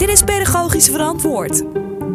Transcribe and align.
Dit 0.00 0.08
is 0.08 0.22
Pedagogisch 0.22 0.88
Verantwoord. 0.88 1.58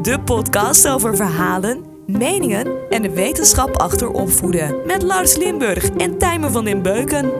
De 0.05 0.19
podcast 0.25 0.87
over 0.87 1.15
verhalen, 1.15 1.85
meningen 2.07 2.89
en 2.89 3.01
de 3.01 3.09
wetenschap 3.09 3.77
achter 3.77 4.09
opvoeden. 4.09 4.85
Met 4.85 5.01
Lars 5.01 5.35
Limburg 5.35 5.89
en 5.89 6.17
Tijmen 6.17 6.51
van 6.51 6.65
den 6.65 6.81
Beuken. 6.81 7.31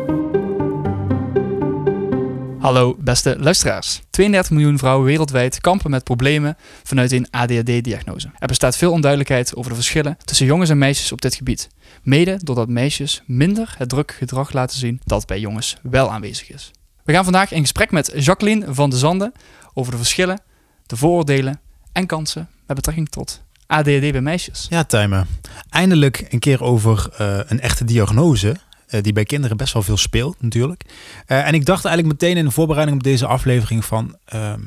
Hallo 2.59 2.95
beste 2.99 3.35
luisteraars. 3.39 4.01
32 4.09 4.51
miljoen 4.51 4.77
vrouwen 4.77 5.05
wereldwijd 5.05 5.61
kampen 5.61 5.91
met 5.91 6.03
problemen 6.03 6.57
vanuit 6.83 7.11
een 7.11 7.27
ADHD-diagnose. 7.29 8.29
Er 8.39 8.47
bestaat 8.47 8.77
veel 8.77 8.91
onduidelijkheid 8.91 9.55
over 9.55 9.69
de 9.69 9.75
verschillen 9.75 10.17
tussen 10.25 10.45
jongens 10.45 10.69
en 10.69 10.77
meisjes 10.77 11.11
op 11.11 11.21
dit 11.21 11.35
gebied. 11.35 11.67
Mede 12.03 12.39
doordat 12.43 12.69
meisjes 12.69 13.23
minder 13.25 13.75
het 13.77 13.89
druk 13.89 14.11
gedrag 14.11 14.53
laten 14.53 14.79
zien 14.79 15.01
dat 15.03 15.25
bij 15.25 15.39
jongens 15.39 15.77
wel 15.81 16.11
aanwezig 16.11 16.49
is. 16.49 16.71
We 17.05 17.13
gaan 17.13 17.23
vandaag 17.23 17.51
in 17.51 17.61
gesprek 17.61 17.91
met 17.91 18.11
Jacqueline 18.15 18.73
van 18.73 18.89
de 18.89 18.97
Zanden 18.97 19.33
over 19.77 19.91
de 19.91 19.97
verschillen, 19.97 20.41
de 20.85 20.95
vooroordelen 20.97 21.59
en 21.91 22.05
kansen 22.05 22.47
met 22.67 22.75
betrekking 22.75 23.09
tot 23.09 23.43
ADHD 23.67 24.11
bij 24.11 24.21
meisjes. 24.21 24.65
Ja, 24.69 24.83
Tijmen. 24.83 25.27
Eindelijk 25.69 26.25
een 26.29 26.39
keer 26.39 26.63
over 26.63 27.09
eh, 27.17 27.39
een 27.47 27.59
echte 27.61 27.85
diagnose. 27.85 28.55
eh, 28.87 29.01
die 29.03 29.13
bij 29.13 29.23
kinderen 29.23 29.57
best 29.57 29.73
wel 29.73 29.81
veel 29.81 29.97
speelt, 29.97 30.41
natuurlijk. 30.41 30.83
Eh, 31.25 31.47
en 31.47 31.53
ik 31.53 31.65
dacht 31.65 31.85
eigenlijk 31.85 32.21
meteen 32.21 32.37
in 32.37 32.45
de 32.45 32.51
voorbereiding 32.51 32.97
op 32.97 33.03
deze 33.03 33.25
aflevering 33.25 33.85
van... 33.85 34.15
ehm, 34.25 34.61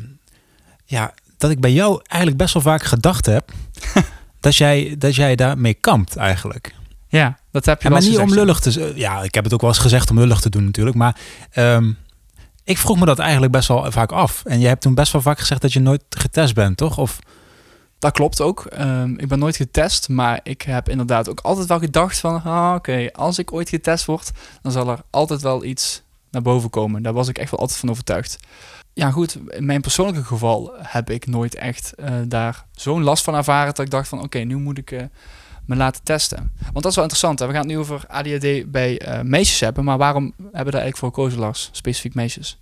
ja, 0.84 1.14
dat 1.36 1.50
ik 1.50 1.60
bij 1.60 1.72
jou 1.72 2.00
eigenlijk 2.06 2.40
best 2.42 2.54
wel 2.54 2.62
vaak 2.62 2.82
gedacht 2.82 3.26
heb... 3.26 3.52
dat, 4.40 4.56
jij, 4.56 4.94
dat 4.98 5.14
jij 5.14 5.36
daarmee 5.36 5.74
kampt 5.74 6.16
eigenlijk. 6.16 6.74
Ja, 7.08 7.38
dat 7.50 7.64
heb 7.64 7.82
je 7.82 7.88
Ja, 7.88 7.94
wel 7.94 8.02
maar 8.02 8.10
niet 8.10 8.18
om 8.18 8.34
lullig 8.34 8.60
te... 8.60 8.92
Ja, 8.94 9.22
ik 9.22 9.34
heb 9.34 9.44
het 9.44 9.52
ook 9.54 9.60
wel 9.60 9.70
eens 9.70 9.78
gezegd 9.78 10.10
om 10.10 10.18
lullig 10.18 10.40
te 10.40 10.50
doen 10.50 10.64
natuurlijk. 10.64 10.96
Maar 10.96 11.16
ehm, 11.50 11.92
ik 12.68 12.78
vroeg 12.78 12.98
me 12.98 13.04
dat 13.04 13.18
eigenlijk 13.18 13.52
best 13.52 13.68
wel 13.68 13.92
vaak 13.92 14.12
af. 14.12 14.42
En 14.44 14.60
je 14.60 14.66
hebt 14.66 14.80
toen 14.80 14.94
best 14.94 15.12
wel 15.12 15.22
vaak 15.22 15.38
gezegd 15.38 15.60
dat 15.60 15.72
je 15.72 15.80
nooit 15.80 16.02
getest 16.08 16.54
bent, 16.54 16.76
toch? 16.76 16.98
Of 16.98 17.18
Dat 17.98 18.12
klopt 18.12 18.40
ook. 18.40 18.64
Ehm, 18.64 19.14
ik 19.16 19.28
ben 19.28 19.38
nooit 19.38 19.56
getest, 19.56 20.08
maar 20.08 20.40
ik 20.42 20.62
heb 20.62 20.88
inderdaad 20.88 21.28
ook 21.28 21.40
altijd 21.40 21.66
wel 21.66 21.78
gedacht 21.78 22.18
van... 22.18 22.42
Ah, 22.42 22.74
oké, 22.74 23.08
als 23.12 23.38
ik 23.38 23.52
ooit 23.52 23.68
getest 23.68 24.04
word, 24.04 24.30
dan 24.62 24.72
zal 24.72 24.88
er 24.88 24.98
altijd 25.10 25.42
wel 25.42 25.64
iets 25.64 26.02
naar 26.30 26.42
boven 26.42 26.70
komen. 26.70 27.02
Daar 27.02 27.12
was 27.12 27.28
ik 27.28 27.38
echt 27.38 27.50
wel 27.50 27.60
altijd 27.60 27.78
van 27.78 27.90
overtuigd. 27.90 28.38
Ja 28.92 29.10
goed, 29.10 29.38
in 29.48 29.66
mijn 29.66 29.80
persoonlijke 29.80 30.24
geval 30.24 30.72
heb 30.82 31.10
ik 31.10 31.26
nooit 31.26 31.54
echt 31.54 31.94
eh, 31.94 32.14
daar 32.26 32.64
zo'n 32.72 33.02
last 33.02 33.24
van 33.24 33.34
ervaren... 33.34 33.74
dat 33.74 33.84
ik 33.84 33.90
dacht 33.90 34.08
van 34.08 34.22
oké, 34.22 34.38
nu 34.38 34.56
moet 34.56 34.78
ik 34.78 34.90
eh, 34.90 35.02
me 35.68 35.76
laten 35.76 36.02
testen. 36.02 36.52
Want 36.60 36.82
dat 36.82 36.86
is 36.86 36.94
wel 36.94 37.04
interessant. 37.04 37.38
We 37.38 37.46
gaan 37.46 37.56
het 37.56 37.66
nu 37.66 37.78
over 37.78 38.04
ADHD 38.08 38.70
bij 38.70 38.98
eh, 38.98 39.20
meisjes 39.22 39.60
hebben. 39.60 39.84
Maar 39.84 39.98
waarom 39.98 40.32
hebben 40.36 40.72
daar 40.72 40.82
eigenlijk 40.82 40.96
voor 40.96 41.08
gekozen, 41.08 41.38
Lars? 41.38 41.68
Specifiek 41.72 42.14
meisjes. 42.14 42.58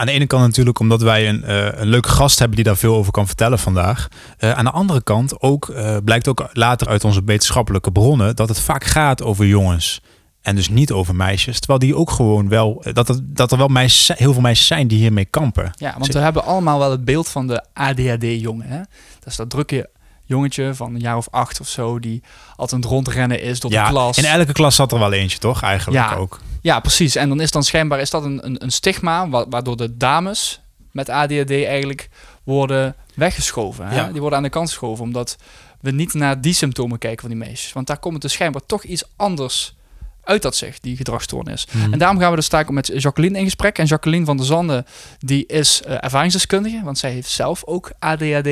Aan 0.00 0.06
de 0.06 0.12
ene 0.12 0.26
kant 0.26 0.42
natuurlijk 0.42 0.78
omdat 0.78 1.02
wij 1.02 1.28
een, 1.28 1.44
eh, 1.44 1.80
een 1.80 1.86
leuke 1.86 2.08
gast 2.08 2.38
hebben 2.38 2.56
die 2.56 2.64
daar 2.64 2.76
veel 2.76 2.94
over 2.94 3.12
kan 3.12 3.26
vertellen 3.26 3.58
vandaag. 3.58 4.08
Eh, 4.38 4.50
aan 4.50 4.64
de 4.64 4.70
andere 4.70 5.02
kant 5.02 5.40
ook, 5.40 5.68
eh, 5.68 5.96
blijkt 6.04 6.28
ook 6.28 6.48
later 6.52 6.88
uit 6.88 7.04
onze 7.04 7.22
wetenschappelijke 7.24 7.92
bronnen 7.92 8.36
dat 8.36 8.48
het 8.48 8.60
vaak 8.60 8.84
gaat 8.84 9.22
over 9.22 9.46
jongens. 9.46 10.02
En 10.42 10.56
dus 10.56 10.68
niet 10.68 10.92
over 10.92 11.14
meisjes. 11.14 11.58
Terwijl 11.58 11.78
die 11.78 11.96
ook 11.96 12.10
gewoon 12.10 12.48
wel, 12.48 12.84
dat, 12.92 13.08
er, 13.08 13.18
dat 13.22 13.52
er 13.52 13.58
wel 13.58 13.68
meisjes, 13.68 14.18
heel 14.18 14.32
veel 14.32 14.42
meisjes 14.42 14.66
zijn 14.66 14.88
die 14.88 14.98
hiermee 14.98 15.24
kampen. 15.24 15.70
Ja, 15.74 15.94
want 15.98 16.12
we 16.12 16.18
hebben 16.18 16.44
allemaal 16.44 16.78
wel 16.78 16.90
het 16.90 17.04
beeld 17.04 17.28
van 17.28 17.46
de 17.46 17.64
ADHD-jongen. 17.72 18.88
Dat 19.18 19.26
is 19.26 19.36
dat 19.36 19.50
drukke 19.50 19.90
jongetje 20.34 20.74
van 20.74 20.94
een 20.94 21.00
jaar 21.00 21.16
of 21.16 21.28
acht 21.30 21.60
of 21.60 21.68
zo... 21.68 21.98
die 21.98 22.22
altijd 22.56 22.84
rondrennen 22.84 23.40
is 23.42 23.60
door 23.60 23.70
ja, 23.70 23.84
de 23.84 23.90
klas. 23.90 24.18
in 24.18 24.24
elke 24.24 24.52
klas 24.52 24.74
zat 24.74 24.92
er 24.92 24.98
wel 24.98 25.12
eentje, 25.12 25.38
toch? 25.38 25.62
Eigenlijk 25.62 26.06
Ja. 26.10 26.14
ook. 26.14 26.40
Ja, 26.62 26.80
precies. 26.80 27.16
En 27.16 27.28
dan 27.28 27.40
is 27.40 27.50
dan 27.50 27.62
schijnbaar 27.62 28.00
is 28.00 28.10
dat 28.10 28.24
een, 28.24 28.46
een, 28.46 28.62
een 28.62 28.70
stigma... 28.72 29.28
wa- 29.28 29.48
waardoor 29.48 29.76
de 29.76 29.96
dames 29.96 30.60
met 30.92 31.08
ADHD 31.08 31.50
eigenlijk 31.50 32.08
worden 32.44 32.96
weggeschoven. 33.14 33.86
Hè? 33.86 33.96
Ja. 33.96 34.08
Die 34.12 34.20
worden 34.20 34.38
aan 34.38 34.44
de 34.44 34.50
kant 34.50 34.68
geschoven... 34.68 35.04
omdat 35.04 35.36
we 35.80 35.90
niet 35.90 36.14
naar 36.14 36.40
die 36.40 36.54
symptomen 36.54 36.98
kijken 36.98 37.20
van 37.20 37.28
die 37.30 37.38
meisjes. 37.38 37.72
Want 37.72 37.86
daar 37.86 37.98
komt 37.98 38.12
het 38.14 38.22
dus 38.22 38.32
schijnbaar 38.32 38.66
toch 38.66 38.82
iets 38.84 39.04
anders 39.16 39.74
uit 40.24 40.42
dat 40.42 40.56
zich, 40.56 40.80
die 40.80 40.96
gedragsstoornis. 40.96 41.66
Mhm. 41.72 41.92
En 41.92 41.98
daarom 41.98 42.18
gaan 42.18 42.30
we 42.30 42.36
dus 42.36 42.46
vaak 42.46 42.70
met 42.70 42.90
Jacqueline 42.94 43.38
in 43.38 43.44
gesprek. 43.44 43.78
En 43.78 43.84
Jacqueline 43.86 44.24
van 44.24 44.36
der 44.36 44.46
Zanden, 44.46 44.86
die 45.18 45.46
is 45.46 45.82
eh, 45.82 46.04
ervaringsdeskundige, 46.04 46.80
want 46.84 46.98
zij 46.98 47.10
heeft 47.12 47.28
zelf 47.28 47.64
ook 47.64 47.90
ADHD. 47.98 48.48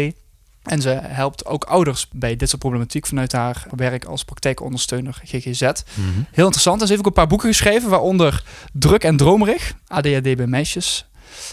En 0.69 0.81
ze 0.81 0.99
helpt 1.03 1.47
ook 1.47 1.65
ouders 1.65 2.09
bij 2.13 2.37
dit 2.37 2.49
soort 2.49 2.61
problematiek 2.61 3.07
vanuit 3.07 3.33
haar 3.33 3.67
werk 3.77 4.05
als 4.05 4.25
praktijkondersteuner 4.25 5.21
GGZ. 5.25 5.61
Mhm. 5.61 6.09
Heel 6.31 6.45
interessant. 6.45 6.81
En 6.81 6.87
ze 6.87 6.93
heeft 6.93 6.99
ook 6.99 7.07
een 7.07 7.13
paar 7.13 7.27
boeken 7.27 7.49
geschreven, 7.49 7.91
waaronder 7.91 8.45
Druk 8.73 9.05
en 9.05 9.17
Dromerig, 9.17 9.73
ADHD 9.87 10.37
bij 10.37 10.47
meisjes. 10.47 11.08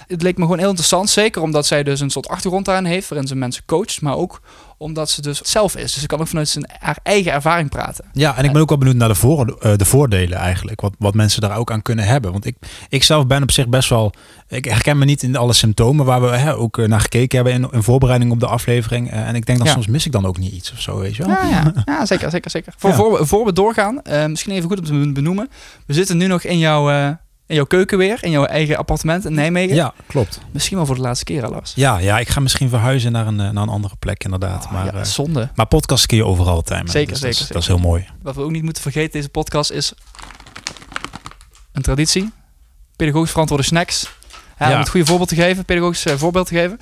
Het 0.08 0.22
leek 0.22 0.38
me 0.38 0.44
gewoon 0.44 0.58
heel 0.60 0.68
interessant, 0.70 1.10
zeker 1.10 1.42
omdat 1.42 1.66
zij 1.66 1.84
dus 1.84 2.00
een 2.00 2.10
soort 2.10 2.28
achtergrond 2.28 2.66
daarin 2.66 2.86
heeft, 2.86 3.10
waarin 3.10 3.28
ze 3.28 3.36
mensen 3.36 3.64
coacht, 3.66 4.02
maar 4.02 4.16
ook 4.16 4.42
omdat 4.78 5.10
ze 5.10 5.22
dus 5.22 5.42
zelf 5.42 5.76
is. 5.76 5.94
Dus 5.94 6.02
ze 6.02 6.08
kan 6.08 6.20
ook 6.20 6.28
vanuit 6.28 6.50
zijn, 6.50 6.70
haar 6.80 6.98
eigen 7.04 7.32
ervaring 7.32 7.70
praten. 7.70 8.06
Ja, 8.14 8.38
en 8.38 8.44
ik 8.44 8.52
ben 8.52 8.62
ook 8.62 8.70
wel 8.70 8.78
benieuwd 8.78 8.96
naar 8.98 9.08
de, 9.08 9.16
voor, 9.16 9.58
eh, 9.60 9.76
de 9.76 9.86
voordelen 9.86 10.38
eigenlijk. 10.38 10.82
Wat, 10.82 10.94
wat 11.00 11.14
mensen 11.14 11.42
daar 11.42 11.58
ook 11.58 11.72
aan 11.72 11.82
kunnen 11.82 12.06
hebben. 12.06 12.32
Want 12.32 12.46
ik, 12.46 12.56
ik 12.90 13.04
zelf 13.04 13.28
ben 13.28 13.42
op 13.44 13.52
zich 13.52 13.68
best 13.68 13.90
wel... 13.90 14.14
Ik 14.48 14.66
herken 14.66 14.98
me 14.98 15.06
niet 15.06 15.24
in 15.24 15.36
alle 15.36 15.54
symptomen 15.54 16.06
waar 16.06 16.22
we 16.22 16.28
hè, 16.28 16.56
ook 16.56 16.78
eh, 16.78 16.88
naar 16.88 17.00
gekeken 17.00 17.36
hebben 17.36 17.54
in, 17.54 17.68
in 17.72 17.84
voorbereiding 17.84 18.32
op 18.32 18.40
de 18.40 18.48
aflevering. 18.48 19.12
Eh, 19.12 19.28
en 19.28 19.36
ik 19.36 19.46
denk 19.46 19.58
dat 19.58 19.68
Ja. 19.68 19.74
soms 19.74 19.88
mis 19.88 20.06
ik 20.06 20.12
dan 20.12 20.26
ook 20.26 20.38
niet 20.38 20.54
iets 20.54 20.72
of 20.72 20.80
zo, 20.82 21.00
weet 21.00 21.16
je 21.16 21.26
wel. 21.26 21.32
Ja, 21.36 21.50
ja. 21.50 21.74
ja 21.94 22.06
zeker, 22.06 22.30
zeker, 22.32 22.52
zeker. 22.52 22.74
Voor, 22.78 22.90
Ja. 22.90 22.96
voor, 22.96 23.12
we- 23.20 23.26
voor 23.26 23.46
we 23.46 23.54
doorgaan, 23.54 24.02
misschien 24.28 24.54
even 24.54 24.70
goed 24.70 24.80
om 24.80 24.86
te 24.86 25.12
benoemen. 25.12 25.50
We 25.86 25.94
zitten 25.94 26.18
nu 26.18 26.28
nog 26.28 26.44
in 26.44 26.58
jouw, 26.58 27.18
in 27.48 27.56
jouw 27.56 27.66
keuken 27.66 27.98
weer, 27.98 28.18
in 28.24 28.32
jouw 28.32 28.46
eigen 28.46 28.78
appartement 28.78 29.26
in 29.26 29.34
Nijmegen. 29.34 29.76
Ja, 29.76 29.94
klopt. 30.08 30.40
Misschien 30.52 30.78
wel 30.78 30.86
voor 30.86 30.96
de 30.96 31.02
laatste 31.02 31.26
keer, 31.26 31.42
Lars. 31.48 31.72
Ja, 31.76 31.98
ja, 31.98 32.20
ik 32.20 32.28
ga 32.30 32.40
misschien 32.40 32.70
verhuizen 32.70 33.12
naar 33.12 33.28
een, 33.28 33.40
eh, 33.40 33.50
naar 33.50 33.64
een 33.64 33.70
andere 33.70 33.96
plek 34.00 34.24
inderdaad. 34.24 34.66
Oh, 34.66 34.72
maar, 34.72 34.86
ja, 34.86 34.94
eh, 34.94 35.04
zonde. 35.04 35.50
maar 35.56 35.66
podcast 35.66 36.06
kun 36.06 36.18
je 36.18 36.26
overal 36.26 36.62
timen. 36.62 36.88
Zeker, 36.90 37.12
Dus 37.12 37.20
dat 37.22 37.30
is- 37.30 37.38
zeker, 37.38 37.54
Dat 37.54 37.62
is 37.62 37.68
heel 37.68 37.78
mooi. 37.78 38.08
Wat 38.22 38.36
we 38.36 38.42
ook 38.42 38.52
niet 38.52 38.64
moeten 38.64 38.82
vergeten, 38.82 39.12
deze 39.12 39.30
podcast 39.30 39.72
is 39.72 39.94
een 41.72 41.82
traditie. 41.82 42.32
Pedagogisch 42.96 43.32
verantwoorde 43.32 43.64
snacks. 43.64 44.10
Ja, 44.60 44.72
Om 44.74 44.78
het 44.80 44.90
goede 44.90 45.06
voorbeeld 45.06 45.30
te 45.30 45.36
geven, 45.36 45.66
pedagogisch 45.66 46.06
eh, 46.06 46.16
voorbeeld 46.16 46.48
te 46.48 46.56
geven. 46.56 46.80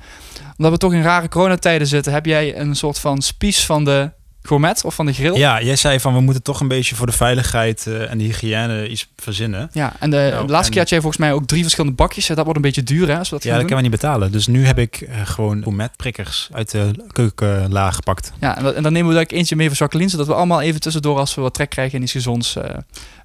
Omdat 0.56 0.72
we 0.72 0.78
toch 0.78 0.92
in 0.92 1.02
rare 1.02 1.28
coronatijden 1.28 1.86
zitten, 1.86 2.12
heb 2.12 2.26
jij 2.26 2.56
een 2.58 2.74
soort 2.76 2.98
van 2.98 3.22
spies 3.22 3.66
van 3.66 3.84
de 3.84 4.10
gourmet 4.46 4.84
of 4.84 4.94
van 4.94 5.06
de 5.06 5.12
grill. 5.12 5.36
Ja, 5.38 5.62
jij 5.62 5.76
zei 5.76 6.00
van 6.00 6.14
we 6.14 6.20
moeten 6.20 6.42
toch 6.42 6.60
een 6.60 6.68
beetje 6.68 6.94
voor 6.94 7.06
de 7.06 7.12
veiligheid 7.12 7.86
eh, 7.86 8.10
en 8.10 8.18
de 8.18 8.24
hygiëne 8.24 8.88
iets 8.88 9.08
verzinnen. 9.16 9.70
Ja, 9.72 9.92
en 9.98 10.10
de, 10.10 10.16
Nou, 10.16 10.46
de 10.46 10.52
laatste 10.52 10.64
en- 10.66 10.70
keer 10.70 10.80
had 10.80 10.88
jij 10.88 11.00
volgens 11.00 11.20
mij 11.20 11.32
ook 11.32 11.46
drie 11.46 11.62
verschillende 11.62 11.96
bakjes. 11.96 12.26
Dat 12.26 12.36
wordt 12.36 12.56
een 12.56 12.60
beetje 12.62 12.82
duur, 12.82 13.08
hè? 13.08 13.18
Als 13.18 13.28
we 13.30 13.34
dat 13.34 13.44
Ja, 13.44 13.50
dat 13.50 13.58
doen. 13.58 13.68
kunnen 13.68 13.84
we 13.84 13.90
niet 13.90 14.00
betalen. 14.00 14.32
Dus 14.32 14.46
nu 14.46 14.66
heb 14.66 14.78
ik 14.78 15.00
eh, 15.00 15.20
gewoon 15.26 15.62
gourmetprikkers 15.62 16.48
uit 16.52 16.70
de 16.70 16.90
keukenlaag 17.12 17.94
gepakt. 17.94 18.32
Ja, 18.40 18.74
en, 18.74 18.82
dan 18.82 18.92
nemen 18.92 19.08
we 19.08 19.14
daar 19.14 19.26
eentje 19.26 19.56
mee 19.56 19.68
voor 19.68 19.76
Jacqueline, 19.76 20.10
zodat 20.10 20.26
we 20.26 20.34
allemaal 20.34 20.60
even 20.60 20.80
tussendoor, 20.80 21.18
als 21.18 21.34
we 21.34 21.40
wat 21.40 21.54
trek 21.54 21.70
krijgen 21.70 21.96
en 21.96 22.02
iets 22.02 22.12
gezonds, 22.12 22.56
eh, 22.56 22.64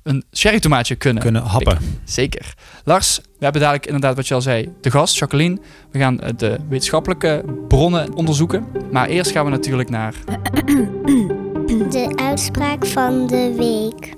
een 0.04 0.24
sherry 0.34 0.60
tomaatje 0.60 0.96
kunnen. 0.96 1.24
Kunnen 1.24 1.42
happen. 1.42 1.78
Zeker. 2.04 2.54
Lars, 2.84 3.18
we 3.18 3.44
hebben 3.44 3.62
dadelijk 3.62 3.86
inderdaad 3.86 4.16
wat 4.16 4.28
je 4.28 4.34
al 4.34 4.42
zei, 4.42 4.74
de 4.82 4.92
gast, 4.92 5.18
Jacqueline. 5.18 5.60
We 5.92 6.00
gaan 6.00 6.20
eh, 6.20 6.30
de 6.38 6.58
wetenschappelijke 6.70 7.44
bronnen 7.68 8.14
onderzoeken. 8.14 8.68
Maar 8.92 9.08
eerst 9.08 9.32
gaan 9.32 9.46
we 9.46 9.52
natuurlijk 9.52 9.90
naar... 9.90 10.14
De 11.90 12.12
uitspraak 12.16 12.86
van 12.86 13.28
de 13.28 13.54
week. 13.58 14.18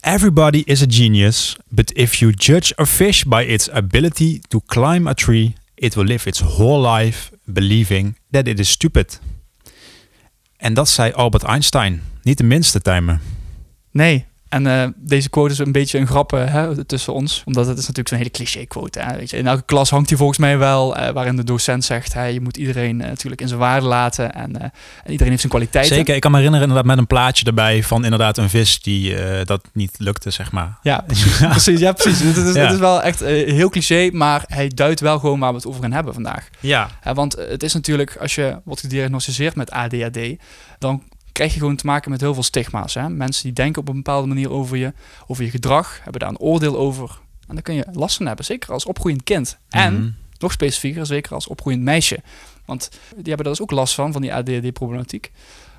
Everybody 0.00 0.62
is 0.64 0.82
a 0.82 0.86
genius, 0.88 1.56
but 1.68 1.92
if 1.92 2.14
you 2.14 2.32
judge 2.32 2.80
a 2.80 2.86
fish 2.86 3.22
by 3.22 3.44
its 3.48 3.70
ability 3.70 4.40
to 4.48 4.60
climb 4.66 5.06
a 5.08 5.14
tree, 5.14 5.54
it 5.74 5.94
will 5.94 6.04
live 6.04 6.28
its 6.28 6.40
whole 6.40 6.90
life 6.90 7.30
believing 7.44 8.18
that 8.30 8.46
it 8.46 8.58
is 8.58 8.70
stupid. 8.70 9.20
En 10.56 10.74
dat 10.74 10.88
zei 10.88 11.12
Albert 11.12 11.42
Einstein. 11.42 12.02
Niet 12.22 12.38
de 12.38 12.44
minste 12.44 12.80
timer. 12.80 13.20
Nee. 13.90 14.26
En 14.48 14.66
eh, 14.66 14.88
deze 14.96 15.28
quote 15.30 15.52
is 15.52 15.58
een 15.58 15.72
beetje 15.72 15.98
een 15.98 16.06
grap 16.06 16.32
eh, 16.32 16.52
hè, 16.52 16.84
tussen 16.84 17.12
ons. 17.12 17.42
Omdat 17.44 17.66
het 17.66 17.72
is 17.78 17.80
natuurlijk 17.80 18.08
zo'n 18.08 18.18
hele 18.18 18.30
cliché 18.30 18.64
quote. 18.66 19.00
Hè, 19.00 19.16
weet 19.16 19.30
je. 19.30 19.36
In 19.36 19.46
elke 19.46 19.62
klas 19.62 19.90
hangt 19.90 20.08
die 20.08 20.16
volgens 20.16 20.38
mij 20.38 20.58
wel. 20.58 20.96
eh, 20.96 21.10
waarin 21.12 21.36
de 21.36 21.44
docent 21.44 21.84
zegt, 21.84 22.12
hè, 22.12 22.24
je 22.24 22.40
moet 22.40 22.56
iedereen 22.56 22.96
natuurlijk 22.96 23.40
in 23.40 23.48
zijn 23.48 23.60
waarde 23.60 23.86
laten. 23.86 24.34
En, 24.34 24.60
en 24.60 24.72
iedereen 25.06 25.28
heeft 25.28 25.40
zijn 25.40 25.52
kwaliteiten. 25.52 25.96
Zeker, 25.96 26.14
ik 26.14 26.20
kan 26.20 26.30
me 26.30 26.36
herinneren 26.36 26.68
inderdaad 26.68 26.90
met 26.90 26.98
een 27.00 27.06
plaatje 27.06 27.44
erbij 27.46 27.82
van 27.82 28.04
inderdaad 28.04 28.38
een 28.38 28.48
vis 28.50 28.80
die 28.82 29.14
dat 29.44 29.68
niet 29.72 29.94
lukte, 29.98 30.30
zeg 30.30 30.52
maar. 30.52 30.78
Ja, 30.82 31.04
precies. 31.06 31.78
ja, 31.80 31.92
precies. 31.92 32.36
Het, 32.36 32.36
is, 32.46 32.54
Ja. 32.54 32.70
is 32.70 32.78
wel 32.78 33.02
echt 33.02 33.20
heel 33.24 33.68
cliché, 33.68 34.10
maar 34.12 34.44
hij 34.46 34.68
duidt 34.68 35.00
wel 35.00 35.18
gewoon 35.18 35.38
waar 35.40 35.50
we 35.50 35.56
het 35.56 35.66
over 35.66 35.82
gaan 35.82 35.92
hebben 35.92 36.14
vandaag. 36.14 36.48
Ja, 36.60 36.90
want 37.14 37.36
het 37.36 37.62
is 37.62 37.74
natuurlijk, 37.74 38.16
als 38.20 38.34
je 38.34 38.60
wordt 38.64 38.80
gediagnosticeerd 38.80 39.54
met 39.54 39.70
ADHD, 39.70 40.18
dan 40.78 41.02
krijg 41.38 41.52
je 41.54 41.58
gewoon 41.60 41.76
te 41.76 41.86
maken 41.86 42.10
met 42.10 42.20
heel 42.20 42.34
veel 42.34 42.42
stigma's. 42.42 42.94
Hè? 42.94 43.08
Mensen 43.08 43.42
die 43.42 43.52
denken 43.52 43.80
op 43.82 43.88
een 43.88 43.94
bepaalde 43.94 44.26
manier 44.28 44.50
over 44.50 44.76
je, 44.76 44.92
over 45.26 45.44
je 45.44 45.50
gedrag, 45.50 46.00
hebben 46.02 46.20
daar 46.20 46.28
een 46.30 46.38
oordeel 46.38 46.76
over. 46.78 47.18
En 47.46 47.54
daar 47.54 47.62
kun 47.62 47.74
je 47.74 47.86
last 47.92 48.16
van 48.16 48.26
hebben, 48.26 48.44
zeker 48.44 48.72
als 48.72 48.84
opgroeiend 48.84 49.22
kind. 49.22 49.58
En, 49.68 49.94
Mhm. 49.94 50.10
nog 50.38 50.52
specifieker, 50.52 51.06
zeker 51.06 51.34
als 51.34 51.46
opgroeiend 51.46 51.82
meisje. 51.82 52.18
Want 52.64 52.88
die 52.90 53.22
hebben 53.24 53.36
daar 53.44 53.52
dus 53.54 53.60
ook 53.62 53.70
last 53.70 53.94
van, 53.94 54.12
van 54.12 54.22
die 54.22 54.34
ADHD-problematiek. 54.34 55.32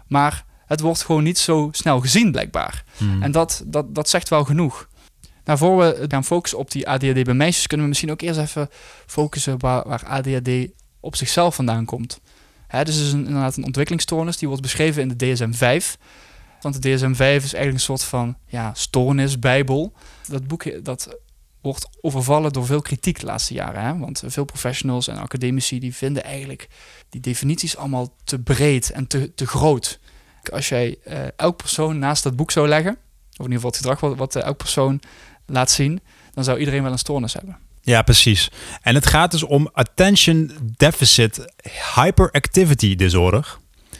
Maar 0.07 0.45
het 0.65 0.79
wordt 0.79 1.03
gewoon 1.03 1.23
niet 1.23 1.37
zo 1.37 1.69
snel 1.71 1.99
gezien, 1.99 2.31
blijkbaar. 2.31 2.83
Mhm. 2.97 3.21
En 3.23 3.31
dat, 3.31 3.63
dat, 3.65 3.95
dat 3.95 4.09
zegt 4.09 4.29
wel 4.29 4.43
genoeg. 4.43 4.87
Nou, 5.43 5.57
voor 5.57 5.77
we 5.77 6.05
gaan 6.07 6.23
focussen 6.23 6.59
op 6.59 6.71
die 6.71 6.87
ADHD 6.89 7.23
bij 7.23 7.33
meisjes, 7.33 7.67
kunnen 7.67 7.85
we 7.85 7.89
misschien 7.91 8.11
ook 8.11 8.21
eerst 8.21 8.39
even 8.39 8.69
focussen 9.05 9.59
waar, 9.59 9.87
waar 9.87 10.05
ADHD 10.05 10.49
op 10.99 11.15
zichzelf 11.15 11.55
vandaan 11.55 11.85
komt. 11.85 12.19
Hè, 12.69 12.83
dus 12.83 12.95
het 12.95 13.05
is 13.05 13.11
een, 13.11 13.25
inderdaad 13.25 13.57
een 13.57 13.65
ontwikkelingsstoornis 13.65 14.37
die 14.37 14.47
wordt 14.47 14.63
beschreven 14.63 15.01
in 15.01 15.13
de 15.17 15.25
DSM-5. 15.25 15.99
Want 16.61 16.81
de 16.81 16.89
DSM-5 16.89 17.17
is 17.17 17.53
eigenlijk 17.53 17.73
een 17.73 17.79
soort 17.79 18.03
van 18.03 18.37
ja, 18.45 18.73
stoornisbijbel. 18.73 19.93
Dat 20.27 20.47
boek 20.47 20.85
dat 20.85 21.17
wordt 21.61 21.89
overvallen 22.01 22.53
door 22.53 22.65
veel 22.65 22.81
kritiek 22.81 23.19
de 23.19 23.25
laatste 23.25 23.53
jaren. 23.53 23.83
Hè? 23.83 23.97
Want 23.97 24.23
veel 24.25 24.45
professionals 24.45 25.07
en 25.07 25.17
academici 25.17 25.79
die 25.79 25.95
vinden 25.95 26.23
eigenlijk 26.23 26.67
die 27.09 27.21
definities 27.21 27.77
allemaal 27.77 28.15
te 28.23 28.39
breed 28.39 28.91
en 28.91 29.07
te, 29.07 29.33
te 29.33 29.47
groot. 29.47 29.99
Als 30.51 30.69
jij 30.69 30.95
uh, 31.07 31.19
elk 31.35 31.57
persoon 31.57 31.99
naast 31.99 32.23
dat 32.23 32.35
boek 32.35 32.51
zou 32.51 32.67
leggen, 32.67 32.91
of 32.91 33.45
in 33.45 33.51
ieder 33.51 33.55
geval 33.55 33.69
het 33.69 33.77
gedrag 33.77 33.99
wat, 34.17 34.35
elk 34.35 34.57
persoon 34.57 34.99
laat 35.45 35.71
zien, 35.71 36.01
dan 36.31 36.43
zou 36.43 36.59
iedereen 36.59 36.83
wel 36.83 36.91
een 36.91 36.97
stoornis 36.97 37.33
hebben. 37.33 37.57
Ja, 37.89 38.01
precies. 38.01 38.51
En 38.81 38.95
het 38.95 39.05
gaat 39.05 39.31
dus 39.31 39.43
om 39.43 39.69
Attention 39.73 40.51
Deficit 40.77 41.45
Hyperactivity 41.95 42.95
Disorder. 42.95 43.57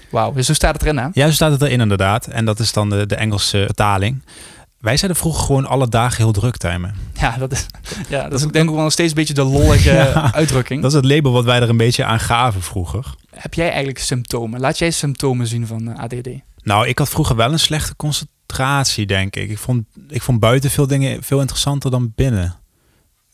Wauw, 0.10 0.32
dus 0.34 0.46
zo 0.46 0.54
staat 0.54 0.74
het 0.74 0.82
erin 0.82 0.98
hè? 0.98 1.08
Ja, 1.14 1.28
zo 1.28 1.34
staat 1.34 1.52
het 1.52 1.62
erin 1.62 1.82
inderdaad. 1.82 2.28
En 2.28 2.46
dat 2.46 2.60
is 2.60 2.74
dan 2.74 2.90
de, 2.90 3.06
de 3.06 3.16
Engelse 3.16 3.64
vertaling. 3.66 4.24
Wij 4.80 4.98
zeiden 4.98 5.22
vroeger 5.22 5.46
gewoon 5.46 5.66
alle 5.66 5.88
dagen 5.88 6.18
heel 6.18 6.32
druk 6.32 6.58
timen. 6.58 6.96
Ja, 7.14 7.38
dat 7.38 7.52
is, 7.52 7.66
ja, 8.10 8.24
dat 8.30 8.40
is 8.40 8.46
ik 8.46 8.54
denk 8.54 8.70
ook 8.70 8.76
wel 8.76 8.84
nog 8.84 8.92
steeds 8.92 9.10
een 9.10 9.16
beetje 9.16 9.34
de 9.34 9.44
lollige 9.44 10.14
uitdrukking. 10.40 10.82
Dat 10.82 10.92
is 10.92 10.98
het 10.98 11.06
label 11.06 11.32
wat 11.32 11.44
wij 11.44 11.60
er 11.60 11.70
een 11.70 11.78
beetje 11.78 12.06
aan 12.06 12.20
gaven 12.20 12.62
vroeger. 12.62 13.06
Heb 13.36 13.54
jij 13.54 13.68
eigenlijk 13.68 14.00
symptomen? 14.00 14.60
Laat 14.60 14.78
jij 14.78 14.92
symptomen 14.92 15.48
zien 15.48 15.68
van 15.68 15.94
eh, 15.94 16.04
ADD? 16.04 16.30
Nou, 16.64 16.88
ik 16.88 16.98
had 16.98 17.10
vroeger 17.10 17.36
wel 17.36 17.52
een 17.52 17.60
slechte 17.60 17.96
concentratie, 17.96 19.06
denk 19.06 19.36
ik. 19.36 19.50
Ik 19.50 19.58
vond, 19.58 19.86
ik 20.08 20.22
vond 20.22 20.40
buiten 20.40 20.70
veel 20.70 20.88
dingen 20.88 21.24
veel 21.24 21.40
interessanter 21.40 21.92
dan 21.92 22.12
binnen. 22.16 22.60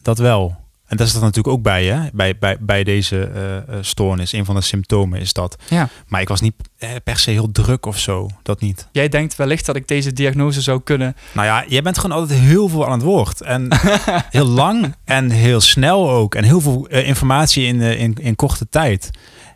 Dat 0.06 0.18
wel. 0.18 0.56
En 0.86 0.98
dat 0.98 1.08
is 1.08 1.14
dat 1.14 1.22
natuurlijk 1.22 1.56
ook 1.56 1.64
bij, 1.64 1.86
hè? 1.86 2.08
Bij, 2.14 2.38
bij, 2.38 2.58
bij 2.60 2.84
deze 2.84 3.32
uh, 3.70 3.76
stoornis. 3.82 4.32
Een 4.32 4.46
van 4.46 4.56
de 4.56 4.62
symptomen 4.62 5.20
is 5.20 5.34
dat. 5.34 5.56
Ja. 5.70 5.90
Maar 6.08 6.22
ik 6.22 6.28
was 6.28 6.42
niet 6.42 6.54
eh, 6.78 6.90
per 7.04 7.18
se 7.18 7.32
heel 7.32 7.52
druk 7.52 7.86
of 7.86 8.00
zo. 8.00 8.30
Dat 8.44 8.62
niet. 8.62 8.88
Jij 8.92 9.10
denkt 9.10 9.36
wellicht 9.36 9.66
dat 9.66 9.76
ik 9.76 9.88
deze 9.88 10.14
diagnose 10.14 10.62
zou 10.62 10.82
kunnen. 10.84 11.16
Nou 11.32 11.48
ja, 11.48 11.66
jij 11.68 11.82
bent 11.82 11.98
gewoon 11.98 12.18
altijd 12.18 12.40
heel 12.40 12.68
veel 12.68 12.86
aan 12.86 12.92
het 12.92 13.02
woord. 13.02 13.42
En 13.42 13.68
heel 14.30 14.46
lang 14.46 14.96
en 15.04 15.30
heel 15.30 15.62
snel 15.62 16.10
ook. 16.10 16.36
En 16.36 16.44
heel 16.44 16.62
veel 16.62 16.88
uh, 16.90 17.08
informatie 17.08 17.66
in, 17.66 17.76
uh, 17.76 18.00
in, 18.02 18.16
in 18.22 18.36
korte 18.36 18.70
tijd. 18.70 19.10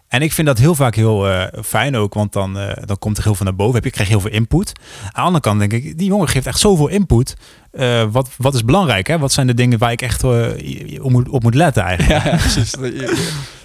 En 0.10 0.22
ik 0.22 0.34
vind 0.34 0.48
dat 0.48 0.58
heel 0.58 0.76
vaak 0.76 0.96
heel 0.96 1.30
uh, 1.30 1.44
fijn 1.64 1.96
ook, 1.96 2.14
want 2.14 2.34
dan, 2.34 2.58
uh, 2.58 2.72
dan 2.86 2.98
komt 2.98 3.18
er 3.18 3.24
heel 3.24 3.36
veel 3.36 3.46
naar 3.46 3.56
boven. 3.56 3.76
Heb 3.76 3.84
je 3.84 3.90
krijg 3.90 4.10
heel 4.10 4.20
veel 4.20 4.32
input. 4.32 4.72
Aan 5.04 5.12
de 5.14 5.22
andere 5.22 5.44
kant 5.44 5.60
denk 5.60 5.74
ik, 5.74 5.98
die 5.98 6.08
jongen 6.08 6.28
geeft 6.28 6.46
echt 6.46 6.60
zoveel 6.60 6.88
input. 6.88 7.36
Uh, 7.72 8.04
wat, 8.12 8.30
wat 8.38 8.54
is 8.54 8.66
belangrijk? 8.66 9.08
Hè? 9.08 9.18
Wat 9.18 9.32
zijn 9.32 9.48
de 9.48 9.54
dingen 9.54 9.80
waar 9.80 9.92
ik 9.92 10.02
echt 10.02 10.24
op, 10.24 11.10
moet, 11.12 11.30
op 11.30 11.44
moet 11.44 11.56
letten 11.56 11.84
eigenlijk? 11.84 12.24
Ja, 12.30 12.38
precies. 12.38 12.72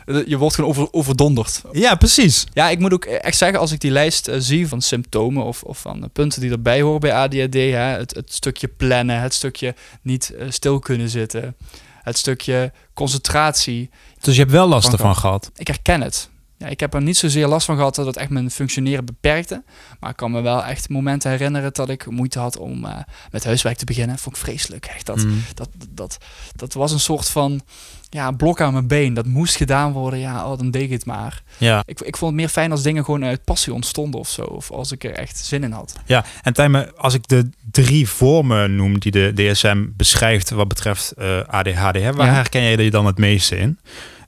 Je, 0.07 0.25
je, 0.27 0.37
wordt 0.37 0.55
gewoon 0.55 0.71
over, 0.71 0.93
overdonderd. 0.93 1.63
Ja, 1.73 1.95
precies. 1.95 2.47
Ja, 2.53 2.69
ik 2.69 2.79
moet 2.79 2.93
ook 2.93 3.05
echt 3.05 3.37
zeggen, 3.37 3.59
als 3.59 3.73
ik 3.73 3.81
die 3.81 3.91
lijst 3.91 4.31
zie 4.39 4.69
van 4.69 4.83
symptomen 4.83 5.45
of, 5.45 5.63
of 5.63 5.79
van 5.79 6.11
punten 6.13 6.41
die 6.41 6.51
erbij 6.51 6.81
horen 6.81 7.01
bij 7.01 7.15
ADHD, 7.15 7.55
hè, 7.55 7.71
het, 7.73 8.15
het 8.15 8.33
stukje 8.33 8.69
plannen, 8.69 9.21
het 9.21 9.35
stukje 9.35 9.75
niet 10.03 10.35
stil 10.49 10.79
kunnen 10.79 11.09
zitten, 11.09 11.57
het 12.03 12.19
stukje 12.19 12.73
concentratie. 12.95 13.91
Dus 14.21 14.35
je 14.35 14.41
hebt 14.41 14.53
wel 14.53 14.69
last 14.69 14.93
ervan 14.93 15.17
gehad? 15.17 15.51
Ik 15.57 15.67
herken 15.67 16.01
het. 16.01 16.33
Ja, 16.65 16.71
ik 16.71 16.81
heb 16.81 16.95
er 16.95 17.03
niet 17.03 17.17
zozeer 17.17 17.47
last 17.47 17.67
van 17.67 17.77
gehad 17.77 17.95
dat 17.95 18.07
het 18.07 18.17
echt 18.17 18.31
mijn 18.31 18.51
functioneren 18.51 19.05
beperkte. 19.05 19.63
Maar 20.01 20.11
ik 20.11 20.17
kan 20.17 20.31
me 20.31 20.41
wel 20.41 20.65
echt 20.65 20.89
momenten 20.89 21.31
herinneren 21.31 21.73
dat 21.73 21.89
ik 21.89 22.11
moeite 22.11 22.39
had 22.39 22.59
om 22.59 22.85
uh, 22.85 22.99
met 23.31 23.45
huiswerk 23.45 23.77
te 23.77 23.85
beginnen. 23.85 24.19
Vond 24.19 24.37
ik 24.37 24.43
vreselijk. 24.43 24.87
Echt, 24.87 25.07
dat, 25.07 25.25
mm. 25.25 25.43
dat, 25.55 25.69
dat, 25.89 26.19
dat 26.57 26.73
was 26.73 26.93
een 26.93 27.01
soort 27.01 27.29
van 27.29 27.63
ja, 28.09 28.31
blok 28.31 28.61
aan 28.61 28.73
mijn 28.73 28.87
been. 28.87 29.15
Dat 29.15 29.27
moest 29.27 29.57
gedaan 29.57 29.93
worden. 29.93 30.19
Ja, 30.19 30.51
oh, 30.51 30.59
dan 30.59 30.71
deed 30.71 30.83
ik 30.83 30.91
het 30.91 31.05
maar. 31.05 31.43
Ja. 31.59 31.83
Ik, 31.87 32.01
ik 32.01 32.17
vond 32.17 32.31
het 32.31 32.41
meer 32.41 32.49
fijn 32.49 32.71
als 32.71 32.83
dingen 32.83 33.05
gewoon 33.05 33.25
uit 33.25 33.45
passie 33.45 33.73
ontstonden 33.73 34.21
of 34.21 34.29
zo. 34.29 34.43
Of 34.43 34.71
als 34.71 34.93
ik 34.93 35.05
er 35.05 35.13
echt 35.13 35.39
zin 35.39 35.63
in 35.63 35.73
had. 35.73 35.95
Ja, 36.07 36.25
en 36.43 36.53
Tijmen, 36.53 36.97
als 36.97 37.15
ik 37.15 37.29
de 37.29 37.51
drie 37.71 38.09
vormen 38.09 38.77
noem 38.77 38.99
die 38.99 39.13
de 39.13 39.33
DSM 39.35 39.87
beschrijft 39.97 40.51
wat 40.51 40.69
betreft 40.69 41.13
uh, 41.19 41.41
ADHD, 41.47 41.95
hè, 41.95 42.13
waar 42.13 42.27
ja. 42.27 42.33
herken 42.33 42.63
jij 42.63 42.77
je 42.77 42.91
dan 42.91 43.07
het 43.07 43.19
meeste 43.19 43.57
in? 43.57 43.79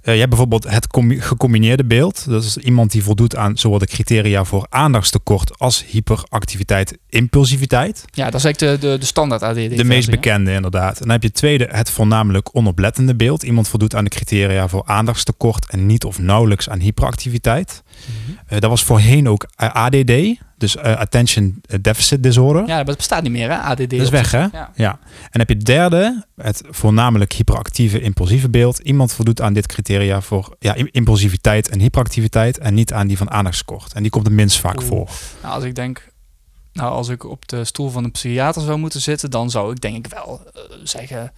Uh, 0.06 0.12
je 0.12 0.19
hebt 0.19 0.29
bijvoorbeeld 0.31 0.70
het 0.70 0.87
gecombineerde 1.08 1.85
beeld. 1.85 2.25
Dat 2.29 2.44
is 2.44 2.56
iemand 2.56 2.91
die 2.91 3.03
voldoet 3.03 3.37
aan 3.37 3.58
zowel 3.58 3.79
de 3.79 3.87
criteria 3.87 4.44
voor 4.44 4.67
aandachtstekort 4.70 5.58
als 5.58 5.85
hyperactiviteit, 5.87 6.99
impulsiviteit. 7.08 8.05
Ja, 8.11 8.25
dat 8.25 8.35
is 8.35 8.44
eigenlijk 8.44 8.81
de, 8.81 8.88
de, 8.88 8.99
de 8.99 9.06
standaard 9.06 9.43
ADD. 9.43 9.76
De 9.76 9.85
meest 9.85 10.11
bekende 10.11 10.53
inderdaad. 10.53 10.94
En 10.94 11.03
dan 11.03 11.11
heb 11.11 11.23
je 11.23 11.29
het 11.29 11.37
tweede, 11.37 11.69
het 11.70 11.91
voornamelijk 11.91 12.49
onoplettende 12.53 13.14
beeld. 13.17 13.43
Iemand 13.43 13.69
voldoet 13.69 13.94
aan 13.94 14.05
de 14.05 14.11
criteria 14.11 14.69
voor 14.69 14.82
aandachtstekort 14.87 15.70
en 15.70 15.87
niet 15.87 16.05
of 16.05 16.19
nauwelijks 16.19 16.69
aan 16.69 16.81
hyperactiviteit. 16.81 17.82
Mm 17.85 18.14
-hmm. 18.26 18.38
uh, 18.50 18.61
dat 18.61 18.70
was 18.70 18.85
voorheen 18.85 19.29
ook 19.29 19.47
ADD, 19.56 20.12
dus 20.56 20.76
uh, 20.76 20.82
Attention 20.82 21.61
Deficit 21.81 22.23
Disorder. 22.23 22.67
Ja, 22.67 22.85
dat 22.85 22.97
bestaat 22.97 23.23
niet 23.23 23.32
meer, 23.32 23.50
hè? 23.50 23.56
ADD. 23.56 23.91
Dat 23.91 23.93
is 23.93 24.08
weg, 24.08 24.31
hè? 24.31 24.47
Ja. 24.53 24.70
ja. 24.75 24.99
En 25.31 25.38
heb 25.38 25.49
je 25.49 25.55
het 25.55 25.64
derde, 25.64 26.26
het 26.37 26.62
voornamelijk 26.70 27.32
hyperactieve, 27.32 28.00
impulsieve 28.00 28.50
beeld. 28.50 28.79
Iemand 28.79 29.12
voldoet 29.12 29.41
aan 29.41 29.53
dit 29.53 29.67
criteria 29.67 30.20
voor 30.20 30.56
ja, 30.58 30.75
impulsiviteit 30.91 31.69
en 31.69 31.81
hyperactiviteit 31.81 32.58
en 32.58 32.75
niet 32.75 32.93
aan 32.93 33.06
die 33.06 33.17
van 33.17 33.31
aandachtstekort. 33.31 33.93
En 33.93 34.03
die 34.03 34.11
komt 34.11 34.26
het 34.26 34.35
minst 34.35 34.58
vaak 34.58 34.81
Oeh. 34.81 34.87
voor. 34.87 35.11
Nou, 35.43 35.55
als 35.55 35.64
ik 35.64 35.75
denk, 35.75 36.08
nou, 36.73 36.91
als 36.91 37.09
ik 37.09 37.25
op 37.25 37.49
de 37.49 37.64
stoel 37.64 37.91
van 37.91 38.05
een 38.05 38.11
psychiater 38.11 38.62
zou 38.62 38.79
moeten 38.79 39.00
zitten, 39.00 39.31
dan 39.31 39.50
zou 39.50 39.73
ik 39.73 39.81
denk 39.81 40.06
ik 40.06 40.12
wel 40.12 40.43
uh, 40.56 40.62
zeggen, 40.82 41.32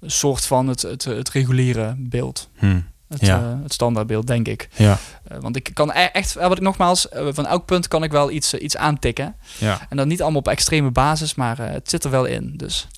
een 0.00 0.10
soort 0.10 0.44
van 0.44 0.68
het, 0.68 0.82
het, 0.82 1.04
het 1.04 1.30
reguliere 1.30 1.94
beeld. 1.98 2.48
Hmm. 2.56 2.86
Het, 3.14 3.26
Ja. 3.26 3.38
uh, 3.40 3.62
het 3.62 3.72
standaardbeeld, 3.72 4.26
denk 4.26 4.48
ik. 4.48 4.68
Ja, 4.76 4.98
Uh, 5.32 5.38
want 5.40 5.56
ik 5.56 5.70
kan 5.74 5.90
e- 5.90 5.92
echt, 6.12 6.34
wat 6.34 6.56
ik 6.56 6.60
nogmaals, 6.62 7.06
uh, 7.14 7.28
van 7.32 7.46
elk 7.46 7.64
punt 7.66 7.88
kan 7.88 8.02
ik 8.02 8.10
wel 8.10 8.30
iets, 8.30 8.54
iets 8.54 8.76
aantikken. 8.76 9.34
ja. 9.58 9.78
En 9.88 9.96
dan 9.96 10.08
niet 10.08 10.22
allemaal 10.22 10.40
op 10.40 10.48
extreme 10.48 10.90
basis, 10.90 11.34
maar 11.34 11.58
het 11.58 11.90
zit 11.90 12.04
er 12.04 12.10
wel 12.10 12.24
in. 12.24 12.52
Dus 12.56 12.88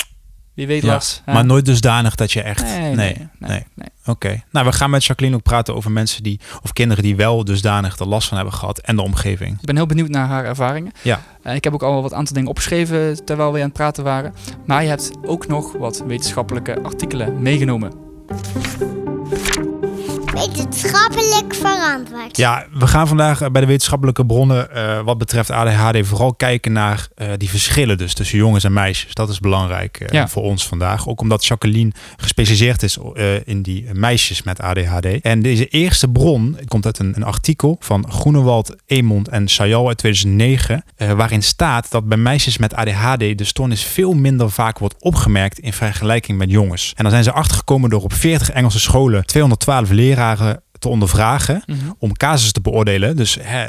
wie 0.54 0.66
weet, 0.66 0.82
Ja, 0.82 0.88
Lars. 0.88 1.22
Maar 1.26 1.44
nooit 1.44 1.64
dusdanig 1.64 2.14
dat 2.14 2.32
je 2.32 2.42
echt... 2.42 2.62
Nee, 2.64 2.80
nee, 2.80 2.94
nee, 2.94 3.16
nee, 3.38 3.50
nee. 3.50 3.66
nee. 3.74 3.88
Oké. 4.06 4.42
Nou, 4.50 4.66
we 4.66 4.72
gaan 4.72 4.90
met 4.90 5.04
Jacqueline 5.04 5.36
ook 5.36 5.42
praten 5.42 5.74
over 5.74 5.90
mensen 5.90 6.22
die... 6.22 6.40
of 6.62 6.72
kinderen 6.72 7.02
die 7.02 7.16
wel 7.16 7.44
dusdanig 7.44 7.98
er 7.98 8.06
last 8.08 8.28
van 8.28 8.36
hebben 8.36 8.54
gehad 8.54 8.78
en 8.78 8.96
de 8.96 9.02
omgeving. 9.02 9.58
Ik 9.60 9.66
ben 9.66 9.76
heel 9.76 9.86
benieuwd 9.86 10.08
naar 10.08 10.26
haar 10.26 10.44
ervaringen. 10.44 10.92
Ja. 11.02 11.20
Uh, 11.44 11.54
ik 11.54 11.64
heb 11.64 11.72
ook 11.74 11.82
al 11.82 12.02
wat 12.02 12.12
aantal 12.12 12.34
dingen 12.34 12.48
opgeschreven 12.50 13.24
terwijl 13.24 13.52
we 13.52 13.58
aan 13.58 13.64
het 13.64 13.72
praten 13.72 14.04
waren. 14.04 14.34
Maar 14.66 14.82
je 14.82 14.88
hebt 14.88 15.10
ook 15.26 15.46
nog 15.46 15.72
wat 15.72 16.02
wetenschappelijke 16.06 16.82
artikelen 16.82 17.42
meegenomen. 17.42 17.92
Wetenschappelijk 20.36 21.54
verantwoord. 21.54 22.36
Ja, 22.36 22.66
we 22.72 22.86
gaan 22.86 23.08
vandaag 23.08 23.40
eh, 23.40 23.48
bij 23.50 23.60
de 23.60 23.66
wetenschappelijke 23.66 24.26
bronnen 24.26 24.70
eh, 24.74 25.00
wat 25.04 25.18
betreft 25.18 25.50
ADHD 25.50 26.06
vooral 26.06 26.34
kijken 26.34 26.72
naar 26.72 27.08
eh, 27.14 27.28
die 27.36 27.50
verschillen 27.50 27.98
dus 27.98 28.14
tussen 28.14 28.38
jongens 28.38 28.64
en 28.64 28.72
meisjes. 28.72 29.14
Dat 29.14 29.28
is 29.28 29.40
belangrijk 29.40 30.00
eh, 30.00 30.08
Ja. 30.08 30.28
voor 30.28 30.42
ons 30.42 30.66
vandaag. 30.66 31.08
Ook 31.08 31.20
omdat 31.20 31.46
Jacqueline 31.46 31.92
gespecialiseerd 32.16 32.82
is 32.82 32.98
eh, 33.14 33.46
in 33.46 33.62
die 33.62 33.86
meisjes 33.92 34.42
met 34.42 34.60
ADHD. 34.60 35.06
En 35.20 35.40
deze 35.42 35.66
eerste 35.66 36.08
bron 36.08 36.58
komt 36.68 36.84
uit 36.86 36.98
een, 36.98 37.12
een 37.16 37.24
artikel 37.24 37.76
van 37.80 38.10
Groenewald, 38.10 38.76
Emond 38.86 39.28
en 39.28 39.48
Sayal 39.48 39.88
uit 39.88 39.98
2009. 39.98 40.84
eh, 40.96 41.12
waarin 41.12 41.42
staat 41.42 41.90
dat 41.90 42.08
bij 42.08 42.18
meisjes 42.18 42.58
met 42.58 42.74
ADHD 42.74 43.18
de 43.38 43.44
stoornis 43.44 43.84
veel 43.84 44.12
minder 44.12 44.50
vaak 44.50 44.78
wordt 44.78 44.94
opgemerkt 44.98 45.58
in 45.58 45.72
vergelijking 45.72 46.38
met 46.38 46.50
jongens. 46.50 46.92
En 46.96 47.02
dan 47.02 47.12
zijn 47.12 47.24
ze 47.24 47.32
achtergekomen 47.32 47.90
door 47.90 48.02
op 48.02 48.12
40 48.12 48.50
Engelse 48.50 48.80
scholen 48.80 49.26
212 49.26 49.90
leraren 49.90 50.24
te 50.78 50.88
ondervragen 50.88 51.62
om 51.98 52.12
casus 52.12 52.52
te 52.52 52.60
beoordelen. 52.60 53.16
Dus 53.16 53.38
hè, 53.40 53.66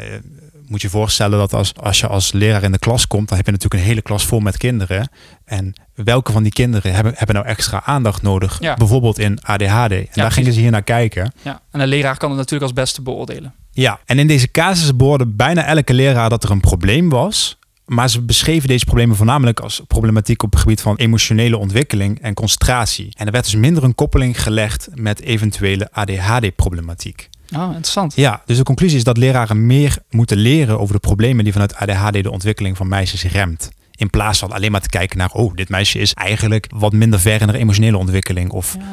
moet 0.68 0.82
je 0.82 0.90
voorstellen 0.90 1.40
dat 1.40 1.54
als, 1.54 1.74
als 1.76 2.00
je 2.00 2.08
als 2.08 2.32
leraar 2.32 2.64
in 2.64 2.72
de 2.72 2.80
klas 2.80 3.08
komt, 3.08 3.28
dan 3.28 3.38
heb 3.38 3.46
je 3.46 3.52
natuurlijk 3.52 3.82
een 3.82 3.88
hele 3.88 4.02
klas 4.02 4.26
vol 4.26 4.40
met 4.40 4.58
kinderen. 4.58 5.10
En 5.46 5.74
welke 5.94 6.32
van 6.32 6.44
die 6.44 6.52
kinderen 6.52 6.94
hebben, 6.94 7.14
hebben 7.16 7.36
nou 7.36 7.48
extra 7.48 7.82
aandacht 7.86 8.22
nodig? 8.22 8.58
Ja. 8.60 8.74
Bijvoorbeeld 8.74 9.20
in 9.20 9.40
ADHD. 9.42 9.68
En 9.68 9.88
daar 9.88 10.08
precies. 10.14 10.34
gingen 10.34 10.54
ze 10.54 10.60
hier 10.60 10.72
naar 10.72 10.84
kijken. 10.84 11.32
Ja. 11.42 11.62
En 11.72 11.80
een 11.80 11.88
leraar 11.88 12.18
kan 12.18 12.30
het 12.30 12.38
natuurlijk 12.38 12.64
als 12.64 12.74
beste 12.74 13.02
beoordelen. 13.02 13.54
Ja, 13.72 14.00
en 14.06 14.20
in 14.20 14.28
deze 14.28 14.52
casus 14.52 14.96
behoorde 14.96 15.26
bijna 15.26 15.66
elke 15.66 15.94
leraar 15.94 16.30
dat 16.30 16.44
er 16.44 16.52
een 16.52 16.60
probleem 16.60 17.10
was. 17.10 17.58
Maar 17.88 18.10
ze 18.10 18.22
beschreven 18.22 18.68
deze 18.68 18.86
problemen 18.86 19.16
voornamelijk 19.16 19.60
als 19.60 19.82
problematiek 19.88 20.44
op 20.44 20.52
het 20.52 20.60
gebied 20.60 20.82
van 20.82 20.96
emotionele 20.96 21.58
ontwikkeling 21.58 22.22
en 22.22 22.34
concentratie. 22.34 23.14
En 23.16 23.26
er 23.26 23.32
werd 23.32 23.44
dus 23.44 23.56
minder 23.56 23.84
een 23.84 23.96
koppeling 23.96 24.42
gelegd 24.44 24.88
met 24.94 25.22
eventuele 25.22 25.92
ADHD-problematiek. 25.92 27.30
Oh, 27.56 27.66
interessant. 27.68 28.16
Ja, 28.16 28.42
dus 28.46 28.58
de 28.58 28.64
conclusie 28.64 28.98
is 28.98 29.04
dat 29.04 29.18
leraren 29.18 29.66
meer 29.66 29.98
moeten 30.10 30.38
leren 30.38 30.80
over 30.80 30.94
de 30.94 31.00
problemen 31.00 31.44
die 31.44 31.54
vanuit 31.54 31.76
ADHD 31.76 32.24
de 32.24 32.32
ontwikkeling 32.32 32.78
van 32.78 32.88
meisjes 32.88 33.24
remt. 33.24 33.70
In 34.00 34.10
plaats 34.10 34.40
van 34.40 34.52
alleen 34.52 34.72
maar 34.72 34.82
te 34.82 34.90
kijken 34.90 35.18
naar, 35.18 35.32
oh, 35.32 35.54
dit 35.56 35.70
meisje 35.70 36.00
is 36.00 36.14
eigenlijk 36.14 36.68
wat 36.76 36.94
minder 36.94 37.20
ver 37.20 37.42
in 37.42 37.48
haar 37.48 37.56
emotionele 37.58 37.98
ontwikkeling. 37.98 38.52
Of, 38.52 38.76
Ja. 38.80 38.84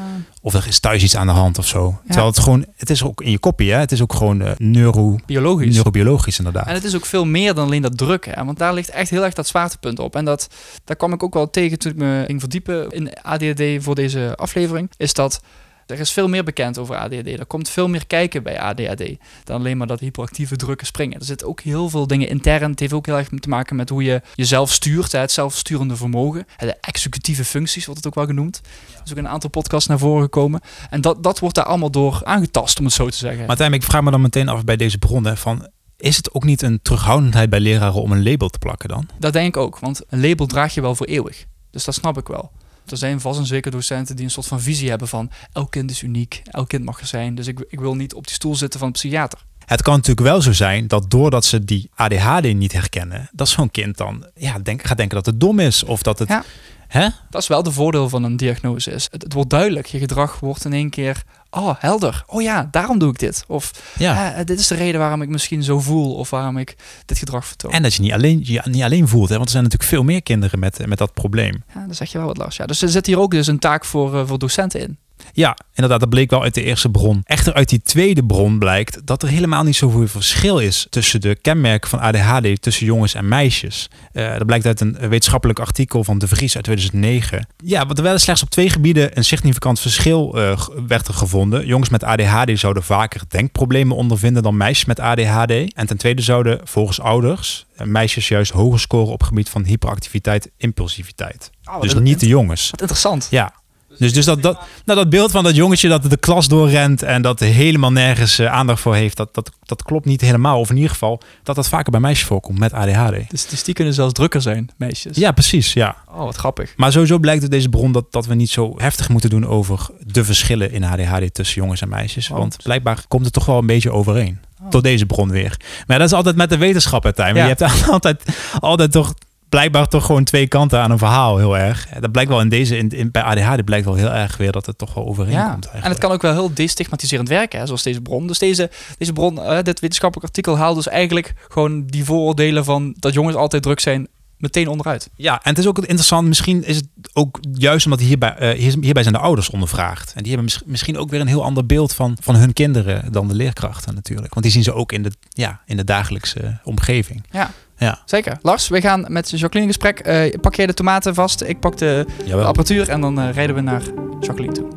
of 0.41 0.53
er 0.53 0.65
is 0.67 0.79
thuis 0.79 1.03
iets 1.03 1.15
aan 1.15 1.27
de 1.27 1.33
hand 1.33 1.57
of 1.57 1.67
zo. 1.67 1.99
Terwijl 2.05 2.27
het 2.27 2.39
gewoon, 2.39 2.65
het 2.75 2.89
is 2.89 3.03
ook 3.03 3.21
in 3.21 3.31
je 3.31 3.39
kopie, 3.39 3.71
hè? 3.71 3.79
Het 3.79 3.91
is 3.91 4.01
ook 4.01 4.13
gewoon 4.13 4.41
eh, 4.41 4.51
neuro, 4.57 5.15
Biologisch. 5.25 5.73
neurobiologisch 5.75 6.37
inderdaad. 6.37 6.67
En 6.67 6.73
het 6.73 6.83
is 6.83 6.95
ook 6.95 7.05
veel 7.05 7.25
meer 7.25 7.53
dan 7.53 7.65
alleen 7.65 7.81
dat 7.81 7.97
druk. 7.97 8.25
Hè? 8.25 8.45
Want 8.45 8.57
daar 8.57 8.73
ligt 8.73 8.89
echt 8.89 9.09
heel 9.09 9.23
erg 9.23 9.33
dat 9.33 9.47
zwaartepunt 9.47 9.99
op. 9.99 10.15
En 10.15 10.25
dat, 10.25 10.49
daar 10.83 10.95
kwam 10.95 11.13
ik 11.13 11.23
ook 11.23 11.33
wel 11.33 11.49
tegen 11.49 11.79
toen 11.79 11.91
ik 11.91 11.97
me 11.97 12.23
ging 12.27 12.39
verdiepen 12.39 12.89
in 12.89 13.13
ADHD 13.21 13.63
voor 13.83 13.95
deze 13.95 14.33
aflevering. 14.35 14.91
Is 14.97 15.13
dat 15.13 15.41
Er 15.85 15.99
is 15.99 16.11
veel 16.11 16.27
meer 16.27 16.43
bekend 16.43 16.77
over 16.77 16.95
ADHD. 16.95 17.27
Er 17.27 17.45
komt 17.45 17.69
veel 17.69 17.87
meer 17.87 18.07
kijken 18.07 18.43
bij 18.43 18.59
ADHD 18.59 19.03
dan 19.43 19.59
alleen 19.59 19.77
maar 19.77 19.87
dat 19.87 19.99
hyperactieve 19.99 20.55
drukken 20.55 20.87
springen. 20.87 21.19
Er 21.19 21.25
zitten 21.25 21.47
ook 21.47 21.61
heel 21.61 21.89
veel 21.89 22.07
dingen 22.07 22.27
intern. 22.27 22.71
Het 22.71 22.79
heeft 22.79 22.93
ook 22.93 23.05
heel 23.05 23.17
erg 23.17 23.27
te 23.27 23.49
maken 23.49 23.75
met 23.75 23.89
hoe 23.89 24.03
je 24.03 24.21
jezelf 24.35 24.71
stuurt, 24.71 25.11
het 25.11 25.31
zelfsturende 25.31 25.95
vermogen, 25.95 26.47
de 26.57 26.77
executieve 26.81 27.45
functies 27.45 27.85
wordt 27.85 28.03
het 28.03 28.07
ook 28.07 28.15
wel 28.15 28.25
genoemd. 28.25 28.61
Er 28.93 29.01
is 29.05 29.11
ook 29.11 29.17
een 29.17 29.27
aantal 29.27 29.49
podcasts 29.49 29.87
naar 29.87 29.99
voren 29.99 30.23
gekomen. 30.23 30.61
En 30.89 31.01
dat, 31.01 31.23
dat 31.23 31.39
wordt 31.39 31.55
daar 31.55 31.65
allemaal 31.65 31.91
door 31.91 32.21
aangetast, 32.23 32.79
om 32.79 32.85
het 32.85 32.93
zo 32.93 33.09
te 33.09 33.17
zeggen. 33.17 33.45
Maar 33.45 33.55
Tijm, 33.55 33.73
ik 33.73 33.83
vraag 33.83 34.01
me 34.01 34.11
dan 34.11 34.21
meteen 34.21 34.49
af 34.49 34.63
bij 34.63 34.75
deze 34.75 34.97
bronnen 34.97 35.37
van 35.37 35.67
is 35.97 36.17
het 36.17 36.33
ook 36.33 36.43
niet 36.43 36.61
een 36.61 36.79
terughoudendheid 36.81 37.49
bij 37.49 37.59
leraren 37.59 38.01
om 38.01 38.11
een 38.11 38.23
label 38.23 38.49
te 38.49 38.59
plakken 38.59 38.89
dan? 38.89 39.09
Dat 39.19 39.33
denk 39.33 39.47
ik 39.47 39.57
ook, 39.57 39.79
want 39.79 40.01
een 40.07 40.21
label 40.21 40.45
draag 40.45 40.73
je 40.73 40.81
wel 40.81 40.95
voor 40.95 41.05
eeuwig. 41.05 41.45
Dus 41.71 41.85
dat 41.85 41.93
snap 41.93 42.17
ik 42.17 42.27
wel. 42.27 42.51
Er 42.91 42.97
zijn 42.97 43.19
vast 43.19 43.39
en 43.39 43.45
zeker 43.45 43.71
docenten 43.71 44.15
die 44.15 44.25
een 44.25 44.31
soort 44.31 44.47
van 44.47 44.61
visie 44.61 44.89
hebben 44.89 45.07
van 45.07 45.31
elk 45.51 45.71
kind 45.71 45.91
is 45.91 46.01
uniek, 46.01 46.41
elk 46.51 46.67
kind 46.67 46.83
mag 46.83 46.99
er 46.99 47.07
zijn. 47.07 47.35
Dus 47.35 47.47
ik, 47.47 47.65
ik 47.69 47.79
wil 47.79 47.95
niet 47.95 48.13
op 48.13 48.25
die 48.25 48.35
stoel 48.35 48.55
zitten 48.55 48.79
van 48.79 48.87
een 48.87 48.93
psychiater. 48.93 49.39
Het 49.65 49.81
kan 49.81 49.95
natuurlijk 49.95 50.27
wel 50.27 50.41
zo 50.41 50.53
zijn 50.53 50.87
dat 50.87 51.11
doordat 51.11 51.45
ze 51.45 51.65
die 51.65 51.89
ADHD 51.95 52.53
niet 52.53 52.71
herkennen, 52.71 53.29
dat 53.31 53.49
zo'n 53.49 53.71
kind 53.71 53.97
dan 53.97 54.25
ja, 54.35 54.59
denk, 54.59 54.83
gaat 54.83 54.97
denken 54.97 55.15
dat 55.15 55.25
het 55.25 55.39
dom 55.39 55.59
is 55.59 55.83
of 55.83 56.01
dat 56.01 56.19
het. 56.19 56.27
Ja. 56.27 56.43
Hè? 56.87 57.07
Dat 57.29 57.41
is 57.41 57.47
wel 57.47 57.63
de 57.63 57.71
voordeel 57.71 58.09
van 58.09 58.23
een 58.23 58.37
diagnose. 58.37 58.91
Is. 58.91 59.07
Het, 59.11 59.23
het 59.23 59.33
wordt 59.33 59.49
duidelijk. 59.49 59.85
Je 59.87 59.99
gedrag 59.99 60.39
wordt 60.39 60.65
in 60.65 60.73
één 60.73 60.89
keer. 60.89 61.23
Oh, 61.49 61.75
helder. 61.79 62.23
Oh 62.27 62.41
ja, 62.41 62.67
daarom 62.71 62.99
doe 62.99 63.09
ik 63.09 63.19
dit. 63.19 63.43
Of 63.47 63.71
Ja. 63.97 64.33
eh, 64.33 64.45
dit 64.45 64.59
is 64.59 64.67
de 64.67 64.75
reden 64.75 64.99
waarom 64.99 65.21
ik 65.21 65.29
misschien 65.29 65.63
zo 65.63 65.79
voel. 65.79 66.15
Of 66.15 66.29
waarom 66.29 66.57
ik 66.57 66.75
dit 67.05 67.17
gedrag 67.17 67.45
vertoon. 67.45 67.71
En 67.71 67.81
dat 67.81 67.93
je 67.93 68.01
niet 68.01 68.11
alleen, 68.13 68.39
je 68.43 68.61
niet 68.65 68.83
alleen 68.83 69.07
voelt, 69.07 69.29
hè? 69.29 69.35
want 69.35 69.45
er 69.45 69.51
zijn 69.51 69.63
natuurlijk 69.63 69.89
veel 69.91 70.03
meer 70.03 70.23
kinderen 70.23 70.59
met, 70.59 70.87
met 70.87 70.97
dat 70.97 71.13
probleem. 71.13 71.63
Ja, 71.73 71.85
dan 71.85 71.95
zeg 71.95 72.11
je 72.11 72.17
wel 72.17 72.27
wat 72.27 72.37
Lars. 72.37 72.55
Ja, 72.55 72.65
dus 72.65 72.81
er 72.81 72.89
zit 72.89 73.05
hier 73.05 73.19
ook 73.19 73.31
dus 73.31 73.47
een 73.47 73.59
taak 73.59 73.85
voor, 73.85 74.19
eh, 74.19 74.27
voor 74.27 74.39
docenten 74.39 74.79
in. 74.81 74.97
Ja, 75.33 75.57
inderdaad, 75.73 75.99
dat 75.99 76.09
bleek 76.09 76.29
wel 76.29 76.43
uit 76.43 76.53
de 76.53 76.63
eerste 76.63 76.89
bron. 76.89 77.21
Echter, 77.23 77.53
uit 77.53 77.69
die 77.69 77.81
tweede 77.81 78.25
bron 78.25 78.59
blijkt 78.59 79.05
dat 79.05 79.23
er 79.23 79.29
helemaal 79.29 79.63
niet 79.63 79.75
zoveel 79.75 80.07
verschil 80.07 80.59
is 80.59 80.87
tussen 80.89 81.21
de 81.21 81.35
kenmerken 81.41 81.89
van 81.89 81.99
ADHD 81.99 82.61
tussen 82.61 82.85
jongens 82.85 83.13
en 83.13 83.27
meisjes. 83.27 83.89
Eh, 84.11 84.37
dat 84.37 84.45
blijkt 84.45 84.65
uit 84.65 84.79
een 84.79 84.97
wetenschappelijk 84.99 85.59
artikel 85.59 86.03
van 86.03 86.17
De 86.17 86.27
Vries 86.27 86.55
uit 86.55 86.63
2009. 86.63 87.47
Ja, 87.63 87.85
want 87.85 87.97
er 87.97 88.03
wel 88.03 88.17
slechts 88.17 88.43
op 88.43 88.49
twee 88.49 88.69
gebieden 88.69 89.17
een 89.17 89.25
significant 89.25 89.79
verschil 89.79 90.37
eh, 90.37 90.59
werd 90.87 91.07
er 91.07 91.13
gevonden. 91.13 91.65
Jongens 91.65 91.89
met 91.89 92.03
ADHD 92.03 92.59
zouden 92.59 92.83
vaker 92.83 93.21
denkproblemen 93.27 93.95
ondervinden 93.95 94.43
dan 94.43 94.57
meisjes 94.57 94.85
met 94.85 94.99
ADHD. 94.99 95.73
En 95.73 95.87
ten 95.87 95.97
tweede 95.97 96.21
zouden 96.21 96.59
volgens 96.63 96.99
ouders 96.99 97.65
eh, 97.75 97.87
meisjes 97.87 98.27
juist 98.27 98.51
hoger 98.51 98.79
scoren 98.79 99.13
op 99.13 99.19
het 99.19 99.27
gebied 99.27 99.49
van 99.49 99.63
hyperactiviteit, 99.63 100.51
impulsiviteit. 100.57 101.51
Oh, 101.65 101.81
dus 101.81 101.93
niet 101.93 102.19
de 102.19 102.27
jongens. 102.27 102.69
Wat 102.69 102.81
interessant. 102.81 103.27
Ja. 103.29 103.53
Dus, 103.97 104.13
dus 104.13 104.25
dat, 104.25 104.41
dat, 104.41 104.59
nou, 104.85 104.99
dat 104.99 105.09
beeld 105.09 105.31
van 105.31 105.43
dat 105.43 105.55
jongetje 105.55 105.89
dat 105.89 106.09
de 106.09 106.17
klas 106.17 106.47
doorrent 106.47 107.03
en 107.03 107.21
dat 107.21 107.41
er 107.41 107.47
helemaal 107.47 107.91
nergens 107.91 108.39
eh, 108.39 108.53
aandacht 108.53 108.81
voor 108.81 108.95
heeft, 108.95 109.17
dat, 109.17 109.33
dat, 109.33 109.51
dat 109.63 109.83
klopt 109.83 110.05
niet 110.05 110.21
helemaal. 110.21 110.59
Of 110.59 110.69
in 110.69 110.75
ieder 110.75 110.91
geval 110.91 111.21
dat 111.43 111.55
dat 111.55 111.67
vaker 111.67 111.91
bij 111.91 111.99
meisjes 111.99 112.27
voorkomt 112.27 112.59
met 112.59 112.73
ADHD. 112.73 113.29
Dus, 113.29 113.47
dus 113.47 113.63
die 113.63 113.73
kunnen 113.73 113.93
zelfs 113.93 114.13
drukker 114.13 114.41
zijn, 114.41 114.69
meisjes. 114.77 115.17
Ja, 115.17 115.31
precies. 115.31 115.73
Ja. 115.73 115.95
Oh, 116.07 116.23
wat 116.23 116.35
grappig. 116.35 116.73
Maar 116.75 116.91
sowieso 116.91 117.19
blijkt 117.19 117.41
uit 117.41 117.51
deze 117.51 117.69
bron 117.69 117.91
dat, 117.91 118.11
dat 118.11 118.25
we 118.25 118.35
niet 118.35 118.49
zo 118.49 118.73
heftig 118.77 119.09
moeten 119.09 119.29
doen 119.29 119.47
over 119.47 119.87
de 120.05 120.23
verschillen 120.23 120.71
in 120.71 120.83
ADHD 120.83 121.33
tussen 121.33 121.61
jongens 121.61 121.81
en 121.81 121.89
meisjes. 121.89 122.27
Want? 122.27 122.41
Want 122.41 122.63
blijkbaar 122.63 123.03
komt 123.07 123.25
het 123.25 123.33
toch 123.33 123.45
wel 123.45 123.57
een 123.57 123.65
beetje 123.65 123.91
overeen. 123.91 124.39
Oh. 124.63 124.69
Tot 124.69 124.83
deze 124.83 125.05
bron 125.05 125.29
weer. 125.29 125.59
Maar 125.87 125.97
dat 125.97 126.07
is 126.07 126.13
altijd 126.13 126.35
met 126.35 126.49
de 126.49 126.57
wetenschap. 126.57 127.11
Ja. 127.15 127.27
Je 127.27 127.39
hebt 127.39 127.61
altijd, 127.89 128.23
altijd 128.59 128.91
toch 128.91 129.13
blijkbaar 129.55 129.87
toch 129.87 130.05
gewoon 130.05 130.23
twee 130.23 130.47
kanten 130.47 130.79
aan 130.79 130.91
een 130.91 130.97
verhaal, 130.97 131.37
heel 131.37 131.57
erg. 131.57 131.87
Dat 131.99 132.11
blijkt 132.11 132.29
wel 132.29 132.41
in 132.41 132.49
deze, 132.49 132.77
in, 132.77 132.89
in, 132.89 133.11
bij 133.11 133.21
ADHD 133.21 133.65
blijkt 133.65 133.85
wel 133.85 133.95
heel 133.95 134.11
erg 134.11 134.37
weer 134.37 134.51
dat 134.51 134.65
het 134.65 134.77
toch 134.77 134.93
wel 134.93 135.05
overeen 135.07 135.31
Ja, 135.33 135.59
en 135.71 135.89
het 135.89 135.97
kan 135.97 136.11
ook 136.11 136.21
wel 136.21 136.31
heel 136.33 136.53
destigmatiserend 136.53 137.29
werken, 137.29 137.59
hè, 137.59 137.65
zoals 137.65 137.83
deze 137.83 138.01
bron. 138.01 138.27
Dus 138.27 138.37
deze, 138.39 138.69
deze 138.97 139.13
bron, 139.13 139.41
eh, 139.41 139.61
dit 139.63 139.79
wetenschappelijk 139.79 140.27
artikel 140.27 140.57
haalt 140.57 140.75
dus 140.75 140.87
eigenlijk 140.87 141.33
gewoon 141.47 141.85
die 141.85 142.03
vooroordelen 142.03 142.65
van 142.65 142.95
dat 142.99 143.13
jongens 143.13 143.35
altijd 143.35 143.63
druk 143.63 143.79
zijn, 143.79 144.07
meteen 144.37 144.67
onderuit. 144.67 145.09
Ja, 145.15 145.33
en 145.43 145.49
het 145.49 145.57
is 145.57 145.67
ook 145.67 145.79
interessant, 145.79 146.27
misschien 146.27 146.63
is 146.63 146.75
het 146.75 146.87
ook 147.13 147.39
juist 147.53 147.85
omdat 147.85 147.99
hierbij, 147.99 148.35
eh, 148.35 148.59
hier- 148.59 148.77
hierbij 148.81 149.03
zijn 149.03 149.15
de 149.15 149.21
ouders 149.21 149.49
ondervraagd. 149.49 150.13
En 150.15 150.23
die 150.23 150.33
hebben 150.33 150.51
mis- 150.53 150.63
misschien 150.71 150.97
ook 150.97 151.09
weer 151.09 151.21
een 151.21 151.27
heel 151.27 151.43
ander 151.43 151.65
beeld 151.65 151.93
van, 151.93 152.17
van 152.21 152.35
hun 152.35 152.53
kinderen 152.53 153.11
dan 153.11 153.27
de 153.27 153.33
leerkrachten 153.35 153.95
natuurlijk. 153.95 154.33
Want 154.33 154.45
die 154.45 154.53
zien 154.53 154.63
ze 154.63 154.73
ook 154.73 154.91
in 154.91 155.03
de, 155.03 155.11
ja, 155.29 155.61
in 155.65 155.77
de 155.77 155.83
dagelijkse 155.83 156.59
omgeving. 156.63 157.23
Ja. 157.31 157.51
Ja. 157.77 158.01
Zeker. 158.05 158.37
Lars, 158.41 158.67
we 158.67 158.81
gaan 158.81 159.05
met 159.07 159.29
Jacqueline 159.29 159.71
in 159.71 159.73
gesprek. 159.73 159.99
Eh, 159.99 160.39
pak 160.41 160.55
jij 160.55 160.65
de 160.65 160.73
tomaten 160.73 161.13
vast, 161.13 161.41
ik 161.41 161.59
pak 161.59 161.77
de, 161.77 162.05
apparatuur 162.31 162.89
en 162.89 163.01
dan 163.01 163.19
eh, 163.19 163.33
rijden 163.33 163.55
we 163.55 163.61
naar 163.61 163.81
Jacqueline 164.19 164.53
toe. 164.53 164.67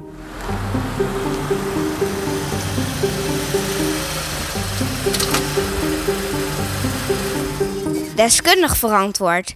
Deskundig 8.16 8.76
verantwoord. 8.76 9.54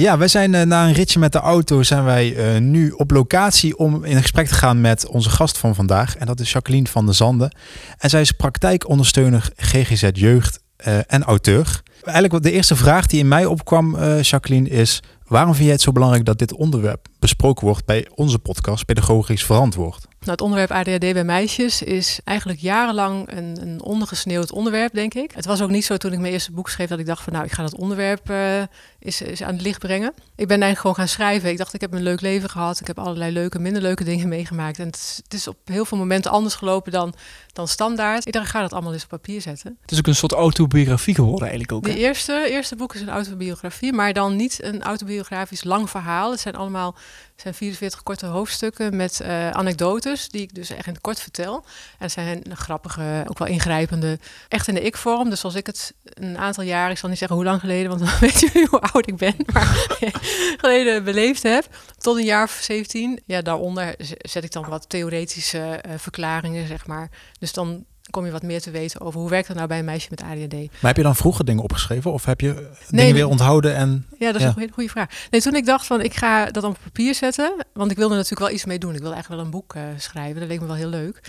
Ja, 0.00 0.18
wij 0.18 0.28
zijn 0.28 0.54
eh, 0.54 0.66
na 0.66 0.86
een 0.86 0.92
ritje 0.92 1.18
met 1.18 1.32
de 1.32 1.38
auto 1.38 1.82
zijn 1.82 2.04
wij 2.04 2.36
eh, 2.36 2.60
nu 2.60 2.90
op 2.90 3.10
locatie 3.10 3.78
om 3.78 4.04
in 4.04 4.20
gesprek 4.20 4.46
te 4.46 4.54
gaan 4.54 4.80
met 4.80 5.06
onze 5.06 5.30
gast 5.30 5.58
van 5.58 5.74
vandaag. 5.74 6.16
En 6.16 6.26
dat 6.26 6.40
is 6.40 6.52
Jacqueline 6.52 6.86
van 6.86 7.06
der 7.06 7.14
Zanden. 7.14 7.56
En 7.98 8.10
zij 8.10 8.20
is 8.20 8.32
praktijkondersteuner 8.32 9.50
GGZ 9.56 10.08
Jeugd 10.12 10.60
eh, 10.82 10.98
en 11.06 11.22
auteur. 11.22 11.82
Eigenlijk 12.02 12.44
de 12.44 12.52
eerste 12.52 12.76
vraag 12.76 13.06
die 13.06 13.20
in 13.20 13.28
mij 13.28 13.46
opkwam, 13.46 13.94
eh, 13.94 14.22
Jacqueline, 14.22 14.68
is... 14.68 15.02
waarom 15.26 15.52
vind 15.52 15.64
jij 15.64 15.72
het 15.72 15.82
zo 15.82 15.92
belangrijk 15.92 16.24
dat 16.24 16.38
dit 16.38 16.52
onderwerp 16.52 17.06
besproken 17.18 17.66
wordt 17.66 17.84
bij 17.84 18.08
onze 18.14 18.38
podcast 18.38 18.84
Pedagogisch 18.84 19.44
Verantwoord? 19.44 20.08
Nou, 20.20 20.32
het 20.32 20.40
onderwerp 20.40 20.70
ADHD 20.70 20.98
bij 20.98 21.24
meisjes 21.24 21.82
is 21.82 22.20
eigenlijk 22.24 22.60
jarenlang 22.60 23.36
een, 23.36 23.58
een 23.60 23.82
ondergesneeuwd 23.82 24.52
onderwerp, 24.52 24.94
denk 24.94 25.14
ik. 25.14 25.32
Het 25.34 25.46
was 25.46 25.62
ook 25.62 25.70
niet 25.70 25.84
zo 25.84 25.96
toen 25.96 26.12
ik 26.12 26.18
mijn 26.18 26.32
eerste 26.32 26.52
boek 26.52 26.68
schreef 26.68 26.88
dat 26.88 26.98
ik 26.98 27.06
dacht 27.06 27.22
van 27.22 27.32
nou, 27.32 27.44
ik 27.44 27.52
ga 27.52 27.62
dat 27.62 27.74
onderwerp 27.74 28.30
eh 28.30 28.62
is, 29.00 29.22
is 29.22 29.42
aan 29.42 29.52
het 29.52 29.62
licht 29.62 29.78
brengen. 29.78 30.12
Ik 30.16 30.48
ben 30.48 30.62
eigenlijk 30.62 30.80
gewoon 30.80 30.96
gaan 30.96 31.08
schrijven. 31.08 31.50
Ik 31.50 31.58
dacht, 31.58 31.74
ik 31.74 31.80
heb 31.80 31.92
een 31.92 32.02
leuk 32.02 32.20
leven 32.20 32.50
gehad. 32.50 32.80
Ik 32.80 32.86
heb 32.86 32.98
allerlei 32.98 33.32
leuke, 33.32 33.58
minder 33.58 33.82
leuke 33.82 34.04
dingen 34.04 34.28
meegemaakt. 34.28 34.78
En 34.78 34.86
het 34.86 35.24
is 35.28 35.48
op 35.48 35.56
heel 35.64 35.84
veel 35.84 35.98
momenten 35.98 36.30
anders 36.30 36.54
gelopen 36.54 36.92
dan, 36.92 37.14
dan 37.52 37.68
standaard. 37.68 38.26
Ik 38.26 38.32
dacht, 38.32 38.44
ik 38.44 38.50
ga 38.50 38.60
dat 38.60 38.72
allemaal 38.72 38.92
eens 38.92 39.02
op 39.02 39.08
papier 39.08 39.40
zetten. 39.40 39.78
Het 39.80 39.90
is 39.90 39.98
ook 39.98 40.06
een 40.06 40.14
soort 40.14 40.32
autobiografie 40.32 41.14
geworden 41.14 41.48
eigenlijk 41.48 41.72
ook. 41.72 41.84
De 41.84 41.98
eerste, 41.98 42.46
eerste 42.50 42.76
boek 42.76 42.94
is 42.94 43.00
een 43.00 43.08
autobiografie, 43.08 43.92
maar 43.92 44.12
dan 44.12 44.36
niet 44.36 44.62
een 44.62 44.82
autobiografisch 44.82 45.64
lang 45.64 45.90
verhaal. 45.90 46.30
Het 46.30 46.40
zijn 46.40 46.56
allemaal 46.56 46.96
het 47.44 47.48
zijn 47.48 47.70
44 47.70 48.02
korte 48.02 48.26
hoofdstukken 48.26 48.96
met 48.96 49.20
eh, 49.20 49.50
anekdotes 49.50 50.28
die 50.28 50.42
ik 50.42 50.54
dus 50.54 50.70
echt 50.70 50.86
in 50.86 50.92
het 50.92 51.00
kort 51.00 51.20
vertel. 51.20 51.54
En 51.54 51.64
het 51.98 52.12
zijn 52.12 52.42
grappige, 52.52 53.24
ook 53.28 53.38
wel 53.38 53.48
ingrijpende, 53.48 54.18
echt 54.48 54.68
in 54.68 54.74
de 54.74 54.80
ik-vorm. 54.80 55.30
Dus 55.30 55.44
als 55.44 55.54
ik 55.54 55.66
het 55.66 55.94
een 56.02 56.38
aantal 56.38 56.64
jaar, 56.64 56.90
ik 56.90 56.98
zal 56.98 57.08
niet 57.08 57.18
zeggen 57.18 57.36
hoe 57.36 57.44
lang 57.44 57.60
geleden, 57.60 57.88
want 57.88 58.00
dan 58.00 58.18
weten 58.20 58.50
jullie 58.52 58.68
hoe 58.68 58.80
oud 58.80 59.06
ik 59.06 59.16
ben, 59.16 59.34
maar 59.52 59.86
geleden 60.60 61.04
beleefd 61.04 61.42
heb, 61.42 61.66
tot 61.98 62.16
een 62.16 62.24
jaar 62.24 62.44
of 62.44 62.58
17. 62.62 63.20
Ja, 63.26 63.42
daaronder 63.42 63.94
zet 64.18 64.44
ik 64.44 64.52
dan 64.52 64.68
wat 64.68 64.88
theoretische 64.88 65.58
eh, 65.58 65.92
verklaringen, 65.96 66.66
zeg 66.66 66.86
maar. 66.86 67.10
Dus 67.38 67.49
dan 67.54 67.84
kom 68.10 68.24
je 68.24 68.30
wat 68.32 68.42
meer 68.42 68.60
te 68.60 68.70
weten 68.70 69.00
over 69.00 69.20
hoe 69.20 69.28
werkt 69.30 69.48
het 69.48 69.56
nou 69.56 69.68
bij 69.68 69.78
een 69.78 69.84
meisje 69.84 70.06
met 70.10 70.22
ADHD. 70.22 70.52
Maar 70.52 70.68
heb 70.80 70.96
je 70.96 71.02
dan 71.02 71.16
vroeger 71.16 71.44
dingen 71.44 71.62
opgeschreven 71.62 72.12
of 72.12 72.24
heb 72.24 72.40
je 72.40 72.70
dingen 72.88 73.14
weer 73.14 73.26
onthouden? 73.28 73.74
En 73.74 74.06
Ja, 74.18 74.26
dat 74.26 74.34
is 74.34 74.40
Ja. 74.42 74.46
een 74.46 74.52
goede, 74.52 74.72
goede 74.72 74.88
vraag. 74.90 75.08
Nee, 75.30 75.40
toen 75.40 75.54
ik 75.54 75.66
dacht 75.66 75.86
van 75.86 76.00
ik 76.00 76.14
ga 76.14 76.46
dat 76.50 76.64
op 76.64 76.78
papier 76.84 77.14
zetten, 77.14 77.66
want 77.72 77.90
ik 77.90 77.96
wilde 77.96 78.14
natuurlijk 78.14 78.40
wel 78.42 78.50
iets 78.50 78.64
mee 78.64 78.78
doen. 78.78 78.94
Ik 78.94 78.98
wilde 79.00 79.14
eigenlijk 79.14 79.42
wel 79.42 79.52
een 79.52 79.58
boek 79.60 79.74
eh, 79.74 79.82
schrijven. 79.96 80.40
Dat 80.40 80.48
leek 80.48 80.60
me 80.60 80.66
wel 80.66 80.76
heel 80.76 80.88
leuk. 80.88 81.20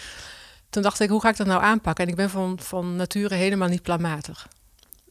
Toen 0.70 0.84
dacht 0.84 1.00
ik, 1.00 1.10
hoe 1.10 1.22
ga 1.22 1.30
ik 1.30 1.38
dat 1.38 1.48
nou 1.48 1.62
aanpakken? 1.63 2.04
En 2.06 2.10
ik 2.10 2.16
ben 2.18 2.30
van, 2.30 2.60
van 2.62 2.96
nature 2.96 3.36
helemaal 3.36 3.68
niet 3.70 3.82
planmatig. 3.82 4.48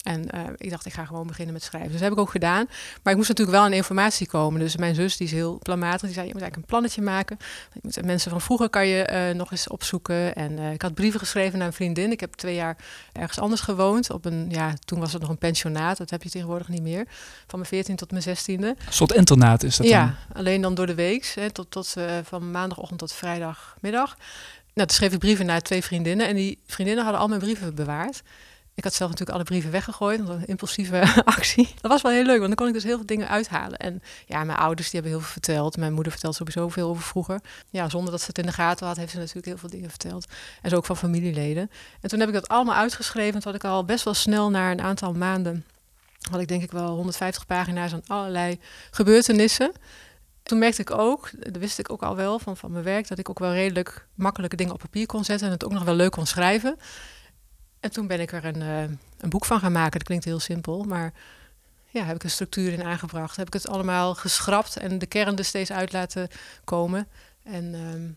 En 0.02 0.30
eh, 0.30 0.40
ik 0.57 0.71
dacht, 0.71 0.87
ik 0.87 0.92
ga 0.92 1.04
gewoon 1.04 1.26
beginnen 1.26 1.54
met 1.54 1.62
schrijven. 1.62 1.90
Dus 1.90 2.00
dat 2.00 2.09
heb 2.09 2.19
ik 2.19 2.25
ook 2.25 2.30
gedaan. 2.30 2.66
Maar 3.02 3.12
ik 3.12 3.16
moest 3.16 3.28
natuurlijk 3.28 3.57
wel 3.57 3.66
aan 3.66 3.73
informatie 3.73 4.26
komen. 4.26 4.61
Dus 4.61 4.76
mijn 4.76 4.95
zus, 4.95 5.16
die 5.16 5.26
is 5.26 5.33
heel 5.33 5.59
planmatig, 5.62 6.00
die 6.00 6.12
zei, 6.12 6.26
je 6.26 6.33
moet 6.33 6.42
eigenlijk 6.42 6.57
een 6.57 6.76
plannetje 6.76 7.02
maken. 7.02 7.37
Je 7.73 7.80
moet, 7.83 8.04
mensen 8.04 8.30
van 8.30 8.40
vroeger 8.40 8.69
kan 8.69 8.87
je 8.87 9.02
eh, 9.02 9.35
nog 9.35 9.50
eens 9.50 9.69
opzoeken. 9.69 10.35
En 10.35 10.59
eh, 10.59 10.73
ik 10.73 10.83
had 10.83 10.95
brieven 10.95 11.21
geschreven 11.21 11.59
naar 11.59 11.66
een 11.66 11.73
vriendin. 11.73 12.11
Ik 12.11 12.21
heb 12.21 12.35
twee 12.35 12.54
jaar 12.54 12.76
ergens 13.12 13.38
anders 13.38 13.61
gewoond. 13.61 14.11
Op 14.11 14.25
een, 14.25 14.47
ja, 14.49 14.75
toen 14.85 15.00
was 15.00 15.12
het 15.12 15.21
nog 15.21 15.30
een 15.30 15.38
pensionaat. 15.38 15.97
Dat 15.97 16.11
heb 16.11 16.23
je 16.23 16.30
tegenwoordig 16.30 16.69
niet 16.69 16.83
meer. 16.83 17.04
Van 17.47 17.59
mijn 17.59 17.71
14 17.71 17.97
tot 17.97 18.11
mijn 18.11 18.23
16e. 18.23 18.62
Een 18.64 18.76
soort 18.88 19.12
internaat 19.12 19.62
is 19.62 19.76
dat 19.76 19.87
Ja, 19.87 20.04
dan. 20.04 20.37
alleen 20.37 20.61
dan 20.61 20.75
door 20.75 20.87
de 20.87 20.95
week, 20.95 21.33
hè, 21.35 21.50
tot, 21.50 21.71
tot, 21.71 21.95
van 22.23 22.50
maandagochtend 22.50 22.99
tot 22.99 23.12
vrijdagmiddag. 23.12 24.16
Nou, 24.75 24.88
toen 24.88 24.97
schreef 24.97 25.12
ik 25.12 25.19
brieven 25.19 25.47
naar 25.47 25.61
twee 25.61 25.83
vriendinnen 25.83 26.28
en 26.28 26.35
die 26.35 26.59
vriendinnen 26.66 27.04
hadden 27.04 27.23
al 27.23 27.28
mijn 27.28 27.40
brieven 27.40 27.75
bewaard. 27.75 28.23
Ik 28.75 28.85
had 28.85 28.95
zelf 28.95 29.11
natuurlijk 29.11 29.39
alle 29.39 29.47
brieven 29.49 29.71
weggegooid, 29.71 30.19
dat 30.19 30.27
was 30.27 30.37
een 30.37 30.47
impulsieve 30.47 31.15
actie. 31.25 31.75
Dat 31.81 31.91
was 31.91 32.03
wel 32.03 32.12
heel 32.12 32.25
leuk, 32.25 32.39
want 32.39 32.47
dan 32.47 32.55
kon 32.55 32.67
ik 32.67 32.73
dus 32.73 32.83
heel 32.83 32.97
veel 32.97 33.07
dingen 33.07 33.29
uithalen. 33.29 33.79
En 33.79 34.03
ja, 34.27 34.45
mijn 34.45 34.59
ouders 34.59 34.91
die 34.91 35.00
hebben 35.00 35.19
heel 35.19 35.27
veel 35.27 35.33
verteld. 35.33 35.77
Mijn 35.77 35.93
moeder 35.93 36.12
vertelt 36.12 36.35
sowieso 36.35 36.69
veel 36.69 36.89
over 36.89 37.03
vroeger. 37.03 37.41
Ja, 37.71 37.89
zonder 37.89 38.11
dat 38.11 38.21
ze 38.21 38.27
het 38.27 38.39
in 38.39 38.47
de 38.47 38.53
gaten 38.53 38.87
had, 38.87 38.97
heeft 38.97 39.11
ze 39.11 39.19
natuurlijk 39.19 39.47
heel 39.47 39.59
veel 39.59 39.71
dingen 39.71 39.91
verteld. 39.91 40.27
En 40.62 40.71
zo 40.71 40.77
ook 40.77 40.87
van 40.87 40.97
familieleden. 40.97 41.71
En 42.00 42.09
toen 42.09 42.19
heb 42.19 42.29
ik 42.29 42.35
dat 42.35 42.49
allemaal 42.49 42.75
uitgeschreven. 42.75 43.41
Toen 43.41 43.53
had 43.53 43.62
ik 43.62 43.71
al 43.71 43.85
best 43.85 44.05
wel 44.05 44.15
snel 44.15 44.50
na 44.50 44.71
een 44.71 44.81
aantal 44.81 45.12
maanden, 45.12 45.65
had 46.31 46.41
ik 46.41 46.49
denk 46.49 46.62
ik 46.62 46.71
wel 46.71 46.95
150 46.95 47.47
pagina's 47.47 47.93
aan 47.93 48.03
allerlei 48.07 48.61
gebeurtenissen. 48.91 49.73
Toen 50.43 50.59
merkte 50.59 50.81
ik 50.81 50.91
ook, 50.91 51.31
dat 51.39 51.57
wist 51.57 51.79
ik 51.79 51.91
ook 51.91 52.03
al 52.03 52.17
wel 52.17 52.39
van, 52.39 52.57
van 52.57 52.73
mijn 52.73 52.85
werk, 52.85 53.09
dat 53.09 53.19
ik 53.19 53.31
ook 53.31 53.39
wel 53.39 53.53
redelijk 53.53 54.07
makkelijke 54.15 54.57
dingen 54.57 54.73
op 54.73 54.79
papier 54.79 55.07
kon 55.07 55.25
zetten 55.25 55.47
en 55.47 55.53
het 55.53 55.65
ook 55.65 55.73
nog 55.73 55.85
wel 55.85 55.95
leuk 55.95 56.11
kon 56.11 56.27
schrijven. 56.27 56.77
En 57.80 57.90
toen 57.90 58.06
ben 58.06 58.20
ik 58.20 58.32
er 58.32 58.44
een, 58.44 58.60
uh, 58.60 58.82
een 59.18 59.28
boek 59.28 59.44
van 59.44 59.60
gaan 59.60 59.72
maken. 59.72 59.99
Dat 59.99 60.02
klinkt 60.02 60.25
heel 60.25 60.40
simpel, 60.40 60.84
maar 60.84 61.12
ja, 61.90 62.04
heb 62.04 62.16
ik 62.16 62.25
een 62.25 62.30
structuur 62.30 62.72
in 62.72 62.82
aangebracht. 62.82 63.37
Heb 63.37 63.46
ik 63.46 63.52
het 63.52 63.68
allemaal 63.68 64.14
geschrapt 64.14 64.76
en 64.76 64.99
de 64.99 65.06
kern 65.06 65.38
er 65.38 65.44
steeds 65.44 65.72
uit 65.72 65.92
laten 65.92 66.28
komen. 66.64 67.08
En, 67.42 67.75
um, 67.75 68.16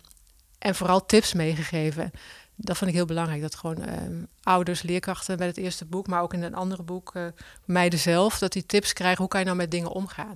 en 0.59 0.75
vooral 0.75 1.05
tips 1.05 1.33
meegegeven. 1.33 2.11
Dat 2.55 2.77
vond 2.77 2.89
ik 2.89 2.95
heel 2.95 3.05
belangrijk. 3.05 3.41
Dat 3.41 3.55
gewoon 3.55 3.89
um, 3.89 4.27
ouders, 4.43 4.81
leerkrachten 4.81 5.37
bij 5.37 5.47
het 5.47 5.57
eerste 5.57 5.85
boek, 5.85 6.07
maar 6.07 6.21
ook 6.21 6.33
in 6.33 6.43
een 6.43 6.55
andere 6.55 6.83
boek, 6.83 7.15
uh, 7.15 7.27
meiden 7.65 7.99
zelf, 7.99 8.39
dat 8.39 8.51
die 8.51 8.65
tips 8.65 8.93
krijgen. 8.93 9.19
Hoe 9.19 9.27
kan 9.27 9.39
je 9.39 9.45
nou 9.45 9.57
met 9.57 9.71
dingen 9.71 9.91
omgaan? 9.91 10.35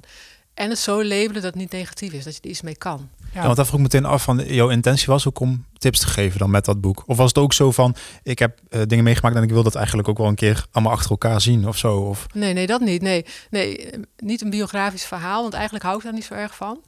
En 0.57 0.69
het 0.69 0.79
zo 0.79 1.03
labelen 1.03 1.33
dat 1.33 1.43
het 1.43 1.55
niet 1.55 1.71
negatief 1.71 2.13
is, 2.13 2.23
dat 2.23 2.35
je 2.35 2.41
er 2.41 2.49
iets 2.49 2.61
mee 2.61 2.77
kan. 2.77 3.09
Ja, 3.33 3.43
want 3.43 3.55
daar 3.55 3.65
vroeg 3.65 3.79
ik 3.79 3.85
meteen 3.85 4.05
af 4.05 4.23
van 4.23 4.43
jouw 4.45 4.69
intentie 4.69 5.07
was 5.07 5.27
ook 5.27 5.39
om 5.39 5.65
tips 5.77 5.99
te 5.99 6.07
geven 6.07 6.39
dan 6.39 6.49
met 6.49 6.65
dat 6.65 6.81
boek. 6.81 7.03
Of 7.05 7.17
was 7.17 7.27
het 7.27 7.37
ook 7.37 7.53
zo 7.53 7.71
van 7.71 7.95
ik 8.23 8.39
heb 8.39 8.59
uh, 8.69 8.81
dingen 8.87 9.03
meegemaakt 9.03 9.35
en 9.35 9.43
ik 9.43 9.49
wil 9.49 9.63
dat 9.63 9.75
eigenlijk 9.75 10.07
ook 10.07 10.17
wel 10.17 10.27
een 10.27 10.35
keer 10.35 10.65
allemaal 10.71 10.93
achter 10.93 11.11
elkaar 11.11 11.41
zien 11.41 11.67
of 11.67 11.77
zo? 11.77 11.97
Of... 11.97 12.25
Nee, 12.33 12.53
nee, 12.53 12.67
dat 12.67 12.81
niet. 12.81 13.01
Nee, 13.01 13.25
nee, 13.49 13.89
niet 14.17 14.41
een 14.41 14.49
biografisch 14.49 15.05
verhaal, 15.05 15.41
want 15.41 15.53
eigenlijk 15.53 15.83
hou 15.83 15.97
ik 15.97 16.03
daar 16.03 16.13
niet 16.13 16.25
zo 16.25 16.33
erg 16.33 16.55
van. 16.55 16.81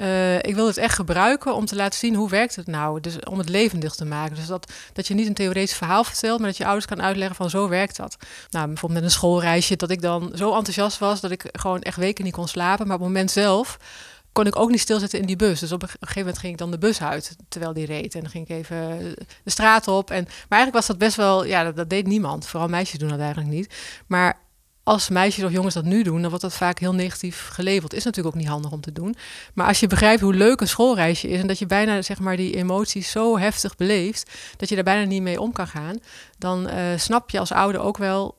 Uh, 0.00 0.36
ik 0.36 0.54
wil 0.54 0.66
het 0.66 0.76
echt 0.76 0.94
gebruiken 0.94 1.54
om 1.54 1.64
te 1.64 1.76
laten 1.76 1.98
zien 1.98 2.14
hoe 2.14 2.28
werkt 2.28 2.56
het 2.56 2.66
nou. 2.66 3.00
Dus 3.00 3.18
om 3.18 3.38
het 3.38 3.48
levendig 3.48 3.94
te 3.94 4.04
maken. 4.04 4.36
Dus 4.36 4.46
dat, 4.46 4.72
dat 4.92 5.06
je 5.06 5.14
niet 5.14 5.26
een 5.26 5.34
theoretisch 5.34 5.76
verhaal 5.76 6.04
vertelt, 6.04 6.38
maar 6.38 6.48
dat 6.48 6.56
je 6.56 6.64
ouders 6.64 6.86
kan 6.86 7.02
uitleggen 7.02 7.36
van 7.36 7.50
zo 7.50 7.68
werkt 7.68 7.96
dat. 7.96 8.16
Nou, 8.50 8.66
bijvoorbeeld 8.66 9.00
met 9.00 9.10
een 9.10 9.16
schoolreisje, 9.16 9.76
dat 9.76 9.90
ik 9.90 10.00
dan 10.00 10.32
zo 10.34 10.54
enthousiast 10.54 10.98
was 10.98 11.20
dat 11.20 11.30
ik 11.30 11.44
gewoon 11.52 11.80
echt 11.80 11.96
weken 11.96 12.24
niet 12.24 12.32
kon 12.32 12.48
slapen. 12.48 12.86
Maar 12.86 12.96
op 12.96 13.02
het 13.02 13.10
moment 13.10 13.30
zelf 13.30 13.78
kon 14.32 14.46
ik 14.46 14.58
ook 14.58 14.70
niet 14.70 14.80
stilzitten 14.80 15.20
in 15.20 15.26
die 15.26 15.36
bus. 15.36 15.60
Dus 15.60 15.72
op 15.72 15.82
een 15.82 15.88
gegeven 15.88 16.18
moment 16.20 16.38
ging 16.38 16.52
ik 16.52 16.58
dan 16.58 16.70
de 16.70 16.78
bus 16.78 17.02
uit 17.02 17.36
terwijl 17.48 17.72
die 17.72 17.86
reed. 17.86 18.14
En 18.14 18.20
dan 18.20 18.30
ging 18.30 18.48
ik 18.48 18.56
even 18.56 18.98
de 19.44 19.50
straat 19.50 19.88
op. 19.88 20.10
En, 20.10 20.24
maar 20.24 20.58
eigenlijk 20.58 20.74
was 20.74 20.86
dat 20.86 20.98
best 20.98 21.16
wel, 21.16 21.44
ja, 21.44 21.64
dat, 21.64 21.76
dat 21.76 21.90
deed 21.90 22.06
niemand. 22.06 22.46
Vooral 22.46 22.68
meisjes 22.68 22.98
doen 22.98 23.08
dat 23.08 23.18
eigenlijk 23.18 23.50
niet. 23.50 23.74
Maar 24.06 24.38
als 24.88 25.08
meisjes 25.08 25.44
of 25.44 25.52
jongens 25.52 25.74
dat 25.74 25.84
nu 25.84 26.02
doen, 26.02 26.20
dan 26.20 26.28
wordt 26.28 26.44
dat 26.44 26.54
vaak 26.54 26.78
heel 26.78 26.94
negatief 26.94 27.48
gelabeld. 27.52 27.94
Is 27.94 28.04
natuurlijk 28.04 28.34
ook 28.34 28.40
niet 28.40 28.50
handig 28.50 28.70
om 28.70 28.80
te 28.80 28.92
doen. 28.92 29.16
Maar 29.54 29.66
als 29.66 29.80
je 29.80 29.86
begrijpt 29.86 30.20
hoe 30.20 30.34
leuk 30.34 30.60
een 30.60 30.68
schoolreisje 30.68 31.28
is 31.28 31.40
en 31.40 31.46
dat 31.46 31.58
je 31.58 31.66
bijna 31.66 32.02
zeg 32.02 32.18
maar 32.18 32.36
die 32.36 32.56
emoties 32.56 33.10
zo 33.10 33.38
heftig 33.38 33.76
beleeft 33.76 34.30
dat 34.56 34.68
je 34.68 34.74
daar 34.74 34.84
bijna 34.84 35.04
niet 35.04 35.22
mee 35.22 35.40
om 35.40 35.52
kan 35.52 35.66
gaan, 35.66 35.96
dan 36.38 36.68
uh, 36.68 36.74
snap 36.96 37.30
je 37.30 37.38
als 37.38 37.52
ouder 37.52 37.80
ook 37.80 37.96
wel 37.96 38.37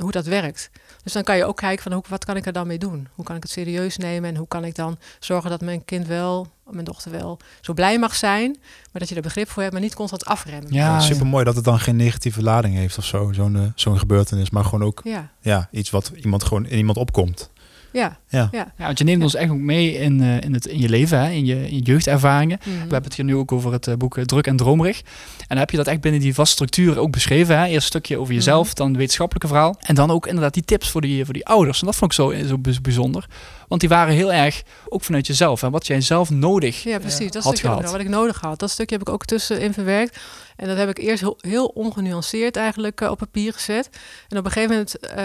hoe 0.00 0.10
dat 0.10 0.26
werkt. 0.26 0.70
Dus 1.02 1.12
dan 1.12 1.22
kan 1.22 1.36
je 1.36 1.44
ook 1.44 1.56
kijken 1.56 1.82
van 1.82 1.92
hoe, 1.92 2.02
wat 2.08 2.24
kan 2.24 2.36
ik 2.36 2.46
er 2.46 2.52
dan 2.52 2.66
mee 2.66 2.78
doen? 2.78 3.08
Hoe 3.14 3.24
kan 3.24 3.36
ik 3.36 3.42
het 3.42 3.50
serieus 3.50 3.96
nemen 3.96 4.30
en 4.30 4.36
hoe 4.36 4.48
kan 4.48 4.64
ik 4.64 4.74
dan 4.74 4.98
zorgen 5.18 5.50
dat 5.50 5.60
mijn 5.60 5.84
kind 5.84 6.06
wel, 6.06 6.46
mijn 6.70 6.84
dochter 6.84 7.10
wel, 7.10 7.38
zo 7.60 7.72
blij 7.72 7.98
mag 7.98 8.14
zijn, 8.14 8.56
maar 8.60 9.00
dat 9.00 9.08
je 9.08 9.14
er 9.14 9.22
begrip 9.22 9.50
voor 9.50 9.62
hebt, 9.62 9.74
maar 9.74 9.82
niet 9.82 9.94
constant 9.94 10.24
afremmen. 10.24 10.72
Ja, 10.72 11.00
super 11.00 11.26
mooi 11.26 11.44
dat 11.44 11.54
het 11.54 11.64
dan 11.64 11.80
geen 11.80 11.96
negatieve 11.96 12.42
lading 12.42 12.74
heeft 12.74 12.98
of 12.98 13.04
zo, 13.04 13.32
zo'n 13.32 13.72
zo'n 13.74 13.98
gebeurtenis, 13.98 14.50
maar 14.50 14.64
gewoon 14.64 14.82
ook 14.82 15.00
ja. 15.04 15.30
Ja, 15.40 15.68
iets 15.70 15.90
wat 15.90 16.12
iemand 16.14 16.44
gewoon 16.44 16.66
in 16.66 16.76
iemand 16.76 16.98
opkomt. 16.98 17.50
Ja, 17.92 18.18
ja. 18.28 18.48
ja. 18.52 18.72
want 18.76 18.98
je 18.98 19.04
neemt 19.04 19.22
ons 19.22 19.34
echt 19.34 19.50
ook 19.50 19.56
mee 19.58 19.92
in, 19.94 20.20
uh, 20.22 20.40
in, 20.40 20.54
het, 20.54 20.66
in 20.66 20.78
je 20.78 20.88
leven, 20.88 21.20
hè? 21.20 21.30
In, 21.30 21.44
je, 21.46 21.68
in 21.68 21.74
je 21.76 21.82
jeugdervaringen. 21.82 22.58
Mhm. 22.60 22.70
We 22.74 22.78
hebben 22.80 23.02
het 23.02 23.14
hier 23.14 23.24
nu 23.24 23.36
ook 23.36 23.52
over 23.52 23.72
het 23.72 23.86
uh, 23.86 23.94
boek 23.94 24.18
Druk 24.20 24.46
en 24.46 24.56
Dromerig. 24.56 24.98
En 25.38 25.46
dan 25.48 25.58
heb 25.58 25.70
je 25.70 25.76
dat 25.76 25.86
echt 25.86 26.00
binnen 26.00 26.20
die 26.20 26.34
vaste 26.34 26.52
structuur 26.54 26.98
ook 26.98 27.10
beschreven. 27.10 27.58
Hè? 27.58 27.64
Eerst 27.64 27.74
een 27.76 27.82
stukje 27.82 28.18
over 28.18 28.34
jezelf, 28.34 28.66
Mhm. 28.66 28.74
dan 28.76 28.88
het 28.88 28.96
wetenschappelijke 28.96 29.48
verhaal. 29.48 29.76
En 29.80 29.94
dan 29.94 30.10
ook 30.10 30.26
inderdaad 30.26 30.54
die 30.54 30.64
tips 30.64 30.90
voor 30.90 31.00
die, 31.00 31.24
voor 31.24 31.34
die 31.34 31.46
ouders. 31.46 31.80
En 31.80 31.86
dat 31.86 31.96
vond 31.96 32.10
ik 32.12 32.16
zo, 32.16 32.34
zo 32.46 32.58
bijzonder. 32.82 33.26
Want 33.68 33.80
die 33.80 33.90
waren 33.90 34.14
heel 34.14 34.32
erg 34.32 34.62
ook 34.88 35.04
vanuit 35.04 35.26
jezelf. 35.26 35.62
En 35.62 35.70
wat 35.70 35.86
jij 35.86 36.00
zelf 36.00 36.30
nodig 36.30 36.82
Ja, 36.82 36.98
precies. 36.98 37.20
uh, 37.26 37.30
dat 37.30 37.42
had 37.44 37.56
stukje 37.56 37.76
gehad. 37.76 37.90
wat 37.92 38.00
ik 38.00 38.08
nodig 38.08 38.40
had. 38.40 38.58
Dat 38.58 38.70
stukje 38.70 38.96
heb 38.96 39.08
ik 39.08 39.14
ook 39.14 39.24
tussenin 39.24 39.72
verwerkt. 39.72 40.18
En 40.58 40.68
dat 40.68 40.76
heb 40.76 40.88
ik 40.88 40.98
eerst 40.98 41.20
heel, 41.20 41.38
heel 41.40 41.66
ongenuanceerd 41.66 42.56
eigenlijk 42.56 43.00
uh, 43.00 43.10
op 43.10 43.18
papier 43.18 43.52
gezet. 43.52 43.88
En 44.28 44.38
op 44.38 44.44
een 44.44 44.50
gegeven 44.50 44.70
moment 44.76 45.18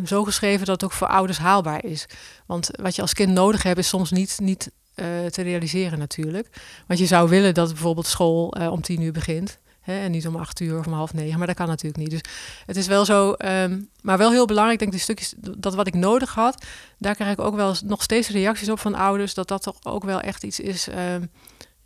um, 0.00 0.06
zo 0.06 0.24
geschreven 0.24 0.66
dat 0.66 0.80
het 0.80 0.84
ook 0.84 0.96
voor 0.96 1.08
ouders 1.08 1.38
haalbaar 1.38 1.84
is. 1.84 2.06
Want 2.46 2.68
wat 2.72 2.94
je 2.96 3.02
als 3.02 3.12
kind 3.12 3.32
nodig 3.32 3.62
hebt 3.62 3.78
is 3.78 3.88
soms 3.88 4.10
niet, 4.10 4.38
niet 4.40 4.70
uh, 4.94 5.06
te 5.26 5.42
realiseren 5.42 5.98
natuurlijk. 5.98 6.48
Want 6.86 7.00
je 7.00 7.06
zou 7.06 7.28
willen 7.28 7.54
dat 7.54 7.68
bijvoorbeeld 7.68 8.06
school 8.06 8.56
uh, 8.60 8.72
om 8.72 8.80
tien 8.80 9.00
uur 9.00 9.12
begint. 9.12 9.58
Hè, 9.80 9.98
en 9.98 10.10
niet 10.10 10.26
om 10.26 10.36
acht 10.36 10.60
uur 10.60 10.78
of 10.78 10.86
om 10.86 10.92
half 10.92 11.12
negen, 11.12 11.38
maar 11.38 11.46
dat 11.46 11.56
kan 11.56 11.66
natuurlijk 11.66 11.96
niet. 11.96 12.10
Dus 12.10 12.20
het 12.66 12.76
is 12.76 12.86
wel 12.86 13.04
zo, 13.04 13.34
um, 13.38 13.88
maar 14.02 14.18
wel 14.18 14.30
heel 14.30 14.46
belangrijk, 14.46 14.78
denk 14.78 14.92
ik, 14.92 14.96
die 14.96 15.04
stukjes, 15.04 15.34
dat 15.58 15.74
wat 15.74 15.86
ik 15.86 15.94
nodig 15.94 16.34
had, 16.34 16.64
daar 16.98 17.14
krijg 17.14 17.32
ik 17.32 17.40
ook 17.40 17.54
wel 17.54 17.74
nog 17.84 18.02
steeds 18.02 18.28
reacties 18.28 18.68
op 18.68 18.78
van 18.78 18.94
ouders, 18.94 19.34
dat 19.34 19.48
dat 19.48 19.62
toch 19.62 19.76
ook 19.82 20.04
wel 20.04 20.20
echt 20.20 20.42
iets 20.42 20.60
is 20.60 20.88
um, 20.88 21.30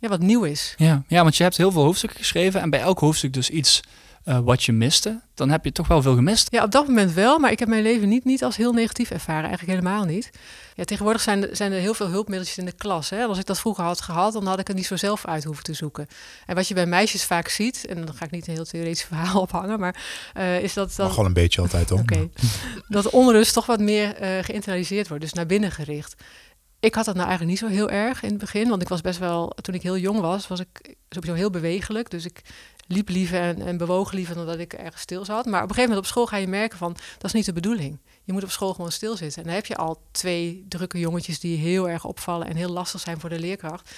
ja, 0.01 0.07
wat 0.07 0.19
nieuw 0.19 0.43
is. 0.43 0.73
Ja, 0.77 1.03
ja, 1.07 1.21
want 1.21 1.37
je 1.37 1.43
hebt 1.43 1.57
heel 1.57 1.71
veel 1.71 1.83
hoofdstukken 1.83 2.19
geschreven 2.19 2.61
en 2.61 2.69
bij 2.69 2.79
elk 2.79 2.99
hoofdstuk 2.99 3.33
dus 3.33 3.49
iets 3.49 3.81
uh, 4.25 4.39
wat 4.39 4.63
je 4.63 4.71
miste. 4.71 5.21
Dan 5.33 5.49
heb 5.49 5.65
je 5.65 5.71
toch 5.71 5.87
wel 5.87 6.01
veel 6.01 6.15
gemist. 6.15 6.47
Ja, 6.51 6.63
op 6.63 6.71
dat 6.71 6.87
moment 6.87 7.13
wel, 7.13 7.39
maar 7.39 7.51
ik 7.51 7.59
heb 7.59 7.67
mijn 7.67 7.83
leven 7.83 8.09
niet, 8.09 8.25
niet 8.25 8.43
als 8.43 8.57
heel 8.57 8.73
negatief 8.73 9.11
ervaren, 9.11 9.49
eigenlijk 9.49 9.79
helemaal 9.79 10.05
niet. 10.05 10.29
Ja, 10.75 10.83
tegenwoordig 10.83 11.21
zijn, 11.21 11.47
zijn 11.51 11.71
er 11.71 11.79
heel 11.79 11.93
veel 11.93 12.07
hulpmiddeltjes 12.07 12.57
in 12.57 12.65
de 12.65 12.71
klas. 12.71 13.09
Hè? 13.09 13.23
Als 13.25 13.37
ik 13.37 13.45
dat 13.45 13.59
vroeger 13.59 13.83
had 13.83 14.01
gehad, 14.01 14.33
dan 14.33 14.45
had 14.45 14.59
ik 14.59 14.67
het 14.67 14.75
niet 14.75 14.85
zo 14.85 14.95
zelf 14.95 15.25
uit 15.25 15.43
hoeven 15.43 15.63
te 15.63 15.73
zoeken. 15.73 16.07
En 16.45 16.55
wat 16.55 16.67
je 16.67 16.73
bij 16.73 16.85
meisjes 16.85 17.23
vaak 17.23 17.47
ziet, 17.47 17.85
en 17.85 18.05
dan 18.05 18.15
ga 18.15 18.25
ik 18.25 18.31
niet 18.31 18.47
een 18.47 18.53
heel 18.53 18.65
theoretisch 18.65 19.03
verhaal 19.03 19.41
ophangen, 19.47 19.79
maar 19.79 20.03
uh, 20.37 20.63
is 20.63 20.73
dat... 20.73 20.93
dat 20.95 21.07
Mag 21.07 21.15
wel 21.15 21.25
een 21.25 21.33
beetje 21.33 21.61
altijd, 21.61 21.89
hoor. 21.89 21.99
Oké. 21.99 22.13
Okay. 22.13 22.29
dat 22.87 23.09
onrust 23.09 23.53
toch 23.53 23.65
wat 23.65 23.79
meer 23.79 24.21
uh, 24.21 24.43
geïnternaliseerd 24.43 25.07
wordt, 25.07 25.23
dus 25.23 25.33
naar 25.33 25.45
binnen 25.45 25.71
gericht. 25.71 26.15
Ik 26.81 26.95
had 26.95 27.05
dat 27.05 27.15
nou 27.15 27.27
eigenlijk 27.27 27.59
niet 27.61 27.69
zo 27.69 27.77
heel 27.77 27.89
erg 27.89 28.23
in 28.23 28.29
het 28.29 28.37
begin, 28.37 28.69
want 28.69 28.81
ik 28.81 28.87
was 28.87 29.01
best 29.01 29.19
wel, 29.19 29.47
toen 29.61 29.75
ik 29.75 29.81
heel 29.81 29.97
jong 29.97 30.19
was, 30.19 30.47
was 30.47 30.59
ik 30.59 30.95
sowieso 31.09 31.35
heel 31.35 31.49
bewegelijk. 31.49 32.09
Dus 32.09 32.25
ik 32.25 32.41
liep 32.87 33.09
liever 33.09 33.39
en, 33.39 33.61
en 33.61 33.77
bewoog 33.77 34.11
liever 34.11 34.35
dan 34.35 34.45
dat 34.45 34.59
ik 34.59 34.73
ergens 34.73 35.01
stil 35.01 35.25
zat. 35.25 35.45
Maar 35.45 35.63
op 35.63 35.69
een 35.69 35.75
gegeven 35.75 35.89
moment 35.89 35.99
op 35.99 36.05
school 36.05 36.25
ga 36.25 36.37
je 36.37 36.47
merken 36.47 36.77
van, 36.77 36.91
dat 36.93 37.23
is 37.23 37.33
niet 37.33 37.45
de 37.45 37.53
bedoeling. 37.53 37.99
Je 38.23 38.33
moet 38.33 38.43
op 38.43 38.51
school 38.51 38.73
gewoon 38.73 38.91
stilzitten. 38.91 39.41
En 39.41 39.47
dan 39.47 39.55
heb 39.55 39.65
je 39.65 39.75
al 39.75 40.01
twee 40.11 40.65
drukke 40.69 40.99
jongetjes 40.99 41.39
die 41.39 41.57
heel 41.57 41.89
erg 41.89 42.05
opvallen 42.05 42.47
en 42.47 42.55
heel 42.55 42.69
lastig 42.69 42.99
zijn 42.99 43.19
voor 43.19 43.29
de 43.29 43.39
leerkracht. 43.39 43.91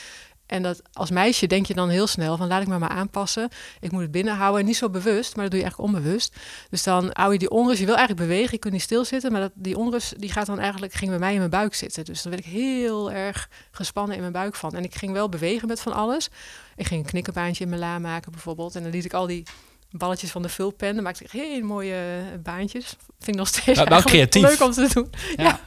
En 0.53 0.63
dat 0.63 0.81
als 0.93 1.09
meisje 1.09 1.47
denk 1.47 1.65
je 1.65 1.73
dan 1.73 1.89
heel 1.89 2.07
snel 2.07 2.37
van 2.37 2.47
laat 2.47 2.61
ik 2.61 2.67
me 2.67 2.77
maar 2.79 2.89
aanpassen. 2.89 3.49
Ik 3.79 3.91
moet 3.91 4.01
het 4.01 4.11
binnenhouden. 4.11 4.59
En 4.59 4.65
niet 4.65 4.75
zo 4.75 4.89
bewust, 4.89 5.35
maar 5.35 5.43
dat 5.43 5.51
doe 5.51 5.61
je 5.61 5.65
eigenlijk 5.65 5.95
onbewust. 5.95 6.35
Dus 6.69 6.83
dan 6.83 7.09
hou 7.13 7.33
je 7.33 7.39
die 7.39 7.49
onrust. 7.49 7.79
Je 7.79 7.85
wil 7.85 7.95
eigenlijk 7.95 8.27
bewegen, 8.27 8.51
je 8.51 8.57
kunt 8.57 8.73
niet 8.73 8.81
stilzitten. 8.81 9.31
Maar 9.31 9.41
dat, 9.41 9.51
die 9.55 9.77
onrust 9.77 10.19
die 10.19 10.31
gaat 10.31 10.45
dan 10.45 10.59
eigenlijk, 10.59 10.93
ging 10.93 11.09
bij 11.09 11.19
mij 11.19 11.31
in 11.31 11.37
mijn 11.37 11.49
buik 11.49 11.73
zitten. 11.73 12.05
Dus 12.05 12.21
dan 12.21 12.31
werd 12.31 12.45
ik 12.45 12.51
heel 12.51 13.11
erg 13.11 13.49
gespannen 13.71 14.15
in 14.15 14.21
mijn 14.21 14.33
buik 14.33 14.55
van. 14.55 14.75
En 14.75 14.83
ik 14.83 14.95
ging 14.95 15.11
wel 15.13 15.29
bewegen 15.29 15.67
met 15.67 15.79
van 15.79 15.93
alles. 15.93 16.29
Ik 16.75 16.87
ging 16.87 17.03
een 17.03 17.09
knikkerbaantje 17.09 17.63
in 17.63 17.69
mijn 17.69 17.81
la 17.81 17.99
maken 17.99 18.31
bijvoorbeeld. 18.31 18.75
En 18.75 18.83
dan 18.83 18.91
liet 18.91 19.05
ik 19.05 19.13
al 19.13 19.27
die 19.27 19.43
balletjes 19.91 20.31
van 20.31 20.41
de 20.41 20.49
vulpen. 20.49 20.93
Dan 20.95 21.03
maakte 21.03 21.23
ik 21.23 21.31
hele 21.31 21.63
mooie 21.63 22.23
baantjes. 22.43 22.85
Vind 23.19 23.27
ik 23.27 23.35
nog 23.35 23.47
steeds 23.47 23.77
nou, 23.77 23.89
wel 23.89 24.01
creatief. 24.01 24.43
leuk 24.43 24.61
om 24.61 24.71
te 24.71 24.89
doen. 24.93 25.09
Ja. 25.35 25.43
ja. 25.43 25.59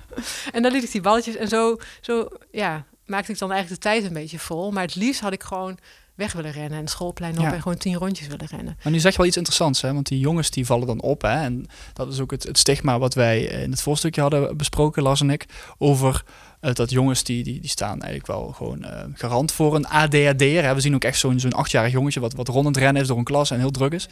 En 0.53 0.63
dan 0.63 0.73
liet 0.73 0.83
ik 0.83 0.93
die 0.93 1.01
balletjes 1.01 1.37
en 1.37 1.49
zo, 1.49 1.77
zo 2.01 2.29
ja, 2.51 2.87
maakte 3.07 3.33
ik 3.33 3.39
dan 3.39 3.53
eigenlijk 3.53 3.83
de 3.83 3.89
tijd 3.89 4.05
een 4.05 4.13
beetje 4.13 4.39
vol. 4.39 4.71
Maar 4.71 4.83
het 4.83 4.95
liefst 4.95 5.21
had 5.21 5.33
ik 5.33 5.43
gewoon 5.43 5.79
weg 6.15 6.33
willen 6.33 6.53
rennen 6.53 6.73
en 6.73 6.81
het 6.81 6.91
schoolplein 6.91 7.39
op 7.39 7.43
Ja. 7.43 7.53
en 7.53 7.63
gewoon 7.63 7.79
tien 7.79 7.95
rondjes 7.95 8.27
willen 8.27 8.47
rennen. 8.47 8.79
Maar 8.83 8.93
nu 8.93 8.99
zeg 8.99 9.13
je 9.13 9.19
wel 9.19 9.27
iets 9.27 9.37
interessants, 9.37 9.83
hè? 9.83 9.93
want 9.93 10.07
die 10.07 10.19
jongens 10.19 10.51
die 10.51 10.67
vallen 10.67 10.87
dan 10.87 11.01
op. 11.01 11.23
Hè? 11.23 11.43
En 11.43 11.67
dat 11.93 12.13
is 12.13 12.21
ook 12.21 12.31
het, 12.31 12.43
het 12.43 12.59
stigma 12.59 12.99
wat 12.99 13.15
wij 13.15 13.43
in 13.43 13.71
het 13.71 13.83
voorstukje 13.83 14.21
hadden 14.21 14.57
besproken, 14.57 15.03
Lars 15.03 15.21
en 15.21 15.31
ik, 15.31 15.47
over 15.79 16.25
uh, 16.61 16.73
dat 16.73 16.91
jongens 16.91 17.25
die, 17.25 17.45
die, 17.45 17.61
die 17.61 17.71
staan 17.71 18.03
eigenlijk 18.03 18.27
wel 18.27 18.53
gewoon 18.57 18.85
uh, 18.85 18.91
garant 19.15 19.53
voor 19.53 19.75
een 19.75 19.87
ADHD'er. 19.87 20.65
Hè? 20.65 20.75
We 20.75 20.81
zien 20.81 20.95
ook 20.95 21.05
echt 21.05 21.19
zo'n 21.19 21.41
zo'n 21.41 21.53
achtjarig 21.53 21.93
jongetje 21.93 22.21
wat, 22.21 22.33
wat 22.33 22.49
rond 22.49 22.67
het 22.67 22.77
rennen 22.77 23.03
is 23.03 23.09
door 23.09 23.19
een 23.19 23.25
klas 23.25 23.51
en 23.51 23.59
heel 23.59 23.71
druk 23.71 23.93
is. 23.93 24.09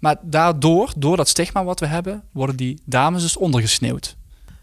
Maar 0.00 0.16
daardoor, 0.22 0.92
door 0.96 1.16
dat 1.16 1.28
stigma 1.28 1.64
wat 1.64 1.80
we 1.80 1.86
hebben, 1.86 2.22
worden 2.32 2.56
die 2.56 2.80
dames 2.84 3.22
dus 3.22 3.36
ondergesneeuwd. 3.36 4.16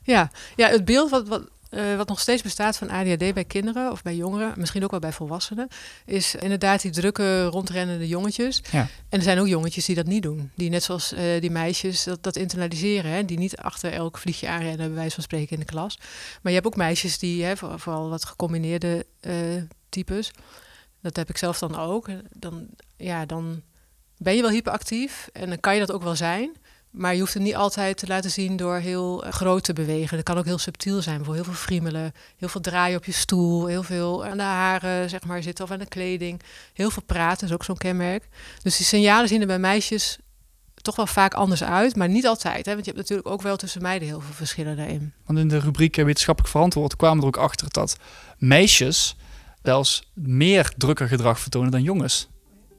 Ja, 0.03 0.31
ja 0.55 0.69
het 0.69 0.85
beeld 0.85 1.09
wat, 1.09 1.27
wat, 1.27 1.43
uh, 1.73 1.95
wat 1.95 2.07
nog 2.07 2.19
steeds 2.19 2.41
bestaat 2.41 2.77
van 2.77 2.89
ADHD 2.89 3.33
bij 3.33 3.43
kinderen 3.43 3.91
of 3.91 4.01
bij 4.01 4.15
jongeren, 4.15 4.53
misschien 4.57 4.83
ook 4.83 4.91
wel 4.91 4.99
bij 4.99 5.11
volwassenen, 5.11 5.67
is 6.05 6.35
inderdaad 6.35 6.81
die 6.81 6.91
drukke 6.91 7.45
rondrennende 7.45 8.07
jongetjes. 8.07 8.61
Ja. 8.71 8.87
En 9.09 9.17
er 9.17 9.23
zijn 9.23 9.39
ook 9.39 9.47
jongetjes 9.47 9.85
die 9.85 9.95
dat 9.95 10.05
niet 10.05 10.23
doen. 10.23 10.51
Die 10.55 10.69
net 10.69 10.83
zoals 10.83 11.13
uh, 11.13 11.41
die 11.41 11.51
meisjes 11.51 12.03
dat, 12.03 12.23
dat 12.23 12.35
internaliseren. 12.35 13.11
Hè? 13.11 13.25
Die 13.25 13.37
niet 13.37 13.57
achter 13.57 13.93
elk 13.93 14.17
vliegje 14.17 14.47
aanrennen, 14.47 14.87
bij 14.87 14.95
wijze 14.95 15.15
van 15.15 15.23
spreken 15.23 15.53
in 15.53 15.59
de 15.59 15.65
klas. 15.65 15.97
Maar 16.41 16.51
je 16.51 16.57
hebt 16.59 16.65
ook 16.67 16.75
meisjes 16.75 17.19
die, 17.19 17.43
hè, 17.43 17.57
voor, 17.57 17.79
vooral 17.79 18.09
wat 18.09 18.25
gecombineerde 18.25 19.05
uh, 19.21 19.33
types, 19.89 20.31
dat 21.01 21.15
heb 21.15 21.29
ik 21.29 21.37
zelf 21.37 21.59
dan 21.59 21.75
ook. 21.75 22.09
Dan, 22.31 22.67
ja, 22.97 23.25
dan 23.25 23.61
ben 24.17 24.35
je 24.35 24.41
wel 24.41 24.51
hyperactief 24.51 25.29
en 25.33 25.49
dan 25.49 25.59
kan 25.59 25.73
je 25.73 25.79
dat 25.79 25.91
ook 25.91 26.03
wel 26.03 26.15
zijn. 26.15 26.55
Maar 26.93 27.13
je 27.13 27.19
hoeft 27.19 27.33
het 27.33 27.43
niet 27.43 27.55
altijd 27.55 27.97
te 27.97 28.07
laten 28.07 28.31
zien 28.31 28.55
door 28.55 28.75
heel 28.75 29.23
groot 29.29 29.63
te 29.63 29.73
bewegen. 29.73 30.15
Dat 30.15 30.25
kan 30.25 30.37
ook 30.37 30.45
heel 30.45 30.57
subtiel 30.57 31.01
zijn. 31.01 31.15
Bijvoorbeeld 31.15 31.45
heel 31.45 31.55
veel 31.55 31.63
friemelen, 31.63 32.13
heel 32.37 32.47
veel 32.47 32.61
draaien 32.61 32.97
op 32.97 33.05
je 33.05 33.11
stoel, 33.11 33.65
heel 33.65 33.83
veel 33.83 34.25
aan 34.25 34.37
de 34.37 34.43
haren 34.43 35.09
zeg 35.09 35.25
maar, 35.25 35.43
zitten 35.43 35.65
of 35.65 35.71
aan 35.71 35.79
de 35.79 35.85
kleding. 35.85 36.41
Heel 36.73 36.91
veel 36.91 37.03
praten 37.05 37.47
is 37.47 37.53
ook 37.53 37.63
zo'n 37.63 37.77
kenmerk. 37.77 38.27
Dus 38.61 38.77
die 38.77 38.85
signalen 38.85 39.27
zien 39.27 39.41
er 39.41 39.47
bij 39.47 39.59
meisjes 39.59 40.17
toch 40.83 40.95
wel 40.95 41.07
vaak 41.07 41.33
anders 41.33 41.63
uit, 41.63 41.95
maar 41.95 42.09
niet 42.09 42.27
altijd. 42.27 42.65
Hè? 42.65 42.73
Want 42.73 42.85
je 42.85 42.91
hebt 42.91 43.03
natuurlijk 43.03 43.29
ook 43.29 43.41
wel 43.41 43.55
tussen 43.55 43.81
meiden 43.81 44.07
heel 44.07 44.21
veel 44.21 44.33
verschillen 44.33 44.77
daarin. 44.77 45.13
Want 45.25 45.39
in 45.39 45.47
de 45.47 45.59
rubriek 45.59 45.97
eh, 45.97 46.05
wetenschappelijk 46.05 46.53
verantwoord 46.53 46.95
kwamen 46.95 47.19
er 47.21 47.27
ook 47.27 47.37
achter 47.37 47.67
dat 47.71 47.97
meisjes 48.37 49.15
zelfs 49.61 50.03
meer 50.13 50.73
drukker 50.77 51.07
gedrag 51.07 51.39
vertonen 51.39 51.71
dan 51.71 51.81
jongens. 51.81 52.27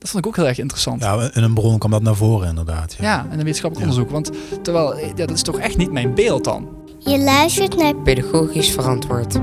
Dat 0.04 0.12
vond 0.12 0.24
ik 0.24 0.30
ook 0.30 0.36
heel 0.36 0.48
erg 0.48 0.58
interessant. 0.58 1.02
Ja, 1.02 1.30
in 1.34 1.42
een 1.42 1.54
bron 1.54 1.78
kwam 1.78 1.90
dat 1.90 2.02
naar 2.02 2.14
voren 2.16 2.48
inderdaad. 2.48 2.96
Ja. 3.00 3.24
in 3.24 3.30
een 3.30 3.36
wetenschappelijk 3.44 3.90
Ja. 3.90 3.96
onderzoek. 3.96 4.10
Want 4.10 4.30
terwijl, 4.64 4.94
eh, 4.94 5.08
ja, 5.08 5.14
dat 5.14 5.30
is 5.30 5.42
toch 5.42 5.58
echt 5.58 5.76
niet 5.76 5.92
mijn 5.92 6.14
beeld 6.14 6.44
dan. 6.44 6.68
Je 6.98 7.18
luistert 7.18 7.76
naar 7.76 7.96
Pedagogisch 7.96 8.70
verantwoord. 8.70 9.34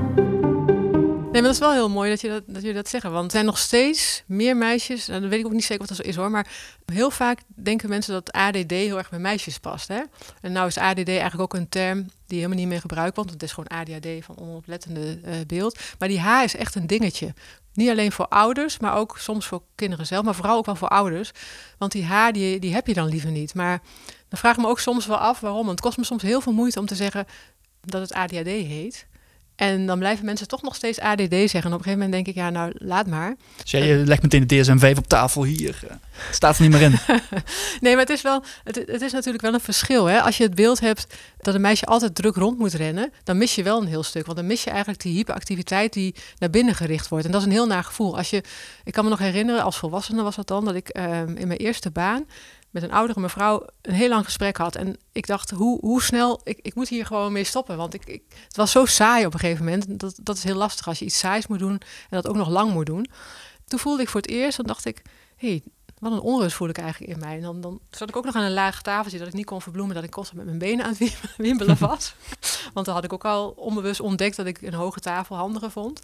Nee, 1.31 1.41
maar 1.41 1.41
dat 1.41 1.51
is 1.51 1.59
wel 1.59 1.71
heel 1.73 1.89
mooi 1.89 2.09
dat, 2.09 2.21
je 2.21 2.27
dat, 2.29 2.43
dat 2.47 2.61
jullie 2.61 2.75
dat 2.75 2.89
zeggen. 2.89 3.11
Want 3.11 3.25
er 3.25 3.31
zijn 3.31 3.45
nog 3.45 3.57
steeds 3.57 4.23
meer 4.25 4.57
meisjes, 4.57 5.07
en 5.07 5.21
dan 5.21 5.29
weet 5.29 5.39
ik 5.39 5.45
ook 5.45 5.51
niet 5.51 5.63
zeker 5.63 5.77
wat 5.77 5.87
dat 5.87 5.97
zo 5.97 6.03
is 6.03 6.15
hoor, 6.15 6.31
maar 6.31 6.47
heel 6.85 7.11
vaak 7.11 7.39
denken 7.55 7.89
mensen 7.89 8.13
dat 8.13 8.31
ADD 8.31 8.71
heel 8.71 8.97
erg 8.97 9.09
bij 9.09 9.19
meisjes 9.19 9.57
past. 9.57 9.87
Hè? 9.87 10.01
En 10.41 10.51
nou 10.51 10.67
is 10.67 10.77
ADD 10.77 11.07
eigenlijk 11.07 11.41
ook 11.41 11.53
een 11.53 11.69
term 11.69 12.09
die 12.27 12.37
helemaal 12.37 12.57
niet 12.59 12.67
meer 12.67 12.79
gebruikt 12.81 13.15
wordt, 13.15 13.29
want 13.29 13.41
het 13.41 13.49
is 13.49 13.55
gewoon 13.55 13.79
ADHD 13.79 14.25
van 14.25 14.37
onoplettende 14.39 15.19
eh, 15.23 15.33
beeld. 15.47 15.79
Maar 15.99 16.07
die 16.07 16.19
H 16.19 16.43
is 16.43 16.55
echt 16.55 16.75
een 16.75 16.87
dingetje. 16.87 17.33
Niet 17.73 17.89
alleen 17.89 18.11
voor 18.11 18.27
ouders, 18.27 18.79
maar 18.79 18.95
ook 18.95 19.17
soms 19.17 19.45
voor 19.45 19.61
kinderen 19.75 20.05
zelf, 20.05 20.23
maar 20.23 20.35
vooral 20.35 20.57
ook 20.57 20.65
wel 20.65 20.75
voor 20.75 20.87
ouders. 20.87 21.31
Want 21.77 21.91
die 21.91 22.05
H, 22.05 22.31
die, 22.31 22.59
die 22.59 22.73
heb 22.73 22.87
je 22.87 22.93
dan 22.93 23.07
liever 23.07 23.31
niet. 23.31 23.53
Maar 23.53 23.81
dan 24.27 24.39
vraag 24.39 24.55
ik 24.55 24.61
me 24.61 24.67
ook 24.67 24.79
soms 24.79 25.05
wel 25.05 25.17
af 25.17 25.39
waarom. 25.39 25.67
Het 25.67 25.81
kost 25.81 25.97
me 25.97 26.03
soms 26.03 26.21
heel 26.21 26.41
veel 26.41 26.53
moeite 26.53 26.79
om 26.79 26.85
te 26.85 26.95
zeggen 26.95 27.25
dat 27.81 28.01
het 28.01 28.13
ADHD 28.13 28.45
heet. 28.45 29.07
En 29.61 29.85
dan 29.85 29.99
blijven 29.99 30.25
mensen 30.25 30.47
toch 30.47 30.61
nog 30.61 30.75
steeds 30.75 30.99
ADD 30.99 31.29
zeggen. 31.29 31.51
En 31.63 31.73
op 31.73 31.77
een 31.77 31.83
gegeven 31.83 31.91
moment 31.99 32.11
denk 32.11 32.27
ik, 32.27 32.35
ja, 32.35 32.49
nou, 32.49 32.71
laat 32.77 33.07
maar. 33.07 33.35
Dus 33.61 33.71
jij 33.71 33.99
eh, 33.99 34.05
legt 34.05 34.21
meteen 34.21 34.47
de 34.47 34.63
DSM-5 34.63 34.97
op 34.97 35.07
tafel 35.07 35.43
hier. 35.43 35.79
eh, 35.87 35.95
Het 36.27 36.35
staat 36.35 36.55
er 36.55 36.61
niet 36.61 36.71
meer 36.71 36.81
in. 36.81 36.95
Nee, 37.81 37.91
maar 37.93 38.01
het 38.05 38.09
is, 38.09 38.21
wel, 38.21 38.43
het, 38.63 38.75
het 38.75 39.01
is 39.01 39.11
natuurlijk 39.11 39.43
wel 39.43 39.53
een 39.53 39.59
verschil. 39.59 40.05
Hè? 40.05 40.21
Als 40.21 40.37
je 40.37 40.43
het 40.43 40.55
beeld 40.55 40.79
hebt 40.79 41.07
dat 41.41 41.55
een 41.55 41.61
meisje 41.61 41.85
altijd 41.85 42.15
druk 42.15 42.35
rond 42.35 42.57
moet 42.57 42.73
rennen, 42.73 43.11
dan 43.23 43.37
mis 43.37 43.55
je 43.55 43.63
wel 43.63 43.81
een 43.81 43.87
heel 43.87 44.03
stuk. 44.03 44.25
Want 44.25 44.37
dan 44.37 44.47
mis 44.47 44.63
je 44.63 44.69
eigenlijk 44.69 45.01
die 45.01 45.13
hyperactiviteit 45.13 45.93
die 45.93 46.15
naar 46.37 46.49
binnen 46.49 46.75
gericht 46.75 47.07
wordt. 47.07 47.25
En 47.25 47.31
dat 47.31 47.41
is 47.41 47.47
een 47.47 47.53
heel 47.53 47.67
naar 47.67 47.83
gevoel. 47.83 48.17
Als 48.17 48.29
je, 48.29 48.43
ik 48.83 48.93
kan 48.93 49.03
me 49.03 49.09
nog 49.09 49.19
herinneren, 49.19 49.63
als 49.63 49.77
volwassene 49.77 50.23
was 50.23 50.35
dat 50.35 50.47
dan, 50.47 50.65
dat 50.65 50.75
ik 50.75 50.89
ehm, 50.89 51.35
in 51.35 51.47
mijn 51.47 51.59
eerste 51.59 51.91
baan 51.91 52.25
met 52.71 52.83
een 52.83 52.91
oudere 52.91 53.19
mevrouw 53.19 53.65
een 53.81 53.93
heel 53.93 54.09
lang 54.09 54.25
gesprek 54.25 54.57
had. 54.57 54.75
En 54.75 54.97
ik 55.11 55.27
dacht, 55.27 55.49
hoe, 55.49 55.79
hoe 55.79 56.01
snel, 56.01 56.41
ik, 56.43 56.59
ik 56.61 56.75
moet 56.75 56.89
hier 56.89 57.05
gewoon 57.05 57.31
mee 57.31 57.43
stoppen. 57.43 57.77
Want 57.77 57.93
ik, 57.93 58.05
ik, 58.05 58.23
het 58.47 58.55
was 58.55 58.71
zo 58.71 58.85
saai 58.85 59.25
op 59.25 59.33
een 59.33 59.39
gegeven 59.39 59.65
moment. 59.65 59.99
Dat, 59.99 60.19
dat 60.23 60.37
is 60.37 60.43
heel 60.43 60.55
lastig 60.55 60.87
als 60.87 60.99
je 60.99 61.05
iets 61.05 61.19
saais 61.19 61.47
moet 61.47 61.59
doen 61.59 61.71
en 61.71 61.81
dat 62.09 62.27
ook 62.27 62.35
nog 62.35 62.49
lang 62.49 62.71
moet 62.73 62.85
doen. 62.85 63.07
Toen 63.67 63.79
voelde 63.79 64.01
ik 64.01 64.09
voor 64.09 64.21
het 64.21 64.29
eerst, 64.29 64.57
dan 64.57 64.65
dacht 64.65 64.85
ik, 64.85 65.01
hé, 65.35 65.47
hey, 65.47 65.63
wat 66.01 66.11
een 66.11 66.19
onrust 66.19 66.55
voel 66.55 66.69
ik 66.69 66.77
eigenlijk 66.77 67.13
in 67.13 67.19
mij. 67.19 67.35
En 67.35 67.41
dan, 67.41 67.61
dan 67.61 67.79
zat 67.89 68.09
ik 68.09 68.15
ook 68.15 68.25
nog 68.25 68.35
aan 68.35 68.43
een 68.43 68.53
laag 68.53 68.81
tafeltje 68.81 69.17
dat 69.17 69.27
ik 69.27 69.33
niet 69.33 69.45
kon 69.45 69.61
verbloemen 69.61 69.95
dat 69.95 70.03
ik 70.03 70.11
constant 70.11 70.37
met 70.37 70.45
mijn 70.45 70.59
benen 70.59 70.85
aan 70.85 70.89
het 70.89 70.99
wim- 70.99 71.29
wimpelen 71.47 71.77
was. 71.87 72.15
Want 72.73 72.85
dan 72.85 72.95
had 72.95 73.03
ik 73.03 73.13
ook 73.13 73.25
al 73.25 73.49
onbewust 73.49 73.99
ontdekt 73.99 74.35
dat 74.35 74.45
ik 74.45 74.61
een 74.61 74.73
hoge 74.73 74.99
tafel 74.99 75.35
handiger 75.35 75.71
vond. 75.71 76.01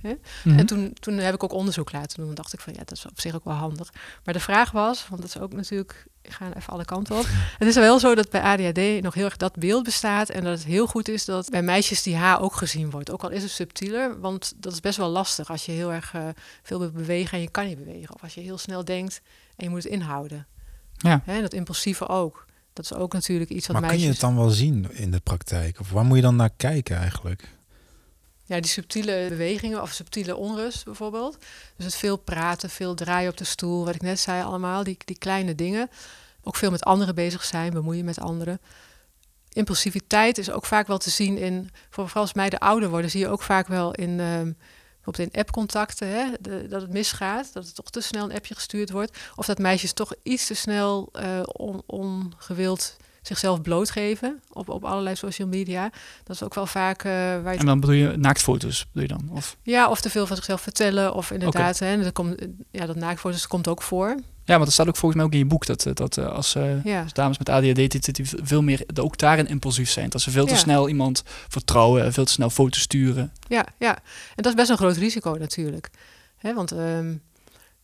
Hè? 0.00 0.14
Mhm. 0.44 0.58
En 0.58 0.66
toen, 0.66 0.92
toen 1.00 1.14
heb 1.14 1.34
ik 1.34 1.44
ook 1.44 1.52
onderzoek 1.52 1.92
laten 1.92 2.20
doen. 2.20 2.28
En 2.28 2.34
dacht 2.34 2.52
ik 2.52 2.60
van 2.60 2.72
ja, 2.72 2.78
dat 2.78 2.92
is 2.92 3.06
op 3.06 3.20
zich 3.20 3.34
ook 3.34 3.44
wel 3.44 3.54
handig. 3.54 3.92
Maar 4.24 4.34
de 4.34 4.40
vraag 4.40 4.70
was, 4.70 5.08
want 5.08 5.20
dat 5.20 5.30
is 5.30 5.38
ook 5.38 5.52
natuurlijk, 5.52 6.06
ik 6.22 6.32
ga 6.32 6.54
even 6.56 6.72
alle 6.72 6.84
kanten 6.84 7.16
op. 7.16 7.26
Het 7.58 7.68
is 7.68 7.74
wel 7.74 7.98
zo 7.98 8.14
dat 8.14 8.30
bij 8.30 8.40
ADHD 8.40 9.02
nog 9.02 9.14
heel 9.14 9.24
erg 9.24 9.36
dat 9.36 9.56
beeld 9.56 9.84
bestaat. 9.84 10.28
En 10.28 10.44
dat 10.44 10.52
het 10.52 10.64
heel 10.64 10.86
goed 10.86 11.08
is 11.08 11.24
dat 11.24 11.50
bij 11.50 11.62
meisjes 11.62 12.02
die 12.02 12.16
H 12.16 12.40
ook 12.40 12.54
gezien 12.54 12.90
wordt. 12.90 13.10
Ook 13.10 13.22
al 13.22 13.30
is 13.30 13.42
het 13.42 13.50
subtieler, 13.50 14.20
want 14.20 14.52
dat 14.56 14.72
is 14.72 14.80
best 14.80 14.96
wel 14.96 15.08
lastig 15.08 15.50
als 15.50 15.66
je 15.66 15.72
heel 15.72 15.92
erg 15.92 16.14
eh, 16.14 16.28
veel 16.62 16.78
wil 16.78 16.90
bewegen 16.90 17.32
en 17.32 17.42
je 17.42 17.50
kan 17.50 17.66
niet 17.66 17.84
bewegen. 17.84 18.14
Of 18.14 18.22
als 18.22 18.34
je 18.34 18.40
heel 18.40 18.58
snel 18.58 18.84
denkt 18.84 19.20
en 19.56 19.64
je 19.64 19.70
moet 19.70 19.82
het 19.82 19.92
inhouden. 19.92 20.46
Ja. 20.96 21.22
Hè, 21.24 21.40
dat 21.40 21.52
impulsieve 21.52 22.08
ook. 22.08 22.46
Dat 22.72 22.84
is 22.84 22.94
ook 22.94 23.12
natuurlijk 23.12 23.50
iets 23.50 23.66
wat 23.66 23.80
Maar 23.80 23.90
kun 23.90 24.00
je 24.00 24.08
het 24.08 24.20
dan 24.20 24.36
wel 24.36 24.48
zien 24.48 24.86
in 24.92 25.10
de 25.10 25.20
praktijk? 25.20 25.80
Of 25.80 25.90
waar 25.90 26.04
moet 26.04 26.16
je 26.16 26.22
dan 26.22 26.36
naar 26.36 26.50
kijken 26.56 26.96
eigenlijk? 26.96 27.48
Ja, 28.50 28.60
die 28.60 28.70
subtiele 28.70 29.26
bewegingen 29.28 29.82
of 29.82 29.92
subtiele 29.92 30.36
onrust 30.36 30.84
bijvoorbeeld. 30.84 31.38
Dus 31.76 31.84
het 31.84 31.94
veel 31.94 32.16
praten, 32.16 32.70
veel 32.70 32.94
draaien 32.94 33.30
op 33.30 33.36
de 33.36 33.44
stoel, 33.44 33.84
wat 33.84 33.94
ik 33.94 34.02
net 34.02 34.20
zei 34.20 34.42
allemaal, 34.42 34.84
die, 34.84 34.96
die 35.04 35.18
kleine 35.18 35.54
dingen. 35.54 35.90
Ook 36.42 36.56
veel 36.56 36.70
met 36.70 36.84
anderen 36.84 37.14
bezig 37.14 37.44
zijn, 37.44 37.72
bemoeien 37.72 38.04
met 38.04 38.20
anderen. 38.20 38.60
Impulsiviteit 39.52 40.38
is 40.38 40.50
ook 40.50 40.66
vaak 40.66 40.86
wel 40.86 40.98
te 40.98 41.10
zien 41.10 41.38
in, 41.38 41.70
vooral 41.90 42.14
als 42.14 42.32
meiden 42.32 42.58
ouder 42.58 42.88
worden, 42.88 43.10
zie 43.10 43.20
je 43.20 43.28
ook 43.28 43.42
vaak 43.42 43.66
wel 43.66 43.92
in, 43.94 44.20
ehm, 44.20 44.52
bijvoorbeeld 45.02 45.36
appcontacten, 45.36 46.08
hè, 46.08 46.26
dat 46.68 46.82
het 46.82 46.92
misgaat, 46.92 47.52
dat 47.52 47.66
er 47.66 47.72
toch 47.74 47.90
te 47.90 48.00
snel 48.00 48.24
een 48.24 48.36
appje 48.36 48.54
gestuurd 48.54 48.90
wordt. 48.90 49.18
Of 49.34 49.46
dat 49.46 49.58
meisjes 49.58 49.92
toch 49.92 50.14
iets 50.22 50.46
te 50.46 50.54
snel 50.54 51.08
eh, 51.12 51.40
on- 51.46 51.82
ongewild 51.86 52.96
zichzelf 53.36 53.60
blootgeven 53.62 54.40
op, 54.52 54.68
op 54.68 54.84
allerlei 54.84 55.16
social 55.16 55.48
media. 55.48 55.90
Dat 56.24 56.36
is 56.36 56.42
ook 56.42 56.54
wel 56.54 56.66
vaak 56.66 56.98
eh, 57.04 57.12
waar 57.12 57.52
je 57.52 57.58
En 57.58 57.66
dan 57.66 57.80
bedoel 57.80 57.94
je 57.94 58.16
naaktfoto's, 58.16 58.86
bedoel 58.92 59.08
je 59.08 59.16
dan? 59.26 59.36
Of, 59.36 59.56
ja, 59.62 59.88
of 59.90 60.00
te 60.00 60.10
veel 60.10 60.26
van 60.26 60.36
zichzelf 60.36 60.60
vertellen. 60.60 61.14
Of 61.14 61.30
inderdaad, 61.30 61.78
hè, 61.78 62.02
dat 62.02 62.12
komt, 62.12 62.34
ja, 62.70 62.86
dat 62.86 62.96
naaktfoto's 62.96 63.46
komt 63.46 63.68
ook 63.68 63.82
voor. 63.82 64.08
ja, 64.44 64.56
maar 64.56 64.64
dat 64.64 64.72
staat 64.74 64.88
ook 64.88 64.96
volgens 64.96 65.14
mij 65.20 65.24
ook 65.24 65.32
in 65.32 65.38
je 65.38 65.44
boek. 65.46 65.66
Dat, 65.66 65.86
eh, 65.86 65.94
dat 65.94 66.16
eh, 66.16 66.26
als, 66.32 66.52
Ja, 66.84 67.02
als 67.02 67.12
dames 67.12 67.38
met 67.38 67.48
ADHD 67.48 67.74
dit- 67.74 68.04
dit- 68.04 68.14
die 68.16 68.26
veel 68.42 68.62
meer 68.62 68.84
ook 69.00 69.18
daarin 69.18 69.46
impulsief 69.46 69.90
zijn. 69.90 70.08
Dat 70.10 70.20
ze 70.20 70.30
veel 70.30 70.46
te 70.46 70.52
Ja. 70.52 70.58
snel 70.58 70.88
iemand 70.88 71.22
vertrouwen, 71.48 72.12
veel 72.12 72.24
te 72.24 72.32
snel 72.32 72.50
foto's 72.50 72.80
sturen. 72.82 73.32
ja, 73.48 73.64
ja. 73.78 73.94
En 73.96 74.42
dat 74.42 74.46
is 74.46 74.54
best 74.54 74.70
een 74.70 74.76
groot 74.76 74.96
risico 74.96 75.36
natuurlijk. 75.38 75.90
Hè, 76.36 76.54
want 76.54 76.72
ehm, 76.72 77.14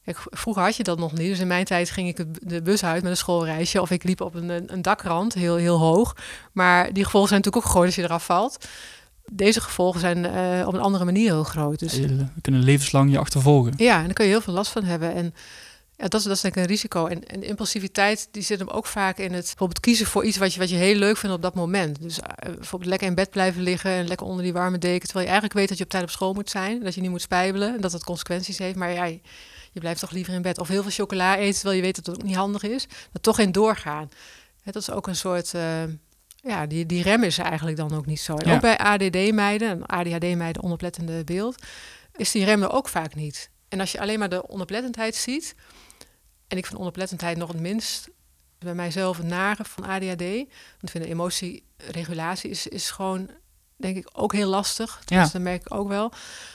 kijk, 0.07 0.27
vroeger 0.31 0.63
had 0.63 0.77
je 0.77 0.83
dat 0.83 0.99
nog 0.99 1.13
niet. 1.13 1.29
Dus 1.29 1.39
in 1.39 1.47
mijn 1.47 1.65
tijd 1.65 1.91
ging 1.91 2.09
ik 2.09 2.25
de 2.41 2.63
bus 2.63 2.85
uit 2.85 3.03
met 3.03 3.11
een 3.11 3.17
schoolreisje. 3.17 3.81
Of 3.81 3.91
ik 3.91 4.03
liep 4.03 4.21
op 4.21 4.35
een, 4.35 4.73
een 4.73 4.83
dakrand, 4.83 5.35
heel, 5.35 5.57
heel 5.57 5.79
hoog. 5.79 6.17
Maar 6.53 6.93
die 6.93 7.05
gevolgen 7.05 7.29
zijn 7.29 7.41
natuurlijk 7.41 7.67
ook 7.67 7.73
groot 7.73 7.87
als 7.87 7.95
je 7.95 8.03
eraf 8.03 8.25
valt. 8.25 8.69
Deze 9.31 9.61
gevolgen 9.61 10.01
zijn 10.01 10.25
eh, 10.25 10.67
op 10.67 10.75
een 10.75 10.81
andere 10.81 11.05
manier 11.05 11.33
heel 11.33 11.45
groot. 11.45 11.79
Dus 11.79 11.99
We 11.99 12.27
kunnen 12.41 12.63
levenslang 12.63 13.11
je 13.11 13.19
achtervolgen. 13.19 13.73
Ja, 13.77 13.99
en 13.99 14.05
daar 14.05 14.13
kun 14.13 14.25
je 14.25 14.31
heel 14.31 14.41
veel 14.41 14.53
last 14.53 14.73
van 14.73 14.85
hebben. 14.85 15.15
En 15.15 15.35
ja, 15.97 16.09
dat, 16.09 16.21
is, 16.21 16.27
dat 16.27 16.37
is 16.37 16.41
denk 16.41 16.55
ik 16.57 16.63
een 16.63 16.69
risico. 16.69 17.07
En, 17.07 17.27
en 17.27 17.43
impulsiviteit, 17.43 18.29
die 18.31 18.43
zit 18.43 18.59
hem 18.59 18.69
ook 18.69 18.87
vaak 18.87 19.19
in 19.19 19.33
het 19.33 19.45
bijvoorbeeld 19.45 19.81
kiezen 19.81 20.07
voor 20.07 20.25
iets 20.25 20.37
wat 20.37 20.55
je, 20.55 20.61
wat 20.61 20.71
je 20.71 20.77
heel 20.77 20.95
leuk 20.95 21.17
vindt 21.17 21.37
op 21.37 21.43
dat 21.43 21.55
moment. 21.55 22.03
Dus 22.03 22.21
eh, 22.21 22.55
bijvoorbeeld 22.55 22.91
lekker 22.91 23.09
in 23.09 23.15
bed 23.15 23.31
blijven 23.31 23.63
liggen 23.63 23.91
en 23.91 24.07
lekker 24.07 24.27
onder 24.27 24.43
die 24.43 24.53
warme 24.53 24.79
deken. 24.79 25.05
Terwijl 25.05 25.27
je 25.27 25.33
eigenlijk 25.33 25.59
weet 25.59 25.69
dat 25.69 25.79
je 25.79 25.85
op 25.85 25.91
tijd 25.91 26.03
op 26.03 26.11
school 26.11 26.33
moet 26.33 26.51
zijn. 26.51 26.83
Dat 26.83 26.95
je 26.95 27.01
niet 27.01 27.11
moet 27.11 27.21
spijbelen 27.21 27.75
en 27.75 27.81
dat 27.81 27.91
dat 27.91 28.05
consequenties 28.05 28.59
heeft. 28.59 28.77
Maar 28.77 28.93
ja, 28.93 29.11
je, 29.77 29.83
blijft 29.83 30.01
toch 30.01 30.11
liever 30.11 30.35
in 30.35 30.43
bed. 30.43 30.59
Of 30.59 30.69
heel 30.69 30.83
veel 30.83 30.91
chocola 30.91 31.37
eten, 31.37 31.55
terwijl 31.55 31.77
je 31.77 31.83
weet 31.83 31.97
dat 31.97 32.07
het 32.07 32.17
ook 32.17 32.23
niet 32.23 32.37
handig 32.37 32.63
is. 32.63 32.87
Dat 33.13 33.23
toch 33.23 33.39
in 33.39 33.53
doorgaan. 33.53 34.09
Hè, 34.63 34.73
dat 34.73 34.83
is 34.83 34.91
ook 34.91 35.07
een 35.07 35.17
soort... 35.17 35.55
eh, 35.55 35.83
ja, 36.43 36.67
die, 36.67 36.87
die 36.87 37.03
rem 37.03 37.23
is 37.23 37.39
eigenlijk 37.39 37.77
dan 37.77 37.95
ook 37.95 38.07
niet 38.07 38.21
zo. 38.21 38.35
En 38.37 38.49
Ja. 38.49 38.55
ook 38.55 38.61
bij 38.61 38.79
ADD-meiden, 38.79 39.69
en 39.71 39.87
ADHD-meiden, 39.87 40.63
onoplettende 40.63 41.25
beeld, 41.25 41.63
is 42.17 42.31
die 42.31 42.45
rem 42.45 42.63
er 42.63 42.71
ook 42.71 42.89
vaak 42.89 43.15
niet. 43.15 43.51
En 43.69 43.81
als 43.81 43.93
je 43.93 44.01
alleen 44.01 44.19
maar 44.19 44.29
de 44.29 44.49
onoplettendheid 44.49 45.15
ziet, 45.15 45.55
en 46.49 46.57
ik 46.57 46.67
vind 46.67 46.81
onoplettendheid 46.81 47.37
nog 47.37 47.49
het 47.49 47.61
minst 47.61 48.09
bij 48.59 48.75
mijzelf 48.75 49.17
het 49.17 49.27
nare 49.27 49.65
van 49.65 49.85
ADHD, 49.85 50.21
want 50.21 50.83
ik 50.83 50.91
vind 50.91 51.05
de 51.05 51.11
emotieregulatie 51.11 52.51
is, 52.51 52.67
is 52.67 52.91
gewoon, 52.91 53.31
denk 53.77 53.97
ik, 53.97 54.09
ook 54.13 54.33
heel 54.33 54.49
lastig. 54.49 55.01
Ja. 55.05 55.23
Dus 55.23 55.33
dat 55.33 55.43
merk 55.43 55.61
ik 55.61 55.75
ook 55.75 55.89
wel. 55.89 56.13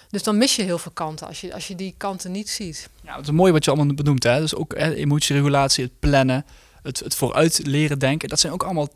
Dus 0.10 0.23
dan 0.23 0.38
mis 0.38 0.55
je 0.55 0.63
heel 0.63 0.77
veel 0.77 0.91
kanten 0.91 1.27
als 1.27 1.41
je, 1.41 1.53
als 1.53 1.67
je 1.67 1.75
die 1.75 1.93
kanten 1.97 2.31
niet 2.31 2.49
ziet. 2.49 2.89
Ja, 3.03 3.15
het 3.15 3.25
is 3.25 3.31
mooi 3.31 3.51
wat 3.51 3.65
je 3.65 3.71
allemaal 3.71 3.95
benoemt. 3.95 4.23
Hè? 4.23 4.39
Dus 4.39 4.55
ook 4.55 4.77
hè, 4.77 4.93
emotieregulatie, 4.93 5.84
het 5.84 5.99
plannen, 5.99 6.45
het, 6.84 6.99
het 6.99 7.15
vooruit 7.15 7.62
leren 7.63 7.99
denken. 7.99 8.29
Dat 8.29 8.39
zijn 8.39 8.53
ook 8.53 8.63
allemaal 8.63 8.89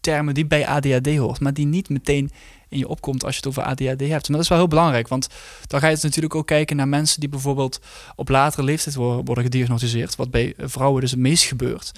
termen 0.00 0.34
die 0.34 0.46
bij 0.46 0.66
ADHD 0.66 1.16
hoort, 1.16 1.40
maar 1.40 1.54
die 1.54 1.66
niet 1.66 1.88
meteen 1.88 2.30
in 2.68 2.78
je 2.78 2.88
opkomt 2.88 3.24
als 3.24 3.32
je 3.32 3.40
het 3.40 3.48
over 3.48 3.62
ADHD 3.62 4.00
hebt. 4.00 4.28
Maar 4.28 4.36
dat 4.36 4.40
is 4.40 4.48
wel 4.48 4.58
heel 4.58 4.68
belangrijk, 4.68 5.08
want 5.08 5.28
dan 5.66 5.80
ga 5.80 5.88
je 5.88 5.98
natuurlijk 6.02 6.34
ook 6.34 6.46
kijken 6.46 6.76
naar 6.76 6.88
mensen 6.88 7.20
die 7.20 7.28
bijvoorbeeld 7.28 7.80
op 8.16 8.28
latere 8.28 8.62
leeftijd 8.62 8.94
worden, 8.94 9.24
worden 9.24 9.44
gediagnosticeerd, 9.44 10.16
wat 10.16 10.30
bij 10.30 10.54
vrouwen 10.58 11.00
dus 11.00 11.10
het 11.10 11.20
meest 11.20 11.44
gebeurt. 11.44 11.92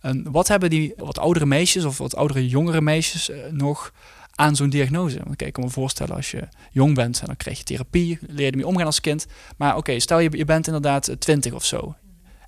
En 0.00 0.30
wat 0.30 0.48
hebben 0.48 0.70
die 0.70 0.92
wat 0.96 1.18
oudere 1.18 1.46
meisjes 1.46 1.84
of 1.84 1.98
wat 1.98 2.16
oudere 2.16 2.48
jongere 2.48 2.80
meisjes 2.80 3.30
eh, 3.30 3.38
nog 3.50 3.92
aan 4.38 4.56
zo'n 4.56 4.70
diagnose? 4.70 5.16
Want 5.16 5.36
kijk, 5.36 5.48
ik 5.48 5.52
kan 5.52 5.64
me 5.64 5.70
voorstellen 5.70 6.16
als 6.16 6.30
je 6.30 6.48
jong 6.70 6.94
bent, 6.94 7.26
dan 7.26 7.36
krijg 7.36 7.58
je 7.58 7.64
therapie, 7.64 8.18
leer 8.20 8.44
je 8.44 8.50
ermee 8.50 8.66
omgaan 8.66 8.86
als 8.86 9.00
kind. 9.00 9.26
Maar 9.56 9.76
oké, 9.76 10.00
stel 10.00 10.18
je, 10.18 10.36
je 10.36 10.44
bent 10.44 10.66
inderdaad 10.66 11.08
eh, 11.08 11.16
20 11.16 11.52
of 11.52 11.64
zo. 11.64 11.94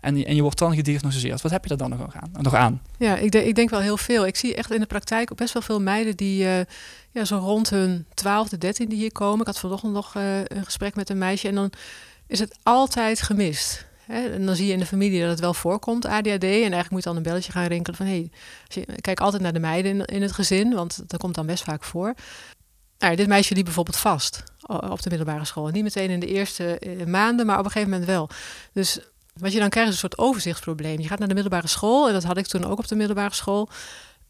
En, 0.00 0.24
en 0.24 0.34
je 0.34 0.42
wordt 0.42 0.58
dan 0.58 0.74
gediagnosticeerd. 0.74 1.42
Wat 1.42 1.52
heb 1.52 1.62
je 1.62 1.68
daar 1.68 1.88
dan 1.88 1.98
nog 1.98 2.16
aan? 2.16 2.30
Nog 2.42 2.54
aan? 2.54 2.82
Ja, 2.98 3.16
ik, 3.16 3.30
denk 3.30 3.46
ik 3.46 3.54
denk 3.54 3.70
wel 3.70 3.80
heel 3.80 3.96
veel. 3.96 4.26
Ik 4.26 4.36
zie 4.36 4.54
echt 4.54 4.70
in 4.70 4.80
de 4.80 4.86
praktijk 4.86 5.32
ook 5.32 5.38
best 5.38 5.52
wel 5.52 5.62
veel 5.62 5.80
meiden 5.80 6.16
die 6.16 6.46
eh, 6.46 6.64
ja, 7.10 7.24
zo 7.24 7.36
rond 7.36 7.70
hun 7.70 8.06
twaalfde, 8.14 8.58
dertiende 8.58 8.94
hier 8.94 9.12
komen. 9.12 9.40
Ik 9.40 9.46
had 9.46 9.58
vanochtend 9.58 9.92
nog 9.92 10.16
eh, 10.16 10.38
een 10.44 10.64
gesprek 10.64 10.94
met 10.94 11.10
een 11.10 11.18
meisje 11.18 11.48
en 11.48 11.54
dan 11.54 11.72
is 12.26 12.38
het 12.38 12.58
altijd 12.62 13.22
gemist. 13.22 13.88
En 14.10 14.46
dan 14.46 14.56
zie 14.56 14.66
je 14.66 14.72
in 14.72 14.78
de 14.78 14.86
familie 14.86 15.20
dat 15.20 15.30
het 15.30 15.40
wel 15.40 15.54
voorkomt, 15.54 16.04
ADHD. 16.04 16.42
En 16.42 16.50
eigenlijk 16.50 16.90
moet 16.90 17.02
je 17.02 17.08
dan 17.08 17.16
een 17.16 17.22
belletje 17.22 17.52
gaan 17.52 17.66
rinkelen 17.66 17.96
van... 17.96 18.06
Hey, 18.06 18.30
kijk 19.00 19.20
altijd 19.20 19.42
naar 19.42 19.52
de 19.52 19.58
meiden 19.58 20.04
in, 20.04 20.22
het 20.22 20.32
gezin, 20.32 20.74
want 20.74 21.02
dat 21.06 21.20
komt 21.20 21.34
dan 21.34 21.46
best 21.46 21.64
vaak 21.64 21.84
voor. 21.84 22.14
Nou, 22.98 23.16
dit 23.16 23.26
meisje 23.26 23.54
liep 23.54 23.64
bijvoorbeeld 23.64 23.96
vast 23.96 24.42
op 24.66 25.02
de 25.02 25.08
middelbare 25.08 25.44
school. 25.44 25.68
Niet 25.68 25.82
meteen 25.82 26.10
in 26.10 26.20
de 26.20 26.26
eerste 26.26 26.78
eh, 26.78 27.06
maanden, 27.06 27.46
maar 27.46 27.58
op 27.58 27.64
een 27.64 27.70
gegeven 27.70 27.90
moment 27.90 28.10
wel. 28.10 28.28
Dus 28.72 28.98
Wat 29.34 29.52
je 29.52 29.58
dan 29.58 29.68
krijgt 29.68 29.88
is 29.88 29.94
een 29.94 30.08
soort 30.10 30.18
overzichtsprobleem. 30.18 31.00
Je 31.00 31.08
gaat 31.08 31.18
naar 31.18 31.28
de 31.28 31.34
middelbare 31.34 31.68
school, 31.68 32.06
en 32.06 32.12
dat 32.12 32.24
had 32.24 32.36
ik 32.36 32.46
toen 32.46 32.64
ook 32.64 32.78
op 32.78 32.88
de 32.88 32.96
middelbare 32.96 33.34
school. 33.34 33.68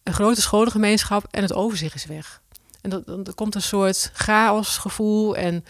Een 0.02 0.12
grote 0.12 0.40
scholengemeenschap 0.40 1.26
en 1.30 1.42
het 1.42 1.52
overzicht 1.52 1.94
is 1.94 2.06
weg. 2.06 2.40
En 2.80 2.90
dat, 2.90 3.06
dan 3.06 3.26
komt 3.34 3.54
een 3.54 3.62
soort 3.62 4.10
chaosgevoel 4.14 5.36
en, 5.36 5.64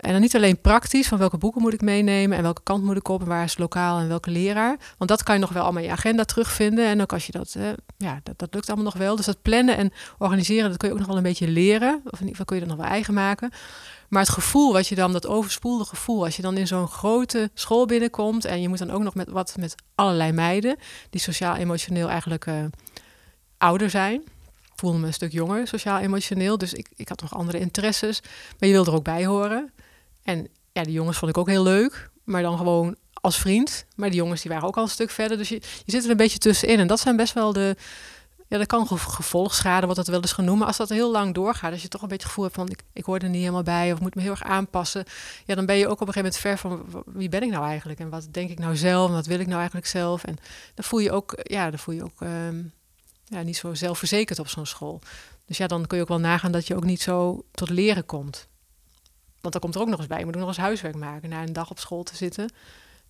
en 0.00 0.12
dan 0.12 0.20
niet 0.20 0.36
alleen 0.36 0.60
praktisch, 0.60 1.08
van 1.08 1.18
welke 1.18 1.38
boeken 1.38 1.60
moet 1.60 1.72
ik 1.72 1.80
meenemen 1.80 2.36
en 2.36 2.42
welke 2.42 2.62
kant 2.62 2.84
moet 2.84 2.96
ik 2.96 3.08
op 3.08 3.20
en 3.20 3.26
waar 3.26 3.44
is 3.44 3.50
het 3.50 3.58
lokaal 3.58 3.98
en 3.98 4.08
welke 4.08 4.30
leraar. 4.30 4.76
Want 4.98 5.10
dat 5.10 5.22
kan 5.22 5.34
je 5.34 5.40
nog 5.40 5.52
wel 5.52 5.62
allemaal 5.62 5.82
in 5.82 5.88
je 5.88 5.94
agenda 5.94 6.24
terugvinden. 6.24 6.86
En 6.86 7.00
ook 7.00 7.12
als 7.12 7.26
je 7.26 7.32
dat, 7.32 7.56
ja, 7.96 8.20
dat, 8.22 8.38
dat 8.38 8.54
lukt 8.54 8.66
allemaal 8.66 8.84
nog 8.84 8.96
wel. 8.96 9.16
Dus 9.16 9.26
dat 9.26 9.42
plannen 9.42 9.76
en 9.76 9.92
organiseren, 10.18 10.68
dat 10.68 10.76
kun 10.76 10.88
je 10.88 10.94
ook 10.94 11.00
nog 11.00 11.08
wel 11.08 11.16
een 11.16 11.22
beetje 11.22 11.48
leren. 11.48 12.00
Of 12.04 12.20
in 12.20 12.26
ieder 12.26 12.28
geval 12.28 12.44
kun 12.44 12.56
je 12.56 12.62
dat 12.62 12.70
nog 12.70 12.80
wel 12.80 12.90
eigen 12.92 13.14
maken. 13.14 13.50
Maar 14.08 14.22
het 14.22 14.30
gevoel 14.30 14.72
wat 14.72 14.88
je 14.88 14.94
dan, 14.94 15.12
dat 15.12 15.26
overspoelde 15.26 15.84
gevoel, 15.84 16.24
als 16.24 16.36
je 16.36 16.42
dan 16.42 16.56
in 16.56 16.66
zo'n 16.66 16.88
grote 16.88 17.50
school 17.54 17.86
binnenkomt 17.86 18.44
en 18.44 18.60
je 18.60 18.68
moet 18.68 18.78
dan 18.78 18.90
ook 18.90 19.02
nog 19.02 19.14
met 19.14 19.28
wat 19.30 19.54
met 19.58 19.74
allerlei 19.94 20.32
meiden, 20.32 20.76
die 21.10 21.20
sociaal-emotioneel 21.20 22.08
eigenlijk 22.08 22.46
uh, 22.46 22.64
ouder 23.58 23.90
zijn. 23.90 24.22
Voelde 24.74 24.98
me 24.98 25.06
een 25.06 25.12
stuk 25.12 25.32
jonger, 25.32 25.66
sociaal-emotioneel, 25.66 26.58
dus 26.58 26.72
ik, 26.72 26.88
ik 26.96 27.08
had 27.08 27.20
nog 27.20 27.34
andere 27.34 27.58
interesses. 27.58 28.20
Maar 28.58 28.68
je 28.68 28.74
wilde 28.74 28.90
er 28.90 28.96
ook 28.96 29.04
bij 29.04 29.26
horen. 29.26 29.72
En 30.28 30.48
ja, 30.72 30.82
die 30.82 30.92
jongens 30.92 31.18
vond 31.18 31.30
ik 31.30 31.38
ook 31.38 31.48
heel 31.48 31.62
leuk, 31.62 32.10
maar 32.24 32.42
dan 32.42 32.56
gewoon 32.56 32.96
als 33.12 33.38
vriend. 33.38 33.86
Maar 33.96 34.08
die 34.08 34.18
jongens 34.18 34.42
die 34.42 34.50
waren 34.50 34.68
ook 34.68 34.76
al 34.76 34.82
een 34.82 34.88
stuk 34.88 35.10
verder, 35.10 35.36
dus 35.36 35.48
je, 35.48 35.62
zit 35.86 36.04
er 36.04 36.10
een 36.10 36.16
beetje 36.16 36.38
tussenin. 36.38 36.78
En 36.78 36.86
dat 36.86 37.00
zijn 37.00 37.16
best 37.16 37.32
wel 37.32 37.52
de, 37.52 37.76
ja, 38.48 38.58
dat 38.58 38.66
kan 38.66 38.86
gevolgschade, 38.86 39.84
wordt 39.84 39.96
dat 39.96 40.06
wel 40.08 40.20
eens 40.20 40.32
genoemd. 40.32 40.58
Maar 40.58 40.66
als 40.66 40.76
dat 40.76 40.88
heel 40.88 41.10
lang 41.10 41.34
doorgaat, 41.34 41.72
als 41.72 41.82
je 41.82 41.88
toch 41.88 42.02
een 42.02 42.08
beetje 42.08 42.22
het 42.22 42.32
gevoel 42.32 42.44
hebt 42.44 42.56
van 42.56 42.76
ik, 42.92 43.04
hoor 43.04 43.18
er 43.18 43.28
niet 43.28 43.40
helemaal 43.40 43.62
bij 43.62 43.92
of 43.92 44.00
moet 44.00 44.14
me 44.14 44.22
heel 44.22 44.30
erg 44.30 44.42
aanpassen, 44.42 45.04
ja, 45.44 45.54
dan 45.54 45.66
ben 45.66 45.76
je 45.76 45.88
ook 45.88 46.00
op 46.00 46.08
een 46.08 46.12
gegeven 46.12 46.40
moment 46.42 46.62
ver 46.62 46.88
van 46.92 47.04
wie 47.06 47.28
ben 47.28 47.42
ik 47.42 47.50
nou 47.50 47.64
eigenlijk 47.64 48.00
en 48.00 48.08
wat 48.08 48.28
denk 48.30 48.50
ik 48.50 48.58
nou 48.58 48.76
zelf 48.76 49.08
en 49.08 49.14
wat 49.14 49.26
wil 49.26 49.40
ik 49.40 49.46
nou 49.46 49.58
eigenlijk 49.58 49.86
zelf. 49.86 50.24
En 50.24 50.36
dan 50.74 50.84
voel 50.84 51.00
je 51.00 51.12
ook, 51.12 51.38
ja, 51.42 51.70
dan 51.70 51.78
voel 51.78 51.94
je 51.94 52.04
ook 52.04 52.20
um, 52.20 52.72
ja, 53.24 53.42
niet 53.42 53.56
zo 53.56 53.74
zelfverzekerd 53.74 54.38
op 54.38 54.48
zo'n 54.48 54.66
school. 54.66 55.00
Dus 55.46 55.56
ja, 55.56 55.66
dan 55.66 55.86
kun 55.86 55.96
je 55.96 56.02
ook 56.02 56.08
wel 56.08 56.20
nagaan 56.20 56.52
dat 56.52 56.66
je 56.66 56.76
ook 56.76 56.84
niet 56.84 57.00
zo 57.00 57.44
tot 57.50 57.70
leren 57.70 58.06
komt. 58.06 58.48
Want 59.40 59.52
dan 59.52 59.62
komt 59.62 59.74
er 59.74 59.80
ook 59.80 59.88
nog 59.88 59.98
eens 59.98 60.08
bij. 60.08 60.18
Je 60.18 60.24
moet 60.24 60.36
nog 60.36 60.48
eens 60.48 60.56
huiswerk 60.56 60.96
maken 60.96 61.28
na 61.28 61.42
een 61.42 61.52
dag 61.52 61.70
op 61.70 61.78
school 61.78 62.02
te 62.02 62.16
zitten. 62.16 62.52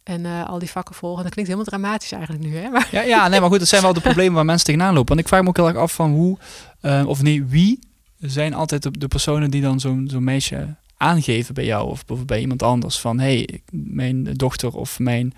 En 0.03 0.25
uh, 0.25 0.49
al 0.49 0.59
die 0.59 0.71
vakken 0.71 0.95
volgen. 0.95 1.23
Dat 1.23 1.33
klinkt 1.33 1.51
helemaal 1.51 1.73
dramatisch 1.73 2.13
eigenlijk 2.13 2.45
nu, 2.45 2.57
hè? 2.57 2.69
Maar 2.69 2.89
ja, 2.91 3.03
ja, 3.03 3.29
nee, 3.29 3.41
maar 3.41 3.49
goed, 3.49 3.59
dat 3.59 3.69
zijn 3.69 3.83
wel 3.83 3.93
de 3.93 4.01
problemen 4.01 4.35
waar 4.35 4.45
mensen 4.45 4.67
tegenaan 4.67 4.95
lopen. 4.95 5.09
Want 5.09 5.21
ik 5.21 5.29
vraag 5.29 5.43
me 5.43 5.49
ook 5.49 5.57
heel 5.57 5.69
erg 5.69 5.77
af 5.77 5.93
van 5.93 6.11
hoe, 6.11 6.39
uh, 6.83 7.07
of 7.07 7.23
nee, 7.23 7.45
wie 7.45 7.79
zijn 8.19 8.55
altijd 8.55 8.83
de, 8.83 8.91
de 8.99 9.09
personen 9.09 9.51
die 9.51 9.63
dan 9.63 9.81
zo'n 9.81 10.09
zo'n 10.11 10.25
meisje 10.25 10.75
aangeven 10.99 11.55
bij 11.55 11.65
jou 11.65 11.89
of 11.89 12.05
bij 12.27 12.41
iemand 12.41 12.63
anders 12.63 12.99
van 12.99 13.19
hey, 13.19 13.61
mijn 13.73 14.25
dochter 14.25 14.75
of 14.75 14.99
mijn 14.99 15.35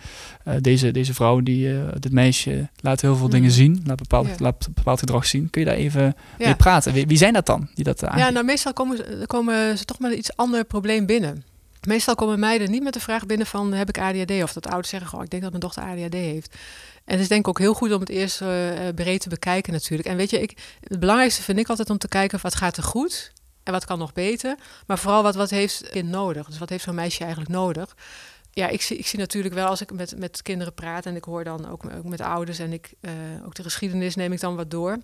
uh, 0.47 0.55
deze, 0.61 0.91
deze 0.91 1.15
vrouw 1.15 1.41
die 1.41 1.69
uh, 1.69 1.89
dit 1.99 2.13
meisje 2.13 2.69
laat 2.81 3.01
heel 3.01 3.17
veel 3.17 3.27
mm. 3.27 3.33
dingen 3.33 3.51
zien, 3.51 3.83
laat 3.87 3.97
bepaald, 3.97 4.27
ja. 4.27 4.35
laat 4.39 4.69
bepaald 4.75 4.99
gedrag 4.99 5.27
zien. 5.27 5.51
Kun 5.51 5.61
je 5.61 5.67
daar 5.67 5.77
even 5.77 6.03
ja. 6.03 6.47
mee 6.47 6.55
praten? 6.55 6.93
Wie, 6.93 7.07
wie, 7.07 7.17
zijn 7.17 7.33
dat 7.33 7.47
dan 7.47 7.69
die 7.75 7.85
dat 7.85 8.05
aangeven? 8.05 8.27
Ja, 8.27 8.31
nou 8.31 8.45
meestal 8.45 8.73
komen, 8.73 9.27
komen 9.27 9.79
ze 9.79 9.85
toch 9.85 9.99
met 9.99 10.13
een 10.13 10.19
iets 10.19 10.37
ander 10.37 10.65
probleem 10.65 11.07
binnen. 11.07 11.45
Meestal 11.87 12.15
komen 12.15 12.39
meiden 12.39 12.71
niet 12.71 12.83
met 12.83 12.93
de 12.93 13.01
vraag 13.01 13.27
binnen 13.27 13.47
van 13.47 13.73
heb 13.73 13.89
ik 13.89 13.99
ADHD 13.99 14.43
of 14.43 14.53
dat 14.53 14.67
ouders 14.67 14.89
zeggen 14.89 15.09
gewoon 15.09 15.25
ik 15.25 15.31
denk 15.31 15.43
dat 15.43 15.51
mijn 15.51 15.65
dochter 15.65 15.83
ADHD 15.83 16.15
heeft. 16.15 16.57
En 17.05 17.13
het 17.13 17.21
is 17.21 17.29
denk 17.29 17.41
ik 17.41 17.49
ook 17.49 17.59
heel 17.59 17.75
goed 17.75 17.93
om 17.93 18.01
het 18.01 18.09
eerst 18.09 18.41
uh, 18.41 18.49
breed 18.95 19.21
te 19.21 19.29
bekijken 19.29 19.73
natuurlijk. 19.73 20.09
En 20.09 20.17
weet 20.17 20.31
je, 20.31 20.41
ik, 20.41 20.57
het 20.81 21.01
belangrijkste 21.01 21.43
vind 21.43 21.59
ik 21.59 21.69
altijd 21.69 21.91
om 21.91 21.99
te 21.99 22.09
kijken 22.09 22.39
wat 22.43 22.55
gaat 22.55 22.77
er 22.77 22.83
goed 22.83 23.33
wat 23.73 23.85
kan 23.85 23.99
nog 23.99 24.13
beter. 24.13 24.57
Maar 24.87 24.99
vooral 24.99 25.23
wat, 25.23 25.35
wat 25.35 25.51
heeft 25.51 25.89
kind 25.91 26.09
nodig? 26.09 26.47
Dus 26.47 26.59
wat 26.59 26.69
heeft 26.69 26.85
zo'n 26.85 26.95
meisje 26.95 27.21
eigenlijk 27.21 27.53
nodig? 27.53 27.97
Ja, 28.51 28.69
ik 28.69 28.83
zie, 28.83 28.97
ik 28.97 29.07
zie 29.07 29.19
natuurlijk 29.19 29.55
wel 29.55 29.67
als 29.67 29.81
ik 29.81 29.93
met, 29.93 30.19
met 30.19 30.43
kinderen 30.43 30.75
praat 30.75 31.07
en 31.07 31.17
ik 31.17 31.25
hoor 31.25 31.45
dan 31.45 31.69
ook, 31.69 32.05
met 32.05 32.21
ouders 32.21 32.59
en 32.59 32.73
ik, 32.73 32.95
uh, 33.01 33.13
ook 33.45 33.55
de 33.55 33.63
geschiedenis 33.63 34.15
neem 34.15 34.33
ik 34.33 34.41
dan 34.41 34.57
wat 34.57 34.71
door. 34.71 34.99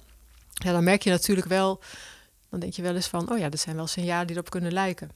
Ja, 0.52 0.72
dan 0.72 0.84
merk 0.84 1.02
je 1.02 1.10
natuurlijk 1.10 1.48
wel, 1.48 1.80
dan 2.50 2.60
denk 2.60 2.72
je 2.72 2.82
wel 2.82 2.94
eens 2.94 3.06
van, 3.06 3.32
oh 3.32 3.38
ja, 3.38 3.48
dat 3.48 3.60
zijn 3.60 3.76
wel 3.76 3.86
signalen 3.86 4.26
die 4.26 4.36
erop 4.36 4.50
kunnen 4.50 4.72
lijken. 4.72 5.10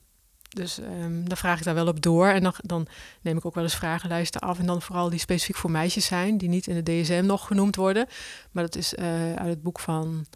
Dus 0.50 0.78
um, 0.78 1.28
dan 1.28 1.36
vraag 1.36 1.58
ik 1.58 1.64
daar 1.64 1.74
wel 1.74 1.86
op 1.86 2.02
door. 2.02 2.26
En 2.26 2.42
dan, 2.42 2.54
dan, 2.56 2.86
neem 3.20 3.36
ik 3.36 3.46
ook 3.46 3.54
wel 3.54 3.64
eens 3.64 3.74
vragenlijsten 3.74 4.40
af. 4.40 4.58
En 4.58 4.66
dan 4.66 4.82
vooral 4.82 5.10
die 5.10 5.18
specifiek 5.18 5.56
voor 5.56 5.70
meisjes 5.70 6.06
zijn, 6.06 6.38
die 6.38 6.48
niet 6.48 6.66
in 6.66 6.82
de 6.84 7.00
DSM 7.00 7.22
nog 7.26 7.46
genoemd 7.46 7.76
worden. 7.76 8.06
Maar 8.50 8.64
dat 8.64 8.76
is 8.76 8.94
uh, 8.94 9.34
uit 9.34 9.48
het 9.48 9.62
boek 9.62 9.80
van 9.80 10.26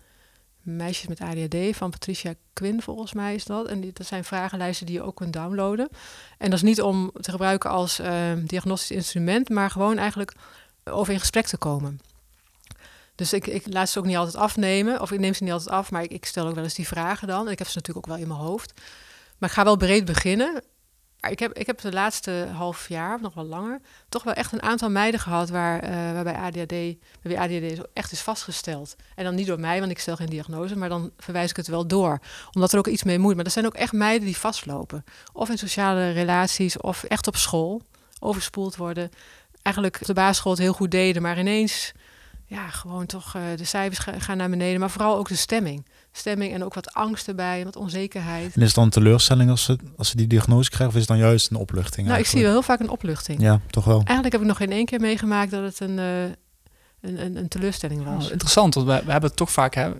Meisjes 0.64 1.08
met 1.08 1.20
ADHD 1.20 1.76
van 1.76 1.90
Patricia 1.90 2.34
Quinn, 2.52 2.82
volgens 2.82 3.12
mij 3.12 3.34
is 3.34 3.44
dat. 3.44 3.66
En 3.66 3.90
dat 3.92 4.06
zijn 4.06 4.24
vragenlijsten 4.24 4.86
die 4.86 4.94
je 4.94 5.02
ook 5.02 5.16
kunt 5.16 5.32
downloaden. 5.32 5.88
En 6.38 6.50
dat 6.50 6.58
is 6.58 6.64
niet 6.64 6.82
om 6.82 7.12
te 7.20 7.30
gebruiken 7.30 7.70
als 7.70 8.00
uh, 8.00 8.32
diagnostisch 8.44 8.96
instrument, 8.96 9.48
maar 9.48 9.70
gewoon 9.70 9.98
eigenlijk 9.98 10.34
over 10.84 11.12
in 11.12 11.20
gesprek 11.20 11.46
te 11.46 11.56
komen. 11.56 12.00
Dus 13.14 13.32
ik, 13.32 13.46
ik 13.46 13.72
laat 13.72 13.88
ze 13.88 13.98
ook 13.98 14.06
niet 14.06 14.16
altijd 14.16 14.36
afnemen, 14.36 15.00
of 15.00 15.12
ik 15.12 15.18
neem 15.18 15.34
ze 15.34 15.42
niet 15.42 15.52
altijd 15.52 15.70
af, 15.70 15.90
maar 15.90 16.02
ik, 16.02 16.10
ik 16.10 16.24
stel 16.24 16.46
ook 16.46 16.54
wel 16.54 16.64
eens 16.64 16.74
die 16.74 16.86
vragen 16.86 17.28
dan. 17.28 17.46
En 17.46 17.52
ik 17.52 17.58
heb 17.58 17.68
ze 17.68 17.76
natuurlijk 17.76 18.06
ook 18.06 18.12
wel 18.14 18.22
in 18.22 18.28
mijn 18.28 18.40
hoofd. 18.40 18.72
Maar 19.38 19.48
ik 19.48 19.54
ga 19.54 19.64
wel 19.64 19.76
breed 19.76 20.04
beginnen. 20.04 20.62
Maar 21.24 21.32
ik 21.32 21.38
heb, 21.38 21.52
ik 21.52 21.66
heb 21.66 21.80
de 21.80 21.92
laatste 21.92 22.48
half 22.52 22.88
jaar, 22.88 23.14
of 23.14 23.20
nog 23.20 23.34
wel 23.34 23.44
langer, 23.44 23.80
toch 24.08 24.22
wel 24.22 24.34
echt 24.34 24.52
een 24.52 24.62
aantal 24.62 24.90
meiden 24.90 25.20
gehad 25.20 25.48
waar, 25.48 25.84
uh, 25.84 25.90
waarbij 26.12 26.34
ADHD, 26.34 26.96
waarbij 27.22 27.42
ADHD 27.42 27.86
echt 27.92 28.12
is 28.12 28.20
vastgesteld. 28.20 28.96
En 29.14 29.24
dan 29.24 29.34
niet 29.34 29.46
door 29.46 29.60
mij, 29.60 29.78
want 29.78 29.90
ik 29.90 29.98
stel 29.98 30.16
geen 30.16 30.28
diagnose, 30.28 30.76
maar 30.76 30.88
dan 30.88 31.10
verwijs 31.18 31.50
ik 31.50 31.56
het 31.56 31.66
wel 31.66 31.86
door. 31.86 32.18
Omdat 32.52 32.72
er 32.72 32.78
ook 32.78 32.86
iets 32.86 33.02
mee 33.02 33.18
moet. 33.18 33.36
Maar 33.36 33.44
er 33.44 33.50
zijn 33.50 33.66
ook 33.66 33.74
echt 33.74 33.92
meiden 33.92 34.26
die 34.26 34.36
vastlopen. 34.36 35.04
Of 35.32 35.50
in 35.50 35.58
sociale 35.58 36.10
relaties, 36.10 36.78
of 36.78 37.04
echt 37.04 37.26
op 37.26 37.36
school, 37.36 37.82
overspoeld 38.20 38.76
worden. 38.76 39.10
Eigenlijk 39.62 39.98
op 40.00 40.06
de 40.06 40.12
basisschool 40.12 40.52
het 40.52 40.60
heel 40.60 40.72
goed 40.72 40.90
deden, 40.90 41.22
maar 41.22 41.38
ineens, 41.38 41.92
ja, 42.46 42.68
gewoon 42.68 43.06
toch 43.06 43.34
uh, 43.36 43.42
de 43.56 43.64
cijfers 43.64 44.06
gaan 44.18 44.36
naar 44.36 44.50
beneden. 44.50 44.80
Maar 44.80 44.90
vooral 44.90 45.16
ook 45.16 45.28
de 45.28 45.36
stemming 45.36 45.86
stemming 46.16 46.52
en 46.52 46.64
ook 46.64 46.74
wat 46.74 46.92
angst 46.92 47.28
erbij, 47.28 47.64
wat 47.64 47.76
onzekerheid. 47.76 48.54
En 48.54 48.60
is 48.60 48.66
het 48.66 48.74
dan 48.74 48.84
een 48.84 48.90
teleurstelling 48.90 49.50
als 49.50 49.64
ze, 49.64 49.78
als 49.96 50.08
ze 50.08 50.16
die 50.16 50.26
diagnose 50.26 50.70
krijgen, 50.70 50.88
of 50.88 50.94
is 50.94 51.08
het 51.08 51.08
dan 51.08 51.18
juist 51.18 51.50
een 51.50 51.56
opluchting? 51.56 52.06
Nou, 52.06 52.18
ik 52.18 52.26
zie 52.26 52.42
wel 52.42 52.50
heel 52.50 52.62
vaak 52.62 52.80
een 52.80 52.88
opluchting. 52.88 53.40
Ja, 53.40 53.60
toch 53.70 53.84
wel. 53.84 53.96
Eigenlijk 53.96 54.32
heb 54.32 54.40
ik 54.40 54.46
nog 54.46 54.56
geen 54.56 54.72
één 54.72 54.84
keer 54.84 55.00
meegemaakt 55.00 55.50
dat 55.50 55.62
het 55.62 55.80
een, 55.80 55.98
uh, 55.98 56.22
een, 56.24 57.24
een, 57.24 57.36
een, 57.36 57.48
teleurstelling 57.48 58.04
was. 58.04 58.24
Oh, 58.24 58.30
interessant, 58.30 58.74
want 58.74 58.86
we, 58.86 58.92
we, 59.04 59.10
hebben 59.10 59.28
het 59.28 59.38
toch 59.38 59.52
vaak 59.52 59.74
hè, 59.74 59.90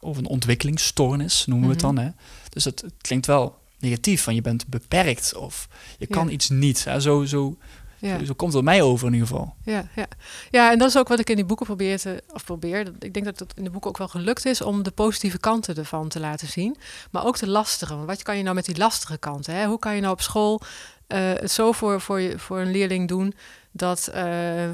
over 0.00 0.22
een 0.22 0.28
ontwikkelingsstoornis, 0.28 1.46
noemen 1.46 1.66
we 1.66 1.72
het 1.72 1.82
dan. 1.82 1.94
Mhm. 1.94 2.04
Hè? 2.04 2.10
Dus 2.48 2.64
het, 2.64 2.80
het, 2.80 2.94
klinkt 3.00 3.26
wel 3.26 3.58
negatief, 3.78 4.22
van 4.22 4.34
je 4.34 4.40
bent 4.40 4.66
beperkt 4.66 5.34
of 5.36 5.68
je 5.98 6.06
kan 6.06 6.26
ja. 6.26 6.32
iets 6.32 6.48
niet. 6.48 6.84
Hè? 6.84 7.00
Zo, 7.00 7.24
zo 7.24 7.56
ja. 7.98 8.24
Zo 8.24 8.34
komt 8.34 8.52
het 8.52 8.64
mij 8.64 8.82
over 8.82 9.06
in 9.06 9.12
ieder 9.12 9.28
geval. 9.28 9.54
Ja, 9.64 9.88
ja. 9.94 10.06
ja, 10.50 10.72
en 10.72 10.78
dat 10.78 10.88
is 10.88 10.98
ook 10.98 11.08
wat 11.08 11.18
ik 11.18 11.30
in 11.30 11.36
die 11.36 11.44
boeken 11.44 11.66
probeer 11.66 11.98
te, 11.98 12.22
of 12.32 12.44
probeer. 12.44 12.92
Ik 12.98 13.14
denk 13.14 13.26
dat 13.26 13.38
het 13.38 13.52
in 13.56 13.64
de 13.64 13.70
boeken 13.70 13.90
ook 13.90 13.98
wel 13.98 14.08
gelukt 14.08 14.44
is 14.44 14.60
om 14.60 14.82
de 14.82 14.90
positieve 14.90 15.38
kanten 15.38 15.76
ervan 15.76 16.08
te 16.08 16.20
laten 16.20 16.48
zien. 16.48 16.76
Maar 17.10 17.26
ook 17.26 17.38
de 17.38 17.48
lastige. 17.48 17.94
Want 17.94 18.06
wat 18.06 18.22
kan 18.22 18.36
je 18.36 18.42
nou 18.42 18.54
met 18.54 18.64
die 18.64 18.76
lastige 18.76 19.18
kanten? 19.18 19.54
Hè? 19.54 19.66
Hoe 19.66 19.78
kan 19.78 19.94
je 19.94 20.00
nou 20.00 20.12
op 20.12 20.20
school 20.20 20.60
uh, 21.08 21.18
het 21.18 21.50
zo 21.50 21.72
voor, 21.72 22.00
voor, 22.00 22.20
je, 22.20 22.38
voor 22.38 22.58
een 22.58 22.70
leerling 22.70 23.08
doen 23.08 23.34
dat, 23.72 24.10
uh, 24.14 24.70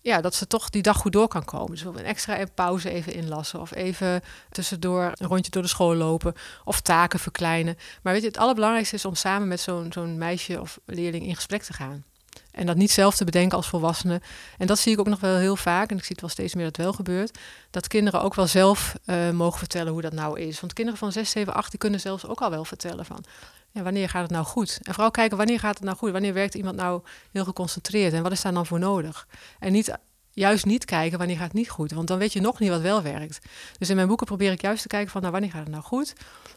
ja, 0.00 0.20
dat 0.20 0.34
ze 0.34 0.46
toch 0.46 0.70
die 0.70 0.82
dag 0.82 0.96
goed 0.96 1.12
door 1.12 1.28
kan 1.28 1.44
komen. 1.44 1.70
Dus 1.70 1.84
een 1.84 1.96
extra 1.98 2.44
pauze 2.54 2.90
even 2.90 3.12
inlassen 3.14 3.60
of 3.60 3.74
even 3.74 4.22
tussendoor 4.50 5.12
een 5.14 5.26
rondje 5.26 5.50
door 5.50 5.62
de 5.62 5.68
school 5.68 5.94
lopen 5.94 6.34
of 6.64 6.80
taken 6.80 7.18
verkleinen. 7.18 7.76
Maar 8.02 8.12
weet 8.12 8.22
je, 8.22 8.28
het 8.28 8.38
allerbelangrijkste 8.38 8.94
is 8.94 9.04
om 9.04 9.14
samen 9.14 9.48
met 9.48 9.60
zo'n 9.60 9.92
zo'n 9.92 10.18
meisje 10.18 10.60
of 10.60 10.78
leerling 10.84 11.26
in 11.26 11.34
gesprek 11.34 11.62
te 11.62 11.72
gaan. 11.72 12.04
En 12.50 12.66
dat 12.66 12.76
niet 12.76 12.90
zelf 12.90 13.16
te 13.16 13.24
bedenken 13.24 13.56
als 13.56 13.68
volwassene. 13.68 14.20
En 14.58 14.66
dat 14.66 14.78
zie 14.78 14.92
ik 14.92 14.98
ook 14.98 15.08
nog 15.08 15.20
wel 15.20 15.36
heel 15.36 15.56
vaak. 15.56 15.90
En 15.90 15.96
ik 15.96 16.02
zie 16.02 16.12
het 16.12 16.20
wel 16.20 16.30
steeds 16.30 16.54
meer 16.54 16.64
dat 16.64 16.76
wel 16.76 16.92
gebeurt. 16.92 17.38
Dat 17.70 17.88
kinderen 17.88 18.22
ook 18.22 18.34
wel 18.34 18.46
zelf 18.46 18.94
uh, 19.06 19.30
mogen 19.30 19.58
vertellen 19.58 19.92
hoe 19.92 20.02
dat 20.02 20.12
nou 20.12 20.40
is. 20.40 20.60
Want 20.60 20.72
kinderen 20.72 20.98
van 21.00 21.12
6, 21.12 21.30
7, 21.30 21.54
8 21.54 21.70
die 21.70 21.78
kunnen 21.78 22.00
zelfs 22.00 22.26
ook 22.26 22.40
al 22.40 22.50
wel 22.50 22.64
vertellen 22.64 23.04
van... 23.04 23.24
Ja, 23.70 23.82
wanneer 23.82 24.08
gaat 24.08 24.22
het 24.22 24.30
nou 24.30 24.44
goed? 24.44 24.78
En 24.82 24.92
vooral 24.94 25.10
kijken 25.10 25.36
wanneer 25.36 25.58
gaat 25.58 25.74
het 25.74 25.84
nou 25.84 25.96
goed? 25.96 26.10
Wanneer 26.10 26.32
werkt 26.32 26.54
iemand 26.54 26.76
nou 26.76 27.02
heel 27.32 27.44
geconcentreerd? 27.44 28.12
En 28.12 28.22
wat 28.22 28.32
is 28.32 28.42
daar 28.42 28.52
dan 28.52 28.66
voor 28.66 28.78
nodig? 28.78 29.26
En 29.58 29.72
niet, 29.72 29.98
juist 30.30 30.64
niet 30.64 30.84
kijken 30.84 31.18
wanneer 31.18 31.36
gaat 31.36 31.44
het 31.44 31.54
niet 31.54 31.70
goed. 31.70 31.92
Want 31.92 32.08
dan 32.08 32.18
weet 32.18 32.32
je 32.32 32.40
nog 32.40 32.58
niet 32.58 32.70
wat 32.70 32.80
wel 32.80 33.02
werkt. 33.02 33.38
Dus 33.78 33.88
in 33.88 33.96
mijn 33.96 34.08
boeken 34.08 34.26
probeer 34.26 34.52
ik 34.52 34.60
juist 34.60 34.82
te 34.82 34.88
kijken 34.88 35.10
van... 35.10 35.20
nou, 35.20 35.32
wanneer 35.32 35.50
gaat 35.50 35.62
het 35.62 35.70
nou 35.70 35.82
goed? 35.82 36.12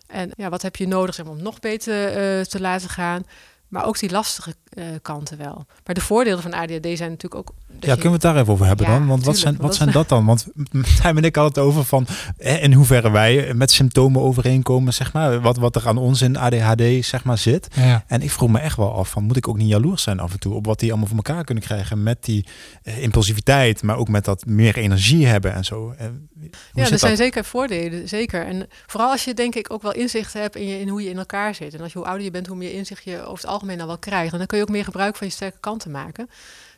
En 0.08 0.32
ja, 0.36 0.50
wat 0.50 0.62
heb 0.62 0.76
je 0.76 0.88
nodig 0.88 1.26
om 1.26 1.42
nog 1.42 1.60
beter 1.60 2.08
uh, 2.08 2.46
te 2.46 2.62
laten 2.62 2.90
gaan? 2.90 3.26
Maar 3.72 3.86
ook 3.86 4.00
die 4.00 4.12
lastige 4.12 4.56
uh, 4.74 4.86
kanten 5.02 5.38
wel. 5.38 5.66
Maar 5.86 5.96
de 5.96 6.02
voordelen 6.02 6.42
van 6.42 6.54
ADHD 6.54 6.98
zijn 6.98 7.10
natuurlijk 7.10 7.36
ook. 7.36 7.54
Ja, 7.80 7.94
kunnen 7.94 8.04
we 8.04 8.10
het 8.10 8.22
daar 8.22 8.38
even 8.38 8.54
over 8.54 8.66
hebben 8.66 8.86
ja, 8.86 8.92
dan? 8.92 9.08
Want 9.08 9.26
wat 9.26 9.38
zijn, 9.38 9.58
wat 9.58 9.76
zijn 9.76 9.92
dat 9.92 10.10
dan? 10.10 10.26
Want 10.26 10.48
hij 11.02 11.14
en 11.16 11.24
ik 11.24 11.36
hadden 11.36 11.54
het 11.54 11.72
over 11.72 11.86
van 11.86 12.08
in 12.38 12.74
hoeverre 12.74 13.12
wij 13.12 13.54
met 13.54 13.72
symptomen 13.72 14.22
overeenkomen, 14.22 14.94
zeg 14.94 15.14
maar. 15.14 15.42
Wat, 15.42 15.58
wat 15.58 15.76
er 15.76 15.88
aan 15.88 15.98
ons 15.98 16.22
in 16.22 16.38
ADHD, 16.38 17.06
zeg 17.06 17.24
maar, 17.24 17.38
zit. 17.38 17.68
Ja. 17.76 18.04
En 18.08 18.22
ik 18.22 18.32
vroeg 18.32 18.50
me 18.50 18.60
echt 18.60 18.78
wel 18.78 18.94
af 18.94 19.10
van, 19.10 19.24
moet 19.24 19.38
ik 19.38 19.48
ook 19.48 19.58
niet 19.58 19.70
jaloers 19.70 20.04
zijn 20.04 20.20
af 20.20 20.32
en 20.32 20.40
toe 20.40 20.54
op 20.54 20.66
wat 20.66 20.80
die 20.80 20.90
allemaal 20.90 21.08
voor 21.08 21.18
elkaar 21.18 21.44
kunnen 21.44 21.64
krijgen 21.64 22.04
met 22.04 22.24
die 22.24 22.46
uh, 22.84 23.02
impulsiviteit, 23.02 23.84
maar 23.84 23.98
ook 23.98 24.08
met 24.08 24.26
dat 24.26 24.46
meer 24.46 24.78
energie 24.78 25.26
hebben 25.26 25.54
en 25.54 25.66
zo. 25.66 25.94
Uh, 26.02 26.06
ja, 26.74 26.84
er 26.84 26.90
dat? 26.90 27.00
zijn 27.00 27.16
zeker 27.16 27.46
voordelen, 27.46 28.10
zeker. 28.10 28.46
En 28.46 28.68
vooral 28.88 29.12
als 29.12 29.24
je 29.24 29.34
denk 29.34 29.56
ik 29.56 29.74
ook 29.74 29.82
wel 29.82 29.94
inzicht 29.94 30.34
hebt 30.34 30.56
in, 30.56 30.68
je, 30.68 30.80
in 30.80 30.88
hoe 30.88 31.04
je 31.04 31.10
in 31.10 31.18
elkaar 31.18 31.56
zit. 31.56 31.74
En 31.74 31.82
als 31.82 31.92
je 31.92 31.98
hoe 31.98 32.08
ouder 32.08 32.26
je 32.26 32.32
bent, 32.32 32.48
hoe 32.48 32.58
meer 32.58 32.74
inzicht 32.74 33.04
je 33.04 33.22
over 33.22 33.42
het 33.42 33.46
algemeen 33.46 33.61
al 33.70 33.88
wel 33.88 33.98
krijgt. 33.98 34.32
En 34.32 34.38
dan 34.38 34.48
kun 34.48 34.58
je 34.58 34.64
ook 34.64 34.70
meer 34.70 34.84
gebruik 34.84 35.16
van 35.16 35.28
je 35.28 35.34
sterke 35.34 35.60
kanten 35.60 35.92
maken. 35.92 36.30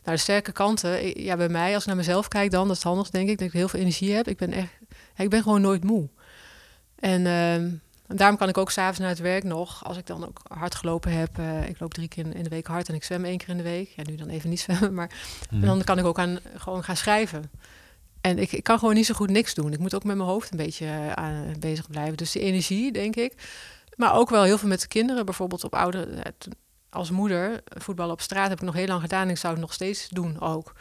Nou, 0.04 0.16
de 0.16 0.22
sterke 0.22 0.52
kanten, 0.52 1.22
ja, 1.22 1.36
bij 1.36 1.48
mij, 1.48 1.72
als 1.74 1.82
ik 1.82 1.86
naar 1.86 1.96
mezelf 1.96 2.28
kijk 2.28 2.50
dan, 2.50 2.62
dat 2.62 2.76
is 2.76 2.82
het 2.82 2.86
handigst 2.86 3.12
denk 3.12 3.28
ik, 3.28 3.38
dat 3.38 3.46
ik 3.46 3.52
heel 3.52 3.68
veel 3.68 3.80
energie 3.80 4.12
heb. 4.12 4.28
Ik 4.28 4.36
ben 4.36 4.52
echt, 4.52 4.72
ik 5.16 5.30
ben 5.30 5.42
gewoon 5.42 5.60
nooit 5.60 5.84
moe. 5.84 6.08
En, 6.98 7.26
ehm, 7.26 7.70
en 8.06 8.16
daarom 8.16 8.36
kan 8.36 8.48
ik 8.48 8.58
ook 8.58 8.70
s'avonds 8.70 8.98
naar 8.98 9.08
het 9.08 9.18
werk 9.18 9.44
nog, 9.44 9.84
als 9.84 9.96
ik 9.96 10.06
dan 10.06 10.26
ook 10.26 10.40
hard 10.48 10.74
gelopen 10.74 11.12
heb, 11.12 11.38
eh, 11.38 11.68
ik 11.68 11.80
loop 11.80 11.94
drie 11.94 12.08
keer 12.08 12.34
in 12.36 12.42
de 12.42 12.48
week 12.48 12.66
hard 12.66 12.88
en 12.88 12.94
ik 12.94 13.04
zwem 13.04 13.24
één 13.24 13.38
keer 13.38 13.48
in 13.48 13.56
de 13.56 13.62
week. 13.62 13.88
Ja, 13.96 14.02
nu 14.06 14.14
dan 14.14 14.28
even 14.28 14.50
niet 14.50 14.60
zwemmen, 14.60 14.94
maar 14.94 15.10
en 15.50 15.60
dan 15.60 15.84
kan 15.84 15.98
ik 15.98 16.04
ook 16.04 16.18
aan, 16.18 16.38
gewoon 16.56 16.84
gaan 16.84 16.96
schrijven. 16.96 17.50
En 18.20 18.38
ik, 18.38 18.52
ik 18.52 18.62
kan 18.62 18.78
gewoon 18.78 18.94
niet 18.94 19.06
zo 19.06 19.14
goed 19.14 19.30
niks 19.30 19.54
doen. 19.54 19.72
Ik 19.72 19.78
moet 19.78 19.94
ook 19.94 20.04
met 20.04 20.16
mijn 20.16 20.28
hoofd 20.28 20.50
een 20.50 20.56
beetje 20.56 20.86
eh, 20.86 21.12
aan, 21.12 21.54
bezig 21.58 21.90
blijven. 21.90 22.16
Dus 22.16 22.32
die 22.32 22.42
energie, 22.42 22.92
denk 22.92 23.16
ik. 23.16 23.34
Maar 23.96 24.14
ook 24.14 24.30
wel 24.30 24.42
heel 24.42 24.58
veel 24.58 24.68
met 24.68 24.80
de 24.80 24.88
kinderen. 24.88 25.24
Bijvoorbeeld 25.24 25.64
op 25.64 25.74
oude... 25.74 26.22
Als 26.94 27.10
moeder, 27.10 27.60
voetballen 27.64 28.12
op 28.12 28.20
straat 28.20 28.48
heb 28.48 28.58
ik 28.58 28.64
nog 28.64 28.74
heel 28.74 28.86
lang 28.86 29.00
gedaan. 29.00 29.22
En 29.22 29.30
ik 29.30 29.36
zou 29.38 29.52
het 29.52 29.62
nog 29.62 29.72
steeds 29.72 30.08
doen 30.08 30.40
ook. 30.40 30.72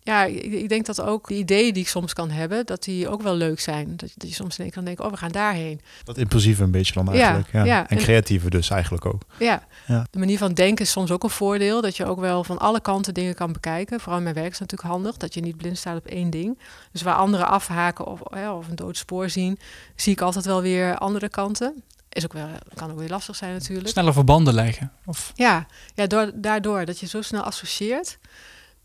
Ja, 0.00 0.24
ik, 0.24 0.42
ik 0.42 0.68
denk 0.68 0.86
dat 0.86 1.00
ook 1.00 1.28
de 1.28 1.34
ideeën 1.34 1.72
die 1.72 1.82
ik 1.82 1.88
soms 1.88 2.12
kan 2.12 2.30
hebben... 2.30 2.66
dat 2.66 2.82
die 2.84 3.08
ook 3.08 3.22
wel 3.22 3.34
leuk 3.34 3.60
zijn. 3.60 3.96
Dat, 3.96 4.08
je- 4.08 4.14
dat 4.18 4.28
je 4.28 4.34
soms 4.34 4.52
in 4.58 4.64
één 4.64 4.66
keer 4.66 4.74
kan 4.76 4.84
denken... 4.84 5.04
oh, 5.04 5.10
we 5.10 5.16
gaan 5.16 5.32
daarheen. 5.32 5.80
Dat 6.04 6.18
impulsieve 6.18 6.62
een 6.62 6.70
beetje 6.70 6.92
dan 6.92 7.04
Ja, 7.04 7.12
eigenlijk. 7.12 7.52
Ja, 7.52 7.64
ja. 7.64 7.88
En 7.88 7.96
En- 7.96 8.02
creatieve 8.04 8.50
dus 8.50 8.70
eigenlijk 8.70 9.04
ook. 9.06 9.22
Ja. 9.38 9.66
Ja. 9.86 10.06
de 10.10 10.18
manier 10.18 10.38
van 10.38 10.54
denken 10.54 10.84
is 10.84 10.90
soms 10.90 11.10
ook 11.10 11.22
een 11.24 11.30
voordeel. 11.30 11.80
Dat 11.80 11.96
je 11.96 12.04
ook 12.06 12.20
wel 12.20 12.44
van 12.44 12.58
alle 12.58 12.80
kanten 12.80 13.14
dingen 13.14 13.34
kan 13.34 13.52
bekijken. 13.52 13.98
Vooral 14.00 14.16
in 14.18 14.22
mijn 14.22 14.34
werk 14.34 14.52
is 14.52 14.58
natuurlijk 14.58 14.88
handig. 14.90 15.16
Dat 15.16 15.34
je 15.34 15.40
niet 15.40 15.56
blind 15.56 15.78
staat 15.78 15.96
op 15.98 16.06
één 16.06 16.30
ding. 16.30 16.58
Dus 16.92 17.02
waar 17.02 17.14
anderen 17.14 17.48
afhaken 17.48 18.06
of, 18.06 18.20
of 18.20 18.68
een 18.68 18.76
dood 18.76 18.96
spoor 18.96 19.28
zien... 19.30 19.58
zie 19.96 20.12
ik 20.12 20.20
altijd 20.20 20.44
wel 20.44 20.62
weer 20.62 20.98
andere 20.98 21.28
kanten. 21.28 21.82
Is 22.16 22.24
ook 22.24 22.32
wel, 22.32 22.48
kan 22.74 22.90
ook 22.90 22.98
weer 22.98 23.08
lastig 23.08 23.36
zijn 23.36 23.52
natuurlijk. 23.52 23.88
Sneller 23.88 24.12
verbanden 24.12 24.54
leggen. 24.54 24.92
Of, 25.04 25.32
Ja, 25.34 25.66
ja 25.94 26.06
door, 26.06 26.30
daardoor 26.34 26.84
dat 26.84 26.98
je 26.98 27.06
zo 27.06 27.22
snel 27.22 27.42
associeert. 27.42 28.18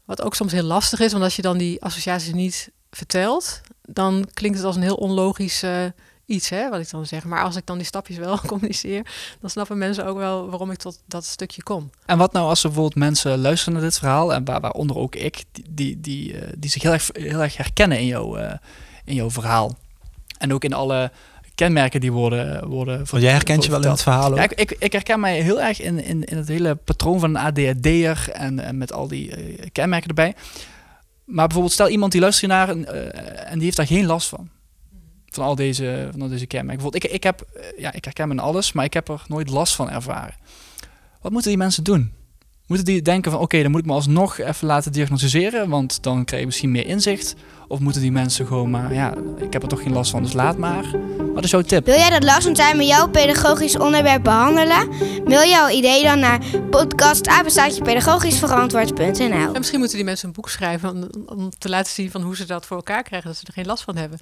Wat 0.05 0.21
ook 0.21 0.35
soms 0.35 0.51
heel 0.51 0.63
lastig 0.63 0.99
is, 0.99 1.11
want 1.11 1.23
als 1.23 1.35
je 1.35 1.41
dan 1.41 1.57
die 1.57 1.83
associaties 1.83 2.33
niet 2.33 2.71
vertelt, 2.89 3.61
dan 3.81 4.27
klinkt 4.33 4.57
het 4.57 4.67
als 4.67 4.75
een 4.75 4.81
heel 4.81 4.95
onlogisch 4.95 5.63
iets, 6.31 6.49
hè, 6.49 6.69
wat 6.69 6.79
ik 6.79 6.89
dan 6.89 7.05
zeg. 7.05 7.23
Maar 7.23 7.43
als 7.43 7.55
ik 7.55 7.65
dan 7.65 7.77
die 7.77 7.85
stapjes 7.85 8.17
wel 8.17 8.39
communiceer, 8.47 9.05
dan 9.39 9.49
snappen 9.49 9.77
mensen 9.77 10.05
ook 10.05 10.17
wel 10.17 10.49
waarom 10.49 10.71
ik 10.71 10.77
tot 10.77 11.01
dat 11.05 11.25
stukje 11.25 11.63
kom. 11.63 11.89
En 12.05 12.17
wat 12.17 12.33
nou 12.33 12.47
als 12.47 12.63
er 12.63 12.69
bijvoorbeeld 12.69 12.99
mensen 12.99 13.39
luisteren 13.39 13.73
naar 13.73 13.83
dit 13.83 13.97
verhaal, 13.97 14.33
en 14.33 14.45
waar, 14.45 14.61
waaronder 14.61 14.97
ook 14.97 15.15
ik, 15.15 15.43
die, 15.51 15.65
die, 15.69 15.99
die, 15.99 16.37
eh, 16.37 16.53
die 16.57 16.69
zich 16.69 16.81
heel 16.81 16.91
erg, 16.91 17.09
heel 17.13 17.41
erg 17.41 17.57
herkennen 17.57 17.99
in, 17.99 18.05
jouw 18.05 18.35
eh, 18.35 18.57
in 19.05 19.15
jouw 19.15 19.31
verhaal. 19.31 19.77
En 20.37 20.53
ook 20.53 20.63
in 20.63 20.73
alle 20.73 21.11
kenmerken 21.65 22.01
die 22.01 22.11
worden... 22.11 22.67
worden 22.67 22.97
Want 22.97 23.23
jij 23.23 23.31
herkent 23.31 23.63
je 23.63 23.69
wel 23.71 23.83
in 23.83 23.89
het 23.89 24.01
verhaal? 24.01 24.35
Ja, 24.35 24.43
ik, 24.43 24.51
ik, 24.51 24.75
ik 24.79 24.91
herken 24.91 25.19
mij 25.19 25.41
heel 25.41 25.61
erg 25.61 25.81
in, 25.81 26.03
in, 26.03 26.23
in 26.23 26.37
het 26.37 26.47
hele 26.47 26.75
patroon 26.75 27.19
van 27.19 27.35
een 27.35 27.41
ADHD'er 27.41 28.29
en, 28.31 28.59
en 28.59 28.77
met 28.77 28.93
al 28.93 29.07
die 29.07 29.35
eh, 29.35 29.67
kenmerken 29.71 30.07
erbij. 30.07 30.35
Maar 31.25 31.45
bijvoorbeeld 31.45 31.73
stel 31.73 31.89
iemand 31.89 32.11
die 32.11 32.21
luistert 32.21 32.51
naar 32.51 32.69
en, 32.69 32.85
eh, 32.85 33.51
en 33.51 33.53
die 33.53 33.63
heeft 33.63 33.77
daar 33.77 33.87
geen 33.87 34.05
last 34.05 34.29
van. 34.29 34.49
Van 35.25 35.43
al 35.43 35.55
deze, 35.55 36.07
van 36.11 36.21
al 36.21 36.27
deze 36.27 36.45
kenmerken. 36.45 36.83
Bijvoorbeeld, 36.83 37.03
ik, 37.03 37.11
ik, 37.11 37.23
heb, 37.23 37.41
eh, 37.41 37.79
ja, 37.79 37.93
ik 37.93 38.05
herken 38.05 38.27
me 38.27 38.33
in 38.33 38.39
alles, 38.39 38.71
maar 38.71 38.85
ik 38.85 38.93
heb 38.93 39.07
er 39.09 39.23
nooit 39.27 39.49
last 39.49 39.75
van 39.75 39.89
ervaren. 39.89 40.35
Wat 41.21 41.31
moeten 41.31 41.49
die 41.49 41.59
mensen 41.59 41.83
doen? 41.83 42.13
Moeten 42.71 42.89
die 42.89 43.01
denken 43.01 43.31
van 43.31 43.41
oké, 43.41 43.61
dan 43.61 43.71
moet 43.71 43.79
ik 43.79 43.85
me 43.85 43.93
alsnog 43.93 44.39
even 44.39 44.67
laten 44.67 44.91
diagnosticeren, 44.91 45.69
want 45.69 46.03
dan 46.03 46.25
krijg 46.25 46.41
je 46.41 46.47
misschien 46.47 46.71
meer 46.71 46.85
inzicht. 46.85 47.35
Of 47.67 47.79
moeten 47.79 48.01
die 48.01 48.11
mensen 48.11 48.47
gewoon 48.47 48.69
maar, 48.69 48.93
ja, 48.93 49.13
ik 49.37 49.53
heb 49.53 49.61
er 49.61 49.67
toch 49.67 49.81
geen 49.81 49.93
last 49.93 50.11
van, 50.11 50.23
dus 50.23 50.33
laat 50.33 50.57
maar. 50.57 50.85
Wat 51.33 51.43
is 51.43 51.51
jouw 51.51 51.61
tip? 51.61 51.85
Wil 51.85 51.95
jij 51.95 52.09
dat 52.09 52.23
Lars 52.23 52.45
en 52.45 52.53
Tijmen 52.53 52.85
jouw 52.85 53.09
pedagogisch 53.09 53.77
onderwerp 53.77 54.23
behandelen? 54.23 54.87
Mail 55.25 55.49
jouw 55.49 55.69
idee 55.69 56.03
dan 56.03 56.19
naar 56.19 56.39
podcastapenstaatjepedagogischverantwoord.nl 56.69 59.31
En 59.31 59.51
misschien 59.57 59.79
moeten 59.79 59.97
die 59.97 60.05
mensen 60.05 60.27
een 60.27 60.33
boek 60.33 60.49
schrijven 60.49 60.89
om, 60.89 61.09
om 61.25 61.49
te 61.57 61.69
laten 61.69 61.91
zien 61.91 62.11
van 62.11 62.21
hoe 62.21 62.35
ze 62.35 62.45
dat 62.45 62.65
voor 62.65 62.77
elkaar 62.77 63.03
krijgen, 63.03 63.27
dat 63.27 63.37
ze 63.37 63.45
er 63.45 63.53
geen 63.53 63.65
last 63.65 63.83
van 63.83 63.95
hebben. 63.95 64.19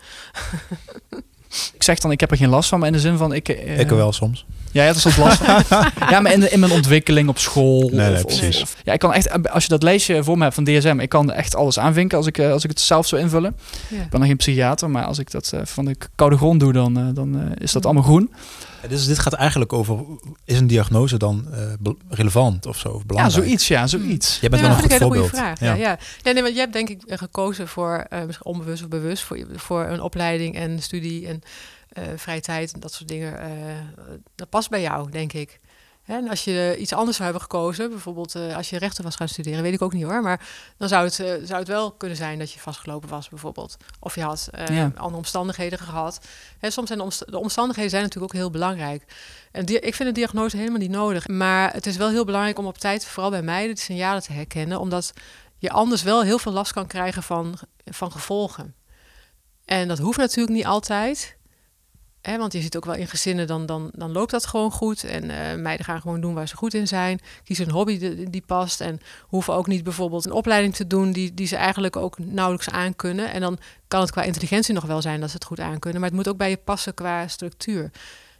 Ik 1.74 1.84
zeg 1.84 2.00
dan, 2.00 2.12
ik 2.12 2.20
heb 2.20 2.32
er 2.32 2.38
geen 2.38 2.50
last 2.50 2.70
van, 2.70 2.80
maar 2.80 2.88
in 2.88 2.94
de 2.94 3.00
zin 3.00 3.18
van... 3.18 3.34
Ik, 3.34 3.50
eh, 3.50 3.80
Ik 3.80 3.90
er 3.90 3.96
wel 3.96 4.12
soms. 4.12 4.46
Ja, 4.72 4.84
hebt 4.84 4.96
er 4.96 5.02
soms 5.02 5.18
last 5.18 5.38
van. 5.44 5.64
ja, 6.10 6.20
maar 6.20 6.32
in, 6.34 6.52
in 6.52 6.60
mijn 6.60 6.72
ontwikkeling 6.72 7.30
op 7.30 7.38
school. 7.38 7.80
Nee, 7.80 7.90
nee, 7.92 8.12
of, 8.12 8.24
of- 8.24 8.38
precies. 8.40 8.62
of- 8.62 8.76
ja, 8.84 8.94
ik 8.94 9.00
kan 9.00 9.14
echt, 9.14 9.50
als 9.52 9.64
je 9.64 9.70
dat 9.70 9.84
lijstje 9.84 10.24
voor 10.24 10.38
me 10.38 10.44
hebt 10.44 10.56
van 10.56 10.64
DSM, 10.64 10.98
ik 11.00 11.10
kan 11.10 11.32
echt 11.32 11.56
alles 11.56 11.80
aanvinken 11.80 12.18
als 12.18 12.28
ik, 12.28 12.38
eh, 12.38 12.52
als 12.52 12.64
ik 12.64 12.70
het 12.70 12.80
zelf 12.80 13.08
zou 13.08 13.22
invullen. 13.22 13.56
Ja. 13.88 14.02
Ik 14.02 14.10
ben 14.10 14.20
nog 14.20 14.28
geen 14.30 14.38
psychiater, 14.38 14.90
maar 14.90 15.04
als 15.04 15.20
ik 15.20 15.32
dat 15.32 15.52
eh, 15.54 15.60
van 15.64 15.86
de 15.86 15.96
koude 16.16 16.38
grond 16.38 16.60
doe, 16.60 16.74
dan, 16.74 16.98
eh, 16.98 17.04
dan 17.14 17.54
is 17.58 17.72
dat 17.72 17.86
allemaal 17.86 18.04
groen. 18.04 18.32
Dus 18.88 19.06
dit 19.06 19.20
gaat 19.20 19.34
eigenlijk 19.34 19.74
over, 19.74 20.00
is 20.46 20.60
een 20.60 20.68
diagnose 20.68 21.18
dan 21.18 21.48
eh, 21.54 21.92
relevant 22.10 22.66
of 22.66 22.78
zo? 22.78 22.90
Of 22.90 23.00
Ja, 23.00 23.06
belangrijk? 23.06 23.44
zoiets, 23.46 23.68
ja, 23.68 23.88
zoiets. 23.88 24.40
Jij 24.40 24.50
bent 24.50 24.62
Ja, 24.62 24.68
wel 24.68 24.78
een 24.78 24.84
goed 24.84 24.92
ik 24.92 25.02
een 25.02 25.08
hele 25.08 25.14
voorbeeld. 25.14 25.30
goede 25.30 25.44
vraag. 25.56 25.60
Ja. 25.60 25.74
Ja, 25.74 25.98
ja. 26.24 26.34
nee, 26.34 26.42
want 26.44 26.54
jij 26.54 26.62
hebt 26.64 26.74
denk 26.74 26.90
ik 26.90 27.04
eh, 27.04 27.18
gekozen 27.18 27.68
voor, 27.68 28.06
eh, 28.10 28.24
misschien 28.26 28.46
onbewust 28.46 28.84
of 28.84 28.90
bewust, 28.90 29.24
voor, 29.24 29.38
je- 29.38 29.48
voor 29.56 29.86
een 29.86 30.02
opleiding 30.02 30.56
en 30.56 30.82
studie 30.82 31.28
en 31.28 31.42
eh, 31.90 32.04
vrije 32.16 32.42
tijd 32.42 32.74
en 32.74 32.80
dat 32.80 32.94
soort 32.94 33.08
dingen. 33.10 33.40
eh, 33.42 33.48
dat 34.36 34.50
past 34.50 34.70
bij 34.70 34.82
jou, 34.82 35.12
denk 35.12 35.34
ik. 35.34 35.60
En 36.10 36.30
als 36.30 36.44
je 36.44 36.76
iets 36.80 36.94
anders 36.94 37.18
zou 37.18 37.24
hebben 37.32 37.50
gekozen, 37.50 37.90
bijvoorbeeld 37.90 38.36
eh, 38.36 38.56
als 38.56 38.70
je 38.70 38.78
rechten 38.78 39.04
was 39.04 39.16
gaan 39.16 39.28
studeren, 39.28 39.62
weet 39.62 39.74
ik 39.74 39.82
ook 39.82 39.94
niet 39.94 40.04
hoor, 40.04 40.22
maar 40.22 40.48
dan 40.78 40.88
zou 40.88 41.04
het, 41.06 41.20
eh, 41.20 41.34
zou 41.44 41.60
het 41.60 41.68
wel 41.68 41.92
kunnen 41.92 42.18
zijn 42.18 42.40
dat 42.40 42.52
je 42.52 42.60
vastgelopen 42.60 43.10
was 43.10 43.30
bijvoorbeeld. 43.30 43.78
Of 44.00 44.16
je 44.16 44.22
had 44.22 44.48
eh, 44.52 44.68
Ja. 44.76 44.84
andere 44.96 45.16
omstandigheden 45.16 45.80
gehad. 45.80 46.20
Hè, 46.60 46.70
soms 46.70 46.88
zijn 46.88 47.00
de, 47.00 47.06
omst- 47.06 47.32
de 47.32 47.38
omstandigheden 47.40 47.90
zijn 47.92 48.04
natuurlijk 48.04 48.34
ook 48.34 48.40
heel 48.40 48.50
belangrijk. 48.50 49.04
En 49.52 49.66
die, 49.66 49.80
ik 49.80 49.96
vind 49.96 50.08
een 50.08 50.14
diagnose 50.16 50.58
helemaal 50.58 50.80
niet 50.80 50.92
nodig. 50.92 51.28
Maar 51.28 51.74
het 51.74 51.86
is 51.86 51.98
wel 51.98 52.10
heel 52.10 52.26
belangrijk 52.26 52.58
om 52.60 52.66
op 52.66 52.78
tijd, 52.78 53.06
vooral 53.06 53.32
bij 53.32 53.42
mij, 53.42 53.68
de 53.68 53.80
signalen 53.80 54.22
te 54.24 54.34
herkennen. 54.34 54.80
Omdat 54.80 55.14
je 55.58 55.70
anders 55.72 56.04
wel 56.04 56.24
heel 56.24 56.40
veel 56.40 56.52
last 56.52 56.74
kan 56.74 56.88
krijgen 56.88 57.24
van, 57.24 57.58
van 57.86 58.12
gevolgen. 58.12 58.76
En 59.66 59.88
dat 59.88 59.98
hoeft 59.98 60.18
natuurlijk 60.18 60.56
niet 60.58 60.66
altijd. 60.66 61.38
Want 62.22 62.54
je 62.54 62.62
ziet 62.62 62.76
ook 62.76 62.86
wel 62.86 62.96
in 62.96 63.08
gezinnen, 63.08 63.48
dan, 63.48 63.66
dan, 63.66 63.92
dan 63.94 64.12
loopt 64.12 64.32
dat 64.32 64.46
gewoon 64.46 64.72
goed. 64.72 65.04
En 65.04 65.30
eh, 65.30 65.58
meiden 65.58 65.86
gaan 65.86 66.02
gewoon 66.02 66.22
doen 66.22 66.34
waar 66.34 66.48
ze 66.48 66.56
goed 66.56 66.74
in 66.74 66.88
zijn. 66.88 67.20
Kiezen 67.44 67.66
een 67.66 67.72
hobby 67.72 68.00
die, 68.00 68.30
die 68.30 68.44
past. 68.46 68.82
En 68.82 69.00
hoeven 69.22 69.54
ook 69.54 69.68
niet 69.68 69.84
bijvoorbeeld 69.84 70.26
een 70.26 70.32
opleiding 70.32 70.76
te 70.76 70.88
doen 70.88 71.12
die, 71.12 71.34
die 71.34 71.48
ze 71.48 71.56
eigenlijk 71.56 71.96
ook 71.96 72.20
nauwelijks 72.20 72.70
aankunnen. 72.70 73.32
En 73.32 73.42
dan 73.42 73.58
kan 73.88 74.02
het 74.02 74.12
qua 74.12 74.24
intelligentie 74.24 74.74
nog 74.74 74.86
wel 74.86 75.02
zijn 75.02 75.20
dat 75.20 75.30
ze 75.30 75.36
het 75.36 75.46
goed 75.46 75.60
aankunnen. 75.60 76.02
Maar 76.02 76.10
het 76.10 76.18
moet 76.20 76.28
ook 76.28 76.38
bij 76.38 76.50
je 76.50 76.58
passen 76.58 76.94
qua 76.94 77.28
structuur. 77.28 77.92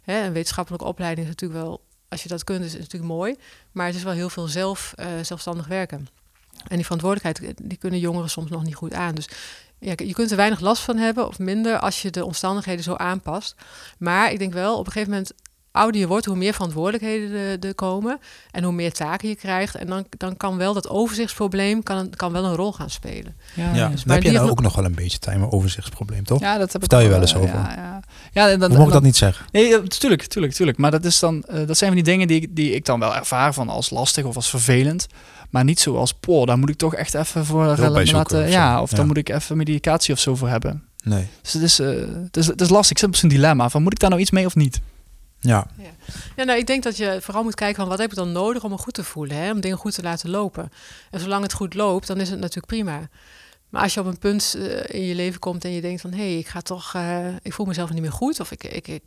Hè, 0.02 0.24
een 0.24 0.32
wetenschappelijke 0.32 0.86
opleiding 0.86 1.26
is 1.26 1.32
natuurlijk 1.32 1.62
wel, 1.62 1.80
als 2.08 2.22
je 2.22 2.28
dat 2.28 2.44
kunt, 2.44 2.64
is 2.64 2.72
het 2.72 2.80
natuurlijk 2.80 3.12
mooi. 3.12 3.36
Maar 3.72 3.86
het 3.86 3.94
is 3.94 4.02
wel 4.02 4.12
heel 4.12 4.30
veel 4.30 4.46
zelf, 4.46 4.92
eh, 4.96 5.06
zelfstandig 5.22 5.66
werken. 5.66 6.08
En 6.68 6.76
die 6.76 6.84
verantwoordelijkheid, 6.84 7.54
die 7.62 7.78
kunnen 7.78 8.00
jongeren 8.00 8.30
soms 8.30 8.50
nog 8.50 8.64
niet 8.64 8.74
goed 8.74 8.94
aan. 8.94 9.14
Dus 9.14 9.28
ja, 9.80 9.92
je 9.96 10.12
kunt 10.12 10.30
er 10.30 10.36
weinig 10.36 10.60
last 10.60 10.82
van 10.82 10.96
hebben 10.96 11.26
of 11.28 11.38
minder 11.38 11.78
als 11.78 12.02
je 12.02 12.10
de 12.10 12.24
omstandigheden 12.24 12.84
zo 12.84 12.94
aanpast. 12.94 13.54
Maar 13.98 14.32
ik 14.32 14.38
denk 14.38 14.52
wel, 14.52 14.78
op 14.78 14.86
een 14.86 14.92
gegeven 14.92 15.12
moment, 15.12 15.32
ouder 15.72 16.00
je 16.00 16.06
wordt, 16.06 16.26
hoe 16.26 16.36
meer 16.36 16.52
verantwoordelijkheden 16.52 17.30
er, 17.38 17.58
er 17.68 17.74
komen 17.74 18.18
en 18.50 18.62
hoe 18.64 18.72
meer 18.72 18.92
taken 18.92 19.28
je 19.28 19.34
krijgt. 19.34 19.74
En 19.74 19.86
dan, 19.86 20.06
dan 20.16 20.36
kan 20.36 20.56
wel 20.56 20.72
dat 20.74 20.88
overzichtsprobleem 20.88 21.82
kan, 21.82 22.10
kan 22.16 22.32
wel 22.32 22.44
een 22.44 22.54
rol 22.54 22.72
gaan 22.72 22.90
spelen. 22.90 23.36
Ja, 23.54 23.74
Ja, 23.74 23.88
dan 23.88 24.14
heb 24.14 24.22
je 24.22 24.30
nou 24.30 24.50
ook 24.50 24.60
nog 24.62 24.74
wel 24.74 24.84
een 24.84 24.94
beetje 24.94 25.18
time 25.18 25.44
een 25.44 25.50
overzichtsprobleem, 25.52 26.24
toch? 26.24 26.40
Ja, 26.40 26.58
dat 26.58 26.72
heb 26.72 26.82
ik 26.82 26.88
Vertel 26.90 27.00
je 27.00 27.08
wel, 27.08 27.20
eens 27.20 27.34
over. 27.34 27.48
Ja, 27.48 27.72
ja. 27.76 28.00
ja 28.32 28.48
en 28.50 28.58
dan, 28.60 28.68
Hoe 28.70 28.78
mag 28.78 28.86
ik 28.86 28.92
dat 28.92 29.02
niet 29.02 29.16
zeggen? 29.16 29.46
Nee, 29.52 29.82
tuurlijk, 29.82 30.22
tuurlijk, 30.26 30.52
tuurlijk. 30.54 30.78
Maar 30.78 30.90
dat, 30.90 31.04
is 31.04 31.18
dan, 31.18 31.42
eh, 31.42 31.66
dat 31.66 31.76
zijn 31.76 31.92
van 31.94 32.02
die 32.02 32.12
dingen 32.12 32.28
die, 32.28 32.40
ik- 32.40 32.56
die 32.56 32.74
ik 32.74 32.84
dan 32.84 33.00
wel 33.00 33.14
ervaar 33.14 33.54
van 33.54 33.68
als 33.68 33.90
lastig 33.90 34.24
of 34.24 34.36
als 34.36 34.50
vervelend. 34.50 35.06
Maar 35.50 35.64
niet 35.64 35.80
zo 35.80 35.96
als, 35.96 36.14
poh, 36.14 36.46
daar 36.46 36.58
moet 36.58 36.68
ik 36.68 36.76
toch 36.76 36.94
echt 36.94 37.14
even 37.14 37.44
voor 37.44 37.64
laten. 37.64 38.44
of. 38.44 38.50
Ja, 38.50 38.82
of 38.82 38.90
Ja. 38.90 38.96
dan 38.96 39.06
moet 39.06 39.16
ik 39.16 39.28
even 39.28 39.56
medicatie 39.56 40.14
of 40.14 40.20
zo 40.20 40.34
voor 40.36 40.48
hebben. 40.48 40.84
Nee. 41.04 41.28
Dus 41.42 41.52
het 41.52 41.62
is, 41.62 41.78
eh, 41.78 41.88
het 42.24 42.36
is, 42.36 42.46
het 42.46 42.60
is 42.60 42.68
lastig. 42.68 42.90
Ik 42.90 42.98
zit 42.98 43.08
op 43.08 43.16
zo'n 43.16 43.28
dilemma 43.28 43.68
van, 43.68 43.82
moet 43.82 43.92
ik 43.92 43.98
daar 43.98 44.10
nou 44.10 44.22
iets 44.22 44.30
mee 44.30 44.46
of 44.46 44.54
niet? 44.54 44.80
Ja, 45.42 45.66
Ja, 46.36 46.44
nou, 46.44 46.58
ik 46.58 46.66
denk 46.66 46.82
dat 46.82 46.96
je 46.96 47.18
vooral 47.20 47.42
moet 47.42 47.54
kijken 47.54 47.76
van 47.76 47.88
wat 47.88 47.98
heb 47.98 48.10
ik 48.10 48.16
dan 48.16 48.32
nodig 48.32 48.64
om 48.64 48.70
me 48.70 48.76
goed 48.78 48.94
te 48.94 49.04
voelen, 49.04 49.36
hè? 49.36 49.50
om 49.50 49.60
dingen 49.60 49.76
goed 49.76 49.94
te 49.94 50.02
laten 50.02 50.30
lopen. 50.30 50.70
En 51.10 51.20
zolang 51.20 51.42
het 51.42 51.52
goed 51.52 51.74
loopt, 51.74 52.06
dan 52.06 52.20
is 52.20 52.30
het 52.30 52.38
natuurlijk 52.40 52.66
prima. 52.66 53.08
Maar 53.68 53.82
als 53.82 53.94
je 53.94 54.00
op 54.00 54.06
een 54.06 54.18
punt 54.18 54.56
eh, 54.58 55.00
in 55.00 55.06
je 55.06 55.14
leven 55.14 55.40
komt 55.40 55.64
en 55.64 55.70
je 55.72 55.80
denkt 55.80 56.00
van 56.00 56.12
hé, 56.12 56.16
hey, 56.18 56.38
ik 56.38 56.48
ga 56.48 56.60
toch, 56.60 56.94
eh, 56.94 57.26
ik 57.42 57.52
voel 57.52 57.66
mezelf 57.66 57.90
niet 57.92 58.00
meer 58.02 58.12
goed, 58.12 58.40
of 58.40 58.50
ik, 58.50 58.64
ik, 58.64 58.88
ik, 58.88 59.02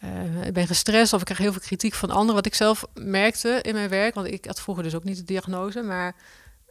eh, 0.00 0.46
ik 0.46 0.52
ben 0.52 0.66
gestrest, 0.66 1.12
of 1.12 1.18
ik 1.18 1.24
krijg 1.24 1.40
heel 1.40 1.52
veel 1.52 1.60
kritiek 1.60 1.94
van 1.94 2.10
anderen. 2.10 2.34
Wat 2.34 2.46
ik 2.46 2.54
zelf 2.54 2.84
merkte 2.94 3.58
in 3.62 3.74
mijn 3.74 3.88
werk, 3.88 4.14
want 4.14 4.26
ik 4.26 4.44
had 4.44 4.60
vroeger 4.60 4.84
dus 4.84 4.94
ook 4.94 5.04
niet 5.04 5.16
de 5.16 5.24
diagnose, 5.24 5.82
maar 5.82 6.14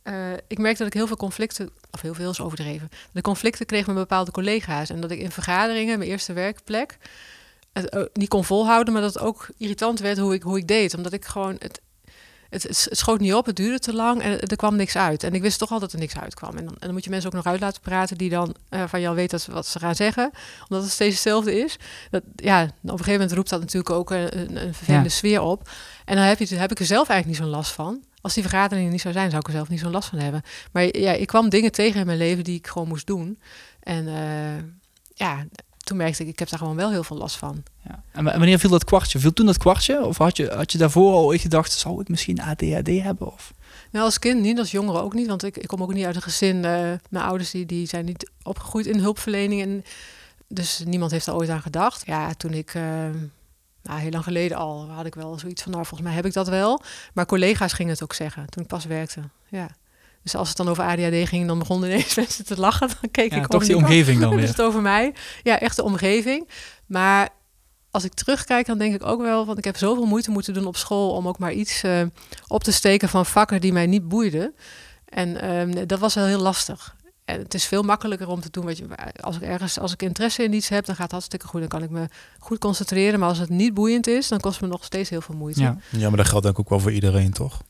eh, 0.03 0.33
ik 0.47 0.57
merkte 0.57 0.83
dat 0.83 0.87
ik 0.87 0.97
heel 0.97 1.07
veel 1.07 1.17
conflicten, 1.17 1.69
of 1.91 2.01
heel 2.01 2.13
veel 2.13 2.29
is 2.29 2.41
overdreven, 2.41 2.89
ik 3.13 3.23
conflicten 3.23 3.65
kreeg 3.65 3.87
met 3.87 3.95
bepaalde 3.95 4.31
collega's 4.31 4.89
en 4.89 5.01
dat 5.01 5.11
ik 5.11 5.19
in 5.19 5.31
vergaderingen, 5.31 5.97
mijn 5.97 6.09
eerste 6.09 6.33
werkplek, 6.33 6.97
niet 8.13 8.29
kon 8.29 8.43
volhouden, 8.43 8.93
maar 8.93 9.01
dat 9.01 9.13
het 9.13 9.23
ook 9.23 9.47
irritant 9.57 9.99
werd 9.99 10.17
hoe 10.17 10.33
ik, 10.33 10.41
hoe 10.41 10.57
ik 10.57 10.67
deed. 10.67 10.93
Omdat 10.93 11.13
ik 11.13 11.25
gewoon, 11.25 11.55
het, 11.59 11.81
het, 12.49 12.63
het 12.63 12.87
schoot 12.91 13.19
niet 13.19 13.33
op, 13.33 13.45
het 13.45 13.55
duurde 13.55 13.79
te 13.79 13.93
lang 13.93 14.21
en 14.21 14.39
er 14.39 14.55
kwam 14.55 14.75
niks 14.75 14.95
uit. 14.95 15.23
En 15.23 15.33
ik 15.33 15.41
wist 15.41 15.59
toch 15.59 15.71
al 15.71 15.79
dat 15.79 15.93
er 15.93 15.99
niks 15.99 16.17
uitkwam. 16.17 16.57
En 16.57 16.65
dan, 16.65 16.73
en 16.73 16.79
dan 16.79 16.91
moet 16.91 17.03
je 17.03 17.09
mensen 17.09 17.29
ook 17.29 17.35
nog 17.35 17.45
uit 17.45 17.59
laten 17.59 17.81
praten 17.81 18.17
die 18.17 18.29
dan 18.29 18.55
eh, 18.69 18.83
van 18.87 19.01
jou 19.01 19.15
weten 19.15 19.39
wat 19.51 19.67
ze 19.67 19.79
gaan 19.79 19.95
zeggen. 19.95 20.31
Omdat 20.69 20.83
het 20.83 20.91
steeds 20.91 21.13
hetzelfde 21.13 21.59
is. 21.59 21.77
Dat, 22.09 22.23
ja, 22.35 22.63
op 22.63 22.69
een 22.81 22.89
gegeven 22.89 23.11
moment 23.11 23.31
roept 23.31 23.49
dat 23.49 23.59
natuurlijk 23.59 23.89
ook 23.89 24.11
een, 24.11 24.37
een, 24.39 24.65
een 24.65 24.73
vervelende 24.73 25.09
Ja. 25.09 25.15
sfeer 25.15 25.41
op. 25.41 25.69
En 26.05 26.15
dan 26.15 26.25
heb, 26.25 26.39
je, 26.39 26.55
heb 26.55 26.71
ik 26.71 26.79
er 26.79 26.85
zelf 26.85 27.09
eigenlijk 27.09 27.39
niet 27.39 27.47
zo'n 27.49 27.57
last 27.59 27.71
van. 27.71 28.03
Als 28.21 28.33
die 28.33 28.43
vergaderingen 28.43 28.91
niet 28.91 29.01
zou 29.01 29.13
zijn, 29.13 29.29
zou 29.29 29.41
ik 29.41 29.47
er 29.47 29.53
zelf 29.53 29.69
niet 29.69 29.79
zo'n 29.79 29.91
last 29.91 30.09
van 30.09 30.19
hebben. 30.19 30.41
Maar 30.71 30.97
ja, 30.97 31.11
ik 31.11 31.27
kwam 31.27 31.49
dingen 31.49 31.71
tegen 31.71 31.99
in 31.99 32.05
mijn 32.05 32.17
leven 32.17 32.43
die 32.43 32.57
ik 32.57 32.67
gewoon 32.67 32.87
moest 32.87 33.07
doen. 33.07 33.39
En 33.79 34.07
uh, 34.07 34.63
ja, 35.13 35.45
toen 35.89 35.97
merkte 35.97 36.23
ik, 36.23 36.29
ik 36.29 36.39
heb 36.39 36.49
daar 36.49 36.59
gewoon 36.59 36.75
wel 36.75 36.91
heel 36.91 37.03
veel 37.03 37.17
last 37.17 37.35
van. 37.35 37.63
Ja. 37.83 38.03
En 38.11 38.23
wanneer 38.23 38.59
viel 38.59 38.69
dat 38.69 38.83
kwartje? 38.83 39.19
Viel 39.19 39.33
toen 39.33 39.45
dat 39.45 39.57
kwartje? 39.57 40.05
Of 40.05 40.17
had 40.17 40.37
je, 40.37 40.49
had 40.49 40.71
je 40.71 40.77
daarvoor 40.77 41.13
al 41.13 41.25
ooit 41.25 41.41
gedacht, 41.41 41.71
zou 41.71 42.01
ik 42.01 42.09
misschien 42.09 42.41
ADHD 42.41 42.87
hebben? 42.87 43.31
Of? 43.33 43.53
Nou, 43.91 44.05
als 44.05 44.19
kind 44.19 44.41
niet, 44.41 44.59
als 44.59 44.71
jongere 44.71 45.01
ook 45.01 45.13
niet. 45.13 45.27
Want 45.27 45.43
ik, 45.43 45.57
ik 45.57 45.67
kom 45.67 45.81
ook 45.81 45.93
niet 45.93 46.05
uit 46.05 46.15
een 46.15 46.21
gezin. 46.21 46.55
Uh, 46.55 46.63
mijn 47.09 47.25
ouders 47.25 47.51
die, 47.51 47.65
die 47.65 47.87
zijn 47.87 48.05
niet 48.05 48.31
opgegroeid 48.43 48.85
in 48.85 48.99
hulpverlening. 48.99 49.61
En 49.61 49.83
dus 50.47 50.83
niemand 50.85 51.11
heeft 51.11 51.27
er 51.27 51.35
ooit 51.35 51.49
aan 51.49 51.61
gedacht. 51.61 52.05
Ja, 52.05 52.33
toen 52.33 52.53
ik... 52.53 52.73
Uh, 52.73 52.83
nou, 53.83 53.99
heel 53.99 54.11
lang 54.11 54.23
geleden 54.23 54.57
al 54.57 54.89
had 54.89 55.05
ik 55.05 55.15
wel 55.15 55.39
zoiets 55.39 55.63
van, 55.63 55.71
nou, 55.71 55.85
volgens 55.85 56.09
mij 56.09 56.17
heb 56.17 56.25
ik 56.25 56.33
dat 56.33 56.47
wel. 56.47 56.81
Maar 57.13 57.25
collega's 57.25 57.73
gingen 57.73 57.91
het 57.91 58.03
ook 58.03 58.13
zeggen 58.13 58.49
toen 58.49 58.63
ik 58.63 58.69
pas 58.69 58.85
werkte. 58.85 59.21
Ja. 59.47 59.69
Dus 60.23 60.35
als 60.35 60.47
het 60.47 60.57
dan 60.57 60.69
over 60.69 60.83
ADHD 60.83 61.27
ging, 61.27 61.47
dan 61.47 61.59
begonnen 61.59 61.89
ineens 61.91 62.15
mensen 62.15 62.45
te 62.45 62.59
lachen. 62.59 62.87
Dan 62.87 63.11
keek 63.11 63.31
ja, 63.31 63.37
ik 63.37 63.47
toch 63.47 63.65
die 63.65 63.75
omgeving 63.75 64.19
dan 64.19 64.35
weer. 64.35 64.47
het 64.47 64.61
over 64.61 64.81
mij. 64.81 65.13
Ja, 65.43 65.59
echt 65.59 65.75
de 65.75 65.83
omgeving. 65.83 66.49
Maar 66.85 67.29
als 67.91 68.03
ik 68.03 68.13
terugkijk, 68.13 68.65
dan 68.65 68.77
denk 68.77 68.93
ik 68.93 69.05
ook 69.05 69.21
wel, 69.21 69.45
want 69.45 69.57
ik 69.57 69.63
heb 69.63 69.77
zoveel 69.77 70.05
moeite 70.05 70.31
moeten 70.31 70.53
doen 70.53 70.65
op 70.65 70.77
school 70.77 71.11
om 71.11 71.27
ook 71.27 71.39
maar 71.39 71.53
iets 71.53 71.83
uh, 71.83 72.01
op 72.47 72.63
te 72.63 72.71
steken 72.71 73.09
van 73.09 73.25
vakken 73.25 73.61
die 73.61 73.73
mij 73.73 73.85
niet 73.85 74.07
boeiden. 74.07 74.55
En 75.05 75.51
um, 75.51 75.87
dat 75.87 75.99
was 75.99 76.13
wel 76.13 76.25
heel 76.25 76.39
lastig. 76.39 76.95
En 77.25 77.39
het 77.39 77.53
is 77.53 77.65
veel 77.65 77.81
makkelijker 77.81 78.27
om 78.27 78.39
te 78.39 78.49
doen 78.51 78.65
wat 78.65 78.77
je. 78.77 78.85
Als 79.21 79.35
ik 79.35 79.41
ergens, 79.41 79.79
als 79.79 79.93
ik 79.93 80.01
interesse 80.01 80.43
in 80.43 80.53
iets 80.53 80.69
heb, 80.69 80.85
dan 80.85 80.95
gaat 80.95 81.03
het 81.03 81.11
hartstikke 81.11 81.47
goed. 81.47 81.59
Dan 81.59 81.69
kan 81.69 81.83
ik 81.83 81.89
me 81.89 82.05
goed 82.39 82.59
concentreren. 82.59 83.19
Maar 83.19 83.29
als 83.29 83.37
het 83.37 83.49
niet 83.49 83.73
boeiend 83.73 84.07
is, 84.07 84.27
dan 84.27 84.39
kost 84.39 84.53
het 84.53 84.63
me 84.63 84.71
nog 84.71 84.83
steeds 84.83 85.09
heel 85.09 85.21
veel 85.21 85.35
moeite. 85.35 85.61
Ja, 85.61 85.77
ja 85.89 86.07
maar 86.07 86.17
dat 86.17 86.27
geldt 86.27 86.43
denk 86.43 86.57
ik 86.57 86.61
ook 86.63 86.69
wel 86.69 86.79
voor 86.79 86.91
iedereen, 86.91 87.33
toch? 87.33 87.61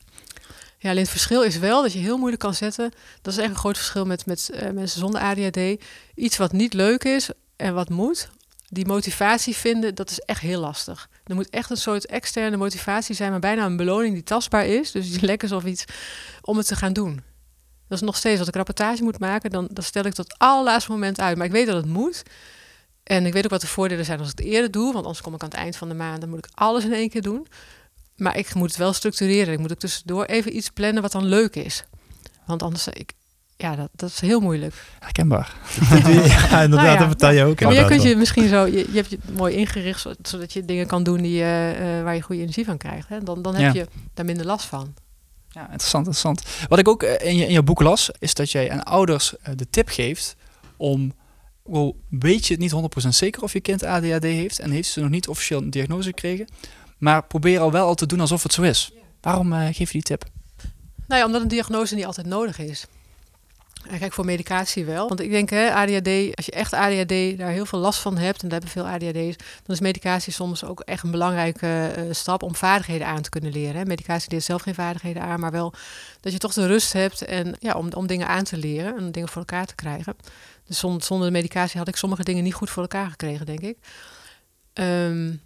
Ja, 0.82 0.90
alleen 0.90 1.02
het 1.02 1.10
verschil 1.10 1.42
is 1.42 1.58
wel 1.58 1.82
dat 1.82 1.92
je 1.92 1.98
heel 1.98 2.16
moeilijk 2.16 2.42
kan 2.42 2.54
zetten. 2.54 2.92
Dat 3.22 3.32
is 3.32 3.38
echt 3.38 3.50
een 3.50 3.56
groot 3.56 3.76
verschil 3.76 4.04
met, 4.04 4.26
met 4.26 4.50
uh, 4.52 4.70
mensen 4.70 5.00
zonder 5.00 5.20
ADHD. 5.20 5.84
Iets 6.14 6.36
wat 6.36 6.52
niet 6.52 6.74
leuk 6.74 7.04
is 7.04 7.30
en 7.56 7.74
wat 7.74 7.88
moet, 7.88 8.28
die 8.68 8.86
motivatie 8.86 9.56
vinden, 9.56 9.94
dat 9.94 10.10
is 10.10 10.18
echt 10.18 10.40
heel 10.40 10.60
lastig. 10.60 11.08
Er 11.24 11.34
moet 11.34 11.50
echt 11.50 11.70
een 11.70 11.76
soort 11.76 12.06
externe 12.06 12.56
motivatie 12.56 13.14
zijn, 13.14 13.30
maar 13.30 13.40
bijna 13.40 13.64
een 13.64 13.76
beloning 13.76 14.14
die 14.14 14.22
tastbaar 14.22 14.66
is. 14.66 14.90
Dus 14.90 15.10
die 15.10 15.26
lekkers 15.26 15.52
of 15.52 15.64
iets 15.64 15.84
om 16.42 16.56
het 16.56 16.66
te 16.66 16.76
gaan 16.76 16.92
doen. 16.92 17.14
Dat 17.88 17.98
is 17.98 18.04
nog 18.04 18.16
steeds, 18.16 18.38
als 18.38 18.48
ik 18.48 18.54
rapportage 18.54 19.02
moet 19.02 19.18
maken, 19.18 19.50
dan, 19.50 19.68
dan 19.72 19.84
stel 19.84 20.04
ik 20.04 20.14
tot 20.14 20.38
allerlaatste 20.38 20.90
moment 20.90 21.20
uit. 21.20 21.36
Maar 21.36 21.46
ik 21.46 21.52
weet 21.52 21.66
dat 21.66 21.76
het 21.76 21.86
moet. 21.86 22.22
En 23.02 23.26
ik 23.26 23.32
weet 23.32 23.44
ook 23.44 23.50
wat 23.50 23.60
de 23.60 23.66
voordelen 23.66 24.04
zijn 24.04 24.18
als 24.18 24.30
ik 24.30 24.38
het 24.38 24.46
eerder 24.46 24.70
doe. 24.70 24.92
Want 24.92 25.04
anders 25.04 25.20
kom 25.20 25.34
ik 25.34 25.42
aan 25.42 25.48
het 25.48 25.58
eind 25.58 25.76
van 25.76 25.88
de 25.88 25.94
maand, 25.94 26.20
dan 26.20 26.30
moet 26.30 26.46
ik 26.46 26.50
alles 26.54 26.84
in 26.84 26.92
één 26.92 27.08
keer 27.08 27.22
doen. 27.22 27.46
Maar 28.20 28.36
ik 28.36 28.54
moet 28.54 28.68
het 28.68 28.76
wel 28.76 28.92
structureren. 28.92 29.52
Ik 29.52 29.58
moet 29.58 29.72
ook 29.72 29.78
tussendoor 29.78 30.24
even 30.24 30.56
iets 30.56 30.70
plannen 30.70 31.02
wat 31.02 31.12
dan 31.12 31.24
leuk 31.24 31.56
is. 31.56 31.84
Want 32.46 32.62
anders, 32.62 32.88
ik, 32.88 33.12
ja, 33.56 33.76
dat, 33.76 33.88
dat 33.92 34.10
is 34.10 34.20
heel 34.20 34.40
moeilijk. 34.40 34.74
Herkenbaar. 34.98 35.54
ja, 35.80 36.62
inderdaad, 36.62 36.68
nou 36.68 36.86
ja, 36.86 36.96
dat 36.96 37.06
vertel 37.06 37.30
je 37.30 37.44
ook. 37.44 37.60
Maar 37.60 37.74
je 37.74 37.84
kunt 37.84 38.02
je 38.02 38.16
misschien 38.16 38.48
zo, 38.48 38.66
je, 38.66 38.78
je 38.78 38.94
hebt 38.94 39.10
je 39.10 39.18
mooi 39.36 39.54
ingericht, 39.54 40.06
zodat 40.22 40.52
je 40.52 40.64
dingen 40.64 40.86
kan 40.86 41.02
doen 41.02 41.22
die, 41.22 41.40
uh, 41.40 41.70
uh, 41.70 42.02
waar 42.02 42.14
je 42.14 42.22
goede 42.22 42.40
energie 42.42 42.64
van 42.64 42.76
krijgt. 42.76 43.08
Hè? 43.08 43.22
Dan, 43.22 43.42
dan 43.42 43.54
heb 43.54 43.74
ja. 43.74 43.80
je 43.80 43.86
daar 44.14 44.24
minder 44.24 44.46
last 44.46 44.66
van. 44.66 44.94
Ja, 45.48 45.62
interessant, 45.62 46.06
interessant. 46.06 46.42
Wat 46.68 46.78
ik 46.78 46.88
ook 46.88 47.02
in 47.02 47.36
je, 47.36 47.46
in 47.46 47.52
je 47.52 47.62
boek 47.62 47.80
las, 47.80 48.10
is 48.18 48.34
dat 48.34 48.50
jij 48.50 48.70
aan 48.70 48.82
ouders 48.82 49.34
de 49.54 49.70
tip 49.70 49.88
geeft 49.88 50.36
om, 50.76 51.12
wel 51.64 51.96
weet 52.08 52.46
je 52.46 52.52
het 52.52 52.62
niet 52.62 53.04
100% 53.04 53.08
zeker 53.08 53.42
of 53.42 53.52
je 53.52 53.60
kind 53.60 53.84
ADHD 53.84 54.22
heeft 54.22 54.58
en 54.58 54.70
heeft 54.70 54.88
ze 54.88 55.00
nog 55.00 55.10
niet 55.10 55.28
officieel 55.28 55.62
een 55.62 55.70
diagnose 55.70 56.08
gekregen, 56.08 56.46
maar 57.00 57.24
probeer 57.24 57.60
al 57.60 57.72
wel 57.72 57.86
al 57.86 57.94
te 57.94 58.06
doen 58.06 58.20
alsof 58.20 58.42
het 58.42 58.52
zo 58.52 58.62
is. 58.62 58.92
Waarom 59.20 59.52
uh, 59.52 59.64
geef 59.64 59.78
je 59.78 59.92
die 59.92 60.02
tip? 60.02 60.24
Nou 61.06 61.20
ja, 61.20 61.26
omdat 61.26 61.42
een 61.42 61.48
diagnose 61.48 61.94
niet 61.94 62.06
altijd 62.06 62.26
nodig 62.26 62.58
is. 62.58 62.86
En 63.88 63.98
kijk, 63.98 64.12
voor 64.12 64.24
medicatie 64.24 64.84
wel. 64.84 65.08
Want 65.08 65.20
ik 65.20 65.30
denk, 65.30 65.50
hè, 65.50 65.74
ADHD, 65.74 66.36
als 66.36 66.46
je 66.46 66.52
echt 66.52 66.72
ADHD 66.72 67.38
daar 67.38 67.50
heel 67.50 67.66
veel 67.66 67.78
last 67.78 68.00
van 68.00 68.18
hebt, 68.18 68.42
en 68.42 68.48
daar 68.48 68.60
hebben 68.60 68.70
veel 68.70 68.88
ADHD's, 68.88 69.36
dan 69.36 69.74
is 69.74 69.80
medicatie 69.80 70.32
soms 70.32 70.64
ook 70.64 70.80
echt 70.80 71.02
een 71.02 71.10
belangrijke 71.10 71.94
uh, 71.98 72.04
stap 72.10 72.42
om 72.42 72.54
vaardigheden 72.54 73.06
aan 73.06 73.22
te 73.22 73.30
kunnen 73.30 73.52
leren. 73.52 73.76
Hè. 73.76 73.84
Medicatie 73.84 74.30
leert 74.30 74.44
zelf 74.44 74.62
geen 74.62 74.74
vaardigheden 74.74 75.22
aan, 75.22 75.40
maar 75.40 75.50
wel 75.50 75.72
dat 76.20 76.32
je 76.32 76.38
toch 76.38 76.52
de 76.52 76.66
rust 76.66 76.92
hebt 76.92 77.24
en, 77.24 77.56
ja, 77.58 77.72
om, 77.72 77.92
om 77.92 78.06
dingen 78.06 78.28
aan 78.28 78.44
te 78.44 78.56
leren 78.56 78.96
en 78.96 79.12
dingen 79.12 79.28
voor 79.28 79.40
elkaar 79.40 79.66
te 79.66 79.74
krijgen. 79.74 80.16
Dus 80.66 80.78
zonder, 80.78 81.02
zonder 81.02 81.26
de 81.26 81.32
medicatie 81.32 81.78
had 81.78 81.88
ik 81.88 81.96
sommige 81.96 82.24
dingen 82.24 82.44
niet 82.44 82.54
goed 82.54 82.70
voor 82.70 82.82
elkaar 82.82 83.10
gekregen, 83.10 83.46
denk 83.46 83.60
ik. 83.60 83.76
Um, 84.74 85.40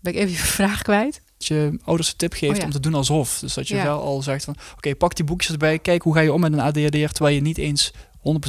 ben 0.00 0.12
ik 0.12 0.18
even 0.18 0.30
je 0.30 0.36
vraag 0.36 0.82
kwijt? 0.82 1.22
Dat 1.38 1.46
je 1.46 1.78
ouders 1.84 2.08
een 2.08 2.16
tip 2.16 2.32
geeft 2.32 2.52
oh 2.52 2.58
ja. 2.58 2.64
om 2.64 2.70
te 2.70 2.80
doen 2.80 2.94
alsof. 2.94 3.38
Dus 3.38 3.54
dat 3.54 3.68
je 3.68 3.74
ja. 3.74 3.82
wel 3.82 4.02
al 4.02 4.22
zegt 4.22 4.44
van, 4.44 4.54
oké, 4.54 4.72
okay, 4.76 4.94
pak 4.94 5.16
die 5.16 5.24
boekjes 5.24 5.52
erbij, 5.52 5.78
kijk 5.78 6.02
hoe 6.02 6.14
ga 6.14 6.20
je 6.20 6.32
om 6.32 6.40
met 6.40 6.52
een 6.52 6.60
ADHD, 6.60 7.14
terwijl 7.14 7.34
je 7.34 7.40
niet 7.40 7.58
eens 7.58 7.92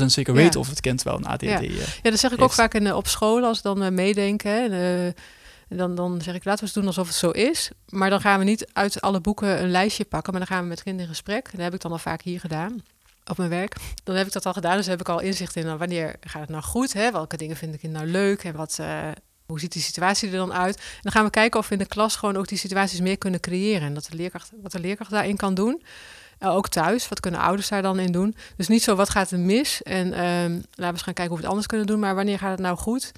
100% 0.02 0.06
zeker 0.06 0.34
weet 0.34 0.56
of 0.56 0.70
het 0.70 0.82
kind 0.82 1.04
wel 1.04 1.16
een 1.16 1.26
ADHD 1.26 1.44
ja. 1.44 1.62
Uh, 1.62 1.88
ja, 2.02 2.10
dat 2.10 2.20
zeg 2.20 2.32
ik 2.32 2.42
ook 2.42 2.52
vaak 2.52 2.74
in, 2.74 2.86
uh, 2.86 2.96
op 2.96 3.08
school 3.08 3.44
als 3.44 3.62
dan 3.62 3.84
uh, 3.84 3.90
meedenken. 3.90 4.72
En, 4.72 5.16
dan, 5.78 5.96
dan 5.96 6.22
zeg 6.22 6.36
ik, 6.36 6.46
laten 6.46 6.60
we 6.60 6.66
eens 6.66 6.74
doen 6.74 6.86
alsof 6.88 7.08
het 7.08 7.16
zo 7.16 7.30
is. 7.30 7.72
Maar 7.90 8.10
dan 8.10 8.22
gaan 8.22 8.40
we 8.40 8.46
niet 8.46 8.68
uit 8.74 9.02
alle 9.02 9.22
boeken 9.22 9.64
een 9.64 9.72
lijstje 9.72 10.06
pakken, 10.06 10.34
maar 10.34 10.42
dan 10.42 10.56
gaan 10.56 10.64
we 10.64 10.70
met 10.70 10.84
kinderen 10.84 11.08
in 11.08 11.16
gesprek. 11.16 11.50
Dat 11.52 11.62
heb 11.62 11.74
ik 11.74 11.82
dan 11.82 11.92
al 11.92 11.98
vaak 11.98 12.22
hier 12.22 12.40
gedaan 12.40 12.84
op 13.26 13.38
mijn 13.38 13.50
werk. 13.50 13.76
Dan 14.04 14.16
heb 14.16 14.28
ik 14.28 14.34
dat 14.34 14.46
al 14.46 14.54
gedaan, 14.54 14.78
dus 14.78 14.86
heb 14.86 15.00
ik 15.00 15.10
al 15.10 15.20
inzicht 15.20 15.56
in 15.56 15.66
nou, 15.66 15.78
wanneer 15.78 16.16
gaat 16.20 16.42
het 16.42 16.50
nou 16.50 16.64
goed, 16.64 16.94
hè? 16.94 17.12
welke 17.12 17.38
dingen 17.38 17.56
vind 17.56 17.74
ik 17.74 17.84
nou 17.84 18.06
leuk 18.06 18.44
en 18.44 18.56
wat, 18.56 18.78
uh, 18.82 19.08
hoe 19.52 19.60
ziet 19.60 19.72
die 19.72 19.82
situatie 19.82 20.30
er 20.30 20.38
dan 20.38 20.54
uit? 20.54 20.76
En 20.76 21.00
dan 21.02 21.12
gaan 21.12 21.24
we 21.24 21.30
kijken 21.30 21.60
of 21.60 21.68
we 21.68 21.74
in 21.74 21.80
de 21.80 21.88
klas 21.88 22.16
gewoon 22.16 22.38
ook 22.38 22.48
die 22.48 22.58
situaties 22.58 23.00
meer 23.00 23.18
kunnen 23.18 23.40
creëren. 23.40 23.88
En 23.88 23.94
dat 23.94 24.08
de 24.10 24.16
leerkracht, 24.16 24.52
wat 24.62 24.72
de 24.72 24.80
leerkracht 24.80 25.12
daarin 25.12 25.38
kan 25.38 25.54
doen. 25.54 25.82
Uh, 26.40 26.56
ook 26.56 26.68
thuis, 26.68 27.08
wat 27.08 27.20
kunnen 27.20 27.40
ouders 27.40 27.68
daar 27.68 27.82
dan 27.82 28.00
in 28.00 28.12
doen? 28.12 28.36
Dus 28.56 28.68
niet 28.68 28.84
zo, 28.84 28.96
wat 28.96 29.10
gaat 29.10 29.32
er 29.32 29.40
mis? 29.40 29.84
En 29.84 30.06
um, 30.06 30.54
laten 30.54 30.66
we 30.76 30.86
eens 30.86 31.02
gaan 31.02 31.14
kijken 31.14 31.28
hoe 31.28 31.36
we 31.36 31.42
het 31.42 31.52
anders 31.52 31.68
kunnen 31.68 31.88
doen. 31.88 32.00
Maar 32.00 32.16
wanneer 32.16 32.40
gaat 32.40 32.52
het 32.52 32.60
nou 32.60 32.78
goed? 32.78 33.12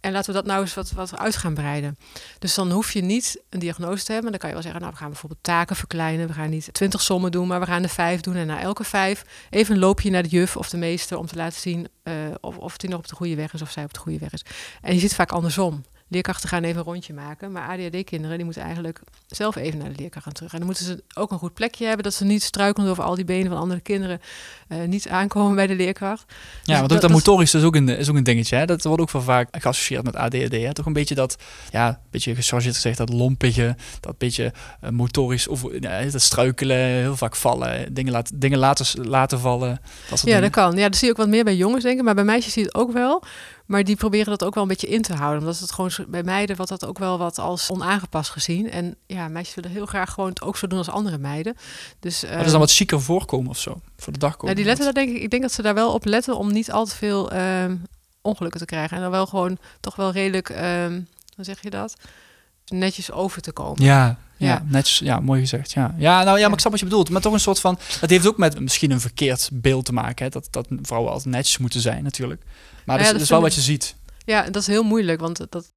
En 0.00 0.12
laten 0.12 0.30
we 0.30 0.36
dat 0.36 0.46
nou 0.46 0.60
eens 0.60 0.74
wat, 0.74 0.90
wat 0.90 1.18
uit 1.18 1.36
gaan 1.36 1.54
breiden. 1.54 1.98
Dus 2.38 2.54
dan 2.54 2.70
hoef 2.70 2.92
je 2.92 3.02
niet 3.02 3.42
een 3.48 3.58
diagnose 3.58 4.04
te 4.04 4.12
hebben. 4.12 4.30
Dan 4.30 4.40
kan 4.40 4.48
je 4.48 4.54
wel 4.54 4.64
zeggen, 4.64 4.80
nou, 4.80 4.92
we 4.92 5.00
gaan 5.00 5.10
bijvoorbeeld 5.10 5.42
taken 5.42 5.76
verkleinen. 5.76 6.26
We 6.26 6.32
gaan 6.32 6.50
niet 6.50 6.68
twintig 6.72 7.02
sommen 7.02 7.30
doen, 7.30 7.46
maar 7.46 7.60
we 7.60 7.66
gaan 7.66 7.82
er 7.82 7.88
vijf 7.88 8.20
doen. 8.20 8.36
En 8.36 8.46
na 8.46 8.60
elke 8.60 8.84
vijf 8.84 9.24
even 9.50 9.74
een 9.74 9.80
loopje 9.80 10.10
naar 10.10 10.22
de 10.22 10.28
juf 10.28 10.56
of 10.56 10.68
de 10.68 10.76
meester... 10.76 11.18
om 11.18 11.26
te 11.26 11.36
laten 11.36 11.60
zien 11.60 11.88
uh, 12.04 12.14
of, 12.40 12.56
of 12.56 12.76
die 12.76 12.90
nog 12.90 12.98
op 12.98 13.08
de 13.08 13.14
goede 13.14 13.34
weg 13.34 13.52
is 13.52 13.62
of 13.62 13.70
zij 13.70 13.84
op 13.84 13.94
de 13.94 14.00
goede 14.00 14.18
weg 14.18 14.32
is. 14.32 14.44
En 14.82 14.94
je 14.94 15.00
ziet 15.00 15.14
vaak 15.14 15.32
andersom 15.32 15.84
leerkrachten 16.10 16.48
gaan 16.48 16.62
even 16.62 16.78
een 16.78 16.84
rondje 16.84 17.14
maken. 17.14 17.52
Maar 17.52 17.68
ADHD-kinderen 17.68 18.36
die 18.36 18.44
moeten 18.44 18.62
eigenlijk 18.62 19.00
zelf 19.26 19.56
even 19.56 19.78
naar 19.78 19.88
de 19.88 19.98
leerkracht 19.98 20.24
gaan 20.24 20.34
terug. 20.34 20.52
En 20.52 20.58
dan 20.58 20.66
moeten 20.66 20.84
ze 20.84 21.02
ook 21.14 21.30
een 21.30 21.38
goed 21.38 21.54
plekje 21.54 21.86
hebben, 21.86 22.04
dat 22.04 22.14
ze 22.14 22.24
niet 22.24 22.42
struikelen 22.42 22.90
over 22.90 23.04
al 23.04 23.14
die 23.14 23.24
benen 23.24 23.50
van 23.50 23.60
andere 23.60 23.80
kinderen, 23.80 24.20
uh, 24.68 24.82
niet 24.82 25.08
aankomen 25.08 25.54
bij 25.54 25.66
de 25.66 25.74
leerkracht. 25.74 26.24
Ja, 26.28 26.34
dus 26.62 26.66
want 26.66 26.82
ook 26.82 26.88
dat, 26.88 27.00
dat 27.00 27.10
motorisch 27.10 27.54
is 27.54 27.62
ook, 27.62 27.74
een, 27.76 27.88
is 27.88 28.08
ook 28.08 28.16
een 28.16 28.24
dingetje. 28.24 28.56
Hè? 28.56 28.64
Dat 28.64 28.84
wordt 28.84 29.02
ook 29.02 29.10
wel 29.10 29.22
vaak 29.22 29.48
geassocieerd 29.50 30.04
met 30.04 30.16
ADHD. 30.16 30.52
Hè? 30.52 30.74
Toch 30.74 30.86
een 30.86 30.92
beetje 30.92 31.14
dat, 31.14 31.36
ja, 31.70 31.88
een 31.88 31.96
beetje 32.10 32.34
gechargeerd 32.34 32.74
gezegd, 32.74 32.98
dat 32.98 33.12
lompige, 33.12 33.76
dat 34.00 34.18
beetje 34.18 34.52
uh, 34.84 34.90
motorisch, 34.90 35.48
of 35.48 35.64
uh, 35.64 36.12
dat 36.12 36.22
struikelen, 36.22 36.76
heel 36.76 37.16
vaak 37.16 37.36
vallen, 37.36 37.94
dingen, 37.94 38.12
laat, 38.12 38.30
dingen 38.34 38.58
laten, 38.58 39.06
laten 39.08 39.40
vallen. 39.40 39.80
Dat 40.08 40.18
ja, 40.18 40.24
dingen. 40.24 40.40
dat 40.40 40.50
kan. 40.50 40.76
Ja, 40.76 40.88
dat 40.88 40.96
zie 40.96 41.06
je 41.06 41.12
ook 41.12 41.18
wat 41.18 41.28
meer 41.28 41.44
bij 41.44 41.56
jongens, 41.56 41.82
denk 41.82 41.98
ik. 41.98 42.04
Maar 42.04 42.14
bij 42.14 42.24
meisjes 42.24 42.52
zie 42.52 42.62
je 42.62 42.68
het 42.68 42.76
ook 42.76 42.92
wel. 42.92 43.22
Maar 43.70 43.84
die 43.84 43.96
proberen 43.96 44.26
dat 44.26 44.44
ook 44.44 44.54
wel 44.54 44.62
een 44.62 44.68
beetje 44.68 44.88
in 44.88 45.02
te 45.02 45.14
houden. 45.14 45.40
Omdat 45.40 45.58
het 45.58 45.72
gewoon 45.72 45.90
bij 46.08 46.22
meiden 46.22 46.56
wordt 46.56 46.70
dat 46.70 46.86
ook 46.86 46.98
wel 46.98 47.18
wat 47.18 47.38
als 47.38 47.70
onaangepast 47.70 48.30
gezien. 48.30 48.70
En 48.70 48.96
ja, 49.06 49.28
meisjes 49.28 49.54
willen 49.54 49.70
heel 49.70 49.86
graag 49.86 50.12
gewoon 50.12 50.28
het 50.28 50.42
ook 50.42 50.56
zo 50.56 50.66
doen 50.66 50.78
als 50.78 50.88
andere 50.88 51.18
meiden. 51.18 51.56
Dus, 52.00 52.24
uh, 52.24 52.30
maar 52.30 52.44
is 52.44 52.50
dan 52.50 52.60
wat 52.60 52.72
chiquer 52.72 53.00
voorkomen 53.00 53.50
of 53.50 53.58
zo? 53.58 53.80
Voor 53.96 54.12
de 54.12 54.18
dag 54.18 54.36
komen? 54.36 54.44
Nou, 54.44 54.56
die 54.56 54.64
letten 54.64 54.84
daar 54.84 55.04
denk 55.04 55.16
ik, 55.16 55.22
ik 55.22 55.30
denk 55.30 55.42
dat 55.42 55.52
ze 55.52 55.62
daar 55.62 55.74
wel 55.74 55.92
op 55.92 56.04
letten 56.04 56.36
om 56.36 56.52
niet 56.52 56.72
al 56.72 56.84
te 56.84 56.96
veel 56.96 57.32
uh, 57.32 57.64
ongelukken 58.22 58.60
te 58.60 58.66
krijgen. 58.66 58.96
En 58.96 59.02
dan 59.02 59.10
wel 59.10 59.26
gewoon 59.26 59.58
toch 59.80 59.96
wel 59.96 60.12
redelijk, 60.12 60.50
uh, 60.50 60.86
hoe 61.36 61.44
zeg 61.44 61.62
je 61.62 61.70
dat? 61.70 61.94
Netjes 62.66 63.12
over 63.12 63.42
te 63.42 63.52
komen. 63.52 63.84
Ja, 63.84 64.18
ja, 64.36 64.46
ja, 64.46 64.64
netjes. 64.66 64.98
Ja, 64.98 65.20
mooi 65.20 65.40
gezegd. 65.40 65.72
Ja, 65.72 65.94
ja 65.98 66.22
nou 66.22 66.38
ja, 66.38 66.44
maar 66.44 66.52
ik 66.52 66.60
snap 66.60 66.72
wat 66.72 66.80
je 66.80 66.86
bedoelt. 66.86 67.10
Maar 67.10 67.20
toch 67.20 67.32
een 67.32 67.40
soort 67.40 67.60
van. 67.60 67.78
Dat 68.00 68.10
heeft 68.10 68.26
ook 68.26 68.38
met 68.38 68.60
misschien 68.60 68.90
een 68.90 69.00
verkeerd 69.00 69.50
beeld 69.52 69.84
te 69.84 69.92
maken. 69.92 70.24
Hè? 70.24 70.30
Dat, 70.30 70.48
dat 70.50 70.66
vrouwen 70.82 71.12
altijd 71.12 71.34
netjes 71.34 71.58
moeten 71.58 71.80
zijn, 71.80 72.02
natuurlijk. 72.02 72.42
Maar 72.84 72.96
dat, 72.96 73.06
ja, 73.06 73.12
is, 73.12 73.12
dat 73.12 73.20
is 73.20 73.28
wel 73.28 73.40
wat 73.40 73.54
je 73.54 73.60
ziet. 73.60 73.96
Ja, 74.24 74.42
dat 74.42 74.56
is 74.56 74.66
heel 74.66 74.82
moeilijk. 74.82 75.20
Want 75.20 75.36
dat, 75.50 75.72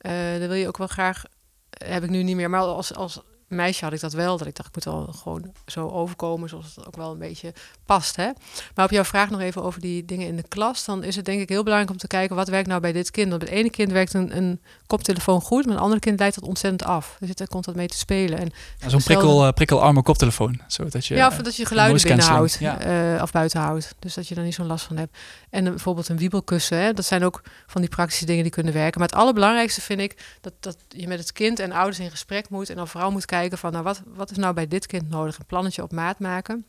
uh, 0.00 0.38
dat 0.38 0.48
wil 0.48 0.52
je 0.52 0.68
ook 0.68 0.76
wel 0.76 0.86
graag. 0.86 1.24
Heb 1.70 2.02
ik 2.02 2.10
nu 2.10 2.22
niet 2.22 2.36
meer. 2.36 2.50
Maar 2.50 2.60
als, 2.60 2.94
als 2.94 3.20
meisje 3.46 3.84
had 3.84 3.92
ik 3.92 4.00
dat 4.00 4.12
wel. 4.12 4.38
Dat 4.38 4.46
ik 4.46 4.56
dacht, 4.56 4.68
ik 4.68 4.74
moet 4.74 4.84
wel 4.84 5.12
gewoon 5.12 5.52
zo 5.66 5.88
overkomen. 5.88 6.48
Zoals 6.48 6.74
het 6.76 6.86
ook 6.86 6.96
wel 6.96 7.12
een 7.12 7.18
beetje 7.18 7.52
past. 7.86 8.16
Hè? 8.16 8.30
Maar 8.74 8.84
op 8.84 8.90
jouw 8.90 9.04
vraag 9.04 9.30
nog 9.30 9.40
even 9.40 9.62
over 9.62 9.80
die 9.80 10.04
dingen 10.04 10.26
in 10.26 10.36
de 10.36 10.48
klas. 10.48 10.84
Dan 10.84 11.04
is 11.04 11.16
het 11.16 11.24
denk 11.24 11.40
ik 11.40 11.48
heel 11.48 11.62
belangrijk 11.62 11.92
om 11.92 11.98
te 11.98 12.06
kijken. 12.06 12.36
Wat 12.36 12.48
werkt 12.48 12.68
nou 12.68 12.80
bij 12.80 12.92
dit 12.92 13.10
kind? 13.10 13.28
Want 13.28 13.44
bij 13.44 13.50
het 13.50 13.58
ene 13.58 13.70
kind 13.70 13.92
werkt 13.92 14.14
een, 14.14 14.36
een 14.36 14.60
koptelefoon 14.86 15.40
goed. 15.40 15.64
Maar 15.64 15.74
het 15.74 15.82
andere 15.82 16.00
kind 16.00 16.18
leidt 16.18 16.34
dat 16.34 16.44
ontzettend 16.44 16.90
af. 16.90 17.16
Er 17.20 17.26
zit 17.26 17.40
er 17.40 17.48
constant 17.48 17.76
mee 17.76 17.88
te 17.88 17.96
spelen. 17.96 18.38
En 18.38 18.52
ja, 18.78 18.88
Zo'n 18.88 19.02
prikkel, 19.02 19.46
uh, 19.46 19.52
prikkelarme 19.52 20.02
koptelefoon. 20.02 20.60
Zodat 20.66 21.06
je, 21.06 21.14
ja, 21.14 21.26
of 21.26 21.36
dat 21.36 21.56
je 21.56 21.64
geluiden 21.64 22.02
binnenhoudt. 22.02 22.56
Ja. 22.60 23.14
Uh, 23.14 23.22
of 23.22 23.32
buiten 23.32 23.60
houdt. 23.60 23.94
Dus 23.98 24.14
dat 24.14 24.28
je 24.28 24.34
daar 24.34 24.44
niet 24.44 24.54
zo'n 24.54 24.66
last 24.66 24.84
van 24.84 24.96
hebt. 24.96 25.18
En 25.50 25.64
uh, 25.64 25.70
bijvoorbeeld 25.70 26.08
een 26.08 26.18
wiebelkussen. 26.18 26.78
Hè? 26.78 26.92
Dat 26.92 27.04
zijn 27.04 27.24
ook 27.24 27.42
van 27.66 27.80
die 27.80 27.90
praktische 27.90 28.26
dingen 28.26 28.42
die 28.42 28.52
kunnen 28.52 28.72
werken. 28.72 29.00
Maar 29.00 29.08
het 29.08 29.18
allerbelangrijkste 29.18 29.80
vind 29.80 30.00
ik... 30.00 30.38
dat, 30.40 30.52
dat 30.60 30.76
je 30.88 31.08
met 31.08 31.18
het 31.18 31.32
kind 31.32 31.58
en 31.58 31.72
ouders 31.72 31.98
in 31.98 32.10
gesprek 32.10 32.48
moet... 32.48 32.70
en 32.70 32.76
dan 32.76 32.88
vooral 32.88 33.10
moet 33.10 33.24
kijken 33.24 33.34
kijken 33.38 33.58
van, 33.58 33.72
nou, 33.72 33.84
wat, 33.84 34.02
wat 34.14 34.30
is 34.30 34.36
nou 34.36 34.54
bij 34.54 34.68
dit 34.68 34.86
kind 34.86 35.08
nodig? 35.08 35.38
Een 35.38 35.46
plannetje 35.46 35.82
op 35.82 35.92
maat 35.92 36.18
maken. 36.18 36.64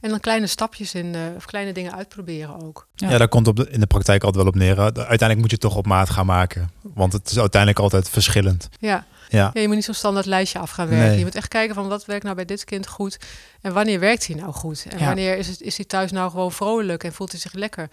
En 0.00 0.10
dan 0.10 0.20
kleine 0.20 0.46
stapjes 0.46 0.94
in, 0.94 1.14
uh, 1.14 1.20
of 1.36 1.44
kleine 1.44 1.72
dingen 1.72 1.94
uitproberen 1.94 2.62
ook. 2.62 2.88
Ja, 2.94 3.10
ja 3.10 3.18
daar 3.18 3.28
komt 3.28 3.48
op 3.48 3.56
de, 3.56 3.70
in 3.70 3.80
de 3.80 3.86
praktijk 3.86 4.22
altijd 4.24 4.42
wel 4.42 4.52
op 4.52 4.58
neer. 4.58 4.78
Uiteindelijk 4.78 5.38
moet 5.38 5.50
je 5.50 5.56
het 5.56 5.60
toch 5.60 5.76
op 5.76 5.86
maat 5.86 6.10
gaan 6.10 6.26
maken. 6.26 6.70
Want 6.82 7.12
het 7.12 7.30
is 7.30 7.38
uiteindelijk 7.38 7.80
altijd 7.80 8.08
verschillend. 8.08 8.68
Ja, 8.78 9.04
ja. 9.28 9.50
ja 9.54 9.60
je 9.60 9.66
moet 9.66 9.76
niet 9.76 9.84
zo'n 9.84 9.94
standaard 9.94 10.26
lijstje 10.26 10.58
af 10.58 10.70
gaan 10.70 10.88
werken. 10.88 11.18
Je 11.18 11.24
moet 11.24 11.34
echt 11.34 11.48
kijken 11.48 11.74
van 11.74 11.88
wat 11.88 12.04
werkt 12.04 12.24
nou 12.24 12.36
bij 12.36 12.44
dit 12.44 12.64
kind 12.64 12.86
goed. 12.86 13.18
En 13.60 13.72
wanneer 13.72 14.00
werkt 14.00 14.26
hij 14.26 14.36
nou 14.36 14.52
goed? 14.52 14.86
En 14.88 15.04
wanneer 15.04 15.36
is, 15.36 15.48
het, 15.48 15.60
is 15.60 15.76
hij 15.76 15.86
thuis 15.86 16.12
nou 16.12 16.30
gewoon 16.30 16.52
vrolijk 16.52 17.04
en 17.04 17.12
voelt 17.12 17.30
hij 17.30 17.40
zich 17.40 17.52
lekker? 17.52 17.88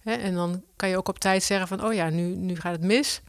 Hè? 0.00 0.12
En 0.12 0.34
dan 0.34 0.62
kan 0.76 0.88
je 0.88 0.96
ook 0.96 1.08
op 1.08 1.18
tijd 1.18 1.42
zeggen 1.42 1.68
van, 1.68 1.84
oh 1.84 1.94
ja, 1.94 2.08
nu, 2.08 2.22
nu 2.22 2.56
gaat 2.56 2.72
het 2.72 2.82
mis. 2.82 3.20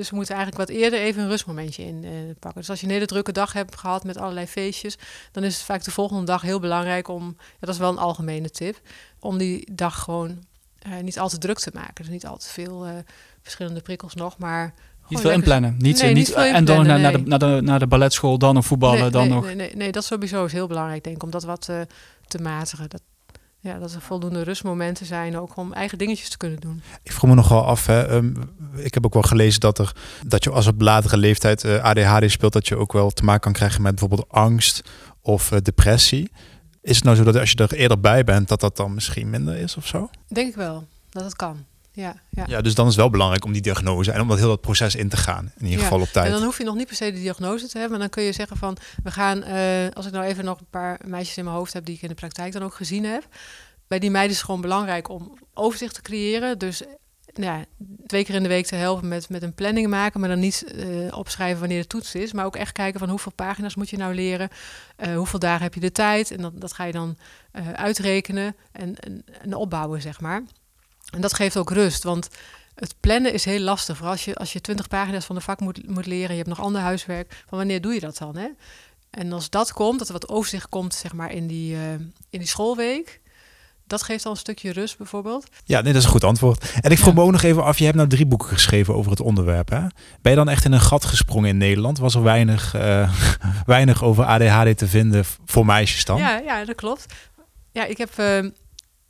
Dus 0.00 0.10
we 0.10 0.16
moeten 0.16 0.34
eigenlijk 0.34 0.68
wat 0.68 0.76
eerder 0.76 1.00
even 1.00 1.22
een 1.22 1.28
rustmomentje 1.28 1.82
in 1.82 2.04
uh, 2.04 2.10
pakken. 2.38 2.60
Dus 2.60 2.70
als 2.70 2.80
je 2.80 2.86
een 2.86 2.92
hele 2.92 3.06
drukke 3.06 3.32
dag 3.32 3.52
hebt 3.52 3.76
gehad 3.76 4.04
met 4.04 4.16
allerlei 4.18 4.46
feestjes, 4.46 4.98
dan 5.32 5.44
is 5.44 5.54
het 5.54 5.64
vaak 5.64 5.84
de 5.84 5.90
volgende 5.90 6.24
dag 6.24 6.42
heel 6.42 6.60
belangrijk 6.60 7.08
om, 7.08 7.36
ja, 7.38 7.56
dat 7.60 7.68
is 7.68 7.78
wel 7.78 7.90
een 7.90 7.98
algemene 7.98 8.50
tip, 8.50 8.80
om 9.18 9.38
die 9.38 9.68
dag 9.72 9.98
gewoon 9.98 10.44
uh, 10.86 11.02
niet 11.02 11.18
al 11.18 11.28
te 11.28 11.38
druk 11.38 11.58
te 11.58 11.70
maken. 11.74 11.94
Dus 11.94 12.08
niet 12.08 12.26
al 12.26 12.36
te 12.36 12.48
veel 12.48 12.86
uh, 12.86 12.92
verschillende 13.42 13.80
prikkels 13.80 14.14
nog, 14.14 14.38
maar 14.38 14.74
niet 15.08 15.20
veel 15.20 15.30
inplannen. 15.30 15.76
Niet, 15.78 16.02
nee, 16.02 16.14
niet, 16.14 16.26
niet 16.26 16.36
en 16.36 16.64
dan 16.64 16.86
naar, 16.86 17.00
naar, 17.00 17.12
de, 17.12 17.18
naar, 17.18 17.38
de, 17.38 17.60
naar 17.62 17.78
de 17.78 17.86
balletschool, 17.86 18.38
dan 18.38 18.54
nog 18.54 18.64
voetballen, 18.64 19.00
nee, 19.00 19.10
dan 19.10 19.28
nog. 19.28 19.44
Nee, 19.44 19.54
nee, 19.54 19.76
nee, 19.76 19.92
dat 19.92 20.04
sowieso 20.04 20.44
is 20.44 20.52
heel 20.52 20.66
belangrijk, 20.66 21.04
denk 21.04 21.16
ik, 21.16 21.22
om 21.22 21.30
dat 21.30 21.44
wat 21.44 21.66
uh, 21.70 21.80
te 22.26 22.38
matigen. 22.38 22.88
Dat, 22.88 23.02
ja, 23.60 23.78
dat 23.78 23.92
er 23.94 24.00
voldoende 24.00 24.42
rustmomenten 24.42 25.06
zijn 25.06 25.38
ook 25.38 25.56
om 25.56 25.72
eigen 25.72 25.98
dingetjes 25.98 26.28
te 26.28 26.36
kunnen 26.36 26.60
doen. 26.60 26.82
Ik 27.02 27.12
vroeg 27.12 27.30
me 27.30 27.36
nogal 27.36 27.64
af, 27.64 27.86
hè, 27.86 28.12
um, 28.12 28.50
ik 28.76 28.94
heb 28.94 29.06
ook 29.06 29.14
wel 29.14 29.22
gelezen 29.22 29.60
dat, 29.60 29.78
er, 29.78 29.92
dat 30.26 30.44
je 30.44 30.50
als 30.50 30.66
op 30.66 30.80
latere 30.80 31.16
leeftijd 31.16 31.64
uh, 31.64 31.82
ADHD 31.82 32.30
speelt, 32.30 32.52
dat 32.52 32.68
je 32.68 32.76
ook 32.76 32.92
wel 32.92 33.10
te 33.10 33.24
maken 33.24 33.40
kan 33.40 33.52
krijgen 33.52 33.82
met 33.82 33.90
bijvoorbeeld 33.94 34.28
angst 34.28 34.82
of 35.20 35.50
uh, 35.50 35.58
depressie. 35.62 36.30
Is 36.82 36.94
het 36.94 37.04
nou 37.04 37.16
zo 37.16 37.24
dat 37.24 37.36
als 37.36 37.50
je 37.50 37.56
er 37.56 37.72
eerder 37.74 38.00
bij 38.00 38.24
bent, 38.24 38.48
dat 38.48 38.60
dat 38.60 38.76
dan 38.76 38.94
misschien 38.94 39.30
minder 39.30 39.56
is 39.56 39.76
of 39.76 39.86
zo? 39.86 40.10
Denk 40.28 40.48
ik 40.48 40.56
wel, 40.56 40.86
dat 41.10 41.24
het 41.24 41.36
kan. 41.36 41.64
Ja, 42.00 42.14
ja. 42.30 42.44
ja, 42.46 42.60
dus 42.60 42.74
dan 42.74 42.84
is 42.84 42.92
het 42.92 43.00
wel 43.00 43.10
belangrijk 43.10 43.44
om 43.44 43.52
die 43.52 43.62
diagnose 43.62 44.12
en 44.12 44.20
om 44.20 44.28
dat 44.28 44.38
heel 44.38 44.48
dat 44.48 44.60
proces 44.60 44.94
in 44.94 45.08
te 45.08 45.16
gaan. 45.16 45.52
In 45.58 45.64
ieder 45.64 45.78
ja. 45.78 45.84
geval 45.84 46.00
op 46.00 46.08
tijd. 46.08 46.26
En 46.26 46.32
dan 46.32 46.42
hoef 46.42 46.58
je 46.58 46.64
nog 46.64 46.74
niet 46.74 46.86
per 46.86 46.96
se 46.96 47.12
de 47.12 47.20
diagnose 47.20 47.66
te 47.66 47.78
hebben. 47.78 47.90
Maar 47.90 48.08
dan 48.08 48.08
kun 48.08 48.22
je 48.22 48.32
zeggen 48.32 48.56
van, 48.56 48.76
we 49.02 49.10
gaan, 49.10 49.38
uh, 49.38 49.88
als 49.92 50.06
ik 50.06 50.12
nou 50.12 50.24
even 50.24 50.44
nog 50.44 50.60
een 50.60 50.66
paar 50.70 51.00
meisjes 51.04 51.36
in 51.36 51.44
mijn 51.44 51.56
hoofd 51.56 51.72
heb 51.72 51.84
die 51.84 51.94
ik 51.94 52.02
in 52.02 52.08
de 52.08 52.14
praktijk 52.14 52.52
dan 52.52 52.62
ook 52.62 52.74
gezien 52.74 53.04
heb 53.04 53.24
bij 53.90 53.98
die 53.98 54.10
meiden 54.10 54.30
is 54.30 54.36
het 54.36 54.46
gewoon 54.46 54.60
belangrijk 54.60 55.08
om 55.08 55.38
overzicht 55.54 55.94
te 55.94 56.02
creëren. 56.02 56.58
Dus 56.58 56.82
nou 57.34 57.58
ja, 57.58 57.64
twee 58.06 58.24
keer 58.24 58.34
in 58.34 58.42
de 58.42 58.48
week 58.48 58.66
te 58.66 58.74
helpen 58.74 59.08
met, 59.08 59.28
met 59.28 59.42
een 59.42 59.54
planning 59.54 59.88
maken, 59.88 60.20
maar 60.20 60.28
dan 60.28 60.38
niet 60.38 60.72
uh, 60.74 61.16
opschrijven 61.16 61.60
wanneer 61.60 61.80
de 61.80 61.86
toets 61.86 62.14
is, 62.14 62.32
maar 62.32 62.44
ook 62.44 62.56
echt 62.56 62.72
kijken 62.72 63.00
van 63.00 63.08
hoeveel 63.08 63.32
pagina's 63.32 63.74
moet 63.74 63.90
je 63.90 63.96
nou 63.96 64.14
leren, 64.14 64.48
uh, 64.98 65.16
hoeveel 65.16 65.38
dagen 65.38 65.62
heb 65.62 65.74
je 65.74 65.80
de 65.80 65.92
tijd 65.92 66.30
en 66.30 66.42
dat, 66.42 66.60
dat 66.60 66.72
ga 66.72 66.84
je 66.84 66.92
dan 66.92 67.16
uh, 67.52 67.72
uitrekenen 67.72 68.56
en, 68.72 68.96
en, 68.96 69.24
en, 69.42 69.54
opbouwen, 69.54 70.00
zeg 70.02 70.20
maar. 70.20 70.42
En 71.10 71.20
dat 71.20 71.34
geeft 71.34 71.56
ook 71.56 71.70
rust, 71.70 72.02
want 72.02 72.28
het 72.74 72.94
plannen 73.00 73.32
is 73.32 73.44
heel 73.44 73.60
lastig. 73.60 73.96
Vooral 73.96 74.12
als 74.12 74.24
je, 74.24 74.34
als 74.34 74.52
je 74.52 74.60
20 74.60 74.88
pagina's 74.88 75.24
van 75.24 75.36
de 75.36 75.42
vak 75.42 75.60
moet, 75.60 75.88
moet 75.88 76.06
leren, 76.06 76.30
je 76.30 76.36
hebt 76.36 76.48
nog 76.48 76.60
ander 76.60 76.80
huiswerk, 76.80 77.44
van 77.48 77.58
wanneer 77.58 77.80
doe 77.80 77.94
je 77.94 78.00
dat 78.00 78.18
dan? 78.18 78.36
Hè? 78.36 78.48
En 79.10 79.32
als 79.32 79.50
dat 79.50 79.72
komt, 79.72 79.98
dat 79.98 80.06
er 80.06 80.12
wat 80.12 80.28
overzicht 80.28 80.68
komt, 80.68 80.94
zeg 80.94 81.12
maar, 81.12 81.32
in 81.32 81.46
die, 81.46 81.76
in 82.30 82.38
die 82.38 82.46
schoolweek, 82.46 83.20
dat 83.90 84.02
geeft 84.02 84.24
al 84.24 84.30
een 84.30 84.36
stukje 84.36 84.72
rust 84.72 84.98
bijvoorbeeld. 84.98 85.46
Ja, 85.64 85.80
nee, 85.80 85.92
dat 85.92 86.00
is 86.00 86.04
een 86.04 86.12
goed 86.12 86.24
antwoord. 86.24 86.72
En 86.80 86.90
ik 86.90 86.98
vroeg 86.98 87.14
me 87.14 87.20
ook 87.20 87.30
nog 87.30 87.42
even 87.42 87.64
af, 87.64 87.78
je 87.78 87.84
hebt 87.84 87.96
nou 87.96 88.08
drie 88.08 88.26
boeken 88.26 88.48
geschreven 88.48 88.94
over 88.94 89.10
het 89.10 89.20
onderwerp. 89.20 89.68
Hè? 89.68 89.80
Ben 90.22 90.32
je 90.32 90.34
dan 90.34 90.48
echt 90.48 90.64
in 90.64 90.72
een 90.72 90.80
gat 90.80 91.04
gesprongen 91.04 91.48
in 91.48 91.56
Nederland? 91.56 91.98
Was 91.98 92.14
er 92.14 92.22
weinig, 92.22 92.74
uh, 92.74 93.12
weinig 93.66 94.04
over 94.04 94.24
ADHD 94.24 94.78
te 94.78 94.86
vinden 94.86 95.24
voor 95.44 95.66
meisjes 95.66 96.04
dan? 96.04 96.18
Ja, 96.18 96.38
ja 96.38 96.64
dat 96.64 96.74
klopt. 96.74 97.06
Ja, 97.72 97.84
ik, 97.84 97.98
heb, 97.98 98.10
uh, 98.18 98.50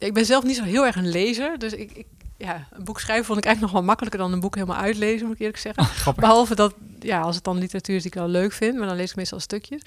ik 0.00 0.14
ben 0.14 0.26
zelf 0.26 0.44
niet 0.44 0.56
zo 0.56 0.62
heel 0.62 0.86
erg 0.86 0.96
een 0.96 1.10
lezer. 1.10 1.58
Dus 1.58 1.72
ik, 1.72 1.92
ik, 1.92 2.06
ja, 2.36 2.66
een 2.70 2.84
boek 2.84 3.00
schrijven 3.00 3.24
vond 3.24 3.38
ik 3.38 3.44
eigenlijk 3.44 3.72
nog 3.72 3.82
wel 3.82 3.90
makkelijker 3.90 4.20
dan 4.20 4.32
een 4.32 4.40
boek 4.40 4.54
helemaal 4.54 4.76
uitlezen, 4.76 5.26
moet 5.26 5.34
ik 5.34 5.40
eerlijk 5.40 5.58
zeggen. 5.58 5.82
Oh, 5.82 6.14
Behalve 6.16 6.54
dat, 6.54 6.74
ja, 6.98 7.20
als 7.20 7.34
het 7.34 7.44
dan 7.44 7.58
literatuur 7.58 7.96
is 7.96 8.02
die 8.02 8.10
ik 8.10 8.18
wel 8.18 8.28
leuk 8.28 8.52
vind, 8.52 8.78
maar 8.78 8.86
dan 8.86 8.96
lees 8.96 9.10
ik 9.10 9.16
meestal 9.16 9.40
stukjes. 9.40 9.82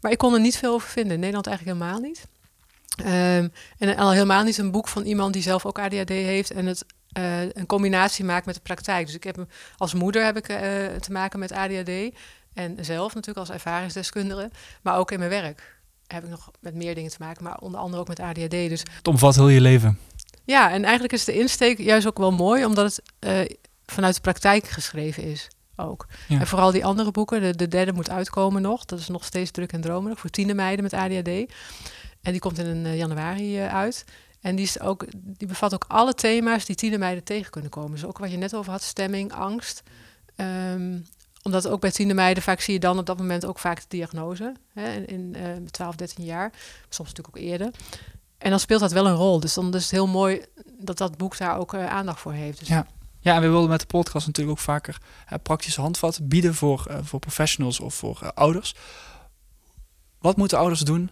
Maar 0.00 0.12
ik 0.12 0.18
kon 0.18 0.34
er 0.34 0.40
niet 0.40 0.56
veel 0.56 0.74
over 0.74 0.88
vinden. 0.88 1.12
In 1.12 1.18
Nederland 1.18 1.46
eigenlijk 1.46 1.78
helemaal 1.78 2.00
niet. 2.00 2.26
Um, 3.00 3.52
en 3.78 3.96
al 3.96 4.12
helemaal 4.12 4.42
niet 4.42 4.58
een 4.58 4.70
boek 4.70 4.88
van 4.88 5.02
iemand 5.02 5.32
die 5.32 5.42
zelf 5.42 5.66
ook 5.66 5.78
ADHD 5.78 6.08
heeft 6.08 6.50
en 6.50 6.66
het 6.66 6.84
uh, 7.18 7.40
een 7.42 7.66
combinatie 7.66 8.24
maakt 8.24 8.46
met 8.46 8.54
de 8.54 8.60
praktijk. 8.60 9.06
Dus 9.06 9.14
ik 9.14 9.24
heb 9.24 9.46
als 9.76 9.94
moeder 9.94 10.24
heb 10.24 10.36
ik 10.36 10.48
uh, 10.48 10.56
te 10.96 11.12
maken 11.12 11.38
met 11.38 11.52
ADHD 11.52 11.90
en 12.54 12.76
zelf 12.80 13.14
natuurlijk 13.14 13.46
als 13.46 13.50
ervaringsdeskundige, 13.56 14.50
maar 14.82 14.96
ook 14.96 15.10
in 15.10 15.18
mijn 15.18 15.30
werk 15.30 15.80
heb 16.12 16.24
ik 16.24 16.30
nog 16.30 16.50
met 16.60 16.74
meer 16.74 16.94
dingen 16.94 17.10
te 17.10 17.16
maken, 17.18 17.44
maar 17.44 17.58
onder 17.58 17.80
andere 17.80 18.02
ook 18.02 18.08
met 18.08 18.20
ADHD. 18.20 18.50
Dus 18.50 18.82
het 18.96 19.08
omvat 19.08 19.34
heel 19.34 19.48
je 19.48 19.60
leven. 19.60 19.98
Ja, 20.44 20.70
en 20.70 20.82
eigenlijk 20.82 21.12
is 21.12 21.24
de 21.24 21.38
insteek 21.38 21.78
juist 21.78 22.06
ook 22.06 22.18
wel 22.18 22.32
mooi, 22.32 22.64
omdat 22.64 22.84
het 22.84 23.02
uh, 23.50 23.56
vanuit 23.86 24.14
de 24.14 24.20
praktijk 24.20 24.68
geschreven 24.68 25.22
is. 25.22 25.48
Ook. 25.76 26.06
Ja. 26.28 26.40
En 26.40 26.46
vooral 26.46 26.70
die 26.70 26.84
andere 26.84 27.10
boeken, 27.10 27.40
de, 27.40 27.56
de 27.56 27.68
derde 27.68 27.92
moet 27.92 28.10
uitkomen 28.10 28.62
nog. 28.62 28.84
Dat 28.84 28.98
is 28.98 29.08
nog 29.08 29.24
steeds 29.24 29.50
druk 29.50 29.72
en 29.72 29.80
dromerig 29.80 30.18
voor 30.18 30.30
tienermeiden 30.30 30.82
met 30.82 30.92
ADHD. 30.92 31.52
En 32.22 32.32
die 32.32 32.38
komt 32.38 32.58
in 32.58 32.84
uh, 32.84 32.96
januari 32.96 33.58
uh, 33.58 33.74
uit. 33.74 34.04
En 34.40 34.56
die, 34.56 34.64
is 34.64 34.80
ook, 34.80 35.06
die 35.16 35.48
bevat 35.48 35.74
ook 35.74 35.84
alle 35.88 36.14
thema's 36.14 36.64
die 36.64 36.76
tienermeiden 36.76 37.24
tegen 37.24 37.50
kunnen 37.50 37.70
komen. 37.70 37.90
Dus 37.90 38.04
ook 38.04 38.18
wat 38.18 38.30
je 38.30 38.36
net 38.36 38.54
over 38.54 38.72
had, 38.72 38.82
stemming, 38.82 39.32
angst. 39.32 39.82
Um, 40.36 41.04
omdat 41.42 41.68
ook 41.68 41.80
bij 41.80 41.90
tienermeiden 41.90 42.42
vaak 42.42 42.60
zie 42.60 42.74
je 42.74 42.80
dan 42.80 42.98
op 42.98 43.06
dat 43.06 43.18
moment 43.18 43.46
ook 43.46 43.58
vaak 43.58 43.80
de 43.80 43.86
diagnose. 43.88 44.54
Hè, 44.72 44.92
in 44.92 45.34
uh, 45.36 45.66
12, 45.70 45.94
13 45.94 46.24
jaar. 46.24 46.52
Soms 46.88 47.08
natuurlijk 47.08 47.36
ook 47.36 47.42
eerder. 47.42 47.70
En 48.38 48.50
dan 48.50 48.60
speelt 48.60 48.80
dat 48.80 48.92
wel 48.92 49.06
een 49.06 49.14
rol. 49.14 49.40
Dus 49.40 49.54
dan 49.54 49.74
is 49.74 49.82
het 49.82 49.90
heel 49.90 50.06
mooi 50.06 50.44
dat 50.78 50.98
dat 50.98 51.16
boek 51.16 51.36
daar 51.36 51.58
ook 51.58 51.74
uh, 51.74 51.86
aandacht 51.86 52.20
voor 52.20 52.32
heeft. 52.32 52.58
Dus 52.58 52.68
ja. 52.68 52.86
Ja, 53.20 53.34
en 53.34 53.40
we 53.40 53.48
wilden 53.48 53.70
met 53.70 53.80
de 53.80 53.86
podcast 53.86 54.26
natuurlijk 54.26 54.58
ook 54.58 54.64
vaker 54.64 54.98
uh, 55.32 55.38
praktische 55.42 55.80
handvatten 55.80 56.28
bieden 56.28 56.54
voor, 56.54 56.86
voor 57.02 57.18
professionals 57.18 57.80
of 57.80 57.94
voor 57.94 58.32
ouders. 58.34 58.74
Wat 60.18 60.36
moeten 60.36 60.58
ouders 60.58 60.80
doen 60.80 61.10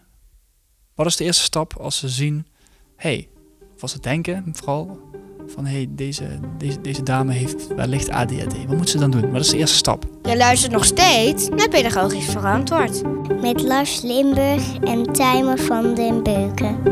wat 1.01 1.09
is 1.09 1.17
de 1.17 1.25
eerste 1.25 1.43
stap 1.43 1.77
als 1.77 1.99
ze 1.99 2.09
zien, 2.09 2.47
hey, 2.97 3.29
of 3.75 3.83
als 3.83 3.93
ze 3.93 4.01
denken 4.01 4.45
vooral 4.53 5.01
van 5.55 5.67
hey, 5.67 5.87
deze, 5.91 6.25
deze, 6.59 6.81
deze 6.81 7.03
dame 7.03 7.33
heeft 7.33 7.75
wellicht 7.75 8.09
ADHD. 8.09 8.67
Wat 8.67 8.77
moet 8.77 8.89
ze 8.89 8.99
dan 8.99 9.11
doen? 9.11 9.31
Wat 9.31 9.41
is 9.41 9.49
de 9.51 9.57
eerste 9.57 9.77
stap? 9.77 10.05
Je 10.23 10.37
luistert 10.37 10.73
nog 10.73 10.85
steeds 10.85 11.49
naar 11.49 11.69
Pedagogisch 11.69 12.25
Verantwoord. 12.25 13.03
Met 13.41 13.63
Lars 13.63 14.03
Limburg 14.03 14.77
en 14.77 15.13
Tijmen 15.13 15.59
van 15.59 15.95
den 15.95 16.23
Beuken. 16.23 16.83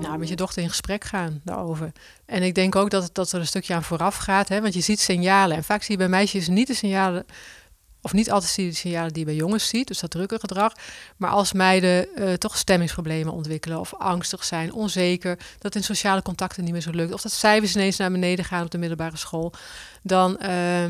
Nou, 0.00 0.18
met 0.18 0.28
je 0.28 0.36
dochter 0.36 0.62
in 0.62 0.68
gesprek 0.68 1.04
gaan 1.04 1.40
daarover. 1.44 1.92
En 2.26 2.42
ik 2.42 2.54
denk 2.54 2.76
ook 2.76 2.90
dat, 2.90 3.10
dat 3.12 3.32
er 3.32 3.40
een 3.40 3.46
stukje 3.46 3.74
aan 3.74 3.82
vooraf 3.82 4.16
gaat. 4.16 4.48
Hè, 4.48 4.60
want 4.60 4.74
je 4.74 4.80
ziet 4.80 5.00
signalen. 5.00 5.56
En 5.56 5.64
vaak 5.64 5.82
zie 5.82 5.92
je 5.92 5.98
bij 5.98 6.08
meisjes 6.08 6.48
niet 6.48 6.66
de 6.66 6.74
signalen 6.74 7.26
of 8.00 8.12
niet 8.12 8.30
altijd 8.30 8.52
zie 8.52 8.64
je 8.64 8.70
de 8.70 8.76
signalen 8.76 9.12
die 9.12 9.18
je 9.18 9.24
bij 9.24 9.34
jongens 9.34 9.68
ziet, 9.68 9.86
dus 9.86 10.00
dat 10.00 10.10
drukke 10.10 10.38
gedrag. 10.38 10.72
Maar 11.16 11.30
als 11.30 11.52
meiden 11.52 12.08
uh, 12.14 12.32
toch 12.32 12.56
stemmingsproblemen 12.56 13.32
ontwikkelen 13.32 13.80
of 13.80 13.94
angstig 13.94 14.44
zijn, 14.44 14.72
onzeker, 14.72 15.38
dat 15.58 15.74
in 15.74 15.84
sociale 15.84 16.22
contacten 16.22 16.64
niet 16.64 16.72
meer 16.72 16.80
zo 16.80 16.90
lukt, 16.90 17.12
of 17.12 17.22
dat 17.22 17.32
cijfers 17.32 17.74
ineens 17.74 17.96
naar 17.96 18.10
beneden 18.10 18.44
gaan 18.44 18.64
op 18.64 18.70
de 18.70 18.78
middelbare 18.78 19.16
school, 19.16 19.52
dan, 20.02 20.38
uh, 20.42 20.84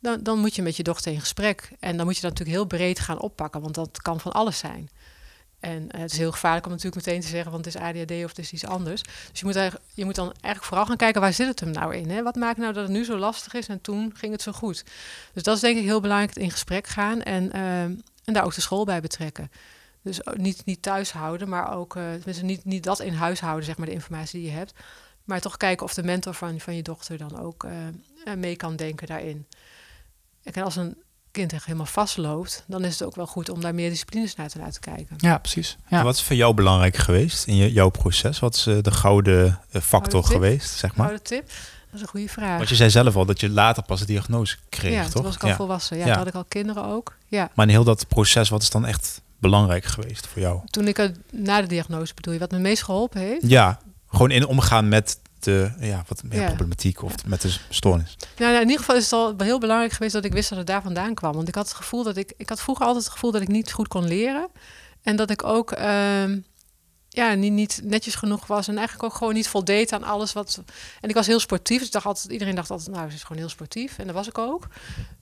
dan, 0.00 0.22
dan 0.22 0.38
moet 0.38 0.54
je 0.54 0.62
met 0.62 0.76
je 0.76 0.82
dochter 0.82 1.12
in 1.12 1.20
gesprek. 1.20 1.70
En 1.80 1.96
dan 1.96 2.06
moet 2.06 2.16
je 2.16 2.22
dat 2.22 2.30
natuurlijk 2.30 2.58
heel 2.58 2.66
breed 2.66 2.98
gaan 2.98 3.20
oppakken, 3.20 3.60
want 3.60 3.74
dat 3.74 4.02
kan 4.02 4.20
van 4.20 4.32
alles 4.32 4.58
zijn. 4.58 4.90
En 5.60 5.82
uh, 5.82 6.00
het 6.00 6.12
is 6.12 6.18
heel 6.18 6.32
gevaarlijk 6.32 6.66
om 6.66 6.72
natuurlijk 6.72 7.06
meteen 7.06 7.20
te 7.20 7.26
zeggen, 7.26 7.52
want 7.52 7.64
het 7.64 7.74
is 7.74 7.80
ADHD 7.80 8.10
of 8.10 8.28
het 8.28 8.38
is 8.38 8.52
iets 8.52 8.66
anders. 8.66 9.02
Dus 9.02 9.40
je 9.40 9.44
moet, 9.44 9.54
je 9.94 10.04
moet 10.04 10.14
dan 10.14 10.26
eigenlijk 10.26 10.64
vooral 10.64 10.86
gaan 10.86 10.96
kijken, 10.96 11.20
waar 11.20 11.32
zit 11.32 11.46
het 11.46 11.60
hem 11.60 11.70
nou 11.70 11.94
in? 11.94 12.10
Hè? 12.10 12.22
Wat 12.22 12.34
maakt 12.34 12.58
nou 12.58 12.72
dat 12.72 12.82
het 12.82 12.92
nu 12.92 13.04
zo 13.04 13.16
lastig 13.16 13.54
is 13.54 13.68
en 13.68 13.80
toen 13.80 14.12
ging 14.14 14.32
het 14.32 14.42
zo 14.42 14.52
goed? 14.52 14.84
Dus 15.32 15.42
dat 15.42 15.54
is 15.54 15.60
denk 15.60 15.78
ik 15.78 15.84
heel 15.84 16.00
belangrijk, 16.00 16.36
in 16.36 16.50
gesprek 16.50 16.86
gaan 16.86 17.22
en, 17.22 17.56
uh, 17.56 17.82
en 17.82 18.02
daar 18.24 18.44
ook 18.44 18.54
de 18.54 18.60
school 18.60 18.84
bij 18.84 19.00
betrekken. 19.00 19.50
Dus 20.02 20.20
niet, 20.34 20.64
niet 20.64 20.82
thuis 20.82 21.12
houden, 21.12 21.48
maar 21.48 21.76
ook, 21.76 21.96
uh, 21.96 22.04
niet, 22.42 22.64
niet 22.64 22.84
dat 22.84 23.00
in 23.00 23.14
huis 23.14 23.40
houden, 23.40 23.64
zeg 23.64 23.76
maar, 23.76 23.86
de 23.86 23.92
informatie 23.92 24.40
die 24.40 24.50
je 24.50 24.56
hebt. 24.56 24.72
Maar 25.24 25.40
toch 25.40 25.56
kijken 25.56 25.86
of 25.86 25.94
de 25.94 26.02
mentor 26.02 26.34
van, 26.34 26.60
van 26.60 26.76
je 26.76 26.82
dochter 26.82 27.18
dan 27.18 27.40
ook 27.40 27.66
mee 28.36 28.56
kan 28.56 28.76
denken 28.76 29.06
daarin. 29.06 29.46
En 30.42 30.62
als 30.62 30.76
een 30.76 30.96
kind 31.36 31.52
echt 31.52 31.64
helemaal 31.64 31.86
vastloopt, 31.86 32.64
dan 32.66 32.84
is 32.84 32.98
het 32.98 33.08
ook 33.08 33.14
wel 33.14 33.26
goed 33.26 33.48
om 33.48 33.60
daar 33.60 33.74
meer 33.74 33.90
disciplines 33.90 34.34
naar 34.34 34.48
te 34.48 34.58
laten 34.58 34.80
kijken. 34.80 35.16
Ja, 35.18 35.38
precies. 35.38 35.76
Ja. 35.88 36.02
Wat 36.02 36.14
is 36.14 36.22
voor 36.22 36.36
jou 36.36 36.54
belangrijk 36.54 36.96
geweest 36.96 37.46
in 37.46 37.56
je, 37.56 37.72
jouw 37.72 37.88
proces? 37.88 38.38
Wat 38.38 38.54
is 38.54 38.66
uh, 38.66 38.82
de 38.82 38.90
gouden 38.90 39.44
uh, 39.46 39.82
factor 39.82 40.24
gouden 40.24 40.48
geweest, 40.48 40.70
zeg 40.70 40.94
maar? 40.94 41.06
Gouden 41.06 41.26
tip? 41.26 41.46
Dat 41.46 41.94
is 41.94 42.00
een 42.00 42.08
goede 42.08 42.28
vraag. 42.28 42.56
Want 42.56 42.68
je 42.68 42.74
zei 42.74 42.90
zelf 42.90 43.16
al 43.16 43.26
dat 43.26 43.40
je 43.40 43.50
later 43.50 43.82
pas 43.82 44.00
de 44.00 44.06
diagnose 44.06 44.56
kreeg, 44.68 44.92
ja, 44.92 45.02
toch? 45.02 45.12
toen 45.12 45.22
was 45.22 45.34
ik 45.34 45.42
al 45.42 45.48
ja. 45.48 45.56
volwassen. 45.56 45.96
Ja, 45.96 46.02
ja. 46.02 46.08
toen 46.08 46.18
had 46.18 46.28
ik 46.28 46.34
al 46.34 46.44
kinderen 46.48 46.84
ook. 46.84 47.16
Ja. 47.28 47.50
Maar 47.54 47.66
in 47.66 47.72
heel 47.72 47.84
dat 47.84 48.08
proces, 48.08 48.48
wat 48.48 48.62
is 48.62 48.70
dan 48.70 48.86
echt 48.86 49.20
belangrijk 49.38 49.84
geweest 49.84 50.26
voor 50.26 50.42
jou? 50.42 50.60
Toen 50.66 50.88
ik 50.88 50.96
het 50.96 51.18
na 51.32 51.60
de 51.60 51.66
diagnose 51.66 52.14
bedoel 52.14 52.32
je, 52.32 52.38
wat 52.38 52.50
me 52.50 52.58
meest 52.58 52.82
geholpen 52.82 53.20
heeft? 53.20 53.48
Ja, 53.48 53.78
gewoon 54.08 54.30
in 54.30 54.46
omgaan 54.46 54.88
met 54.88 55.18
de 55.38 55.72
ja, 55.80 56.04
wat 56.08 56.22
meer 56.22 56.40
Ja. 56.40 56.46
problematiek 56.46 57.02
of 57.02 57.14
met 57.26 57.40
de 57.40 57.56
stoornis. 57.68 58.16
Nou, 58.36 58.50
nou, 58.50 58.54
in 58.54 58.60
ieder 58.68 58.78
geval 58.78 58.96
is 58.96 59.02
het 59.04 59.12
al 59.12 59.34
heel 59.38 59.58
belangrijk 59.58 59.92
geweest 59.92 60.12
dat 60.12 60.24
ik 60.24 60.32
wist 60.32 60.48
dat 60.48 60.58
het 60.58 60.66
daar 60.66 60.82
vandaan 60.82 61.14
kwam. 61.14 61.32
Want 61.32 61.48
ik 61.48 61.54
had 61.54 61.66
het 61.68 61.76
gevoel 61.76 62.02
dat 62.02 62.16
ik, 62.16 62.32
ik 62.36 62.48
had 62.48 62.60
vroeger 62.60 62.84
altijd 62.86 63.04
het 63.04 63.12
gevoel 63.12 63.30
dat 63.30 63.42
ik 63.42 63.48
niet 63.48 63.72
goed 63.72 63.88
kon 63.88 64.06
leren. 64.06 64.48
En 65.02 65.16
dat 65.16 65.30
ik 65.30 65.44
ook 65.44 65.72
ehm, 65.72 66.38
ja, 67.08 67.34
niet, 67.34 67.52
niet 67.52 67.80
netjes 67.84 68.14
genoeg 68.14 68.46
was. 68.46 68.68
En 68.68 68.76
eigenlijk 68.76 69.04
ook 69.12 69.14
gewoon 69.18 69.34
niet 69.34 69.48
voldeed 69.48 69.92
aan 69.92 70.04
alles 70.04 70.32
wat. 70.32 70.62
En 71.00 71.08
ik 71.08 71.14
was 71.14 71.26
heel 71.26 71.40
sportief. 71.40 71.78
Dus 71.78 71.86
ik 71.86 71.92
dacht 71.92 72.06
altijd, 72.06 72.32
iedereen 72.32 72.54
dacht 72.54 72.70
altijd, 72.70 72.96
nou, 72.96 73.08
ze 73.08 73.14
is 73.16 73.22
gewoon 73.22 73.38
heel 73.38 73.48
sportief. 73.50 73.98
En 73.98 74.06
dat 74.06 74.14
was 74.14 74.28
ik 74.28 74.38
ook. 74.38 74.66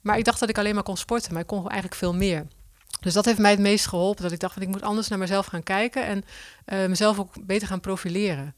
Maar 0.01 0.19
ik 0.19 0.25
dacht 0.25 0.41
dat 0.41 0.49
ik 0.49 0.59
alleen 0.59 0.75
maar 0.75 0.83
kon 0.83 0.97
sporten. 0.97 1.33
Maar 1.33 1.41
ik 1.43 1.47
kon 1.47 1.69
eigenlijk 1.69 1.95
veel 1.95 2.15
meer. 2.15 2.47
Dus 3.01 3.13
dat 3.13 3.25
heeft 3.25 3.39
mij 3.39 3.51
het 3.51 3.61
meest 3.61 3.87
geholpen. 3.87 4.23
Dat 4.23 4.33
ik 4.33 4.41
dacht, 4.41 4.53
van, 4.55 4.63
ik 4.63 4.69
moet 4.69 4.83
anders 4.83 5.09
naar 5.09 5.19
mezelf 5.19 5.47
gaan 5.47 5.63
kijken. 5.63 6.05
En 6.07 6.25
eh, 6.65 6.87
mezelf 6.87 7.19
ook 7.19 7.47
beter 7.47 7.69
gaan 7.69 7.81
profileren. 7.81 8.55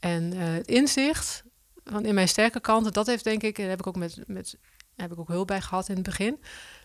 En 0.00 0.32
eh, 0.32 0.38
het 0.52 0.66
inzicht 0.66 1.42
van 1.84 2.04
in 2.04 2.14
mijn 2.14 2.28
sterke 2.28 2.60
kanten, 2.60 2.92
dat 2.92 3.06
heeft 3.06 3.24
denk 3.24 3.42
ik, 3.42 3.56
daar 3.56 3.68
heb 3.68 3.78
ik 3.78 3.86
ook 3.86 3.96
met, 3.96 4.18
met 4.26 4.56
heb 4.96 5.12
ik 5.12 5.18
ook 5.18 5.28
hulp 5.28 5.46
bij 5.46 5.60
gehad 5.60 5.88
in 5.88 5.94
het 5.94 6.04
begin. 6.04 6.40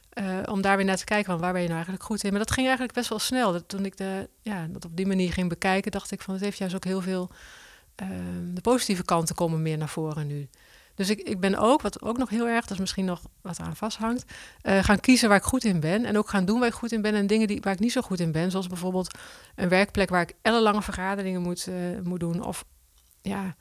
eh, 0.10 0.38
om 0.46 0.62
daar 0.62 0.78
weer 0.78 0.86
naar 0.86 0.98
te 0.98 1.04
kijken 1.04 1.32
van 1.32 1.40
waar 1.40 1.52
ben 1.52 1.62
je 1.62 1.68
nou 1.68 1.78
eigenlijk 1.80 2.06
goed 2.06 2.24
in. 2.24 2.30
Maar 2.30 2.40
dat 2.40 2.52
ging 2.52 2.66
eigenlijk 2.66 2.96
best 2.96 3.10
wel 3.10 3.20
snel. 3.20 3.52
Dat, 3.52 3.68
toen 3.70 3.86
ik 3.86 3.98
de, 3.98 4.30
ja, 4.42 4.68
dat 4.70 4.86
op 4.86 4.96
die 4.96 5.08
manier 5.08 5.34
ging 5.34 5.50
bekijken, 5.50 5.92
dacht 5.92 6.12
ik 6.12 6.22
van 6.22 6.34
het 6.34 6.44
heeft 6.44 6.58
juist 6.58 6.76
ook 6.76 6.84
heel 6.84 7.02
veel. 7.02 7.30
ehm, 7.96 8.54
de 8.54 8.62
positieve 8.62 9.04
kanten 9.04 9.36
komen 9.36 9.62
meer 9.62 9.78
naar 9.78 9.90
voren 9.90 10.28
nu. 10.28 10.50
Dus 10.96 11.10
ik, 11.10 11.20
ik 11.22 11.40
ben 11.40 11.56
ook, 11.58 11.82
wat 11.82 12.02
ook 12.02 12.18
nog 12.18 12.30
heel 12.30 12.48
erg, 12.48 12.62
dat 12.62 12.72
is 12.72 12.80
misschien 12.80 13.06
nog 13.06 13.22
wat 13.42 13.60
eraan 13.60 13.76
vasthangt, 13.76 14.26
eh, 14.62 14.84
gaan 14.84 15.00
kiezen 15.00 15.30
waar 15.30 15.38
ik 15.38 15.44
goed 15.44 15.64
in 15.64 15.80
ben. 15.80 16.06
En 16.06 16.18
ook 16.18 16.30
gaan 16.30 16.46
doen 16.46 16.60
waar 16.60 16.68
ik 16.68 16.74
goed 16.74 16.92
in 16.92 17.02
ben 17.02 17.14
en 17.16 17.28
dingen 17.28 17.48
die, 17.48 17.62
waar 17.62 17.74
ik 17.74 17.80
niet 17.80 17.92
zo 17.92 18.02
goed 18.02 18.20
in 18.20 18.32
ben. 18.32 18.52
Zoals 18.52 18.68
bijvoorbeeld 18.68 19.18
een 19.56 19.70
werkplek 19.70 20.10
waar 20.10 20.22
ik 20.22 20.36
ellenlange 20.42 20.82
vergaderingen 20.82 21.42
moet, 21.42 21.68
moet 22.04 22.20
doen. 22.20 22.44
Of 22.44 22.66
ja, 23.24 23.56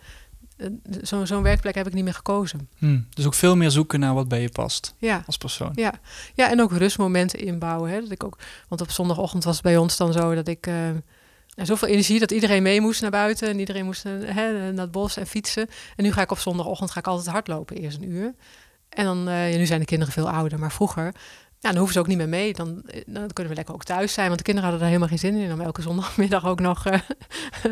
eh, 0.57 0.67
zo- 1.03 1.25
zo'n 1.25 1.43
werkplek 1.43 1.75
heb 1.75 1.87
ik 1.87 1.93
niet 1.95 2.05
meer 2.05 2.15
gekozen. 2.15 2.69
Hm. 2.79 3.01
Dus 3.11 3.27
ook 3.27 3.35
veel 3.35 3.57
meer 3.57 3.71
zoeken 3.71 4.01
naar 4.01 4.15
wat 4.15 4.29
bij 4.29 4.41
je 4.41 4.49
past 4.49 4.95
Ja, 4.99 5.23
als 5.27 5.37
persoon. 5.37 5.73
ja. 5.75 5.93
ja 6.35 6.51
en 6.51 6.61
ook 6.61 6.73
rustmomenten 6.73 7.39
inbouwen. 7.39 7.91
Hè? 7.91 8.01
Dat 8.01 8.11
ik 8.11 8.25
ook, 8.25 8.39
want 8.69 8.81
op 8.81 8.91
zondagochtend 8.91 9.45
was 9.45 9.55
het 9.55 9.63
bij 9.65 9.77
ons 9.77 9.97
dan 9.97 10.13
zo 10.13 10.35
dat 10.35 10.49
ik 10.49 10.67
ja, 11.55 11.65
zoveel 11.65 11.89
energie 11.89 12.19
dat 12.19 12.31
iedereen 12.31 12.63
mee 12.63 12.81
moest 12.81 13.01
naar 13.01 13.11
buiten 13.11 13.49
en 13.49 13.59
iedereen 13.59 13.85
moest 13.85 14.05
eh, 14.05 14.13
hè, 14.25 14.73
naar 14.73 14.83
het 14.85 14.91
bos 14.93 15.17
en 15.17 15.27
fietsen. 15.27 15.69
En 15.97 16.05
nu 16.05 16.13
ga 16.13 16.21
ik 16.23 16.31
op 16.31 16.39
zondagochtend 16.39 16.91
ga 16.91 16.99
ik 17.01 17.07
altijd 17.07 17.27
hardlopen, 17.29 17.77
eerst 17.77 17.97
een 17.99 18.11
uur. 18.11 18.35
En 18.89 19.05
dan, 19.05 19.19
ja, 19.25 19.57
nu 19.57 19.67
zijn 19.67 19.81
de 19.81 19.87
kinderen 19.87 20.13
veel 20.15 20.31
ouder, 20.31 20.59
maar 20.59 20.73
vroeger, 20.73 21.15
ja, 21.63 21.69
dan 21.69 21.77
hoeven 21.77 21.93
ze 21.93 22.01
ook 22.01 22.07
niet 22.07 22.17
meer 22.17 22.29
mee. 22.29 22.53
Dan, 22.53 22.83
eh, 22.87 23.01
dan 23.07 23.27
kunnen 23.33 23.53
we 23.53 23.59
lekker 23.59 23.75
ook 23.75 23.85
thuis 23.85 24.13
zijn, 24.13 24.27
want 24.27 24.39
de 24.39 24.45
kinderen 24.45 24.71
hadden 24.71 24.89
daar 24.89 24.97
helemaal 24.99 25.19
geen 25.19 25.33
zin 25.33 25.43
in 25.43 25.53
om 25.53 25.61
elke 25.61 25.83
zondagmiddag 25.83 26.47
ook 26.47 26.61
nog 26.61 26.87
eh, 26.87 26.99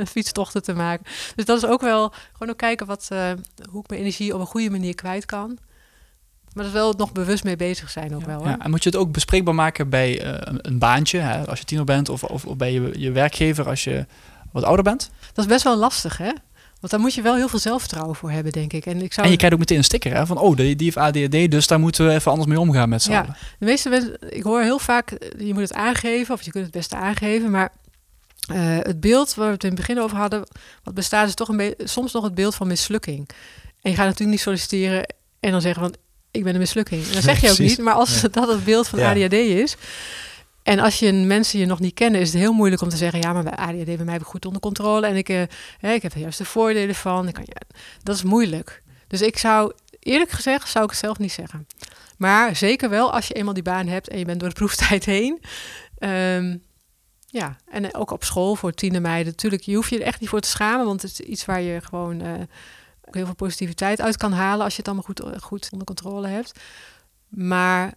fietstochten 0.12 0.62
te 0.62 0.72
maken. 0.74 1.07
Dus 1.34 1.45
dat 1.45 1.57
is 1.62 1.68
ook 1.68 1.80
wel 1.80 2.12
gewoon 2.32 2.51
ook 2.51 2.57
kijken 2.57 2.86
wat, 2.86 3.07
eh, 3.12 3.30
hoe 3.70 3.82
ik 3.82 3.88
mijn 3.88 4.01
energie 4.01 4.34
op 4.34 4.41
een 4.41 4.47
goede 4.47 4.70
manier 4.70 4.95
kwijt 4.95 5.26
kan. 5.26 5.59
Maar 6.53 6.64
dat 6.64 6.74
is 6.74 6.80
wel 6.80 6.93
nog 6.97 7.12
bewust 7.12 7.45
mee 7.45 7.57
bezig 7.57 7.91
zijn 7.91 8.14
ook 8.14 8.24
wel. 8.26 8.45
Hè? 8.45 8.51
Ja, 8.51 8.59
en 8.59 8.70
moet 8.70 8.82
je 8.82 8.88
het 8.91 8.99
ook 8.99 9.12
bespreekbaar 9.12 9.55
maken 9.55 9.88
bij 9.88 10.24
een- 10.24 10.59
een 10.68 10.78
baantje, 10.78 11.18
hè, 11.18 11.47
als 11.47 11.59
je 11.59 11.64
tiener 11.64 11.86
bent, 11.86 12.09
of, 12.09 12.24
of, 12.24 12.45
of 12.45 12.57
bij 12.57 12.72
je, 12.72 12.93
je 12.99 13.11
werkgever 13.12 13.68
als 13.68 13.84
je 13.84 14.07
wat 14.53 14.64
ouder 14.64 14.84
bent? 14.84 15.11
Dat 15.32 15.45
is 15.45 15.51
best 15.51 15.64
wel 15.64 15.76
lastig, 15.76 16.16
hè? 16.16 16.30
Want 16.81 16.93
daar 16.93 17.01
moet 17.01 17.14
je 17.14 17.22
wel 17.22 17.35
heel 17.37 17.49
veel 17.49 17.59
zelfvertrouwen 17.59 18.16
voor 18.16 18.31
hebben, 18.31 18.53
denk 18.53 18.72
ik. 18.72 18.87
En 18.87 19.03
ik 19.03 19.12
zou 19.12 19.26
En 19.26 19.33
je 19.33 19.39
krijgt 19.39 19.55
ook 19.55 19.61
meteen 19.61 19.78
een 19.78 19.85
sticker 19.85 20.14
hè, 20.14 20.26
van, 20.26 20.39
oh, 20.39 20.57
die, 20.57 20.76
die 20.76 20.85
heeft 20.85 20.97
ADHD, 20.97 21.51
dus 21.51 21.66
daar 21.66 21.81
moeten 21.81 22.07
we 22.07 22.12
even 22.12 22.31
anders 22.31 22.49
mee 22.49 22.61
omgaan 22.61 22.89
met 22.89 23.03
z'n 23.03 23.11
Ja. 23.11 23.20
allen. 23.20 23.37
De 23.59 23.64
meeste 23.64 23.89
mensen, 23.89 24.16
ik 24.28 24.43
hoor 24.43 24.62
heel 24.62 24.78
vaak, 24.78 25.11
eh, 25.11 25.47
je 25.47 25.53
moet 25.53 25.62
het 25.62 25.72
aangeven, 25.72 26.35
of 26.35 26.43
je 26.43 26.51
kunt 26.51 26.64
het 26.64 26.72
beste 26.72 26.97
aangeven, 26.97 27.51
maar 27.51 27.72
eh, 28.55 28.57
het 28.78 29.01
beeld 29.01 29.35
waar 29.35 29.47
we 29.47 29.53
het 29.53 29.62
in 29.64 29.68
het 29.70 29.78
begin 29.78 30.01
over 30.01 30.16
hadden, 30.16 30.45
wat 30.83 30.95
bestaat, 30.95 31.28
is 31.28 31.35
toch 31.35 31.49
een 31.49 31.57
beetje, 31.57 31.76
soms 31.89 32.12
nog 32.12 32.24
het 32.24 32.35
beeld 32.35 32.55
van 32.55 32.66
mislukking. 32.66 33.28
En 33.83 33.91
je 33.91 33.97
gaat 33.97 34.05
natuurlijk 34.07 34.31
niet 34.31 34.41
solliciteren 34.41 35.14
en 35.41 35.51
dan 35.51 35.61
zeggen 35.61 35.83
van, 35.83 35.95
ik 36.31 36.45
ben 36.45 36.53
een 36.53 36.61
mislukking. 36.61 37.07
En 37.07 37.12
dat 37.12 37.22
zeg 37.22 37.41
je 37.41 37.51
ook 37.51 37.59
niet, 37.59 37.78
maar 37.78 37.95
als 37.95 38.20
Ja. 38.20 38.28
dat 38.28 38.49
het 38.49 38.64
beeld 38.64 38.89
van 38.89 38.99
Ja. 38.99 39.11
ADHD 39.11 39.33
is, 39.33 39.76
en 40.63 40.79
als 40.79 40.99
je 40.99 41.13
mensen 41.13 41.59
je 41.59 41.67
nog 41.67 41.81
niet 41.81 41.95
kennen, 41.95 42.21
is 42.21 42.33
het 42.33 42.41
heel 42.41 42.53
moeilijk 42.53 42.83
om 42.83 42.89
te 42.89 42.97
zeggen, 42.97 43.21
ja, 43.21 43.33
maar 43.33 43.43
bij 43.43 43.57
ADHD 43.57 43.85
bij 43.85 44.05
mij 44.05 44.19
goed 44.19 44.47
onder 44.47 44.61
controle 44.61 45.07
en 45.07 45.17
ik, 45.17 45.29
eh, 45.29 45.43
ik 45.95 46.03
heb 46.03 46.13
er 46.13 46.21
juist 46.21 46.39
de 46.39 46.45
voordelen 46.45 46.95
van. 46.95 47.35
Dat 48.03 48.17
is 48.17 48.23
moeilijk. 48.23 48.83
Dus 49.07 49.23
ik 49.23 49.39
zou, 49.39 49.73
eerlijk 49.99 50.31
gezegd, 50.31 50.69
zou 50.69 50.85
ik 50.85 50.91
het 50.91 50.99
zelf 50.99 51.19
niet 51.19 51.33
zeggen. 51.33 51.67
Maar 52.19 52.57
zeker 52.57 52.89
wel 52.89 53.13
als 53.13 53.29
je 53.29 53.35
eenmaal 53.35 53.55
die 53.55 53.63
baan 53.63 53.87
hebt 53.87 54.09
en 54.09 54.19
je 54.19 54.25
bent 54.25 54.41
door 54.41 54.49
de 54.49 54.55
proeftijd 54.65 55.05
heen. 55.05 55.43
Ehm, 55.99 56.57
ja, 57.27 57.57
en 57.71 57.95
ook 57.95 58.11
op 58.11 58.25
school 58.25 58.57
voor 58.57 58.73
tienermeiden. 58.73 59.33
Natuurlijk, 59.33 59.63
je 59.63 59.75
hoeft 59.75 59.91
je 59.91 59.99
er 59.99 60.07
echt 60.07 60.21
niet 60.21 60.29
voor 60.29 60.41
te 60.41 60.49
schamen, 60.49 60.87
want 60.87 61.03
het 61.03 61.11
is 61.11 61.21
iets 61.21 61.45
waar 61.45 61.61
je 61.61 61.81
gewoon 61.81 62.21
eh, 62.21 62.33
heel 63.11 63.25
veel 63.25 63.35
positiviteit 63.35 64.01
uit 64.01 64.17
kan 64.17 64.33
halen 64.33 64.65
als 64.65 64.77
je 64.77 64.83
het 64.83 64.89
allemaal 64.89 65.07
goed, 65.07 65.43
goed 65.43 65.69
onder 65.73 65.87
controle 65.87 66.29
hebt. 66.29 66.61
Maar 67.29 67.95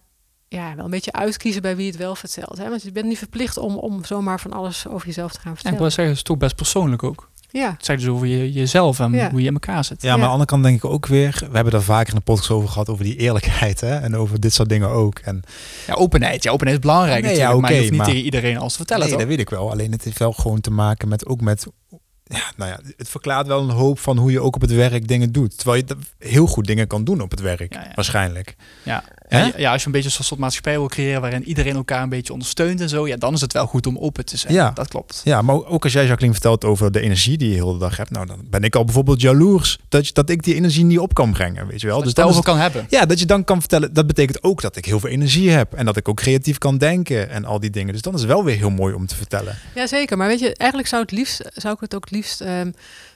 ja, 0.48 0.74
wel 0.76 0.84
een 0.84 0.90
beetje 0.90 1.12
uitkiezen 1.12 1.62
bij 1.62 1.76
wie 1.76 1.86
het 1.86 1.96
wel 1.96 2.14
vertelt. 2.14 2.58
Hè? 2.58 2.68
Want 2.68 2.82
je 2.82 2.92
bent 2.92 3.06
niet 3.06 3.18
verplicht 3.18 3.56
om, 3.58 3.76
om 3.76 4.04
zomaar 4.04 4.40
van 4.40 4.52
alles 4.52 4.86
over 4.88 5.06
jezelf 5.06 5.32
te 5.32 5.38
gaan 5.40 5.44
En 5.46 5.50
ik 5.52 5.56
vertellen. 5.58 5.78
wil 5.80 5.90
zeggen, 5.90 6.06
het 6.08 6.16
is 6.16 6.22
toch 6.22 6.36
best 6.36 6.56
persoonlijk 6.56 7.02
ook. 7.02 7.32
Ja, 7.50 7.70
Het 7.76 7.84
zegt 7.84 8.00
dus 8.00 8.08
over 8.08 8.26
je, 8.26 8.52
jezelf 8.52 9.00
en 9.00 9.12
Ja. 9.12 9.30
hoe 9.30 9.40
je 9.40 9.46
in 9.46 9.52
elkaar 9.52 9.84
zit. 9.84 10.02
Ja, 10.02 10.08
maar 10.08 10.12
aan 10.12 10.18
Ja. 10.20 10.24
de 10.24 10.30
andere 10.32 10.50
kant 10.50 10.62
denk 10.62 10.76
ik 10.76 10.84
ook 10.84 11.06
weer, 11.06 11.36
we 11.50 11.54
hebben 11.54 11.72
daar 11.72 11.82
vaker 11.82 12.08
in 12.08 12.14
de 12.14 12.20
podcast 12.24 12.50
over 12.50 12.68
gehad, 12.68 12.88
over 12.88 13.04
die 13.04 13.16
eerlijkheid 13.16 13.80
hè? 13.80 13.96
en 13.96 14.16
over 14.16 14.40
dit 14.40 14.52
soort 14.54 14.68
dingen 14.68 14.88
ook. 14.88 15.18
En 15.18 15.42
Ja, 15.86 15.94
openheid. 15.94 16.42
Ja, 16.42 16.50
openheid 16.50 16.78
is 16.78 16.84
belangrijk 16.84 17.22
Nee, 17.22 17.30
natuurlijk, 17.30 17.54
ja, 17.54 17.60
maar 17.60 17.70
je 17.72 17.76
hoeft 17.78 17.90
niet 17.90 17.98
maar- 18.00 18.08
tegen 18.08 18.24
iedereen 18.24 18.56
alles 18.58 18.70
te 18.72 18.78
vertellen, 18.78 19.02
nee, 19.02 19.12
toch? 19.12 19.20
dat 19.20 19.28
weet 19.28 19.40
ik 19.40 19.50
wel. 19.50 19.70
Alleen 19.70 19.92
het 19.92 20.04
heeft 20.04 20.18
wel 20.18 20.32
gewoon 20.32 20.60
te 20.60 20.70
maken 20.70 21.08
met 21.08 21.26
ook 21.26 21.40
met. 21.40 21.66
Ja, 22.24 22.42
nou 22.56 22.70
ja, 22.70 22.78
het 22.96 23.08
verklaart 23.08 23.46
wel 23.46 23.62
een 23.62 23.70
hoop 23.70 23.98
van 23.98 24.18
hoe 24.18 24.30
je 24.30 24.40
ook 24.40 24.54
op 24.54 24.60
het 24.60 24.72
werk 24.72 25.08
dingen 25.08 25.32
doet. 25.32 25.56
Terwijl 25.58 25.84
je 25.86 25.96
heel 26.18 26.46
goed 26.46 26.66
dingen 26.66 26.86
kan 26.86 27.04
doen 27.04 27.20
op 27.20 27.30
het 27.30 27.40
werk, 27.40 27.74
Ja, 27.74 27.80
ja. 27.82 27.92
waarschijnlijk. 27.94 28.56
Ja. 28.82 29.04
Hè? 29.34 29.44
Ja, 29.44 29.52
ja, 29.56 29.72
als 29.72 29.80
je 29.80 29.86
een 29.86 29.92
beetje 29.92 30.10
zo'n 30.10 30.24
soort 30.24 30.40
maatschappij 30.40 30.72
wil 30.72 30.88
creëren 30.88 31.20
waarin 31.20 31.44
iedereen 31.44 31.74
elkaar 31.74 32.02
een 32.02 32.08
beetje 32.08 32.32
ondersteunt 32.32 32.80
en 32.80 32.88
zo, 32.88 33.06
ja, 33.08 33.16
dan 33.16 33.34
is 33.34 33.40
het 33.40 33.52
wel 33.52 33.66
goed 33.66 33.86
om 33.86 33.98
open 33.98 34.24
te 34.24 34.36
zijn. 34.36 34.52
Ja. 34.52 34.70
Dat 34.70 34.88
klopt. 34.88 35.20
Ja, 35.24 35.42
maar 35.42 35.64
ook 35.64 35.84
als 35.84 35.92
jij 35.92 36.02
Jacqueline 36.02 36.32
vertelt 36.32 36.64
over 36.64 36.92
de 36.92 37.00
energie 37.00 37.36
die 37.38 37.48
je 37.50 37.56
de 37.56 37.64
hele 37.64 37.78
dag 37.78 37.96
hebt, 37.96 38.10
nou 38.10 38.26
dan 38.26 38.38
ben 38.50 38.62
ik 38.62 38.74
al 38.76 38.84
bijvoorbeeld 38.84 39.20
jaloers 39.20 39.78
dat, 39.88 40.06
je- 40.06 40.12
dat 40.12 40.30
ik 40.30 40.42
die 40.42 40.54
energie 40.54 40.84
niet 40.84 40.98
op 40.98 41.14
kan 41.14 41.32
brengen, 41.32 41.66
weet 41.66 41.80
je 41.80 41.86
wel. 41.86 42.02
Dat 42.02 42.14
Dus 42.14 42.24
over 42.24 42.36
het- 42.36 42.44
kan 42.44 42.58
hebben. 42.58 42.86
ja, 42.88 43.06
dat 43.06 43.18
je 43.18 43.26
dan 43.26 43.44
kan 43.44 43.60
vertellen, 43.60 43.92
dat 43.94 44.06
betekent 44.06 44.42
ook 44.42 44.60
dat 44.62 44.76
ik 44.76 44.84
heel 44.84 45.00
veel 45.00 45.10
energie 45.10 45.50
heb 45.50 45.72
en 45.72 45.84
dat 45.84 45.96
ik 45.96 46.08
ook 46.08 46.16
creatief 46.16 46.58
kan 46.58 46.78
denken 46.78 47.30
en 47.30 47.44
al 47.44 47.60
die 47.60 47.70
dingen. 47.70 47.92
Dus 47.92 48.02
dan 48.02 48.14
is 48.14 48.20
het 48.20 48.28
wel 48.28 48.44
weer 48.44 48.56
heel 48.56 48.70
mooi 48.70 48.94
om 48.94 49.06
te 49.06 49.16
vertellen. 49.16 49.58
Ja, 49.74 49.86
zeker. 49.86 50.16
Maar 50.16 50.28
weet 50.28 50.40
je, 50.40 50.54
eigenlijk 50.56 50.88
zou, 50.90 51.02
het 51.02 51.10
liefst, 51.10 51.42
zou 51.54 51.74
ik 51.74 51.80
het 51.80 51.94
ook 51.94 52.10
liefst 52.10 52.40
ehm, 52.40 52.70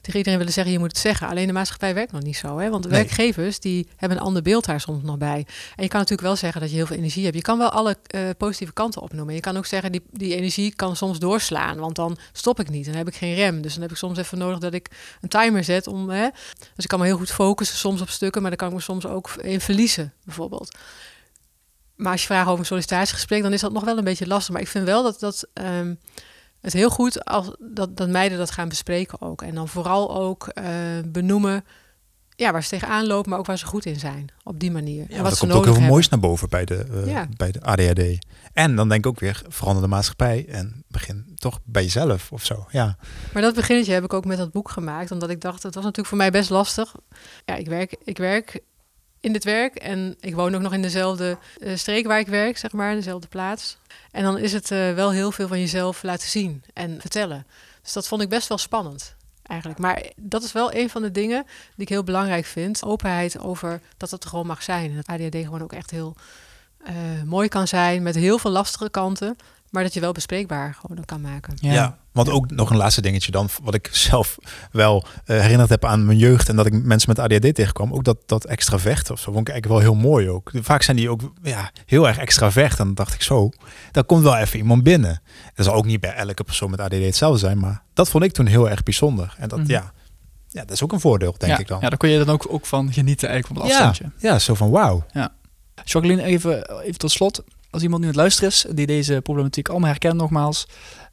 tegen 0.08 0.18
iedereen 0.18 0.38
willen 0.38 0.52
zeggen, 0.52 0.72
je 0.72 0.78
moet 0.78 0.88
het 0.88 0.98
zeggen. 0.98 1.28
Alleen 1.28 1.46
de 1.46 1.52
maatschappij 1.52 1.94
werkt 1.94 2.12
nog 2.12 2.22
niet 2.22 2.36
zo. 2.36 2.58
Hè? 2.58 2.70
Want 2.70 2.84
Nee. 2.84 2.92
werkgevers 2.92 3.60
die 3.60 3.88
hebben 3.96 4.18
een 4.18 4.24
ander 4.24 4.42
beeld 4.42 4.64
daar 4.64 4.80
soms 4.80 5.02
nog 5.02 5.18
bij. 5.18 5.46
En 5.76 5.82
je 5.82 5.88
kan 5.88 5.98
natuurlijk 6.00 6.28
wel 6.28 6.36
zeggen 6.36 6.60
dat 6.60 6.70
je 6.70 6.76
heel 6.76 6.86
veel 6.86 6.96
energie 6.96 7.24
hebt. 7.24 7.36
Je 7.36 7.42
kan 7.42 7.58
wel 7.58 7.70
alle 7.70 7.96
eh, 8.06 8.20
positieve 8.38 8.72
kanten 8.72 9.02
opnoemen. 9.02 9.34
Je 9.34 9.40
kan 9.40 9.56
ook 9.56 9.66
zeggen, 9.66 9.92
die, 9.92 10.02
die 10.10 10.34
energie 10.36 10.74
kan 10.74 10.96
soms 10.96 11.18
doorslaan. 11.18 11.78
Want 11.78 11.96
dan 11.96 12.18
stop 12.32 12.60
ik 12.60 12.70
niet. 12.70 12.84
Dan 12.84 12.94
heb 12.94 13.08
ik 13.08 13.14
geen 13.14 13.34
rem. 13.34 13.62
Dus 13.62 13.72
dan 13.72 13.82
heb 13.82 13.90
ik 13.90 13.96
soms 13.96 14.18
even 14.18 14.38
nodig 14.38 14.58
dat 14.58 14.74
ik 14.74 14.88
een 15.20 15.28
timer 15.28 15.64
zet. 15.64 15.86
Om, 15.86 16.10
hè? 16.10 16.28
Dus 16.74 16.84
ik 16.84 16.88
kan 16.88 16.98
me 16.98 17.04
heel 17.04 17.16
goed 17.16 17.30
focussen 17.30 17.76
soms 17.76 18.00
op 18.00 18.08
stukken. 18.08 18.40
Maar 18.42 18.50
dan 18.50 18.58
kan 18.58 18.68
ik 18.68 18.74
me 18.74 18.80
soms 18.80 19.06
ook 19.06 19.30
in 19.40 19.60
verliezen, 19.60 20.12
bijvoorbeeld. 20.24 20.76
Maar 21.96 22.12
als 22.12 22.20
je 22.20 22.26
vraagt 22.26 22.46
over 22.46 22.58
een 22.60 22.66
sollicitatiegesprek, 22.66 23.42
dan 23.42 23.52
is 23.52 23.60
dat 23.60 23.72
nog 23.72 23.84
wel 23.84 23.98
een 23.98 24.04
beetje 24.04 24.26
lastig. 24.26 24.52
Maar 24.52 24.62
ik 24.62 24.68
vind 24.68 24.84
wel 24.84 25.02
dat, 25.02 25.20
dat 25.20 25.46
ehm, 25.52 25.94
het 26.60 26.72
heel 26.72 26.90
goed 26.90 27.24
als, 27.24 27.50
dat, 27.58 27.96
dat 27.96 28.08
meiden 28.08 28.38
dat 28.38 28.50
gaan 28.50 28.68
bespreken 28.68 29.20
ook. 29.20 29.42
En 29.42 29.54
dan 29.54 29.68
vooral 29.68 30.14
ook 30.16 30.48
eh, 30.48 30.64
benoemen 31.06 31.64
ja, 32.36 32.52
waar 32.52 32.62
ze 32.62 32.68
tegenaan 32.68 33.06
lopen, 33.06 33.30
maar 33.30 33.38
ook 33.38 33.46
waar 33.46 33.58
ze 33.58 33.66
goed 33.66 33.84
in 33.86 33.98
zijn. 33.98 34.32
Op 34.42 34.60
die 34.60 34.70
manier. 34.70 35.04
Ja, 35.08 35.16
en 35.16 35.22
wat 35.22 35.30
er 35.30 35.36
ze 35.36 35.46
komt 35.46 35.52
ook 35.58 35.64
heel 35.64 35.74
veel 35.74 35.82
moois 35.82 36.08
naar 36.08 36.20
boven 36.20 36.48
bij 36.48 36.64
de, 36.64 36.84
eh, 36.92 37.06
Ja. 37.06 37.28
bij 37.36 37.50
de 37.52 37.60
ADHD. 37.60 38.26
En 38.52 38.76
dan 38.76 38.88
denk 38.88 39.04
ik 39.04 39.10
ook 39.10 39.20
weer, 39.20 39.42
verander 39.48 39.82
de 39.82 39.88
maatschappij 39.88 40.46
en 40.48 40.84
begin 40.88 41.32
toch 41.34 41.60
bij 41.64 41.82
jezelf 41.82 42.32
of 42.32 42.44
zo. 42.44 42.66
Ja, 42.70 42.96
Maar 43.32 43.42
dat 43.42 43.54
beginnetje 43.54 43.92
heb 43.92 44.04
ik 44.04 44.12
ook 44.12 44.24
met 44.24 44.38
dat 44.38 44.52
boek 44.52 44.70
gemaakt. 44.70 45.10
Omdat 45.10 45.30
ik 45.30 45.40
dacht, 45.40 45.62
het 45.62 45.74
was 45.74 45.82
natuurlijk 45.82 46.08
voor 46.08 46.18
mij 46.18 46.30
best 46.30 46.50
lastig. 46.50 46.94
Ja, 47.44 47.54
ik 47.54 47.66
werk, 47.66 47.96
ik 48.04 48.18
werk 48.18 48.60
in 49.20 49.32
dit 49.32 49.44
werk 49.44 49.74
en 49.74 50.16
ik 50.20 50.34
woon 50.34 50.54
ook 50.54 50.60
nog 50.60 50.72
in 50.72 50.82
dezelfde 50.82 51.38
eh, 51.60 51.76
streek 51.76 52.06
waar 52.06 52.18
ik 52.18 52.26
werk, 52.26 52.58
zeg 52.58 52.72
maar, 52.72 52.94
dezelfde 52.94 53.28
plaats. 53.28 53.78
En 54.10 54.22
dan 54.22 54.38
is 54.38 54.52
het 54.52 54.70
eh, 54.70 54.94
wel 54.94 55.10
heel 55.10 55.32
veel 55.32 55.48
van 55.48 55.60
jezelf 55.60 56.02
laten 56.02 56.28
zien 56.28 56.64
en 56.74 57.00
vertellen. 57.00 57.46
Dus 57.82 57.92
dat 57.92 58.08
vond 58.08 58.22
ik 58.22 58.28
best 58.28 58.48
wel 58.48 58.58
spannend, 58.58 59.14
eigenlijk. 59.42 59.80
Maar 59.80 60.02
dat 60.16 60.42
is 60.42 60.52
wel 60.52 60.74
een 60.74 60.90
van 60.90 61.02
de 61.02 61.10
dingen 61.10 61.44
die 61.44 61.84
ik 61.84 61.88
heel 61.88 62.04
belangrijk 62.04 62.44
vind. 62.44 62.84
Openheid 62.84 63.38
over 63.38 63.80
dat 63.96 64.10
het 64.10 64.26
gewoon 64.26 64.46
mag 64.46 64.62
zijn. 64.62 64.90
En 64.90 64.96
dat 64.96 65.06
ADHD 65.06 65.36
gewoon 65.36 65.62
ook 65.62 65.72
echt 65.72 65.90
heel 65.90 66.16
eh, 66.84 66.94
mooi 67.24 67.48
kan 67.48 67.68
zijn, 67.68 68.02
met 68.02 68.14
heel 68.14 68.38
veel 68.38 68.50
lastige 68.50 68.90
kanten. 68.90 69.36
Maar 69.70 69.82
dat 69.82 69.94
je 69.94 70.00
wel 70.00 70.12
bespreekbaar 70.12 70.76
gewoon 70.80 71.04
kan 71.04 71.20
maken. 71.20 71.54
Ja. 71.60 71.98
want 72.12 72.30
ook 72.30 72.50
nog 72.50 72.70
een 72.70 72.76
laatste 72.76 73.00
dingetje 73.00 73.30
dan, 73.30 73.48
wat 73.62 73.74
ik 73.74 73.88
zelf 73.92 74.36
wel 74.72 75.04
eh, 75.24 75.40
herinnerd 75.40 75.68
heb 75.68 75.84
aan 75.84 76.06
mijn 76.06 76.18
jeugd 76.18 76.48
en 76.48 76.56
dat 76.56 76.66
ik 76.66 76.72
mensen 76.82 77.08
met 77.08 77.18
ADHD 77.18 77.54
tegenkwam, 77.54 77.92
ook 77.92 78.04
dat, 78.04 78.16
dat 78.26 78.44
extravert 78.44 79.10
of 79.10 79.20
zo, 79.20 79.32
vond 79.32 79.48
ik 79.48 79.52
eigenlijk 79.54 79.82
wel 79.82 79.92
heel 79.92 80.02
mooi 80.08 80.30
ook. 80.30 80.50
Vaak 80.54 80.82
zijn 80.82 80.96
die 80.96 81.10
ook 81.10 81.20
ja, 81.42 81.70
heel 81.86 82.08
erg 82.08 82.18
extravert 82.18 82.78
en 82.78 82.84
dan 82.84 82.94
dacht 82.94 83.14
ik 83.14 83.22
zo, 83.22 83.48
daar 83.92 84.04
komt 84.04 84.22
wel 84.22 84.36
even 84.36 84.58
iemand 84.58 84.82
binnen. 84.82 85.22
Dat 85.54 85.64
zal 85.64 85.74
ook 85.74 85.84
niet 85.86 86.00
bij 86.00 86.14
elke 86.14 86.44
persoon 86.44 86.70
met 86.70 86.80
ADHD 86.80 87.02
hetzelfde 87.04 87.38
zijn, 87.38 87.58
maar 87.58 87.82
dat 87.94 88.08
vond 88.08 88.24
ik 88.24 88.32
toen 88.32 88.46
heel 88.46 88.70
erg 88.70 88.82
bijzonder. 88.82 89.34
En 89.38 89.48
dat, 89.48 89.58
Mhm. 89.58 89.70
ja, 89.70 89.92
Ja, 90.50 90.60
dat 90.60 90.70
is 90.70 90.82
ook 90.82 90.92
een 90.92 91.00
voordeel, 91.00 91.34
denk 91.38 91.52
ja, 91.52 91.58
ik 91.58 91.66
dan. 91.68 91.80
Ja, 91.80 91.88
daar 91.88 91.98
kun 91.98 92.08
je 92.10 92.24
dan 92.24 92.34
ook, 92.34 92.46
ook 92.48 92.66
van 92.66 92.92
genieten 92.92 93.28
eigenlijk 93.28 93.60
op 93.60 93.66
een 93.66 93.72
ja, 93.72 93.78
afstandje. 93.86 94.28
ja, 94.28 94.38
zo 94.38 94.54
van 94.54 94.70
wauw. 94.70 95.06
Jacqueline, 95.84 96.22
even, 96.22 96.80
even 96.82 96.98
tot 96.98 97.10
slot. 97.10 97.44
Als 97.78 97.86
iemand 97.86 98.02
nu 98.02 98.08
aan 98.08 98.14
het 98.14 98.22
luisteren 98.22 98.48
is, 98.50 98.66
die 98.76 98.86
deze 98.86 99.20
problematiek 99.22 99.68
allemaal 99.68 99.88
herkent 99.88 100.14
nogmaals, 100.16 100.66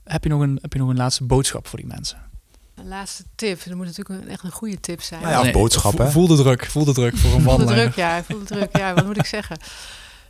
heb 0.03 0.23
je 0.23 0.29
nog 0.29 0.41
een, 0.41 0.57
heb 0.61 0.73
je 0.73 0.79
nog 0.79 0.89
een 0.89 0.95
laatste 0.95 1.23
boodschap 1.23 1.67
voor 1.67 1.79
die 1.79 1.87
mensen? 1.87 2.21
Een 2.75 2.87
laatste 2.87 3.23
tip. 3.35 3.63
Dat 3.65 3.75
moet 3.75 3.85
natuurlijk 3.85 4.21
een, 4.23 4.29
echt 4.29 4.43
een 4.43 4.51
goede 4.51 4.79
tip 4.79 5.01
zijn. 5.01 5.21
Nou 5.21 5.45
ja, 5.45 5.51
boodschap, 5.51 5.91
voel, 5.95 6.05
hè? 6.05 6.11
voel 6.11 6.27
de 6.27 6.35
druk, 6.35 6.65
voel 6.65 6.85
de 6.85 6.93
druk 6.93 7.17
voor 7.17 7.31
een 7.33 7.41
Voel 7.41 7.57
de 7.57 7.63
wandeling. 7.63 7.81
druk, 7.93 7.95
ja. 7.95 8.23
Voel 8.23 8.39
de 8.39 8.45
druk, 8.45 8.77
ja. 8.77 8.93
Wat 8.93 9.05
moet 9.05 9.17
ik 9.17 9.25
zeggen? 9.25 9.57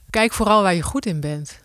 Kijk 0.09 0.33
vooral 0.33 0.61
waar 0.61 0.73
je 0.75 0.81
goed 0.81 1.05
in 1.05 1.19
bent. 1.19 1.59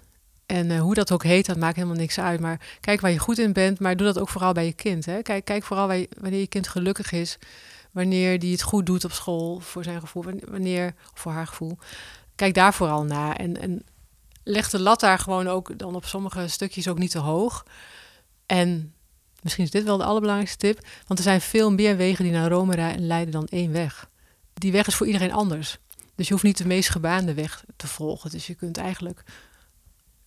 En 0.46 0.70
eh, 0.70 0.80
hoe 0.80 0.94
dat 0.94 1.12
ook 1.12 1.22
heet, 1.22 1.46
dat 1.46 1.56
maakt 1.56 1.76
helemaal 1.76 1.96
niks 1.96 2.18
uit. 2.20 2.40
Maar 2.40 2.60
kijk 2.80 3.00
waar 3.00 3.10
je 3.10 3.18
goed 3.18 3.38
in 3.38 3.52
bent, 3.52 3.80
maar 3.80 3.96
doe 3.96 4.06
dat 4.06 4.18
ook 4.18 4.28
vooral 4.28 4.52
bij 4.52 4.64
je 4.64 4.72
kind. 4.72 5.06
Hè? 5.06 5.22
Kijk, 5.22 5.44
kijk 5.44 5.64
vooral 5.64 5.86
waar 5.86 5.96
je- 5.96 6.08
wanneer 6.20 6.40
je 6.40 6.46
kind 6.46 6.68
gelukkig 6.68 7.12
is. 7.12 7.38
Wanneer 7.92 8.38
die 8.38 8.52
het 8.52 8.62
goed 8.62 8.86
doet 8.86 9.04
op 9.04 9.12
school, 9.12 9.60
voor 9.60 9.84
zijn 9.84 10.00
gevoel. 10.00 10.22
wan- 10.24 10.42
Wanneer, 10.50 10.94
of 11.14 11.20
voor 11.20 11.32
haar 11.32 11.46
gevoel. 11.46 11.78
Kijk 12.34 12.54
daar 12.54 12.74
vooral 12.74 13.04
naar. 13.04 13.36
En, 13.36 13.60
en 13.60 13.82
leg 14.42 14.70
de 14.70 14.80
lat 14.80 15.00
daar 15.00 15.18
gewoon 15.18 15.48
ook 15.48 15.78
dan 15.78 15.94
op 15.94 16.04
sommige 16.04 16.48
stukjes 16.48 16.88
ook 16.88 16.98
niet 16.98 17.10
te 17.10 17.18
hoog. 17.18 17.64
En 18.46 18.94
misschien 19.42 19.64
is 19.64 19.70
dit 19.70 19.84
wel 19.84 19.96
de 19.96 20.04
allerbelangrijkste 20.04 20.58
tip. 20.58 20.86
Want 21.06 21.18
er 21.18 21.24
zijn 21.24 21.40
veel 21.40 21.72
meer 21.72 21.96
wegen 21.96 22.24
die 22.24 22.32
naar 22.32 22.50
Rome 22.50 22.98
leiden 22.98 23.32
dan 23.32 23.46
één 23.46 23.72
weg. 23.72 24.08
Die 24.54 24.72
weg 24.72 24.86
is 24.86 24.94
voor 24.94 25.06
iedereen 25.06 25.32
anders. 25.32 25.78
Dus 26.14 26.26
je 26.26 26.32
hoeft 26.32 26.44
niet 26.44 26.58
de 26.58 26.66
meest 26.66 26.90
gebaande 26.90 27.34
weg 27.34 27.64
te 27.76 27.86
volgen. 27.86 28.30
Dus 28.30 28.46
je 28.46 28.54
kunt 28.54 28.76
eigenlijk 28.76 29.24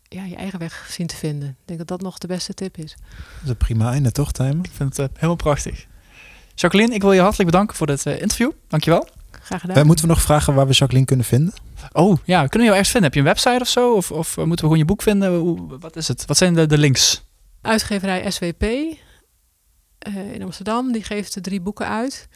ja, 0.07 0.23
je 0.23 0.35
eigen 0.35 0.59
weg 0.59 0.87
zien 0.89 1.07
te 1.07 1.15
vinden. 1.15 1.49
Ik 1.49 1.65
denk 1.65 1.79
dat 1.79 1.87
dat 1.87 2.01
nog 2.01 2.17
de 2.17 2.27
beste 2.27 2.53
tip 2.53 2.77
is. 2.77 2.95
Dat 2.95 3.43
is 3.43 3.49
een 3.49 3.57
prima 3.57 3.91
einde, 3.91 4.11
toch, 4.11 4.31
Tijmen? 4.31 4.63
Ik 4.63 4.71
vind 4.73 4.97
het 4.97 5.09
eh, 5.09 5.15
helemaal 5.15 5.35
prachtig. 5.35 5.85
Jacqueline, 6.55 6.93
ik 6.93 7.01
wil 7.01 7.11
je 7.11 7.21
hartelijk 7.21 7.49
bedanken 7.49 7.75
voor 7.75 7.87
dit 7.87 8.05
eh, 8.05 8.21
interview. 8.21 8.51
Dankjewel. 8.67 9.07
Graag 9.43 9.61
gedaan. 9.61 9.77
Eh, 9.77 9.83
moeten 9.83 10.05
we 10.05 10.11
nog 10.11 10.21
vragen 10.21 10.53
waar 10.53 10.67
we 10.67 10.73
Jacqueline 10.73 11.05
kunnen 11.05 11.25
vinden? 11.25 11.53
Oh, 11.91 12.17
ja, 12.25 12.39
kunnen 12.39 12.59
we 12.59 12.63
jou 12.63 12.69
ergens 12.69 12.89
vinden? 12.89 13.03
Heb 13.03 13.13
je 13.13 13.19
een 13.19 13.35
website 13.35 13.59
of 13.61 13.67
zo? 13.67 13.93
Of, 13.93 14.11
of 14.11 14.37
eh, 14.37 14.37
moeten 14.37 14.55
we 14.55 14.61
gewoon 14.61 14.77
je 14.77 14.85
boek 14.85 15.01
vinden? 15.01 15.35
Hoe, 15.35 15.79
wat 15.79 15.95
is 15.95 16.07
het? 16.07 16.25
Wat 16.25 16.37
zijn 16.37 16.53
de, 16.53 16.65
de 16.65 16.77
links? 16.77 17.23
Uitgeverij 17.61 18.31
SWP 18.31 18.63
eh, 18.63 18.95
in 20.33 20.43
Amsterdam, 20.43 20.91
die 20.91 21.03
geeft 21.03 21.33
de 21.33 21.41
drie 21.41 21.61
boeken 21.61 21.87
uit. 21.87 22.27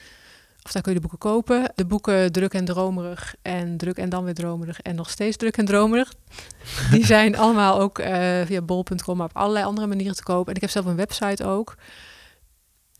Of 0.63 0.71
daar 0.71 0.81
kun 0.81 0.93
je 0.93 0.99
de 0.99 1.07
boeken 1.07 1.29
kopen. 1.29 1.71
De 1.75 1.85
boeken 1.85 2.31
Druk 2.31 2.53
en 2.53 2.65
Dromerig 2.65 3.35
en 3.41 3.77
Druk 3.77 3.97
en 3.97 4.09
dan 4.09 4.23
weer 4.23 4.33
Dromerig 4.33 4.81
en 4.81 4.95
nog 4.95 5.09
steeds 5.09 5.37
Druk 5.37 5.57
en 5.57 5.65
Dromerig. 5.65 6.13
Die 6.91 7.05
zijn 7.05 7.37
allemaal 7.37 7.79
ook 7.79 7.99
eh, 7.99 8.41
via 8.45 8.61
bol.com, 8.61 9.17
maar 9.17 9.27
op 9.27 9.37
allerlei 9.37 9.65
andere 9.65 9.87
manieren 9.87 10.15
te 10.15 10.23
kopen. 10.23 10.49
En 10.49 10.55
ik 10.55 10.61
heb 10.61 10.69
zelf 10.69 10.85
een 10.85 10.95
website 10.95 11.45
ook. 11.45 11.75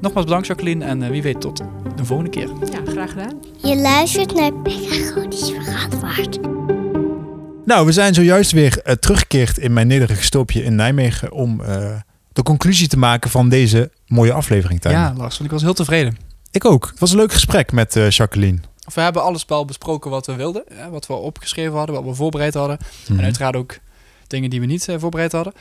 Nogmaals 0.00 0.26
bedankt, 0.26 0.46
Jacqueline. 0.46 0.84
En 0.84 1.02
eh, 1.02 1.10
wie 1.10 1.22
weet 1.22 1.40
tot 1.40 1.62
de 1.96 2.04
volgende 2.04 2.30
keer. 2.30 2.48
Ja, 2.48 2.92
graag 2.92 3.10
gedaan. 3.10 3.40
Je 3.62 3.76
luistert 3.76 4.34
naar 4.34 4.52
Pedagogisch 4.52 5.50
Verantwoord. 5.50 6.38
Nou, 7.64 7.86
we 7.86 7.92
zijn 7.92 8.14
zojuist 8.14 8.52
weer 8.52 8.78
eh, 8.78 8.94
teruggekeerd 8.94 9.58
in 9.58 9.72
mijn 9.72 9.86
nederige 9.86 10.22
stulpje 10.22 10.64
in 10.64 10.74
Nijmegen 10.74 11.32
om 11.32 11.60
eh, 11.60 11.92
de 12.32 12.42
conclusie 12.42 12.88
te 12.88 12.98
maken 12.98 13.30
van 13.30 13.48
deze 13.48 13.90
mooie 14.06 14.32
aflevering. 14.32 14.82
Ja, 14.82 15.14
Lars. 15.16 15.38
Want 15.38 15.44
ik 15.44 15.50
was 15.50 15.62
heel 15.62 15.74
tevreden. 15.74 16.16
Ik 16.50 16.64
ook. 16.64 16.86
Het 16.90 16.98
was 16.98 17.10
een 17.10 17.16
leuk 17.16 17.32
gesprek 17.32 17.72
met 17.72 17.96
eh, 17.96 18.10
Jacqueline. 18.10 18.58
We 18.94 19.00
hebben 19.00 19.22
alles 19.22 19.44
wel 19.46 19.64
besproken 19.64 20.10
wat 20.10 20.26
we 20.26 20.34
wilden. 20.34 20.64
Hè, 20.74 20.90
wat 20.90 21.06
we 21.06 21.12
opgeschreven 21.12 21.76
hadden, 21.76 21.94
wat 21.94 22.04
we 22.04 22.14
voorbereid 22.14 22.54
hadden. 22.54 22.78
Mhm. 23.08 23.18
En 23.18 23.24
uiteraard 23.24 23.56
ook 23.56 23.78
dingen 24.34 24.50
die 24.50 24.60
we 24.60 24.66
niet 24.66 24.88
eh, 24.88 24.98
voorbereid 24.98 25.32
hadden. 25.32 25.52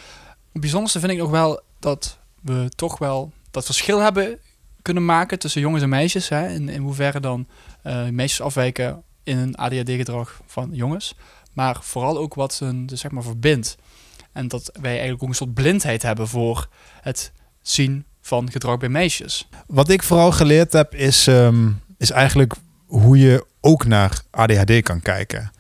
Het 0.51 0.61
bijzonderste 0.61 0.99
vind 0.99 1.11
ik 1.11 1.17
nog 1.17 1.29
wel 1.29 1.61
dat 1.79 2.17
we 2.41 2.69
toch 2.75 2.97
wel 2.97 3.31
dat 3.51 3.65
verschil 3.65 3.99
hebben 3.99 4.39
kunnen 4.81 5.05
maken 5.05 5.39
tussen 5.39 5.61
jongens 5.61 5.83
en 5.83 5.89
meisjes. 5.89 6.29
Hè, 6.29 6.47
in, 6.47 6.69
in 6.69 6.81
hoeverre 6.81 7.19
dan 7.19 7.47
eh, 7.81 8.07
meisjes 8.07 8.41
afwijken 8.41 9.03
in 9.23 9.37
een 9.37 9.55
ADHD-gedrag 9.55 10.41
van 10.45 10.69
jongens. 10.71 11.15
Maar 11.53 11.77
vooral 11.81 12.17
ook 12.17 12.33
wat 12.33 12.53
ze 12.53 12.85
dus 12.85 12.99
zeg 12.99 13.11
maar 13.11 13.23
verbindt. 13.23 13.77
En 14.31 14.47
dat 14.47 14.69
wij 14.81 14.91
eigenlijk 14.91 15.23
ook 15.23 15.29
een 15.29 15.35
soort 15.35 15.53
blindheid 15.53 16.01
hebben 16.01 16.27
voor 16.27 16.67
het 17.01 17.31
zien 17.61 18.05
van 18.21 18.51
gedrag 18.51 18.77
bij 18.77 18.89
meisjes. 18.89 19.47
Wat 19.67 19.89
ik 19.89 20.03
vooral 20.03 20.31
geleerd 20.31 20.73
heb 20.73 20.95
is, 20.95 21.27
ehm, 21.27 21.71
is 21.97 22.09
eigenlijk 22.11 22.53
hoe 22.85 23.17
je 23.17 23.45
ook 23.61 23.85
naar 23.85 24.21
ADHD 24.31 24.81
kan 24.81 25.01
kijken. 25.01 25.51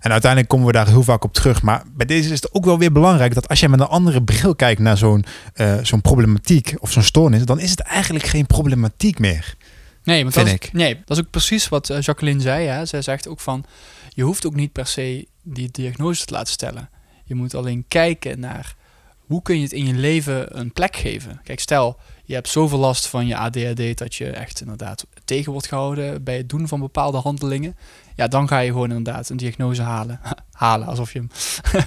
En 0.00 0.10
uiteindelijk 0.10 0.50
komen 0.50 0.66
we 0.66 0.72
daar 0.72 0.88
heel 0.88 1.02
vaak 1.02 1.24
op 1.24 1.32
terug. 1.32 1.62
Maar 1.62 1.82
bij 1.94 2.06
deze 2.06 2.32
is 2.32 2.42
het 2.42 2.54
ook 2.54 2.64
wel 2.64 2.78
weer 2.78 2.92
belangrijk 2.92 3.34
dat 3.34 3.48
als 3.48 3.60
je 3.60 3.68
met 3.68 3.80
een 3.80 3.86
andere 3.86 4.22
bril 4.22 4.54
kijkt 4.54 4.80
naar 4.80 4.96
zo'n 4.96 5.24
eh, 5.54 5.78
zo'n 5.82 6.00
problematiek 6.00 6.74
of 6.78 6.92
zo'n 6.92 7.02
stoornis, 7.02 7.44
dan 7.44 7.60
is 7.60 7.70
het 7.70 7.80
eigenlijk 7.80 8.24
geen 8.24 8.46
problematiek 8.46 9.18
meer. 9.18 9.56
Nee, 10.04 10.22
want 10.22 10.34
Vind 10.34 10.46
dat, 10.46 10.54
ik. 10.54 10.72
Nee, 10.72 11.00
dat 11.04 11.16
is 11.16 11.24
ook 11.24 11.30
precies 11.30 11.68
wat 11.68 11.90
eh, 11.90 12.00
Jacqueline 12.00 12.40
zei. 12.40 12.66
Hè. 12.66 12.86
Zij 12.86 13.02
zegt 13.02 13.28
ook 13.28 13.40
van, 13.40 13.64
je 14.08 14.22
hoeft 14.22 14.46
ook 14.46 14.54
niet 14.54 14.72
per 14.72 14.86
se 14.86 15.26
die 15.42 15.68
diagnose 15.70 16.24
te 16.24 16.32
laten 16.32 16.52
stellen. 16.52 16.90
Je 17.24 17.34
moet 17.34 17.54
alleen 17.54 17.84
kijken 17.88 18.40
naar 18.40 18.74
hoe 19.18 19.42
kun 19.42 19.56
je 19.56 19.62
het 19.62 19.72
in 19.72 19.86
je 19.86 19.94
leven 19.94 20.58
een 20.58 20.72
plek 20.72 20.96
geven. 20.96 21.40
Kijk, 21.44 21.60
stel, 21.60 21.98
je 22.28 22.34
hebt 22.34 22.48
zoveel 22.48 22.78
last 22.78 23.06
van 23.06 23.26
je 23.26 23.36
ADHD 23.36 23.98
dat 23.98 24.14
je 24.14 24.30
echt 24.30 24.60
inderdaad 24.60 25.06
tegen 25.24 25.52
wordt 25.52 25.66
gehouden 25.68 26.22
bij 26.24 26.36
het 26.36 26.48
doen 26.48 26.68
van 26.68 26.80
bepaalde 26.80 27.18
handelingen. 27.18 27.76
Ja, 28.14 28.28
dan 28.28 28.48
ga 28.48 28.58
je 28.58 28.70
gewoon 28.70 28.88
inderdaad 28.92 29.28
een 29.28 29.36
diagnose 29.36 29.82
halen. 29.82 30.20
halen, 30.52 30.86
alsof 30.86 31.12
je 31.12 31.18
hem 31.18 31.28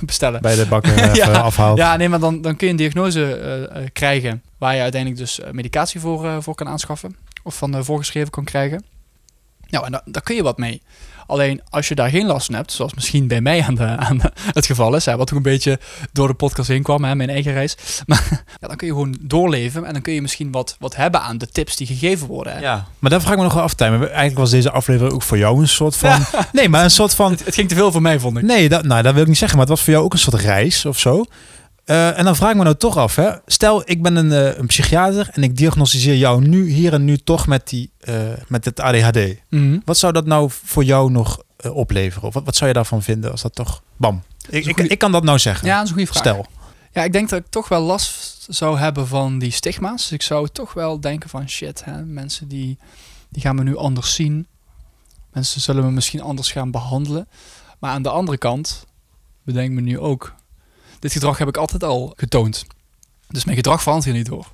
bestellen. 0.06 0.42
Bij 0.42 0.56
de 0.56 0.66
bakker 0.66 0.94
even 1.04 1.16
Ja. 1.16 1.32
afhaalt. 1.32 1.78
Ja, 1.78 1.96
nee, 1.98 2.10
maar 2.10 2.20
dan, 2.20 2.42
dan 2.42 2.56
kun 2.56 2.66
je 2.68 2.72
een 2.74 2.78
diagnose 2.80 3.36
eh, 3.36 3.64
eh, 3.84 3.88
krijgen 3.94 4.44
waar 4.58 4.76
je 4.76 4.82
uiteindelijk 4.82 5.22
dus 5.22 5.40
eh, 5.40 5.52
medicatie 5.52 6.00
voor, 6.00 6.26
eh, 6.26 6.38
voor 6.40 6.56
kan 6.56 6.68
aanschaffen. 6.68 7.18
Of 7.44 7.58
van 7.58 7.76
eh, 7.76 7.84
voorgeschreven 7.84 8.30
kan 8.30 8.44
krijgen. 8.44 8.84
Nou, 9.70 9.86
en 9.86 9.92
da- 9.92 10.02
daar 10.06 10.22
kun 10.24 10.36
je 10.36 10.44
wat 10.44 10.58
mee. 10.58 10.82
Alleen 11.32 11.62
als 11.70 11.88
je 11.88 11.96
daar 11.96 12.10
geen 12.10 12.26
last 12.26 12.46
van 12.46 12.56
hebt, 12.56 12.72
zoals 12.72 12.94
misschien 12.94 13.28
bij 13.28 13.42
mij 13.42 13.64
aan, 13.64 13.76
de, 13.76 13.84
aan 13.86 14.18
de- 14.18 14.32
het 14.54 14.66
geval 14.66 14.96
is, 14.96 15.06
hè, 15.06 15.18
wat 15.18 15.30
ook 15.32 15.38
een 15.38 15.44
beetje 15.44 15.80
door 16.12 16.28
de 16.28 16.34
podcast 16.34 16.68
heen 16.68 16.84
kwam, 16.84 17.04
hè, 17.04 17.16
mijn 17.16 17.30
eigen 17.30 17.54
reis. 17.54 17.76
Maar 18.06 18.44
ja, 18.60 18.68
dan 18.68 18.76
kun 18.76 18.88
je 18.88 18.94
gewoon 18.94 19.18
doorleven 19.22 19.86
en 19.86 19.94
dan 19.94 20.02
kun 20.02 20.14
je 20.14 20.22
misschien 20.22 20.52
wat, 20.52 20.76
wat 20.80 20.96
hebben 20.96 21.22
aan 21.22 21.38
de 21.38 21.48
tips 21.48 21.76
die 21.76 21.88
gegeven 21.88 22.28
worden. 22.28 22.54
Hè. 22.54 22.60
Ja, 22.60 22.86
maar 23.00 23.10
dan 23.12 23.20
vraag 23.22 23.32
ik 23.32 23.38
me 23.38 23.44
nog 23.44 23.54
wel 23.54 23.64
af, 23.64 23.74
Tijmen. 23.74 24.00
Eigenlijk 24.08 24.38
was 24.38 24.50
deze 24.50 24.72
aflevering 24.72 25.14
ook 25.14 25.22
voor 25.24 25.38
jou 25.38 25.60
een 25.62 25.68
soort 25.68 25.96
van... 25.98 26.20
Nee, 26.54 26.70
maar 26.70 26.84
een 26.84 26.92
soort 26.92 27.14
van... 27.14 27.32
Het, 27.32 27.46
het 27.46 27.54
ging 27.56 27.70
te 27.70 27.76
veel 27.76 27.92
voor 27.92 28.02
mij, 28.02 28.20
vond 28.20 28.38
ik. 28.38 28.44
Nee, 28.44 28.70
dat, 28.70 28.84
nou, 28.86 29.02
dat 29.02 29.14
wil 29.14 29.22
ik 29.22 29.28
niet 29.28 29.38
zeggen, 29.38 29.58
maar 29.58 29.68
het 29.68 29.76
was 29.76 29.84
voor 29.86 29.94
jou 29.94 30.06
ook 30.06 30.14
een 30.14 30.20
soort 30.20 30.42
reis 30.42 30.86
of 30.86 31.00
zo. 31.00 31.26
Eh, 31.84 32.18
en 32.18 32.26
dan 32.26 32.36
vraag 32.36 32.52
ik 32.52 32.58
me 32.58 32.64
nou 32.64 32.76
toch 32.76 32.98
af, 32.98 33.16
hè. 33.16 33.32
stel 33.46 33.82
ik 33.86 34.02
ben 34.02 34.16
een, 34.16 34.32
eh, 34.32 34.58
een 34.58 34.68
psychiater 34.68 35.30
en 35.32 35.44
ik 35.44 35.58
diagnosticeer 35.58 36.16
jou 36.16 36.48
nu, 36.48 36.70
hier 36.70 36.94
en 36.94 37.06
nu 37.06 37.18
toch 37.18 37.48
met, 37.48 37.70
die, 37.70 37.92
eh, 38.00 38.16
met 38.48 38.66
het 38.66 38.80
ADHD. 38.80 39.42
Mhm. 39.50 39.80
Wat 39.86 39.98
zou 39.98 40.14
dat 40.14 40.26
nou 40.26 40.50
voor 40.64 40.84
jou 40.84 41.12
nog 41.12 41.44
opleveren? 41.74 42.28
Of 42.28 42.34
wat, 42.34 42.44
wat 42.44 42.56
zou 42.56 42.68
je 42.68 42.76
daarvan 42.76 43.04
vinden 43.04 43.32
als 43.32 43.42
dat 43.42 43.56
toch... 43.56 43.84
Bam. 43.98 44.24
Ik, 44.50 44.66
ik, 44.66 44.78
ik 44.78 45.00
kan 45.00 45.12
dat 45.12 45.24
nou 45.24 45.40
zeggen. 45.40 45.68
Ja, 45.68 45.76
dat 45.76 45.84
is 45.84 45.90
een 45.90 45.96
goede 45.96 46.12
vraag. 46.12 46.24
Stel. 46.24 46.46
Ja, 46.92 47.04
ik 47.04 47.12
denk 47.12 47.30
dat 47.30 47.40
ik 47.40 47.48
toch 47.50 47.68
wel 47.68 47.82
last 47.82 48.46
zou 48.50 48.78
hebben 48.78 49.08
van 49.08 49.40
die 49.40 49.52
stigma's. 49.52 50.02
Dus 50.02 50.12
ik 50.12 50.22
zou 50.22 50.48
toch 50.48 50.74
wel 50.74 51.00
denken 51.00 51.30
van 51.30 51.50
shit, 51.50 51.86
hè, 51.86 52.06
mensen 52.06 52.48
die, 52.48 52.78
die 53.30 53.42
gaan 53.42 53.56
me 53.56 53.64
nu 53.64 53.78
anders 53.78 54.14
zien. 54.14 54.48
Mensen 55.34 55.62
zullen 55.62 55.84
me 55.84 55.92
misschien 55.92 56.22
anders 56.22 56.52
gaan 56.52 56.72
behandelen. 56.72 57.28
Maar 57.80 57.92
aan 57.92 58.02
de 58.02 58.10
andere 58.10 58.38
kant 58.38 58.86
bedenk 59.44 59.72
me 59.72 59.82
nu 59.82 60.00
ook, 60.00 60.36
dit 61.02 61.12
gedrag 61.12 61.38
heb 61.38 61.48
ik 61.48 61.58
altijd 61.58 61.84
al 61.84 62.14
getoond. 62.16 62.66
Dus 63.28 63.46
mijn 63.46 63.58
gedrag 63.58 63.82
verandert 63.82 64.08
hier 64.10 64.18
niet 64.18 64.30
door. 64.30 64.48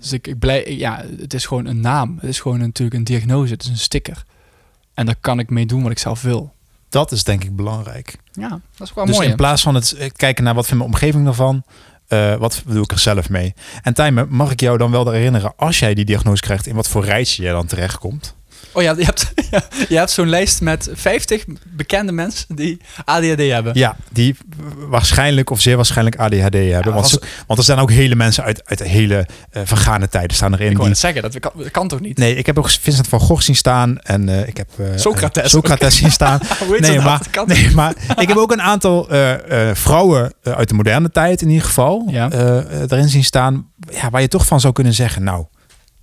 Dus 0.00 0.12
ik, 0.12 0.26
ik 0.26 0.38
blij, 0.38 0.76
ja, 0.76 1.04
het 1.18 1.34
is 1.34 1.46
gewoon 1.46 1.66
een 1.66 1.80
naam. 1.80 2.16
Het 2.20 2.28
is 2.28 2.40
gewoon 2.40 2.58
natuurlijk 2.58 2.96
een 2.96 3.04
diagnose. 3.04 3.52
Het 3.52 3.62
is 3.62 3.68
een 3.68 3.78
sticker. 3.78 4.24
En 4.94 5.06
daar 5.06 5.16
kan 5.20 5.38
ik 5.38 5.50
mee 5.50 5.66
doen 5.66 5.82
wat 5.82 5.90
ik 5.90 5.98
zelf 5.98 6.22
wil. 6.22 6.54
Dat 6.88 7.12
is 7.12 7.24
denk 7.24 7.44
ik 7.44 7.56
belangrijk. 7.56 8.18
Ja, 8.32 8.48
dat 8.76 8.88
is 8.88 8.94
wel 8.94 9.04
dus 9.04 9.14
mooi. 9.14 9.24
in 9.26 9.30
hè? 9.30 9.36
plaats 9.36 9.62
van 9.62 9.74
het 9.74 9.92
eh, 9.92 10.10
kijken 10.16 10.44
naar 10.44 10.54
wat 10.54 10.66
vindt 10.66 10.82
mijn 10.82 10.94
omgeving 10.94 11.26
ervan, 11.26 11.64
eh, 12.06 12.34
wat 12.34 12.62
doe 12.66 12.82
ik 12.82 12.90
er 12.90 12.98
zelf 12.98 13.28
mee? 13.28 13.54
En 13.82 13.94
Tijmen, 13.94 14.26
mag 14.30 14.50
ik 14.50 14.60
jou 14.60 14.78
dan 14.78 14.90
wel 14.90 15.10
herinneren, 15.10 15.52
als 15.56 15.78
jij 15.78 15.94
die 15.94 16.04
diagnose 16.04 16.42
krijgt, 16.42 16.66
in 16.66 16.74
wat 16.74 16.88
voor 16.88 17.04
rijtje 17.04 17.42
jij 17.42 17.52
dan 17.52 17.66
terechtkomt? 17.66 18.34
Oh 18.72 18.82
ja, 18.82 18.94
je 18.98 19.04
hebt, 19.04 19.32
je 19.88 19.96
hebt 19.96 20.10
zo'n 20.10 20.28
lijst 20.28 20.60
met 20.60 20.88
50 20.92 21.44
bekende 21.66 22.12
mensen 22.12 22.56
die 22.56 22.80
ADHD 23.04 23.38
hebben. 23.50 23.72
Ja, 23.78 23.96
die 24.12 24.36
waarschijnlijk 24.88 25.50
of 25.50 25.60
zeer 25.60 25.76
waarschijnlijk 25.76 26.16
ADHD 26.16 26.54
hebben. 26.54 26.94
want, 26.94 27.18
want 27.46 27.58
er 27.58 27.64
staan 27.64 27.78
ook 27.78 27.90
hele 27.90 28.14
mensen 28.14 28.44
uit, 28.44 28.62
uit 28.64 28.82
hele 28.82 29.26
eh, 29.50 29.62
vergane 29.64 30.08
tijden 30.08 30.36
staan 30.36 30.54
erin. 30.54 30.70
Ik 30.70 30.76
Die, 30.78 30.88
net 30.88 30.98
zeggen, 30.98 31.22
dat 31.22 31.38
kan, 31.38 31.52
dat 31.56 31.70
kan 31.70 31.88
toch 31.88 32.00
niet? 32.00 32.18
nee, 32.18 32.34
ik 32.36 32.46
heb 32.46 32.58
ook 32.58 32.70
Vincent 32.70 33.08
van 33.08 33.20
Gogh 33.20 33.42
zien 33.42 33.56
staan 33.56 33.98
en 33.98 34.28
eh, 34.28 34.48
ik 34.48 34.56
heb 34.56 34.68
eh, 34.78 34.86
Socrates. 34.96 35.50
Socrates 35.50 35.96
zien 35.96 36.10
staan. 36.10 36.40
Nee, 36.78 37.00
maar, 37.00 37.20
Dat 37.30 37.46
nee, 37.46 37.70
maar 37.74 37.94
ik 38.18 38.28
heb 38.28 38.36
ook 38.36 38.52
een 38.52 38.62
aantal 38.62 39.08
vrouwen 39.72 40.32
uit 40.42 40.68
de 40.68 40.74
moderne 40.74 41.10
tijd 41.10 41.42
in 41.42 41.48
ieder 41.48 41.66
geval 41.66 42.08
Ja. 42.10 42.30
erin 42.88 43.08
zien 43.08 43.24
staan. 43.24 43.66
Ja, 43.90 44.10
waar 44.10 44.20
je 44.20 44.28
toch 44.28 44.46
van 44.46 44.60
zou 44.60 44.72
kunnen 44.72 44.94
zeggen, 44.94 45.22
nou, 45.22 45.44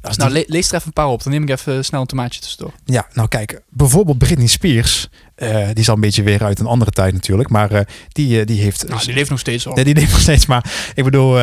Als 0.04 0.18
Nou, 0.18 0.30
die- 0.34 0.40
le- 0.40 0.46
lees 0.48 0.68
er 0.70 0.74
even 0.76 0.88
een 0.88 0.94
paar 0.94 1.08
op. 1.08 1.24
Dan 1.24 1.32
neem 1.34 1.44
ik 1.44 1.50
even 1.50 1.86
snel 1.86 2.02
een 2.02 2.08
tomaatje 2.08 2.40
tussendoor. 2.40 2.72
Ja, 2.86 3.08
nou 3.14 3.28
kijk, 3.28 3.62
bijvoorbeeld 3.70 4.18
Britney 4.18 4.48
Spears. 4.48 5.10
eh, 5.36 5.66
die 5.66 5.76
is 5.76 5.90
al 5.90 5.96
een 5.96 6.02
beetje 6.02 6.24
weer 6.24 6.44
uit 6.44 6.60
een 6.60 6.66
andere 6.66 6.92
tijd 6.92 7.14
natuurlijk. 7.14 7.50
Maar 7.50 7.72
eh, 7.72 7.82
die, 8.12 8.40
eh, 8.40 8.46
die 8.46 8.62
heeft... 8.62 8.88
Nou, 8.88 9.06
die 9.06 9.14
leeft 9.14 9.30
nog 9.30 9.40
steeds 9.40 9.68
al. 9.68 9.74
Die 9.76 9.94
leeft 9.94 10.12
nog 10.12 10.20
steeds. 10.20 10.46
Maar 10.46 10.92
ik 10.96 11.04
bedoel, 11.04 11.40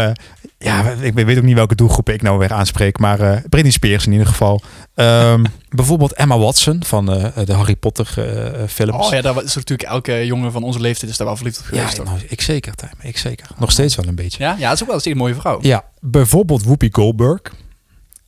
ja, 0.58 0.90
ik 1.00 1.14
weet 1.14 1.36
ook 1.38 1.42
niet 1.44 1.54
welke 1.54 1.74
doelgroep 1.74 2.08
ik 2.08 2.22
nou 2.22 2.38
weer 2.38 2.52
aanspreek. 2.52 2.98
Maar 2.98 3.42
Britney 3.48 3.72
Spears 3.72 4.06
in 4.06 4.12
ieder 4.12 4.26
geval. 4.26 4.62
Ehm, 4.94 5.44
bijvoorbeeld 5.68 6.12
Emma 6.12 6.38
Watson 6.38 6.84
van 6.84 7.06
de 7.44 7.52
Harry 7.52 7.76
Potter 7.76 8.06
films. 8.68 9.06
Oh 9.06 9.12
ja, 9.12 9.20
daar 9.20 9.42
is 9.42 9.54
natuurlijk 9.54 9.88
elke 9.88 10.26
jongen 10.26 10.52
van 10.52 10.62
onze 10.62 10.80
leeftijd 10.80 11.10
is 11.10 11.16
daar 11.16 11.26
wel 11.26 11.36
verliefd 11.36 11.58
op 11.58 11.64
ja, 11.64 11.70
geweest. 11.78 11.96
toch? 11.96 12.04
nou, 12.04 12.18
ik 12.28 12.40
zeker, 12.40 12.74
Tijmen, 12.74 12.98
ik 13.02 13.18
zeker. 13.18 13.46
Nog 13.58 13.70
steeds 13.70 13.94
wel 13.96 14.06
een 14.06 14.14
beetje. 14.14 14.42
ja, 14.44 14.56
ja, 14.58 14.68
dat 14.68 14.74
is 14.74 14.82
ook 14.82 14.88
wel 14.88 15.00
een 15.12 15.16
mooie 15.16 15.34
vrouw. 15.34 15.58
Ja, 15.62 15.84
bijvoorbeeld 16.00 16.62
Whoopi 16.64 16.88
Goldberg. 16.92 17.40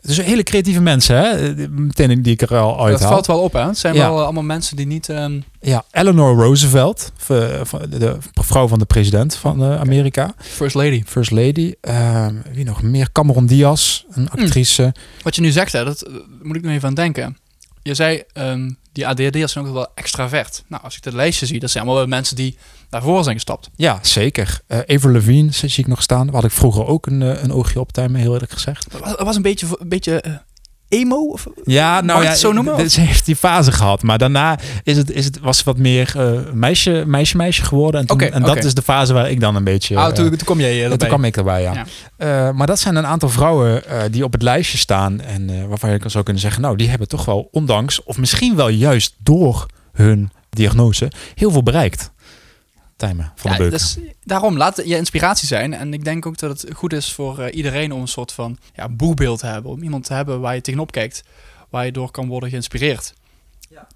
Dus 0.02 0.22
hele 0.22 0.42
creatieve 0.42 0.80
mensen, 0.80 1.16
hè? 1.16 1.30
Eh, 1.54 1.68
Meteen 1.70 2.22
die 2.22 2.32
ik 2.32 2.42
er 2.42 2.56
al 2.56 2.84
uit 2.84 2.98
dat 2.98 3.08
valt 3.08 3.26
wel 3.26 3.40
op, 3.40 3.52
hè? 3.52 3.66
Het 3.66 3.78
zijn 3.78 3.94
Ja. 3.94 4.08
wel 4.10 4.22
allemaal 4.22 4.42
mensen 4.42 4.76
die 4.76 4.86
niet... 4.86 5.08
ehm, 5.08 5.40
Ja, 5.60 5.84
Eleanor 5.90 6.34
Roosevelt, 6.36 7.12
de, 7.26 8.16
vrouw 8.32 8.68
van 8.68 8.78
de 8.78 8.84
president 8.84 9.34
van 9.34 9.62
eh, 9.62 9.80
Amerika. 9.80 10.34
First 10.38 10.74
Lady. 10.74 11.02
First 11.06 11.30
Lady. 11.30 11.74
Ehm, 11.80 12.34
wie 12.52 12.64
nog 12.64 12.82
meer? 12.82 13.12
Cameron 13.12 13.46
Diaz, 13.46 14.02
een 14.10 14.30
actrice. 14.30 14.94
Wat 15.22 15.34
je 15.36 15.40
nu 15.42 15.50
zegt, 15.50 15.72
hè, 15.72 15.84
dat 15.84 16.02
eh, 16.02 16.12
moet 16.42 16.56
ik 16.56 16.62
nog 16.62 16.72
even 16.72 16.88
aan 16.88 16.94
denken. 16.94 17.36
Je 17.82 17.94
zei, 17.94 18.22
ehm, 18.32 18.70
die 18.92 19.06
ADHD'ers 19.06 19.52
zijn 19.52 19.66
ook 19.66 19.72
wel 19.72 19.90
extravert. 19.94 20.64
Nou, 20.66 20.82
als 20.82 20.96
ik 20.96 21.02
dat 21.02 21.12
lijstje 21.12 21.46
zie, 21.46 21.60
dat 21.60 21.70
zijn 21.70 21.86
allemaal 21.86 22.06
mensen 22.06 22.36
die 22.36 22.56
daarvoor 22.88 23.22
zijn 23.22 23.34
gestapt. 23.34 23.70
Ja, 23.76 23.98
zeker. 24.02 24.60
Eh 24.66 24.78
Avril 24.78 25.12
Lavigne 25.12 25.52
zie 25.52 25.70
ik 25.76 25.86
nog 25.86 26.02
staan. 26.02 26.26
Daar 26.26 26.34
had 26.34 26.44
ik 26.44 26.50
vroeger 26.50 26.86
ook 26.86 27.06
een, 27.06 27.22
eh, 27.22 27.42
een 27.42 27.52
oogje 27.52 27.80
op, 27.80 27.92
Tijmen, 27.92 28.20
heel 28.20 28.32
eerlijk 28.32 28.52
gezegd. 28.52 28.90
Dat 28.90 29.00
was, 29.00 29.16
dat 29.16 29.26
was 29.26 29.36
een 29.36 29.42
beetje, 29.42 29.66
een 29.78 29.88
beetje 29.88 30.20
eh, 30.20 30.32
emo? 30.92 31.16
Of, 31.16 31.46
Ja, 31.64 32.00
nou 32.00 32.22
ja, 32.22 32.34
zo 32.34 32.52
noemen? 32.52 32.90
Ze 32.90 33.00
heeft 33.10 33.26
die 33.26 33.36
fase 33.36 33.72
gehad, 33.72 34.02
maar 34.02 34.18
daarna 34.18 34.58
is 34.82 34.96
het, 34.96 35.10
is 35.10 35.24
het, 35.24 35.40
was 35.40 35.56
het 35.56 35.66
wat 35.66 35.76
meer 35.78 36.12
eh, 36.16 36.52
meisje, 36.52 37.04
meisje, 37.06 37.36
meisje 37.36 37.62
geworden. 37.62 38.00
En, 38.00 38.06
toen, 38.06 38.20
en 38.20 38.42
dat 38.42 38.64
is 38.64 38.74
de 38.74 38.82
fase 38.82 39.12
waar 39.12 39.30
ik 39.30 39.40
dan 39.40 39.56
een 39.56 39.64
beetje... 39.64 39.96
ah, 39.96 40.08
eh, 40.08 40.12
toen, 40.12 40.28
toen 40.28 40.38
kom 40.44 40.60
jij 40.60 40.70
eh, 40.72 40.82
erbij. 40.82 40.96
toen 40.98 41.08
kwam 41.08 41.24
ik 41.24 41.36
erbij, 41.36 41.62
ja. 41.62 41.72
Ja. 41.72 41.84
Eh, 42.16 42.54
maar 42.54 42.66
dat 42.66 42.78
zijn 42.78 42.96
een 42.96 43.06
aantal 43.06 43.28
vrouwen 43.28 43.86
eh, 43.86 44.00
die 44.10 44.24
op 44.24 44.32
het 44.32 44.42
lijstje 44.42 44.78
staan. 44.78 45.20
En 45.20 45.50
eh, 45.50 45.64
waarvan 45.66 45.90
je 45.90 46.00
zou 46.06 46.24
kunnen 46.24 46.42
zeggen, 46.42 46.62
nou, 46.62 46.76
die 46.76 46.88
hebben 46.88 47.08
toch 47.08 47.24
wel, 47.24 47.48
ondanks, 47.52 48.02
of 48.02 48.18
misschien 48.18 48.56
wel 48.56 48.68
juist 48.68 49.14
door 49.22 49.66
hun 49.92 50.30
diagnose, 50.50 51.10
heel 51.34 51.50
veel 51.50 51.62
bereikt. 51.62 52.10
Tijmen 53.02 53.32
van 53.34 53.50
Ja, 53.50 53.56
de 53.56 53.62
Beuken. 53.62 53.78
dus 53.78 53.98
daarom, 54.24 54.56
laat 54.56 54.76
je 54.76 54.96
inspiratie 54.96 55.46
zijn. 55.46 55.74
En 55.74 55.92
ik 55.92 56.04
denk 56.04 56.26
ook 56.26 56.38
dat 56.38 56.62
het 56.62 56.74
goed 56.74 56.92
is 56.92 57.12
voor 57.12 57.38
eh, 57.38 57.56
iedereen 57.56 57.92
om 57.92 58.00
een 58.00 58.08
soort 58.08 58.32
van 58.32 58.58
ja, 58.74 58.88
boegbeeld 58.88 59.38
te 59.38 59.46
hebben. 59.46 59.70
Om 59.70 59.82
iemand 59.82 60.04
te 60.04 60.14
hebben 60.14 60.40
waar 60.40 60.54
je 60.54 60.60
tegenop 60.60 60.92
kijkt. 60.92 61.24
Waar 61.70 61.84
je 61.84 61.92
door 61.92 62.10
kan 62.10 62.28
worden 62.28 62.48
geïnspireerd. 62.50 63.14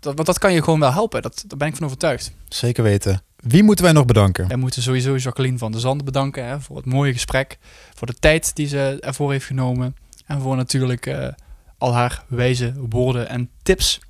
Dat, 0.00 0.14
want 0.14 0.26
dat 0.26 0.38
kan 0.38 0.52
je 0.52 0.62
gewoon 0.62 0.80
wel 0.80 0.92
helpen. 0.92 1.22
Dat, 1.22 1.44
daar 1.46 1.58
ben 1.58 1.68
ik 1.68 1.76
van 1.76 1.84
overtuigd. 1.84 2.32
Zeker 2.48 2.82
weten. 2.82 3.22
Wie 3.36 3.62
moeten 3.62 3.84
wij 3.84 3.92
nog 3.92 4.04
bedanken? 4.04 4.48
Wij 4.48 4.56
moeten 4.56 4.82
sowieso 4.82 5.16
Jacqueline 5.16 5.58
van 5.58 5.72
der 5.72 5.80
Zanden 5.80 6.04
bedanken 6.04 6.44
hè, 6.46 6.60
voor 6.60 6.76
het 6.76 6.86
mooie 6.86 7.12
gesprek. 7.12 7.58
Voor 7.94 8.06
de 8.06 8.14
tijd 8.18 8.54
die 8.56 8.68
ze 8.68 8.96
ervoor 9.00 9.32
heeft 9.32 9.46
genomen. 9.46 9.96
En 10.26 10.40
voor 10.40 10.56
natuurlijk 10.56 11.06
eh, 11.06 11.28
al 11.78 11.94
haar 11.94 12.24
wijze 12.28 12.72
woorden 12.88 13.28
en 13.28 13.50
tips. 13.62 14.00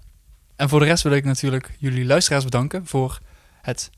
En 0.57 0.69
voor 0.69 0.81
de 0.81 0.87
rest 0.87 1.03
wil 1.03 1.13
ik 1.13 1.25
natuurlijk 1.25 1.77
jullie 1.79 2.05
luisteraars 2.05 2.45
bedanken 2.45 2.87
voor 2.87 3.21
het 3.63 3.91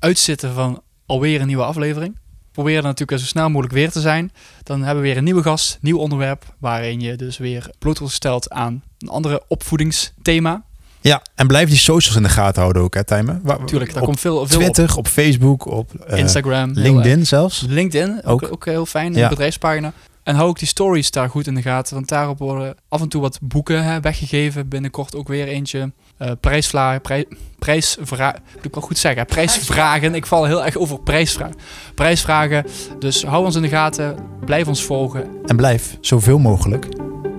uitzitten 0.00 0.52
van 0.54 0.82
alweer 1.06 1.40
een 1.40 1.46
nieuwe 1.46 1.62
aflevering. 1.64 2.18
Probeer 2.52 2.76
er 2.76 2.82
natuurlijk 2.82 3.20
zo 3.20 3.26
snel 3.26 3.48
mogelijk 3.48 3.74
weer 3.74 3.90
te 3.90 4.00
zijn. 4.00 4.32
Dan 4.62 4.82
hebben 4.82 5.02
we 5.02 5.08
weer 5.08 5.16
een 5.18 5.24
nieuwe 5.24 5.42
gast, 5.42 5.78
nieuw 5.80 5.98
onderwerp. 5.98 6.54
Waarin 6.58 7.00
je 7.00 7.16
dus 7.16 7.38
weer 7.38 7.70
bloot 7.78 7.98
wordt 7.98 8.12
gesteld 8.14 8.50
aan 8.50 8.82
een 8.98 9.08
andere 9.08 9.42
opvoedingsthema. 9.48 10.62
Ja, 11.00 11.22
en 11.34 11.46
blijf 11.46 11.68
die 11.68 11.78
socials 11.78 12.16
in 12.16 12.22
de 12.22 12.28
gaten 12.28 12.60
houden 12.60 12.82
ook, 12.82 12.94
hè, 12.94 13.04
Tijmen? 13.04 13.42
Tuurlijk, 13.66 13.92
daar 13.92 14.00
op 14.02 14.06
komt 14.08 14.20
veel, 14.20 14.46
veel 14.46 14.58
Twitter, 14.60 14.96
op 14.96 15.08
Facebook, 15.08 15.66
op 15.66 15.72
op. 15.74 15.94
eh, 15.94 16.18
Instagram. 16.18 16.72
heel 16.74 16.82
LinkedIn 16.82 17.26
zelfs. 17.26 17.64
LinkedIn, 17.68 18.24
ook, 18.24 18.42
Ook. 18.42 18.52
ook 18.52 18.64
heel 18.64 18.86
fijn, 18.86 19.14
Ja. 19.14 19.28
bedrijfspagina. 19.28 19.92
En 20.22 20.34
hou 20.34 20.48
ook 20.48 20.58
die 20.58 20.68
stories 20.68 21.10
daar 21.10 21.30
goed 21.30 21.46
in 21.46 21.54
de 21.54 21.62
gaten, 21.62 21.94
want 21.94 22.08
daarop 22.08 22.38
worden 22.38 22.74
af 22.88 23.00
en 23.00 23.08
toe 23.08 23.20
wat 23.20 23.38
boeken 23.42 23.84
hè, 23.84 24.00
weggegeven. 24.00 24.68
Binnenkort 24.68 25.14
ook 25.16 25.28
weer 25.28 25.46
eentje. 25.46 25.92
Eh 26.20 26.30
prijsvragen, 26.40 27.00
prij, 27.00 27.26
prijsvragen, 27.58 28.42
moet 28.54 28.64
ik 28.64 28.74
wel 28.74 28.82
goed 28.82 28.98
zeggen, 28.98 29.26
prijsvragen. 29.26 30.14
Ik 30.14 30.26
val 30.26 30.44
heel 30.44 30.64
erg 30.64 30.76
over 30.76 31.00
prijsvragen. 31.00 31.56
Prijsvragen, 31.94 32.64
dus 32.98 33.24
hou 33.24 33.44
ons 33.44 33.56
in 33.56 33.62
de 33.62 33.68
gaten, 33.68 34.16
blijf 34.44 34.68
ons 34.68 34.84
volgen. 34.84 35.24
En 35.46 35.56
blijf 35.56 35.96
zoveel 36.00 36.38
mogelijk. 36.38 36.86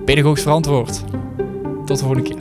Pedagogisch 0.04 0.42
verantwoord. 0.42 1.02
Tot 1.84 1.98
de 1.98 2.04
volgende 2.04 2.28
keer. 2.28 2.38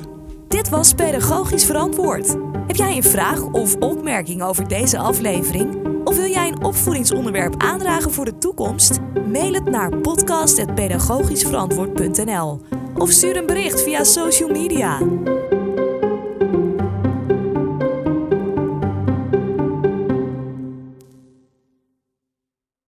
Dit 0.48 0.70
was 0.70 0.94
Pedagogisch 0.94 1.66
Verantwoord. 1.66 2.36
Heb 2.68 2.76
jij 2.76 2.96
een 2.96 3.04
vraag 3.04 3.42
of 3.42 3.76
opmerking 3.76 4.44
over 4.44 4.68
deze 4.68 4.98
aflevering? 4.98 5.76
Of 6.04 6.16
wil 6.16 6.30
jij 6.30 6.48
een 6.48 6.64
opvoedingsonderwerp 6.64 7.56
aandragen 7.58 8.12
voor 8.12 8.26
de 8.26 8.38
toekomst? 8.38 9.00
Mail 9.32 9.54
het 9.54 9.70
naar 9.70 9.98
podcast.pedagogischverantwoord.nl 9.98 12.62
of 12.98 13.10
stuur 13.10 13.38
een 13.38 13.46
bericht 13.46 13.82
via 13.82 14.04
social 14.04 14.50
media. 14.50 15.00